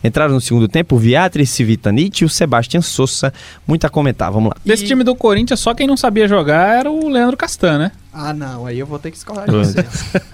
Entraram 0.03 0.34
no 0.34 0.41
segundo 0.41 0.68
tempo 0.68 0.98
o 0.98 0.99
Viatri, 0.99 1.45
Civitanite 1.45 2.26
e 2.26 2.26
o 2.26 2.30
Sebastião 2.30 2.82
Souza. 2.82 3.32
Muito 3.65 3.88
a 3.88 3.90
comentar, 3.90 4.30
vamos 4.34 4.49
lá. 4.49 4.57
Desse 4.65 4.86
time 4.86 5.02
do 5.02 5.15
Corinthians, 5.15 5.61
só 5.61 5.73
quem 5.73 5.88
não 5.88 5.95
sabia 5.95 6.27
jogar 6.27 6.80
era 6.80 6.91
o 6.91 7.07
Leandro 7.07 7.38
Castan, 7.38 7.77
né? 7.77 7.91
Ah, 8.11 8.34
não, 8.34 8.65
aí 8.65 8.77
eu 8.77 8.86
vou 8.86 8.99
ter 8.99 9.11
que 9.11 9.15
discordar 9.15 9.45
de 9.45 9.56
você. 9.56 9.86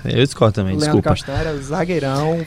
Eu 0.06 0.26
discordo 0.26 0.56
também, 0.56 0.76
O 0.76 0.80
Leandro 0.80 1.00
desculpa. 1.02 1.10
Castan 1.12 1.34
era 1.34 1.56
zagueirão. 1.62 2.44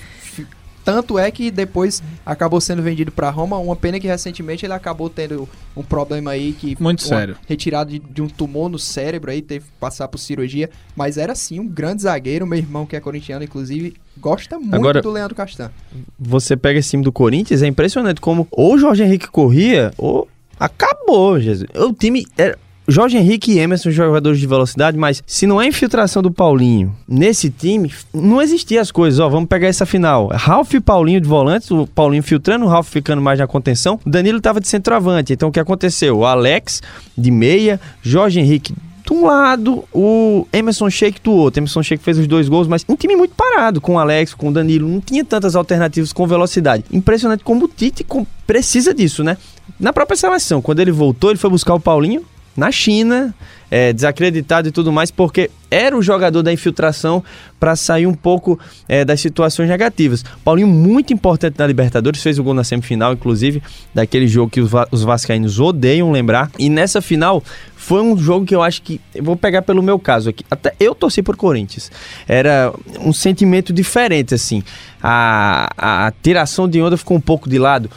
Tanto 0.85 1.19
é 1.19 1.31
que 1.31 1.51
depois 1.51 2.03
acabou 2.27 2.61
sendo 2.61 2.83
vendido 2.83 3.11
pra 3.11 3.31
Roma. 3.31 3.57
Uma 3.59 3.75
pena 3.75 3.99
que 3.99 4.07
recentemente 4.07 4.67
ele 4.67 4.73
acabou 4.75 5.09
tendo 5.09 5.49
um 5.77 5.83
problema 5.83 6.33
aí 6.33 6.53
que. 6.53 6.77
Muito 6.81 7.01
uma 7.01 7.09
sério. 7.09 7.37
Retirada 7.49 7.91
de, 7.91 7.99
de 7.99 8.21
um 8.23 8.29
tumor 8.29 8.69
no 8.69 8.79
cérebro 8.79 9.31
aí, 9.31 9.41
teve 9.41 9.65
que 9.65 9.73
passar 9.81 10.09
por 10.09 10.19
cirurgia. 10.19 10.69
Mas 10.95 11.17
era 11.17 11.35
sim 11.35 11.59
um 11.59 11.67
grande 11.67 12.03
zagueiro. 12.03 12.47
Meu 12.47 12.59
irmão, 12.59 12.85
que 12.85 12.95
é 12.97 13.01
corintiano, 13.01 13.45
inclusive, 13.45 13.95
gosta 14.19 14.59
muito 14.59 14.75
Agora- 14.75 15.01
do 15.01 15.11
Leandro 15.11 15.35
Castan. 15.35 15.71
Você 16.19 16.57
pega 16.57 16.79
esse 16.79 16.91
time 16.91 17.03
do 17.03 17.13
Corinthians, 17.13 17.63
é 17.63 17.67
impressionante 17.67 18.21
como 18.21 18.47
ou 18.51 18.75
o 18.75 18.79
Jorge 18.79 19.03
Henrique 19.03 19.29
corria, 19.29 19.93
ou 19.97 20.29
acabou, 20.59 21.41
Jesus. 21.41 21.69
O 21.75 21.93
time 21.93 22.27
era. 22.37 22.59
Jorge 22.87 23.17
Henrique 23.17 23.53
e 23.53 23.59
Emerson 23.59 23.91
jogadores 23.91 24.39
de 24.39 24.47
velocidade, 24.47 24.99
mas 24.99 25.23
se 25.27 25.47
não 25.47 25.61
é 25.61 25.67
infiltração 25.67 26.23
do 26.23 26.31
Paulinho 26.31 26.95
nesse 27.09 27.49
time, 27.49 27.91
não 28.13 28.43
existia 28.43 28.81
as 28.81 28.91
coisas. 28.91 29.21
Ó, 29.21 29.29
vamos 29.29 29.49
pegar 29.49 29.69
essa 29.69 29.87
final. 29.87 30.29
Ralf 30.29 30.75
e 30.75 30.81
Paulinho 30.81 31.21
de 31.21 31.29
volantes, 31.29 31.71
o 31.71 31.87
Paulinho 31.87 32.23
filtrando, 32.23 32.67
o 32.67 32.69
Ralf 32.69 32.91
ficando 32.91 33.23
mais 33.23 33.39
na 33.39 33.47
contenção. 33.47 33.99
O 34.05 34.11
Danilo 34.11 34.41
tava 34.41 34.61
de 34.61 34.69
centroavante. 34.69 35.33
Então 35.33 35.49
o 35.49 35.53
que 35.53 35.61
aconteceu? 35.61 36.19
O 36.19 36.27
Alex 36.27 36.83
de 37.17 37.31
meia, 37.31 37.81
Jorge 38.03 38.39
Henrique 38.39 38.75
de 39.05 39.13
um 39.13 39.27
lado, 39.27 39.85
o 39.93 40.47
Emerson 40.53 40.89
Sheik 40.89 41.21
do 41.23 41.33
outro. 41.33 41.61
Emerson 41.61 41.83
Sheik 41.83 42.03
fez 42.03 42.19
os 42.19 42.27
dois 42.27 42.49
gols, 42.49 42.67
mas 42.67 42.85
um 42.89 42.97
time 42.97 43.15
muito 43.17 43.35
parado 43.35 43.81
com 43.81 43.95
o 43.95 43.99
Alex, 43.99 44.35
com 44.35 44.49
o 44.49 44.53
Danilo. 44.53 44.89
Não 44.89 45.01
tinha 45.01 45.25
tantas 45.25 45.55
alternativas 45.55 46.13
com 46.13 46.27
velocidade. 46.27 46.85
Impressionante 46.91 47.45
como 47.45 47.67
o 47.67 47.69
Tite 47.69 48.07
precisa 48.47 48.95
disso, 48.95 49.23
né? 49.23 49.37
Na 49.79 49.93
própria 49.93 50.17
seleção, 50.17 50.63
quando 50.63 50.81
ele 50.81 50.93
voltou, 50.93 51.31
ele 51.31 51.39
foi 51.39 51.51
buscar 51.51 51.75
o 51.75 51.81
Paulinho 51.81 52.25
na 52.57 52.71
China, 52.71 53.35
é, 53.71 53.93
desacreditado 53.93 54.69
e 54.69 54.71
tudo 54.71 54.93
mais, 54.93 55.11
porque 55.11 55.51
era 55.71 55.97
o 55.97 56.03
jogador 56.03 56.43
da 56.43 56.53
infiltração 56.53 57.25
para 57.59 57.75
sair 57.75 58.07
um 58.07 58.15
pouco 58.15 58.59
é, 58.89 59.05
das 59.05 59.21
situações 59.21 59.69
negativas. 59.69 60.25
Paulinho, 60.45 60.69
muito 60.69 61.13
importante 61.13 61.57
na 61.59 61.67
Libertadores, 61.67 62.23
fez 62.23 62.39
o 62.39 62.45
gol 62.45 62.55
na 62.55 62.63
semifinal, 62.63 63.13
inclusive, 63.13 63.61
daquele 63.93 64.29
jogo 64.29 64.51
que 64.51 64.61
os, 64.61 64.71
va- 64.71 64.87
os 64.93 65.03
vascaínos 65.03 65.59
odeiam 65.59 66.13
lembrar. 66.13 66.49
E 66.57 66.69
nessa 66.69 67.03
final, 67.03 67.43
foi 67.75 68.01
um 68.03 68.17
jogo 68.17 68.47
que 68.47 68.55
eu 68.55 68.63
acho 68.63 68.81
que. 68.83 69.01
Eu 69.13 69.25
vou 69.25 69.35
pegar 69.37 69.63
pelo 69.63 69.83
meu 69.83 69.99
caso 69.99 70.31
aqui. 70.31 70.45
Até 70.49 70.75
eu 70.79 70.95
torci 70.95 71.23
por 71.23 71.37
Corinthians. 71.37 71.91
Era 72.29 72.73
um 73.01 73.13
sentimento 73.13 73.73
diferente, 73.73 74.35
assim. 74.35 74.63
A, 75.03 76.07
a 76.07 76.13
tiração 76.23 76.69
de 76.69 76.81
onda 76.81 76.97
ficou 76.97 77.17
um 77.17 77.21
pouco 77.21 77.49
de 77.49 77.59
lado. 77.59 77.91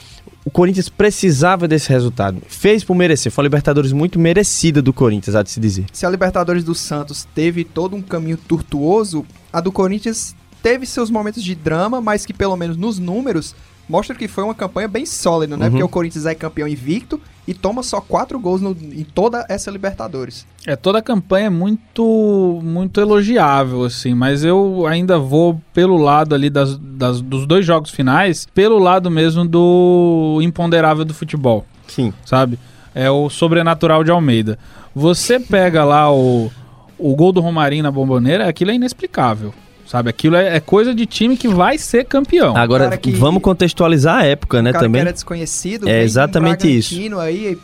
O 0.47 0.49
Corinthians 0.49 0.87
precisava 0.87 1.67
desse 1.67 1.89
resultado. 1.89 2.41
Fez 2.47 2.81
por 2.81 2.95
merecer. 2.95 3.29
Foi 3.29 3.41
uma 3.41 3.47
Libertadores 3.47 3.91
muito 3.91 4.17
merecida 4.17 4.81
do 4.81 4.93
Corinthians, 4.93 5.35
há 5.35 5.43
de 5.43 5.49
se 5.49 5.59
dizer. 5.59 5.87
Se 5.91 6.05
a 6.05 6.09
Libertadores 6.09 6.63
do 6.63 6.73
Santos 6.73 7.27
teve 7.35 7.65
todo 7.65 7.97
um 7.97 8.01
caminho 8.01 8.37
tortuoso, 8.37 9.25
a 9.51 9.59
do 9.59 9.73
Corinthians 9.73 10.33
teve 10.63 10.85
seus 10.85 11.09
momentos 11.09 11.43
de 11.43 11.53
drama, 11.53 11.99
mas 11.99 12.25
que 12.25 12.31
pelo 12.31 12.55
menos 12.55 12.77
nos 12.77 12.97
números 12.97 13.53
mostra 13.89 14.15
que 14.15 14.25
foi 14.25 14.45
uma 14.45 14.55
campanha 14.55 14.87
bem 14.87 15.05
sólida, 15.05 15.57
né? 15.57 15.65
Uhum. 15.65 15.71
Porque 15.71 15.83
o 15.83 15.89
Corinthians 15.89 16.25
é 16.25 16.33
campeão 16.33 16.65
invicto 16.65 17.19
e 17.47 17.53
toma 17.53 17.81
só 17.81 18.01
quatro 18.01 18.37
gols 18.39 18.61
no- 18.61 18.75
em 18.93 19.03
toda 19.05 19.45
essa 19.47 19.71
Libertadores. 19.71 20.45
É, 20.65 20.75
toda 20.75 20.99
a 20.99 21.01
campanha 21.01 21.47
é 21.47 21.49
muito, 21.49 22.59
muito 22.63 22.99
elogiável, 22.99 23.83
assim, 23.85 24.13
mas 24.13 24.43
eu 24.43 24.85
ainda 24.85 25.17
vou 25.17 25.61
pelo 25.73 25.95
lado 25.97 26.35
ali 26.35 26.49
das, 26.49 26.77
das- 26.77 27.21
dos 27.21 27.45
dois 27.47 27.65
jogos 27.65 27.89
finais, 27.91 28.45
pelo 28.53 28.77
lado 28.77 29.09
mesmo 29.09 29.47
do 29.47 30.39
imponderável 30.41 31.05
do 31.05 31.13
futebol, 31.13 31.65
Sim. 31.87 32.13
sabe? 32.25 32.59
É 32.93 33.09
o 33.09 33.29
sobrenatural 33.29 34.03
de 34.03 34.11
Almeida. 34.11 34.59
Você 34.93 35.39
pega 35.39 35.85
lá 35.85 36.11
o, 36.11 36.51
o 36.97 37.15
gol 37.15 37.31
do 37.31 37.39
Romarinho 37.39 37.83
na 37.83 37.91
bomboneira, 37.91 38.47
aquilo 38.49 38.71
é 38.71 38.75
inexplicável, 38.75 39.53
sabe? 39.87 40.09
Aquilo 40.09 40.35
é, 40.35 40.57
é 40.57 40.59
coisa 40.59 40.93
de 40.93 41.05
time 41.05 41.35
que 41.37 41.47
vai 41.47 41.77
ser 41.77 42.05
campeão. 42.05 42.55
Agora, 42.55 42.95
que- 42.97 43.11
vamos 43.11 43.41
contextualizar 43.41 44.17
a 44.19 44.25
época, 44.25 44.61
né, 44.61 44.69
o 44.69 44.73
cara 44.73 44.85
também. 44.85 44.99
que 45.01 45.07
era 45.07 45.13
desconhecido, 45.13 45.87
É 45.89 46.03
exatamente 46.03 46.67
isso. 46.77 46.95
Aí 47.19 47.57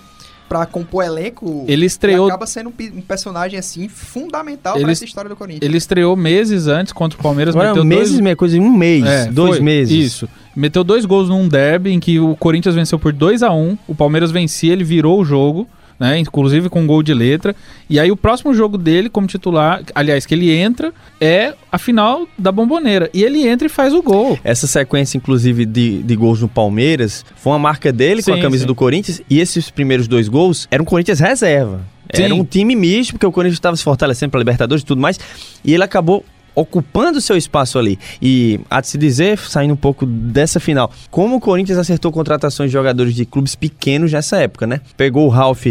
pra 0.47 0.65
compor 0.67 1.03
elenco. 1.03 1.65
Ele 1.67 1.85
estreou- 1.85 2.27
acaba 2.27 2.45
sendo 2.45 2.69
um, 2.69 2.97
um 2.97 3.01
personagem 3.01 3.57
assim 3.57 3.87
fundamental 3.87 4.75
Ele- 4.75 4.83
pra 4.83 4.91
essa 4.91 5.03
história 5.05 5.27
do 5.27 5.35
Corinthians. 5.35 5.67
Ele 5.67 5.77
estreou 5.77 6.15
meses 6.15 6.67
antes 6.67 6.93
contra 6.93 7.17
o 7.19 7.23
Palmeiras, 7.23 7.55
Agora, 7.55 7.69
meteu 7.69 7.83
meses, 7.83 8.09
dois... 8.11 8.21
meia 8.21 8.35
coisa, 8.35 8.57
em 8.57 8.59
um 8.59 8.71
mês, 8.71 9.03
É, 9.03 9.25
dois 9.31 9.55
foi, 9.55 9.61
meses. 9.61 9.97
Isso. 10.13 10.29
Meteu 10.55 10.83
dois 10.83 11.05
gols 11.05 11.29
num 11.29 11.47
derby 11.47 11.91
em 11.91 11.99
que 11.99 12.19
o 12.19 12.35
Corinthians 12.35 12.75
venceu 12.75 12.99
por 12.99 13.11
2 13.11 13.41
a 13.41 13.51
1 13.51 13.75
O 13.87 13.95
Palmeiras 13.95 14.29
vencia, 14.29 14.71
ele 14.71 14.83
virou 14.83 15.19
o 15.19 15.25
jogo. 15.25 15.67
Né? 16.03 16.19
Inclusive 16.19 16.67
com 16.67 16.85
gol 16.85 17.01
de 17.01 17.13
letra. 17.13 17.55
E 17.89 17.97
aí 17.97 18.11
o 18.11 18.17
próximo 18.17 18.53
jogo 18.53 18.77
dele 18.77 19.09
como 19.09 19.25
titular, 19.25 19.81
aliás, 19.95 20.25
que 20.25 20.35
ele 20.35 20.51
entra, 20.51 20.93
é 21.19 21.53
a 21.71 21.77
final 21.77 22.27
da 22.37 22.51
Bomboneira. 22.51 23.09
E 23.13 23.23
ele 23.23 23.47
entra 23.47 23.67
e 23.67 23.69
faz 23.69 23.93
o 23.93 24.03
gol. 24.03 24.37
Essa 24.43 24.67
sequência, 24.67 25.17
inclusive, 25.17 25.65
de, 25.65 26.03
de 26.03 26.15
gols 26.17 26.41
no 26.41 26.49
Palmeiras, 26.49 27.25
foi 27.37 27.53
uma 27.53 27.59
marca 27.59 27.89
dele 27.89 28.21
Sim, 28.21 28.31
com 28.31 28.37
a 28.37 28.41
camisa 28.41 28.63
sim. 28.63 28.67
do 28.67 28.75
Corinthians. 28.75 29.21
E 29.29 29.39
esses 29.39 29.71
primeiros 29.71 30.05
dois 30.05 30.27
gols 30.27 30.67
eram 30.69 30.83
Corinthians 30.83 31.21
reserva. 31.21 31.79
Sim. 32.13 32.23
Era 32.23 32.35
um 32.35 32.43
time 32.43 32.75
misto, 32.75 33.13
porque 33.13 33.25
o 33.25 33.31
Corinthians 33.31 33.57
estava 33.57 33.77
se 33.77 33.83
fortalecendo 33.83 34.29
para 34.29 34.39
Libertadores 34.39 34.83
e 34.83 34.85
tudo 34.85 34.99
mais. 34.99 35.17
E 35.63 35.73
ele 35.73 35.85
acabou 35.85 36.25
ocupando 36.55 37.19
seu 37.21 37.35
espaço 37.37 37.77
ali. 37.79 37.97
E 38.21 38.59
há 38.69 38.81
de 38.81 38.87
se 38.87 38.97
dizer, 38.97 39.37
saindo 39.39 39.73
um 39.73 39.77
pouco 39.77 40.05
dessa 40.05 40.59
final, 40.59 40.91
como 41.09 41.35
o 41.37 41.39
Corinthians 41.39 41.77
acertou 41.77 42.11
contratações 42.11 42.69
de 42.69 42.73
jogadores 42.73 43.13
de 43.15 43.25
clubes 43.25 43.55
pequenos 43.55 44.11
nessa 44.11 44.37
época, 44.37 44.67
né? 44.67 44.81
Pegou 44.95 45.25
o 45.25 45.29
Ralph 45.29 45.65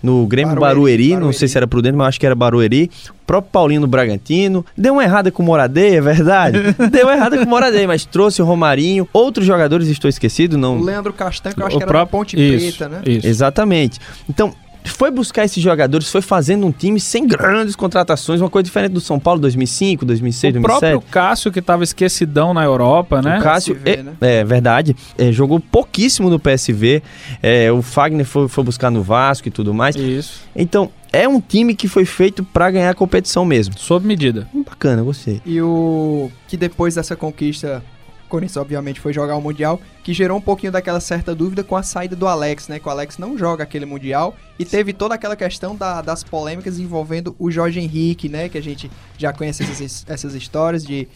no 0.00 0.26
Grêmio 0.28 0.54
Barueri, 0.54 1.08
Barueri, 1.10 1.16
não 1.26 1.32
sei 1.32 1.48
se 1.48 1.56
era 1.56 1.66
prudente, 1.66 1.96
mas 1.96 2.08
acho 2.08 2.20
que 2.20 2.26
era 2.26 2.34
Barueri. 2.34 2.88
O 3.10 3.26
próprio 3.26 3.50
Paulinho 3.50 3.80
no 3.80 3.86
Bragantino. 3.88 4.64
Deu 4.76 4.92
uma 4.94 5.02
errada 5.02 5.30
com 5.30 5.42
o 5.42 5.46
Moradeia, 5.46 5.96
é 5.96 6.00
verdade? 6.00 6.58
Deu 6.90 7.06
uma 7.06 7.14
errada 7.14 7.36
com 7.36 7.44
o 7.44 7.48
Moradeia, 7.48 7.86
mas 7.86 8.04
trouxe 8.06 8.40
o 8.40 8.44
Romarinho. 8.44 9.08
Outros 9.12 9.44
jogadores, 9.44 9.88
estou 9.88 10.08
esquecido, 10.08 10.56
não... 10.56 10.78
O 10.78 10.84
Leandro 10.84 11.12
Castanho, 11.12 11.54
que 11.54 11.60
eu 11.60 11.66
acho 11.66 11.76
O 11.76 11.78
que 11.78 11.84
era 11.84 11.90
próprio- 11.90 12.06
da 12.06 12.18
Ponte 12.18 12.36
isso, 12.40 12.78
Preta, 12.78 12.88
né? 12.88 13.02
isso. 13.06 13.26
Exatamente. 13.26 13.98
Então, 14.30 14.54
foi 14.84 15.10
buscar 15.10 15.44
esses 15.44 15.62
jogadores, 15.62 16.10
foi 16.10 16.22
fazendo 16.22 16.66
um 16.66 16.72
time 16.72 16.98
sem 16.98 17.26
grandes 17.26 17.76
contratações, 17.76 18.40
uma 18.40 18.50
coisa 18.50 18.64
diferente 18.64 18.92
do 18.92 19.00
São 19.00 19.18
Paulo 19.18 19.40
2005, 19.40 20.04
2006, 20.04 20.50
o 20.50 20.60
2007. 20.60 20.80
próprio 20.80 21.10
Cássio, 21.10 21.52
que 21.52 21.62
tava 21.62 21.84
esquecidão 21.84 22.52
na 22.52 22.64
Europa, 22.64 23.22
né? 23.22 23.38
O 23.38 23.42
Cássio, 23.42 23.74
PSV, 23.76 23.90
é, 23.90 24.02
né? 24.02 24.12
é 24.20 24.44
verdade, 24.44 24.96
é, 25.16 25.32
jogou 25.32 25.60
pouquíssimo 25.60 26.30
no 26.30 26.38
PSV. 26.38 27.02
é, 27.42 27.70
o 27.70 27.82
Fagner 27.82 28.26
foi, 28.26 28.48
foi 28.48 28.64
buscar 28.64 28.90
no 28.90 29.02
Vasco 29.02 29.48
e 29.48 29.50
tudo 29.50 29.72
mais. 29.74 29.94
Isso. 29.96 30.42
Então, 30.54 30.90
é 31.12 31.26
um 31.26 31.40
time 31.40 31.74
que 31.74 31.88
foi 31.88 32.04
feito 32.04 32.44
pra 32.44 32.70
ganhar 32.70 32.90
a 32.90 32.94
competição 32.94 33.44
mesmo. 33.44 33.78
Sob 33.78 34.06
medida. 34.06 34.48
Bacana, 34.52 35.02
gostei. 35.02 35.40
E 35.44 35.60
o 35.60 36.30
que 36.46 36.56
depois 36.56 36.94
dessa 36.94 37.16
conquista, 37.16 37.82
o 37.97 37.97
Corinthians 38.28 38.56
obviamente 38.56 39.00
foi 39.00 39.12
jogar 39.12 39.36
o 39.36 39.40
Mundial, 39.40 39.80
que 40.04 40.12
gerou 40.14 40.38
um 40.38 40.40
pouquinho 40.40 40.70
daquela 40.72 41.00
certa 41.00 41.34
dúvida 41.34 41.64
com 41.64 41.76
a 41.76 41.82
saída 41.82 42.14
do 42.14 42.26
Alex, 42.26 42.68
né? 42.68 42.78
Que 42.78 42.86
o 42.86 42.90
Alex 42.90 43.18
não 43.18 43.36
joga 43.36 43.64
aquele 43.64 43.86
Mundial 43.86 44.36
e 44.58 44.64
teve 44.64 44.92
toda 44.92 45.14
aquela 45.14 45.36
questão 45.36 45.74
da- 45.74 46.02
das 46.02 46.22
polêmicas 46.22 46.78
envolvendo 46.78 47.34
o 47.38 47.50
Jorge 47.50 47.80
Henrique, 47.80 48.28
né? 48.28 48.48
Que 48.48 48.58
a 48.58 48.62
gente 48.62 48.90
já 49.16 49.32
conhece 49.32 49.62
essas, 49.62 50.04
essas 50.08 50.34
histórias 50.34 50.84
de 50.84 51.08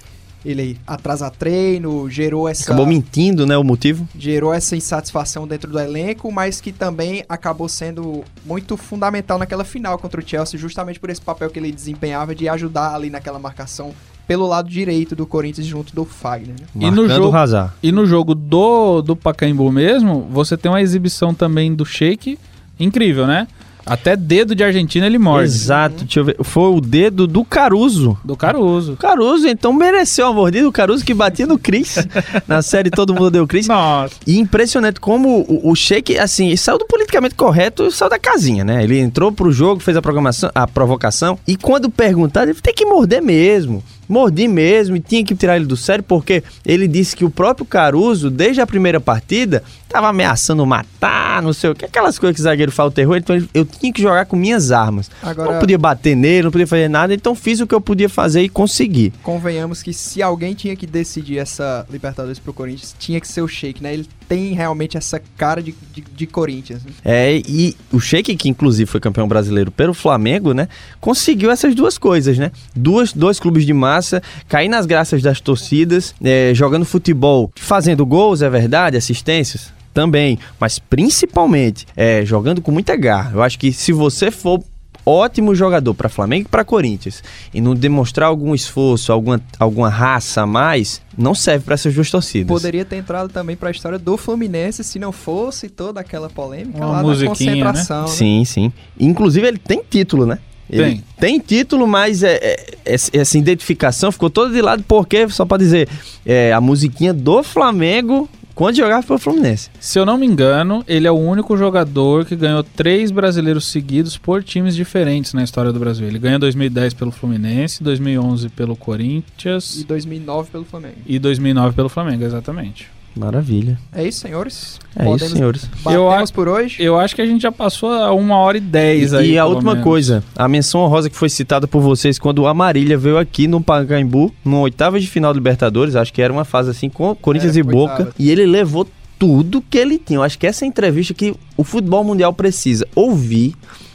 ele 0.45 0.77
atrasar 0.85 1.31
treino, 1.31 2.11
gerou 2.11 2.49
essa 2.49 2.65
Acabou 2.65 2.85
mentindo, 2.85 3.47
né, 3.47 3.57
o 3.57 3.63
motivo? 3.63 4.09
gerou 4.19 4.53
essa 4.53 4.75
insatisfação 4.75 5.47
dentro 5.47 5.71
do 5.71 5.79
elenco, 5.79 6.33
mas 6.33 6.61
que 6.61 6.73
também 6.73 7.25
acabou 7.29 7.69
sendo 7.69 8.25
muito 8.45 8.77
fundamental 8.77 9.39
naquela 9.39 9.63
final 9.63 9.97
contra 9.99 10.21
o 10.21 10.29
Chelsea, 10.29 10.59
justamente 10.59 10.99
por 10.99 11.11
esse 11.11 11.21
papel 11.21 11.49
que 11.49 11.61
ele 11.61 11.71
desempenhava 11.71 12.35
de 12.35 12.49
ajudar 12.49 12.93
ali 12.93 13.09
naquela 13.09 13.39
marcação 13.39 13.95
pelo 14.27 14.47
lado 14.47 14.69
direito 14.69 15.15
do 15.17 15.27
Corinthians 15.27 15.67
junto 15.67 15.95
do 15.95 16.05
Fagner. 16.05 16.55
né? 16.75 16.89
E 16.89 16.91
no 16.91 17.09
jogo- 17.09 17.37
Hazard. 17.37 17.73
E 17.83 17.91
no 17.93 18.07
jogo 18.07 18.35
do, 18.35 19.03
do 19.03 19.17
Pacaembu 19.17 19.71
mesmo, 19.71 20.27
você 20.31 20.57
tem 20.57 20.71
uma 20.71 20.81
exibição 20.83 21.35
também 21.35 21.75
do 21.75 21.85
Sheik 21.85 22.39
incrível, 22.79 23.27
né? 23.27 23.47
Até 23.85 24.15
dedo 24.15 24.55
de 24.55 24.63
Argentina 24.63 25.05
ele 25.07 25.19
morde. 25.19 25.47
Exato, 25.47 26.05
deixa 26.05 26.21
eu 26.21 26.25
ver. 26.25 26.37
Foi 26.45 26.71
o 26.73 26.81
dedo 26.81 27.27
do 27.27 27.45
Caruso. 27.45 28.17
Do 28.25 28.37
Caruso. 28.37 28.97
Caruso, 28.97 29.49
então, 29.49 29.73
mereceu 29.73 30.29
a 30.29 30.33
mordida. 30.33 30.69
O 30.69 30.73
Caruso 30.73 31.05
que 31.05 31.13
batia 31.13 31.49
no 31.49 31.59
Cris. 31.59 31.97
na 32.47 32.63
série 32.63 32.91
Todo 32.91 33.13
Mundo 33.13 33.33
Deu 33.33 33.45
Cris. 33.45 33.67
Nossa. 33.67 34.15
E 34.25 34.39
impressionante 34.39 35.01
como 35.01 35.41
o, 35.49 35.69
o 35.71 35.75
Sheik, 35.75 36.17
assim, 36.17 36.55
saiu 36.55 36.79
do 36.79 36.87
politicamente 36.87 37.35
correto, 37.35 37.91
saiu 37.91 38.09
da 38.09 38.21
casinha, 38.21 38.65
né? 38.65 38.85
Ele 38.85 39.01
entrou 39.01 39.33
pro 39.33 39.51
jogo, 39.51 39.81
fez 39.81 39.97
a, 39.97 40.03
programação, 40.03 40.49
a 40.55 40.65
provocação, 40.69 41.37
e 41.47 41.57
quando 41.57 41.91
perguntado, 41.91 42.53
ele 42.53 42.61
tem 42.61 42.73
que 42.73 42.87
morder 42.87 43.21
mesmo. 43.21 43.83
Mordi 44.13 44.47
mesmo 44.47 44.95
e 44.97 45.01
tinha 45.01 45.25
que 45.25 45.35
tirar 45.35 45.57
ele 45.57 45.65
do 45.65 45.77
sério, 45.77 46.05
porque 46.05 46.43
ele 46.67 46.87
disse 46.87 47.17
que 47.17 47.25
o 47.25 47.31
próprio 47.31 47.65
Caruso, 47.65 48.31
desde 48.31 48.61
a 48.61 48.67
primeira 48.67 49.01
partida, 49.01 49.63
tava 49.89 50.09
ameaçando 50.09 50.65
matar, 50.67 51.43
não 51.43 51.53
sei 51.53 51.71
o 51.71 51.75
que, 51.75 51.85
aquelas 51.85 52.19
coisas 52.19 52.35
que 52.37 52.41
o 52.41 52.45
zagueiro 52.45 52.71
fala 52.73 52.89
o 52.91 52.93
terror, 52.93 53.17
então 53.17 53.37
eu 53.55 53.65
tinha 53.65 53.93
que 53.93 54.01
jogar 54.03 54.27
com 54.27 54.37
minhas 54.37 54.71
armas. 54.71 55.11
Agora- 55.23 55.53
Não 55.53 55.61
podia 55.61 55.79
bater 55.79 56.15
nele, 56.15 56.45
não 56.45 56.51
podia 56.51 56.67
fazer 56.67 56.89
nada, 56.89 57.15
então 57.15 57.35
fiz 57.35 57.61
o 57.61 57.67
que 57.67 57.75
eu 57.75 57.81
podia 57.81 58.09
fazer 58.09 58.43
e 58.43 58.49
consegui. 58.49 59.13
Convenhamos 59.23 59.83
que 59.83 59.93
se 59.93 60.23
alguém 60.23 60.55
tinha 60.55 60.77
que 60.77 60.87
decidir 60.87 61.39
essa 61.39 61.87
Libertadores 61.91 62.39
pro 62.39 62.53
Corinthians, 62.53 62.95
tinha 62.99 63.21
que 63.21 63.27
ser 63.29 63.43
o 63.43 63.49
Sheik, 63.49 63.83
né? 63.83 63.95
Ele 63.95 64.07
tem 64.33 64.55
realmente 64.55 64.97
essa 64.97 65.21
cara 65.37 65.63
de, 65.63 65.75
de, 65.93 66.01
de 66.01 66.27
Corinthians. 66.27 66.83
né? 66.83 66.91
É, 67.05 67.37
e 67.47 67.77
o 67.93 68.01
Sheik, 68.01 68.35
que 68.35 68.49
inclusive 68.49 68.91
foi 68.91 68.99
campeão 68.99 69.29
brasileiro 69.29 69.71
pelo 69.71 69.93
Flamengo, 69.93 70.55
né? 70.55 70.69
Conseguiu 71.03 71.51
essas 71.51 71.75
duas 71.75 71.99
coisas, 71.99 72.39
né? 72.39 72.51
Duas, 72.75 73.13
dois 73.13 73.39
clubes 73.39 73.67
de 73.67 73.75
massa, 73.75 74.23
cair 74.49 74.71
nas 74.71 74.87
graças 74.87 75.21
das 75.21 75.39
torcidas, 75.39 76.15
é, 76.25 76.53
jogando 76.55 76.87
futebol, 76.87 77.53
fazendo 77.57 78.07
gols, 78.07 78.41
é 78.41 78.49
verdade, 78.49 78.97
assistências. 78.97 79.71
Também, 79.93 80.39
mas 80.59 80.79
principalmente 80.79 81.87
é, 81.95 82.25
jogando 82.25 82.63
com 82.63 82.73
muita 82.73 82.97
garra. 82.97 83.33
Eu 83.35 83.43
acho 83.43 83.59
que 83.59 83.71
se 83.71 83.93
você 83.93 84.31
for 84.31 84.65
ótimo 85.05 85.55
jogador 85.55 85.95
para 85.95 86.09
Flamengo 86.09 86.47
e 86.47 86.51
para 86.51 86.65
Corinthians 86.65 87.23
e 87.53 87.61
não 87.61 87.75
demonstrar 87.75 88.29
algum 88.29 88.55
esforço, 88.55 89.13
alguma, 89.13 89.41
alguma 89.59 89.89
raça 89.89 90.43
a 90.43 90.47
mais, 90.47 91.01
não 91.17 91.35
serve 91.35 91.65
para 91.65 91.75
essas 91.75 91.95
duas 91.95 92.11
torcidas. 92.11 92.49
Poderia 92.49 92.85
ter 92.85 92.97
entrado 92.97 93.29
também 93.31 93.57
pra 93.57 93.71
história 93.71 93.99
do 93.99 94.17
Fluminense 94.17 94.83
se 94.85 94.99
não 94.99 95.13
fosse 95.13 95.69
toda 95.69 96.01
aquela 96.01 96.29
polêmica 96.31 96.79
Uma 96.79 96.87
lá 96.87 96.97
da 96.99 97.03
musiquinha, 97.03 97.55
né? 97.57 97.63
concentração. 97.65 98.03
né? 98.03 98.09
Sim, 98.09 98.45
sim. 98.45 98.73
Inclusive, 98.99 99.47
ele 99.47 99.59
tem 99.59 99.83
título, 99.89 100.27
né? 100.27 100.39
Ele 100.71 100.85
Tem. 100.85 101.05
tem 101.21 101.39
título, 101.39 101.87
mas 101.87 102.23
é, 102.23 102.37
é- 102.41 102.67
essa 102.87 103.11
essa 103.13 103.37
identificação 103.37 104.11
ficou 104.11 104.31
toda 104.31 104.55
de 104.55 104.63
lado 104.63 104.83
porque, 104.89 105.29
só 105.29 105.45
pra 105.45 105.59
dizer, 105.59 105.87
é, 106.25 106.51
a 106.51 106.63
musiquinha 106.63 107.13
do 107.13 107.43
Flamengo 107.43 108.27
quando 108.55 108.77
jogava 108.77 109.07
pelo 109.07 109.19
Fluminense. 109.19 109.71
Se 109.81 109.99
eu 109.99 110.05
não 110.07 110.17
me 110.19 110.27
engano, 110.27 110.85
ele 110.87 111.07
é 111.07 111.11
o 111.11 111.19
único 111.19 111.57
jogador 111.57 112.25
que 112.25 112.37
ganhou 112.37 112.63
três 112.63 113.11
brasileiros 113.11 113.67
seguidos 113.67 114.17
por 114.19 114.43
times 114.43 114.75
diferentes 114.75 115.33
na 115.35 115.43
história 115.43 115.73
do 115.73 115.79
Brasil. 115.79 116.07
Ele 116.07 116.19
ganhou 116.19 116.39
2010 116.39 116.95
pelo 116.95 117.11
Fluminense, 117.11 117.83
2011 117.83 118.49
pelo 118.51 118.75
E 118.75 118.77
Corinthians 118.77 119.85
2009 119.85 120.51
pelo 120.51 120.65
Flamengo. 120.65 120.97
e 121.07 121.19
2009 121.19 121.75
pelo 121.75 121.89
Flamengo, 121.89 122.25
exatamente. 122.25 122.89
Maravilha. 123.15 123.79
É 123.95 124.07
isso, 124.07 124.21
senhores? 124.21 124.81
É 124.97 125.05
isso, 125.15 125.29
senhores. 125.29 125.65
Batemos 125.85 125.95
Eu 125.95 126.11
acho- 126.11 126.33
por 126.33 126.49
hoje. 126.49 126.83
Eu 126.83 126.99
acho 126.99 127.15
que 127.15 127.21
a 127.23 127.27
gente 127.27 127.43
já 127.43 127.53
passou 127.53 127.91
a 127.93 128.13
uma 128.13 128.37
hora 128.37 128.57
e 128.57 128.61
dez 128.61 129.13
aí. 129.13 129.33
E 129.33 129.39
a 129.39 129.45
última 129.47 129.73
menos. 129.73 129.85
coisa, 129.85 130.25
a 130.35 130.49
menção 130.49 130.81
honrosa 130.81 131.11
que 131.11 131.17
foi 131.17 131.29
citada 131.29 131.67
por 131.69 131.81
vocês 131.83 132.19
quando 132.19 132.41
o 132.41 132.47
Amarília 132.47 132.97
veio 132.97 133.19
aqui 133.19 133.47
no 133.47 133.61
Pacaembu, 133.63 134.33
no 134.45 134.61
oitava 134.61 134.99
de 134.99 135.07
final 135.07 135.33
do 135.33 135.37
Libertadores, 135.39 135.95
acho 135.97 136.13
que 136.13 136.23
era 136.23 136.33
uma 136.33 136.45
fase 136.45 136.71
assim 136.71 136.89
com 136.89 137.15
Corinthians 137.15 137.57
É, 137.57 137.61
e 137.61 137.63
Boca, 137.63 137.93
oitava. 137.93 138.15
e 138.19 138.31
ele 138.31 138.47
levou 138.47 138.89
tudo 139.19 139.63
que 139.63 139.79
ele 139.79 139.99
tinha. 139.99 140.19
Eu 140.19 140.23
acho 140.23 140.39
que 140.39 140.47
essa 140.47 140.65
é 140.65 140.67
a 140.67 140.69
entrevista 140.69 141.13
que 141.15 141.35
o 141.57 141.63
futebol 141.65 142.03
mundial 142.03 142.33
precisa 142.33 142.87
ouvir 142.95 143.55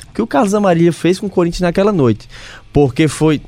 o 0.09 0.13
que 0.13 0.21
o 0.21 0.27
Carlos 0.27 0.53
Amarília 0.53 0.93
fez 0.93 1.19
com 1.19 1.27
o 1.27 1.29
Corinthians 1.29 1.61
naquela 1.61 1.91
noite. 1.91 2.27
Porque 2.77 3.07
foi 3.07 3.41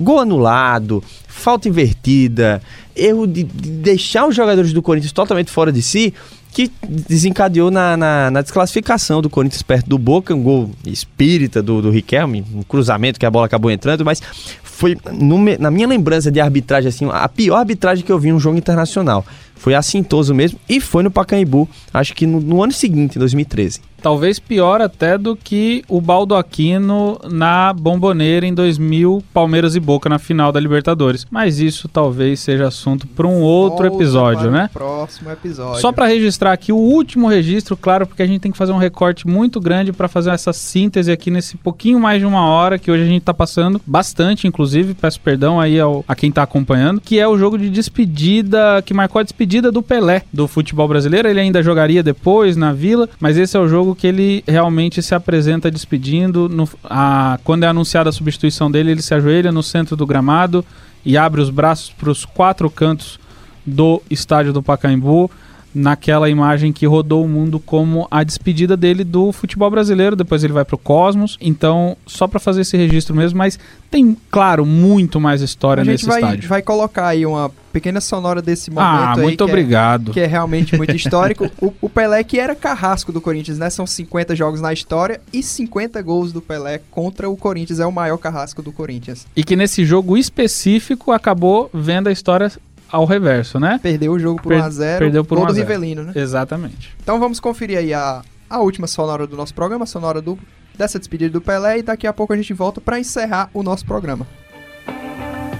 gol 0.00 0.18
anulado, 0.18 1.04
falta 1.28 1.68
invertida, 1.68 2.60
erro 2.96 3.28
de, 3.28 3.44
de 3.44 3.70
deixar 3.70 4.26
os 4.26 4.34
jogadores 4.34 4.72
do 4.72 4.82
Corinthians 4.82 5.12
totalmente 5.12 5.52
fora 5.52 5.70
de 5.70 5.80
si, 5.80 6.12
que 6.50 6.68
desencadeou 6.88 7.70
na, 7.70 7.96
na, 7.96 8.28
na 8.32 8.42
desclassificação 8.42 9.22
do 9.22 9.30
Corinthians 9.30 9.62
perto 9.62 9.88
do 9.88 9.96
Boca, 9.96 10.34
um 10.34 10.42
gol 10.42 10.72
espírita 10.84 11.62
do, 11.62 11.80
do 11.80 11.90
Riquelme, 11.90 12.44
um 12.52 12.64
cruzamento 12.64 13.20
que 13.20 13.24
a 13.24 13.30
bola 13.30 13.46
acabou 13.46 13.70
entrando, 13.70 14.04
mas 14.04 14.20
foi, 14.64 14.98
no 15.12 15.38
na 15.60 15.70
minha 15.70 15.86
lembrança 15.86 16.28
de 16.28 16.40
arbitragem, 16.40 16.88
assim, 16.88 17.08
a 17.08 17.28
pior 17.28 17.58
arbitragem 17.58 18.04
que 18.04 18.10
eu 18.10 18.18
vi 18.18 18.30
em 18.30 18.32
um 18.32 18.40
jogo 18.40 18.58
internacional. 18.58 19.24
Foi 19.54 19.76
assintoso 19.76 20.34
mesmo 20.34 20.58
e 20.68 20.80
foi 20.80 21.04
no 21.04 21.10
Pacaembu, 21.12 21.68
acho 21.94 22.14
que 22.14 22.26
no, 22.26 22.40
no 22.40 22.60
ano 22.60 22.72
seguinte, 22.72 23.14
em 23.14 23.20
2013. 23.20 23.91
Talvez 24.02 24.38
pior 24.38 24.80
até 24.80 25.16
do 25.16 25.36
que 25.36 25.84
o 25.88 26.00
Baldo 26.00 26.34
Aquino 26.34 27.18
na 27.30 27.72
Bomboneira 27.72 28.44
em 28.44 28.52
2000, 28.52 29.22
Palmeiras 29.32 29.76
e 29.76 29.80
Boca 29.80 30.08
na 30.08 30.18
final 30.18 30.50
da 30.50 30.58
Libertadores. 30.58 31.24
Mas 31.30 31.60
isso 31.60 31.88
talvez 31.88 32.40
seja 32.40 32.66
assunto 32.66 33.06
para 33.06 33.26
um 33.26 33.40
outro 33.40 33.88
Volta 33.88 34.02
episódio, 34.02 34.50
para 34.50 34.62
né? 34.62 34.70
Próximo 34.72 35.30
episódio. 35.30 35.80
Só 35.80 35.92
para 35.92 36.06
registrar 36.06 36.52
aqui 36.52 36.72
o 36.72 36.76
último 36.76 37.28
registro, 37.28 37.76
claro, 37.76 38.06
porque 38.06 38.22
a 38.22 38.26
gente 38.26 38.40
tem 38.40 38.50
que 38.50 38.58
fazer 38.58 38.72
um 38.72 38.78
recorte 38.78 39.26
muito 39.26 39.60
grande 39.60 39.92
para 39.92 40.08
fazer 40.08 40.30
essa 40.30 40.52
síntese 40.52 41.12
aqui 41.12 41.30
nesse 41.30 41.56
pouquinho 41.56 42.00
mais 42.00 42.20
de 42.20 42.26
uma 42.26 42.44
hora 42.46 42.78
que 42.78 42.90
hoje 42.90 43.04
a 43.04 43.06
gente 43.06 43.22
tá 43.22 43.32
passando 43.32 43.80
bastante, 43.86 44.46
inclusive, 44.48 44.94
peço 44.94 45.20
perdão 45.20 45.60
aí 45.60 45.78
ao, 45.78 46.04
a 46.08 46.14
quem 46.16 46.32
tá 46.32 46.42
acompanhando, 46.42 47.00
que 47.00 47.18
é 47.20 47.28
o 47.28 47.38
jogo 47.38 47.56
de 47.56 47.70
despedida 47.70 48.82
que 48.84 48.92
marcou 48.92 49.20
a 49.20 49.22
despedida 49.22 49.70
do 49.70 49.82
Pelé 49.82 50.22
do 50.32 50.48
futebol 50.48 50.88
brasileiro. 50.88 51.28
Ele 51.28 51.40
ainda 51.40 51.62
jogaria 51.62 52.02
depois 52.02 52.56
na 52.56 52.72
Vila, 52.72 53.08
mas 53.20 53.38
esse 53.38 53.56
é 53.56 53.60
o 53.60 53.68
jogo 53.68 53.91
que 53.94 54.06
ele 54.06 54.44
realmente 54.46 55.02
se 55.02 55.14
apresenta 55.14 55.70
despedindo. 55.70 56.48
No, 56.48 56.68
a, 56.84 57.38
quando 57.44 57.64
é 57.64 57.66
anunciada 57.66 58.10
a 58.10 58.12
substituição 58.12 58.70
dele, 58.70 58.90
ele 58.90 59.02
se 59.02 59.14
ajoelha 59.14 59.52
no 59.52 59.62
centro 59.62 59.96
do 59.96 60.06
gramado 60.06 60.64
e 61.04 61.16
abre 61.16 61.40
os 61.40 61.50
braços 61.50 61.90
para 61.90 62.10
os 62.10 62.24
quatro 62.24 62.70
cantos 62.70 63.18
do 63.64 64.02
estádio 64.10 64.52
do 64.52 64.62
Pacaembu. 64.62 65.30
Naquela 65.74 66.28
imagem 66.28 66.72
que 66.72 66.86
rodou 66.86 67.24
o 67.24 67.28
mundo 67.28 67.58
como 67.58 68.06
a 68.10 68.22
despedida 68.22 68.76
dele 68.76 69.04
do 69.04 69.32
futebol 69.32 69.70
brasileiro. 69.70 70.14
Depois 70.16 70.44
ele 70.44 70.52
vai 70.52 70.64
para 70.64 70.74
o 70.74 70.78
Cosmos. 70.78 71.38
Então, 71.40 71.96
só 72.06 72.26
para 72.28 72.38
fazer 72.40 72.60
esse 72.62 72.76
registro 72.76 73.14
mesmo, 73.14 73.38
mas 73.38 73.58
tem, 73.90 74.16
claro, 74.30 74.64
muito 74.66 75.20
mais 75.20 75.40
história 75.42 75.80
A 75.82 75.84
gente 75.84 75.92
nesse 75.94 76.06
vai, 76.06 76.20
estádio. 76.20 76.48
vai 76.48 76.62
colocar 76.62 77.08
aí 77.08 77.24
uma 77.26 77.50
pequena 77.72 78.02
sonora 78.02 78.42
desse 78.42 78.70
momento 78.70 78.86
Ah, 78.86 79.12
aí, 79.14 79.22
muito 79.22 79.44
que 79.44 79.50
é- 79.50 79.52
obrigado. 79.54 80.12
que 80.12 80.20
é 80.20 80.26
realmente 80.26 80.76
muito 80.76 80.94
histórico. 80.96 81.50
o, 81.60 81.72
o 81.80 81.88
Pelé 81.88 82.22
que 82.22 82.38
era 82.38 82.54
carrasco 82.54 83.10
do 83.12 83.20
Corinthians, 83.20 83.58
né? 83.58 83.70
São 83.70 83.86
50 83.86 84.36
jogos 84.36 84.60
na 84.60 84.72
história 84.74 85.20
e 85.32 85.42
50 85.42 86.00
gols 86.02 86.32
do 86.32 86.42
Pelé 86.42 86.80
contra 86.90 87.30
o 87.30 87.36
Corinthians. 87.36 87.80
É 87.80 87.86
o 87.86 87.92
maior 87.92 88.18
carrasco 88.18 88.62
do 88.62 88.72
Corinthians. 88.72 89.26
E 89.34 89.42
que 89.42 89.56
nesse 89.56 89.84
jogo 89.86 90.16
específico 90.18 91.12
acabou 91.12 91.70
vendo 91.72 92.08
a 92.08 92.12
história 92.12 92.52
ao 92.92 93.04
reverso, 93.06 93.58
né? 93.58 93.80
Perdeu 93.82 94.12
o 94.12 94.18
jogo 94.18 94.40
por 94.42 94.50
Per- 94.50 94.62
1x0. 94.62 94.98
perdeu 94.98 95.24
por 95.24 95.36
gol 95.36 95.44
1 95.44 95.46
a 95.46 95.50
do 95.50 95.54
0. 95.54 95.66
Rivelino, 95.68 96.02
né? 96.04 96.12
Exatamente. 96.14 96.94
Então 97.02 97.18
vamos 97.18 97.40
conferir 97.40 97.78
aí 97.78 97.94
a, 97.94 98.22
a 98.50 98.58
última 98.60 98.86
sonora 98.86 99.26
do 99.26 99.36
nosso 99.36 99.54
programa, 99.54 99.84
a 99.84 99.86
sonora 99.86 100.20
do, 100.20 100.38
dessa 100.76 100.98
despedida 100.98 101.30
do 101.32 101.40
Pelé. 101.40 101.78
E 101.78 101.82
daqui 101.82 102.06
a 102.06 102.12
pouco 102.12 102.32
a 102.32 102.36
gente 102.36 102.52
volta 102.52 102.80
para 102.80 103.00
encerrar 103.00 103.48
o 103.54 103.62
nosso 103.62 103.86
programa. 103.86 104.26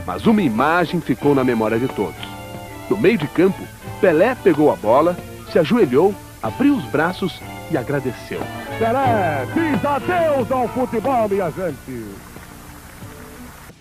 Mas 0.07 0.27
uma 0.27 0.43
imagem 0.43 1.01
ficou 1.01 1.35
na 1.35 1.43
memória 1.43 1.79
de 1.79 1.89
todos. 1.89 2.15
No 2.91 2.97
meio 2.99 3.17
de 3.17 3.27
campo, 3.29 3.63
Pelé 4.01 4.35
pegou 4.35 4.71
a 4.71 4.77
bola, 4.77 5.17
se 5.51 5.59
ajoelhou, 5.59 6.15
abriu 6.43 6.77
os 6.77 6.85
braços 6.87 7.41
e 7.71 7.77
agradeceu. 7.77 8.41
Pelé 8.79 9.47
diz 9.55 9.85
adeus 9.85 10.51
ao 10.51 10.69
futebol, 10.69 11.29
minha 11.29 11.51
gente. 11.51 12.05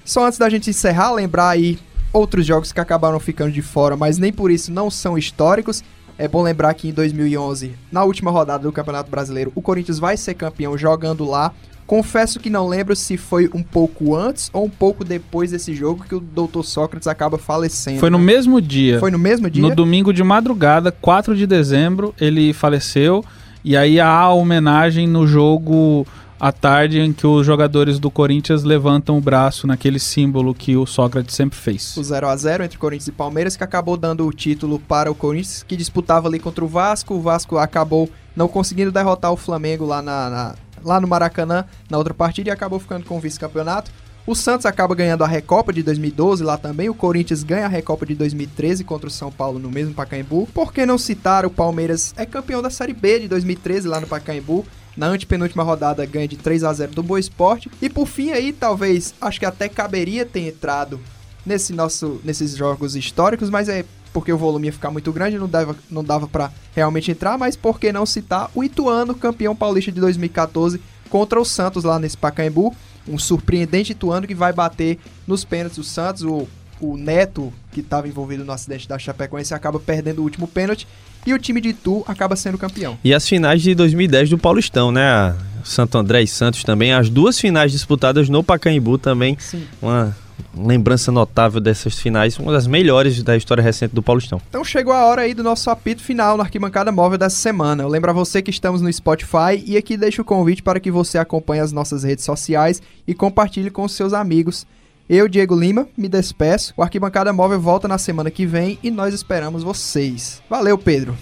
Só 0.06 0.26
antes 0.26 0.38
da 0.40 0.50
gente 0.50 0.70
encerrar, 0.70 1.12
lembrar 1.12 1.50
aí 1.50 1.80
outros 2.14 2.46
jogos 2.46 2.72
que 2.72 2.80
acabaram 2.80 3.20
ficando 3.20 3.52
de 3.52 3.62
fora, 3.62 3.96
mas 3.96 4.18
nem 4.18 4.32
por 4.32 4.52
isso 4.52 4.72
não 4.72 4.90
são 4.90 5.18
históricos. 5.18 5.84
É 6.18 6.28
bom 6.28 6.44
lembrar 6.44 6.74
que 6.74 6.90
em 6.90 6.94
2011, 6.94 7.74
na 7.92 8.04
última 8.04 8.30
rodada 8.30 8.64
do 8.64 8.72
Campeonato 8.72 9.10
Brasileiro, 9.10 9.52
o 9.56 9.62
Corinthians 9.62 9.98
vai 9.98 10.16
ser 10.18 10.36
campeão 10.36 10.78
jogando 10.78 11.26
lá. 11.26 11.52
Confesso 11.88 12.40
que 12.40 12.50
não 12.50 12.68
lembro 12.68 12.96
se 12.96 13.18
foi 13.18 13.50
um 13.54 13.64
pouco 13.64 14.16
antes 14.16 14.50
ou 14.54 14.66
um 14.66 14.70
pouco 14.70 15.04
depois 15.04 15.52
desse 15.52 15.74
jogo 15.74 16.06
que 16.08 16.16
o 16.16 16.20
Dr. 16.20 16.62
Sócrates 16.64 17.08
acaba 17.08 17.38
falecendo. 17.38 18.00
Foi 18.00 18.10
no 18.10 18.18
né? 18.18 18.24
mesmo 18.24 18.62
dia. 18.62 19.00
Foi 19.00 19.12
no 19.12 19.20
mesmo 19.20 19.50
dia? 19.50 19.62
No 19.62 19.76
domingo 19.76 20.14
de 20.14 20.24
madrugada, 20.24 20.92
4 20.92 21.36
de 21.36 21.48
dezembro, 21.48 22.14
ele 22.20 22.54
faleceu. 22.54 23.26
E 23.64 23.76
aí 23.76 24.00
há 24.00 24.10
a 24.10 24.34
homenagem 24.34 25.08
no 25.08 25.28
jogo 25.28 26.06
à 26.44 26.52
tarde 26.52 27.00
em 27.00 27.14
que 27.14 27.28
os 27.28 27.46
jogadores 27.46 28.00
do 28.00 28.10
Corinthians 28.10 28.64
levantam 28.64 29.16
o 29.16 29.22
braço 29.22 29.68
naquele 29.68 30.00
símbolo 30.00 30.56
que 30.56 30.76
o 30.76 30.88
Sócrates 30.88 31.36
sempre 31.36 31.56
fez. 31.56 31.96
o 31.96 32.04
0 32.04 32.28
a 32.28 32.36
0 32.36 32.64
entre 32.64 32.80
Corinthians 32.80 33.10
e 33.10 33.12
Palmeiras, 33.12 33.56
que 33.56 33.64
acabou 33.64 33.96
dando 33.96 34.26
o 34.26 34.34
título 34.34 34.80
para 34.80 35.12
o 35.12 35.14
Corinthians, 35.14 35.62
que 35.62 35.78
disputava 35.78 36.28
ali 36.28 36.40
contra 36.40 36.66
o 36.66 36.68
Vasco. 36.68 37.14
O 37.14 37.22
Vasco 37.22 37.60
acabou 37.60 38.10
não 38.36 38.48
conseguindo 38.48 38.92
derrotar 38.92 39.32
o 39.32 39.38
Flamengo 39.38 39.86
lá, 39.86 40.02
na, 40.02 40.30
na- 40.32 40.56
lá 40.84 41.00
no 41.00 41.08
Maracanã 41.08 41.64
na 41.88 42.00
outra 42.00 42.14
partida 42.14 42.50
e 42.50 42.52
acabou 42.52 42.80
ficando 42.80 43.06
com 43.06 43.18
o 43.18 43.20
vice-campeonato. 43.20 43.92
O 44.26 44.34
Santos 44.36 44.66
acaba 44.66 44.96
ganhando 44.96 45.24
a 45.24 45.28
Recopa 45.28 45.72
de 45.72 45.84
2012 45.84 46.44
lá 46.44 46.58
também. 46.58 46.90
O 46.90 46.94
Corinthians 46.96 47.44
ganha 47.44 47.66
a 47.66 47.70
Recopa 47.70 48.04
de 48.06 48.16
2013 48.16 48.84
contra 48.84 49.08
o 49.08 49.12
São 49.12 49.32
Paulo 49.32 49.60
no 49.60 49.70
mesmo 49.70 49.94
Pacaembu. 49.94 50.48
Por 50.54 50.74
que 50.74 50.86
não 50.88 50.98
citar 50.98 51.46
o 51.46 51.50
Palmeiras 51.52 52.14
é 52.18 52.26
campeão 52.26 52.62
da 52.64 52.70
Série 52.72 52.94
B 52.94 53.20
de 53.20 53.28
2013 53.28 53.88
lá 53.88 54.00
no 54.00 54.08
Pacaembu? 54.08 54.66
Na 54.96 55.08
antepenúltima 55.08 55.64
rodada 55.64 56.06
ganha 56.06 56.28
de 56.28 56.38
3 56.38 56.64
a 56.64 56.74
0 56.74 56.94
do 56.94 57.04
Boa 57.04 57.20
Esporte. 57.20 57.72
E 57.82 57.90
por 57.90 58.08
fim 58.08 58.32
aí, 58.32 58.52
talvez, 58.52 59.14
acho 59.22 59.40
que 59.40 59.46
até 59.46 59.70
caberia 59.70 60.26
ter 60.26 60.48
entrado 60.48 61.00
nesse 61.46 61.74
nosso, 61.74 62.20
nesses 62.24 62.56
jogos 62.56 62.96
históricos, 62.96 63.50
mas 63.50 63.70
é 63.70 63.86
porque 64.14 64.32
o 64.32 64.38
volume 64.38 64.68
ia 64.68 64.74
ficar 64.74 64.92
muito 64.92 65.12
grande, 65.12 65.40
não 65.40 65.48
dava, 65.48 65.76
não 65.90 66.04
dava 66.04 66.28
para 66.28 66.52
realmente 66.76 67.12
entrar, 67.12 67.38
mas 67.38 67.56
por 67.56 67.80
que 67.80 67.92
não 67.92 68.06
citar 68.06 68.52
o 68.54 68.64
Ituano, 68.64 69.16
campeão 69.16 69.56
paulista 69.56 69.92
de 69.92 70.02
2014, 70.02 70.82
contra 71.10 71.40
o 71.40 71.46
Santos 71.46 71.84
lá 71.84 71.98
nesse 71.98 72.18
Pacaembu, 72.18 72.76
um 73.08 73.18
surpreendente 73.18 73.94
Ituano 73.94 74.28
que 74.28 74.36
vai 74.36 74.54
bater 74.54 75.00
nos 75.26 75.46
pênaltis 75.46 75.78
o 75.78 75.84
Santos, 75.84 76.24
o, 76.24 76.48
o 76.82 76.98
Neto, 76.98 77.54
que 77.72 77.80
estava 77.80 78.08
envolvido 78.08 78.44
no 78.44 78.52
acidente 78.52 78.88
da 78.88 78.98
Chapecoense, 78.98 79.54
acaba 79.54 79.80
perdendo 79.80 80.20
o 80.20 80.24
último 80.24 80.48
pênalti, 80.48 80.88
e 81.26 81.34
o 81.34 81.40
time 81.40 81.62
de 81.62 81.70
Itu 81.70 82.04
acaba 82.08 82.36
sendo 82.36 82.58
campeão. 82.58 82.98
E 83.04 83.14
as 83.14 83.28
finais 83.28 83.62
de 83.62 83.76
2010 83.76 84.32
do 84.32 84.38
Paulistão, 84.38 84.92
né? 84.92 85.36
Santo 85.64 85.98
André 85.98 86.24
e 86.24 86.28
Santos 86.28 86.64
também. 86.64 86.94
As 86.94 87.10
duas 87.10 87.40
finais 87.40 87.72
disputadas 87.72 88.28
no 88.28 88.44
Pacaembu 88.44 88.98
também. 88.98 89.38
Sim. 89.40 89.64
Uma 89.80 90.16
lembrança 90.58 91.12
notável 91.12 91.62
dessas 91.62 92.00
finais. 92.00 92.40
Uma 92.40 92.52
das 92.52 92.66
melhores 92.66 93.22
da 93.22 93.38
história 93.38 93.62
recente 93.62 93.94
do 93.94 94.02
Paulistão. 94.02 94.42
Então 94.50 94.64
chegou 94.64 94.94
a 94.94 95.06
hora 95.06 95.22
aí 95.22 95.36
do 95.36 95.44
nosso 95.44 95.70
apito 95.70 96.02
final 96.02 96.36
na 96.38 96.44
Arquibancada 96.44 96.92
Móvel 96.92 97.18
dessa 97.18 97.36
semana. 97.36 97.84
Eu 97.84 97.88
lembro 97.88 98.10
a 98.10 98.14
você 98.14 98.42
que 98.42 98.50
estamos 98.50 98.82
no 98.82 98.92
Spotify 98.92 99.64
e 99.66 99.78
aqui 99.78 99.96
deixo 99.96 100.24
o 100.24 100.26
convite 100.26 100.64
para 100.64 100.80
que 100.80 100.90
você 100.90 101.18
acompanhe 101.18 101.62
as 101.62 101.72
nossas 101.72 102.04
redes 102.04 102.26
sociais 102.26 102.82
e 103.08 103.14
compartilhe 103.14 103.70
com 103.70 103.84
os 103.84 103.94
seus 103.94 104.14
amigos. 104.14 104.66
Eu, 105.14 105.28
Diego 105.28 105.60
Lima, 105.60 105.90
me 105.98 106.08
despeço. 106.08 106.74
O 106.78 106.82
Arquibancada 106.82 107.34
Móvel 107.34 107.60
volta 107.60 107.86
na 107.86 107.98
semana 107.98 108.32
que 108.32 108.46
vem 108.46 108.80
e 108.82 108.90
nós 108.90 109.14
esperamos 109.14 109.62
vocês. 109.62 110.42
Valeu, 110.50 110.78
Pedro. 110.78 111.18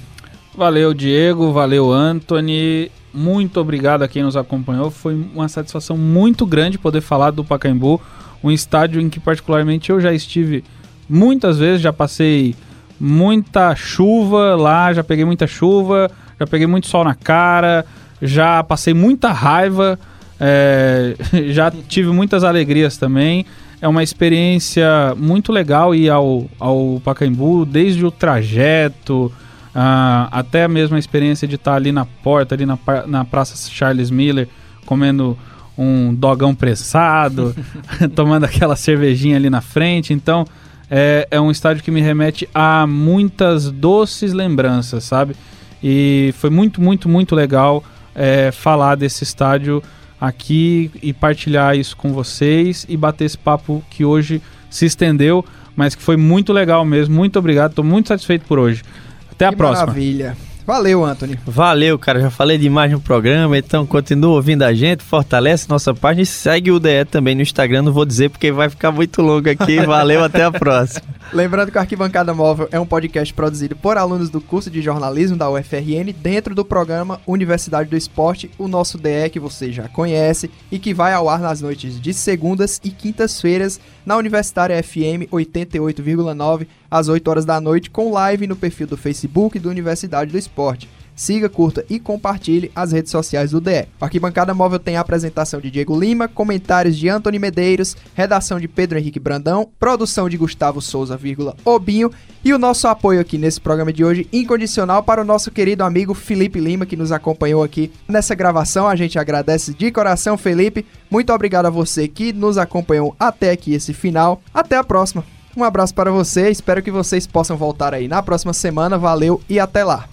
Valeu, 0.56 0.94
Diego. 0.94 1.52
Valeu, 1.52 1.92
Anthony. 1.92 2.92
Muito 3.12 3.60
obrigado 3.60 4.04
a 4.04 4.08
quem 4.08 4.22
nos 4.22 4.38
acompanhou. 4.38 4.92
Foi 4.92 5.16
uma 5.34 5.50
satisfação 5.50 5.98
muito 5.98 6.46
grande 6.46 6.78
poder 6.78 7.02
falar 7.02 7.32
do 7.32 7.44
Pacaembu, 7.44 8.00
um 8.44 8.52
estádio 8.52 9.02
em 9.02 9.10
que 9.10 9.20
particularmente 9.20 9.90
eu 9.90 10.00
já 10.00 10.14
estive 10.14 10.64
muitas 11.10 11.58
vezes, 11.58 11.82
já 11.82 11.92
passei 11.92 12.54
muita 13.00 13.76
chuva 13.76 14.56
lá, 14.56 14.94
já 14.94 15.04
peguei 15.04 15.26
muita 15.26 15.48
chuva, 15.48 16.12
já 16.40 16.46
peguei 16.46 16.68
muito 16.68 16.86
sol 16.86 17.04
na 17.04 17.16
cara, 17.16 17.84
já 18.22 18.64
passei 18.64 18.94
muita 18.94 19.32
raiva, 19.32 19.98
é, 20.40 21.16
já 21.50 21.72
tive 21.72 22.12
muitas 22.12 22.44
alegrias 22.44 22.96
também. 22.96 23.48
É 23.82 23.88
uma 23.88 24.04
experiência 24.04 25.16
muito 25.18 25.52
legal 25.52 25.96
ir 25.96 26.10
ao, 26.10 26.50
ao 26.60 27.02
Pacaembu, 27.04 27.66
desde 27.66 28.06
o 28.06 28.12
trajeto, 28.12 29.32
ah, 29.74 30.28
até 30.32 30.68
mesmo 30.68 30.96
a 30.96 31.00
experiência 31.00 31.48
de 31.48 31.56
estar 31.56 31.76
ali 31.76 31.92
na 31.92 32.06
porta, 32.06 32.56
ali 32.56 32.66
na, 32.66 32.78
na 33.08 33.24
Praça 33.24 33.70
Charles 33.70 34.10
Miller, 34.12 34.50
comendo 34.86 35.38
um 35.78 36.14
dogão 36.14 36.54
pressado, 36.54 37.56
tomando 38.14 38.44
aquela 38.44 38.76
cervejinha 38.76 39.38
ali 39.38 39.50
na 39.50 39.62
frente. 39.62 40.12
Então, 40.14 40.46
é, 40.92 41.28
é 41.32 41.40
um 41.40 41.52
estádio 41.52 41.84
que 41.84 41.92
me 41.92 42.02
remete 42.02 42.50
a 42.54 42.86
muitas 42.86 43.72
doces 43.72 44.34
lembranças, 44.34 45.06
sabe? 45.06 45.36
E 45.82 46.34
foi 46.38 46.50
muito, 46.50 46.82
muito, 46.82 47.08
muito 47.08 47.34
legal 47.34 47.84
é, 48.14 48.52
falar 48.52 48.96
desse 48.96 49.24
estádio 49.24 49.82
aqui 50.20 50.92
e 51.02 51.14
partilhar 51.14 51.78
isso 51.78 51.96
com 51.96 52.12
vocês 52.12 52.86
e 52.90 52.98
bater 52.98 53.26
esse 53.26 53.38
papo 53.38 53.84
que 53.90 54.04
hoje 54.04 54.42
se 54.70 54.86
estendeu, 54.86 55.44
mas 55.76 55.96
que 55.96 56.02
foi 56.02 56.18
muito 56.18 56.52
legal 56.52 56.84
mesmo. 56.84 57.16
Muito 57.16 57.40
obrigado, 57.40 57.72
estou 57.72 57.86
muito 57.86 58.10
satisfeito 58.10 58.46
por 58.46 58.60
hoje. 58.60 58.84
Até 59.32 59.46
a 59.46 59.50
que 59.52 59.56
próxima. 59.56 59.88
Maravilha. 59.88 60.49
Valeu, 60.70 61.04
Anthony. 61.04 61.36
Valeu, 61.48 61.98
cara. 61.98 62.22
Já 62.22 62.30
falei 62.30 62.56
demais 62.56 62.92
no 62.92 63.02
programa, 63.02 63.58
então 63.58 63.88
continua 63.88 64.36
ouvindo 64.36 64.62
a 64.62 64.72
gente, 64.72 65.04
fortalece 65.04 65.68
nossa 65.68 65.96
página 65.96 66.22
e 66.22 66.28
segue 66.28 66.70
o 66.70 66.80
DE 66.80 67.06
também 67.10 67.34
no 67.34 67.42
Instagram. 67.42 67.82
Não 67.82 67.92
vou 67.92 68.06
dizer 68.06 68.30
porque 68.30 68.52
vai 68.52 68.70
ficar 68.70 68.92
muito 68.92 69.20
longo 69.20 69.50
aqui. 69.50 69.80
Valeu, 69.84 70.24
até 70.24 70.44
a 70.44 70.52
próxima. 70.52 71.02
Lembrando 71.34 71.72
que 71.72 71.78
o 71.78 71.82
Arquibancada 71.82 72.36
Móvel 72.36 72.70
é 72.72 72.80
um 72.80 72.86
podcast 72.86 73.34
produzido 73.34 73.76
por 73.76 73.98
alunos 73.98 74.30
do 74.30 74.40
curso 74.40 74.70
de 74.70 74.80
jornalismo 74.80 75.36
da 75.36 75.50
UFRN 75.50 76.14
dentro 76.16 76.54
do 76.54 76.64
programa 76.64 77.20
Universidade 77.26 77.90
do 77.90 77.98
Esporte, 77.98 78.52
o 78.56 78.68
nosso 78.68 78.96
DE 79.00 79.30
que 79.32 79.40
você 79.40 79.72
já 79.72 79.88
conhece 79.88 80.52
e 80.72 80.78
que 80.78 80.94
vai 80.94 81.14
ao 81.14 81.28
ar 81.30 81.40
nas 81.40 81.62
noites 81.62 82.00
de 82.00 82.14
segundas 82.14 82.80
e 82.84 82.92
quintas-feiras 82.92 83.80
na 84.10 84.18
Universitária 84.18 84.82
FM 84.82 85.30
88,9 85.32 86.66
às 86.90 87.08
8 87.08 87.28
horas 87.28 87.46
da 87.46 87.62
noite 87.62 87.92
com 87.92 88.12
live 88.12 88.48
no 88.48 88.56
perfil 88.56 88.88
do 88.88 88.98
Facebook 88.98 89.60
do 89.60 89.70
Universidade 89.70 90.32
do 90.32 90.38
Esporte. 90.40 90.90
Siga, 91.20 91.50
curta 91.50 91.86
e 91.90 92.00
compartilhe 92.00 92.72
as 92.74 92.94
redes 92.94 93.12
sociais 93.12 93.52
do 93.52 93.60
DE. 93.60 93.90
O 94.00 94.06
Arquibancada 94.06 94.54
Móvel 94.54 94.80
tem 94.80 94.96
a 94.96 95.02
apresentação 95.02 95.60
de 95.60 95.70
Diego 95.70 96.00
Lima, 96.00 96.30
comentários 96.30 96.98
de 96.98 97.10
Antony 97.10 97.38
Medeiros, 97.38 97.98
redação 98.16 98.58
de 98.58 98.70
Pedro 98.70 98.98
Henrique 98.98 99.20
Brandão, 99.20 99.68
produção 99.78 100.30
de 100.30 100.38
Gustavo 100.38 100.80
Souza, 100.82 101.18
vírgula, 101.18 101.58
Obinho 101.66 102.10
e 102.42 102.54
o 102.54 102.58
nosso 102.58 102.88
apoio 102.88 103.20
aqui 103.20 103.38
nesse 103.38 103.60
programa 103.60 103.92
de 103.92 104.02
hoje 104.02 104.30
incondicional 104.32 105.04
para 105.04 105.22
o 105.22 105.26
nosso 105.26 105.52
querido 105.52 105.84
amigo 105.84 106.14
Felipe 106.14 106.58
Lima 106.58 106.86
que 106.86 106.96
nos 106.96 107.12
acompanhou 107.12 107.64
aqui 107.64 107.92
nessa 108.08 108.34
gravação. 108.34 108.88
A 108.88 108.96
gente 108.96 109.20
agradece 109.20 109.74
de 109.74 109.92
coração, 109.92 110.38
Felipe. 110.38 110.86
Muito 111.12 111.34
obrigado 111.34 111.66
a 111.66 111.70
você 111.70 112.08
que 112.08 112.32
nos 112.32 112.58
acompanhou 112.58 113.14
até 113.20 113.52
aqui 113.52 113.74
esse 113.74 113.94
final. 113.94 114.42
Até 114.54 114.78
a 114.78 114.86
próxima. 114.86 115.26
Um 115.58 115.66
abraço 115.66 115.94
para 115.94 116.12
você, 116.12 116.50
espero 116.50 116.82
que 116.82 116.92
vocês 116.92 117.28
possam 117.28 117.58
voltar 117.58 117.94
aí 117.94 118.08
na 118.08 118.24
próxima 118.24 118.54
semana. 118.54 118.98
Valeu 118.98 119.42
e 119.50 119.60
até 119.60 119.84
lá. 119.84 120.08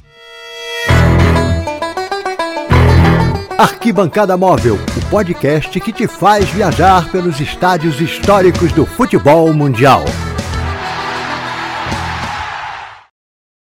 Arquibancada 3.59 4.37
Móvel, 4.37 4.75
o 4.75 5.07
podcast 5.09 5.81
que 5.81 5.91
te 5.91 6.07
faz 6.07 6.45
viajar 6.51 7.11
pelos 7.11 7.41
estádios 7.41 7.99
históricos 8.03 8.71
do 8.73 8.85
futebol 8.85 9.51
mundial. 9.55 10.05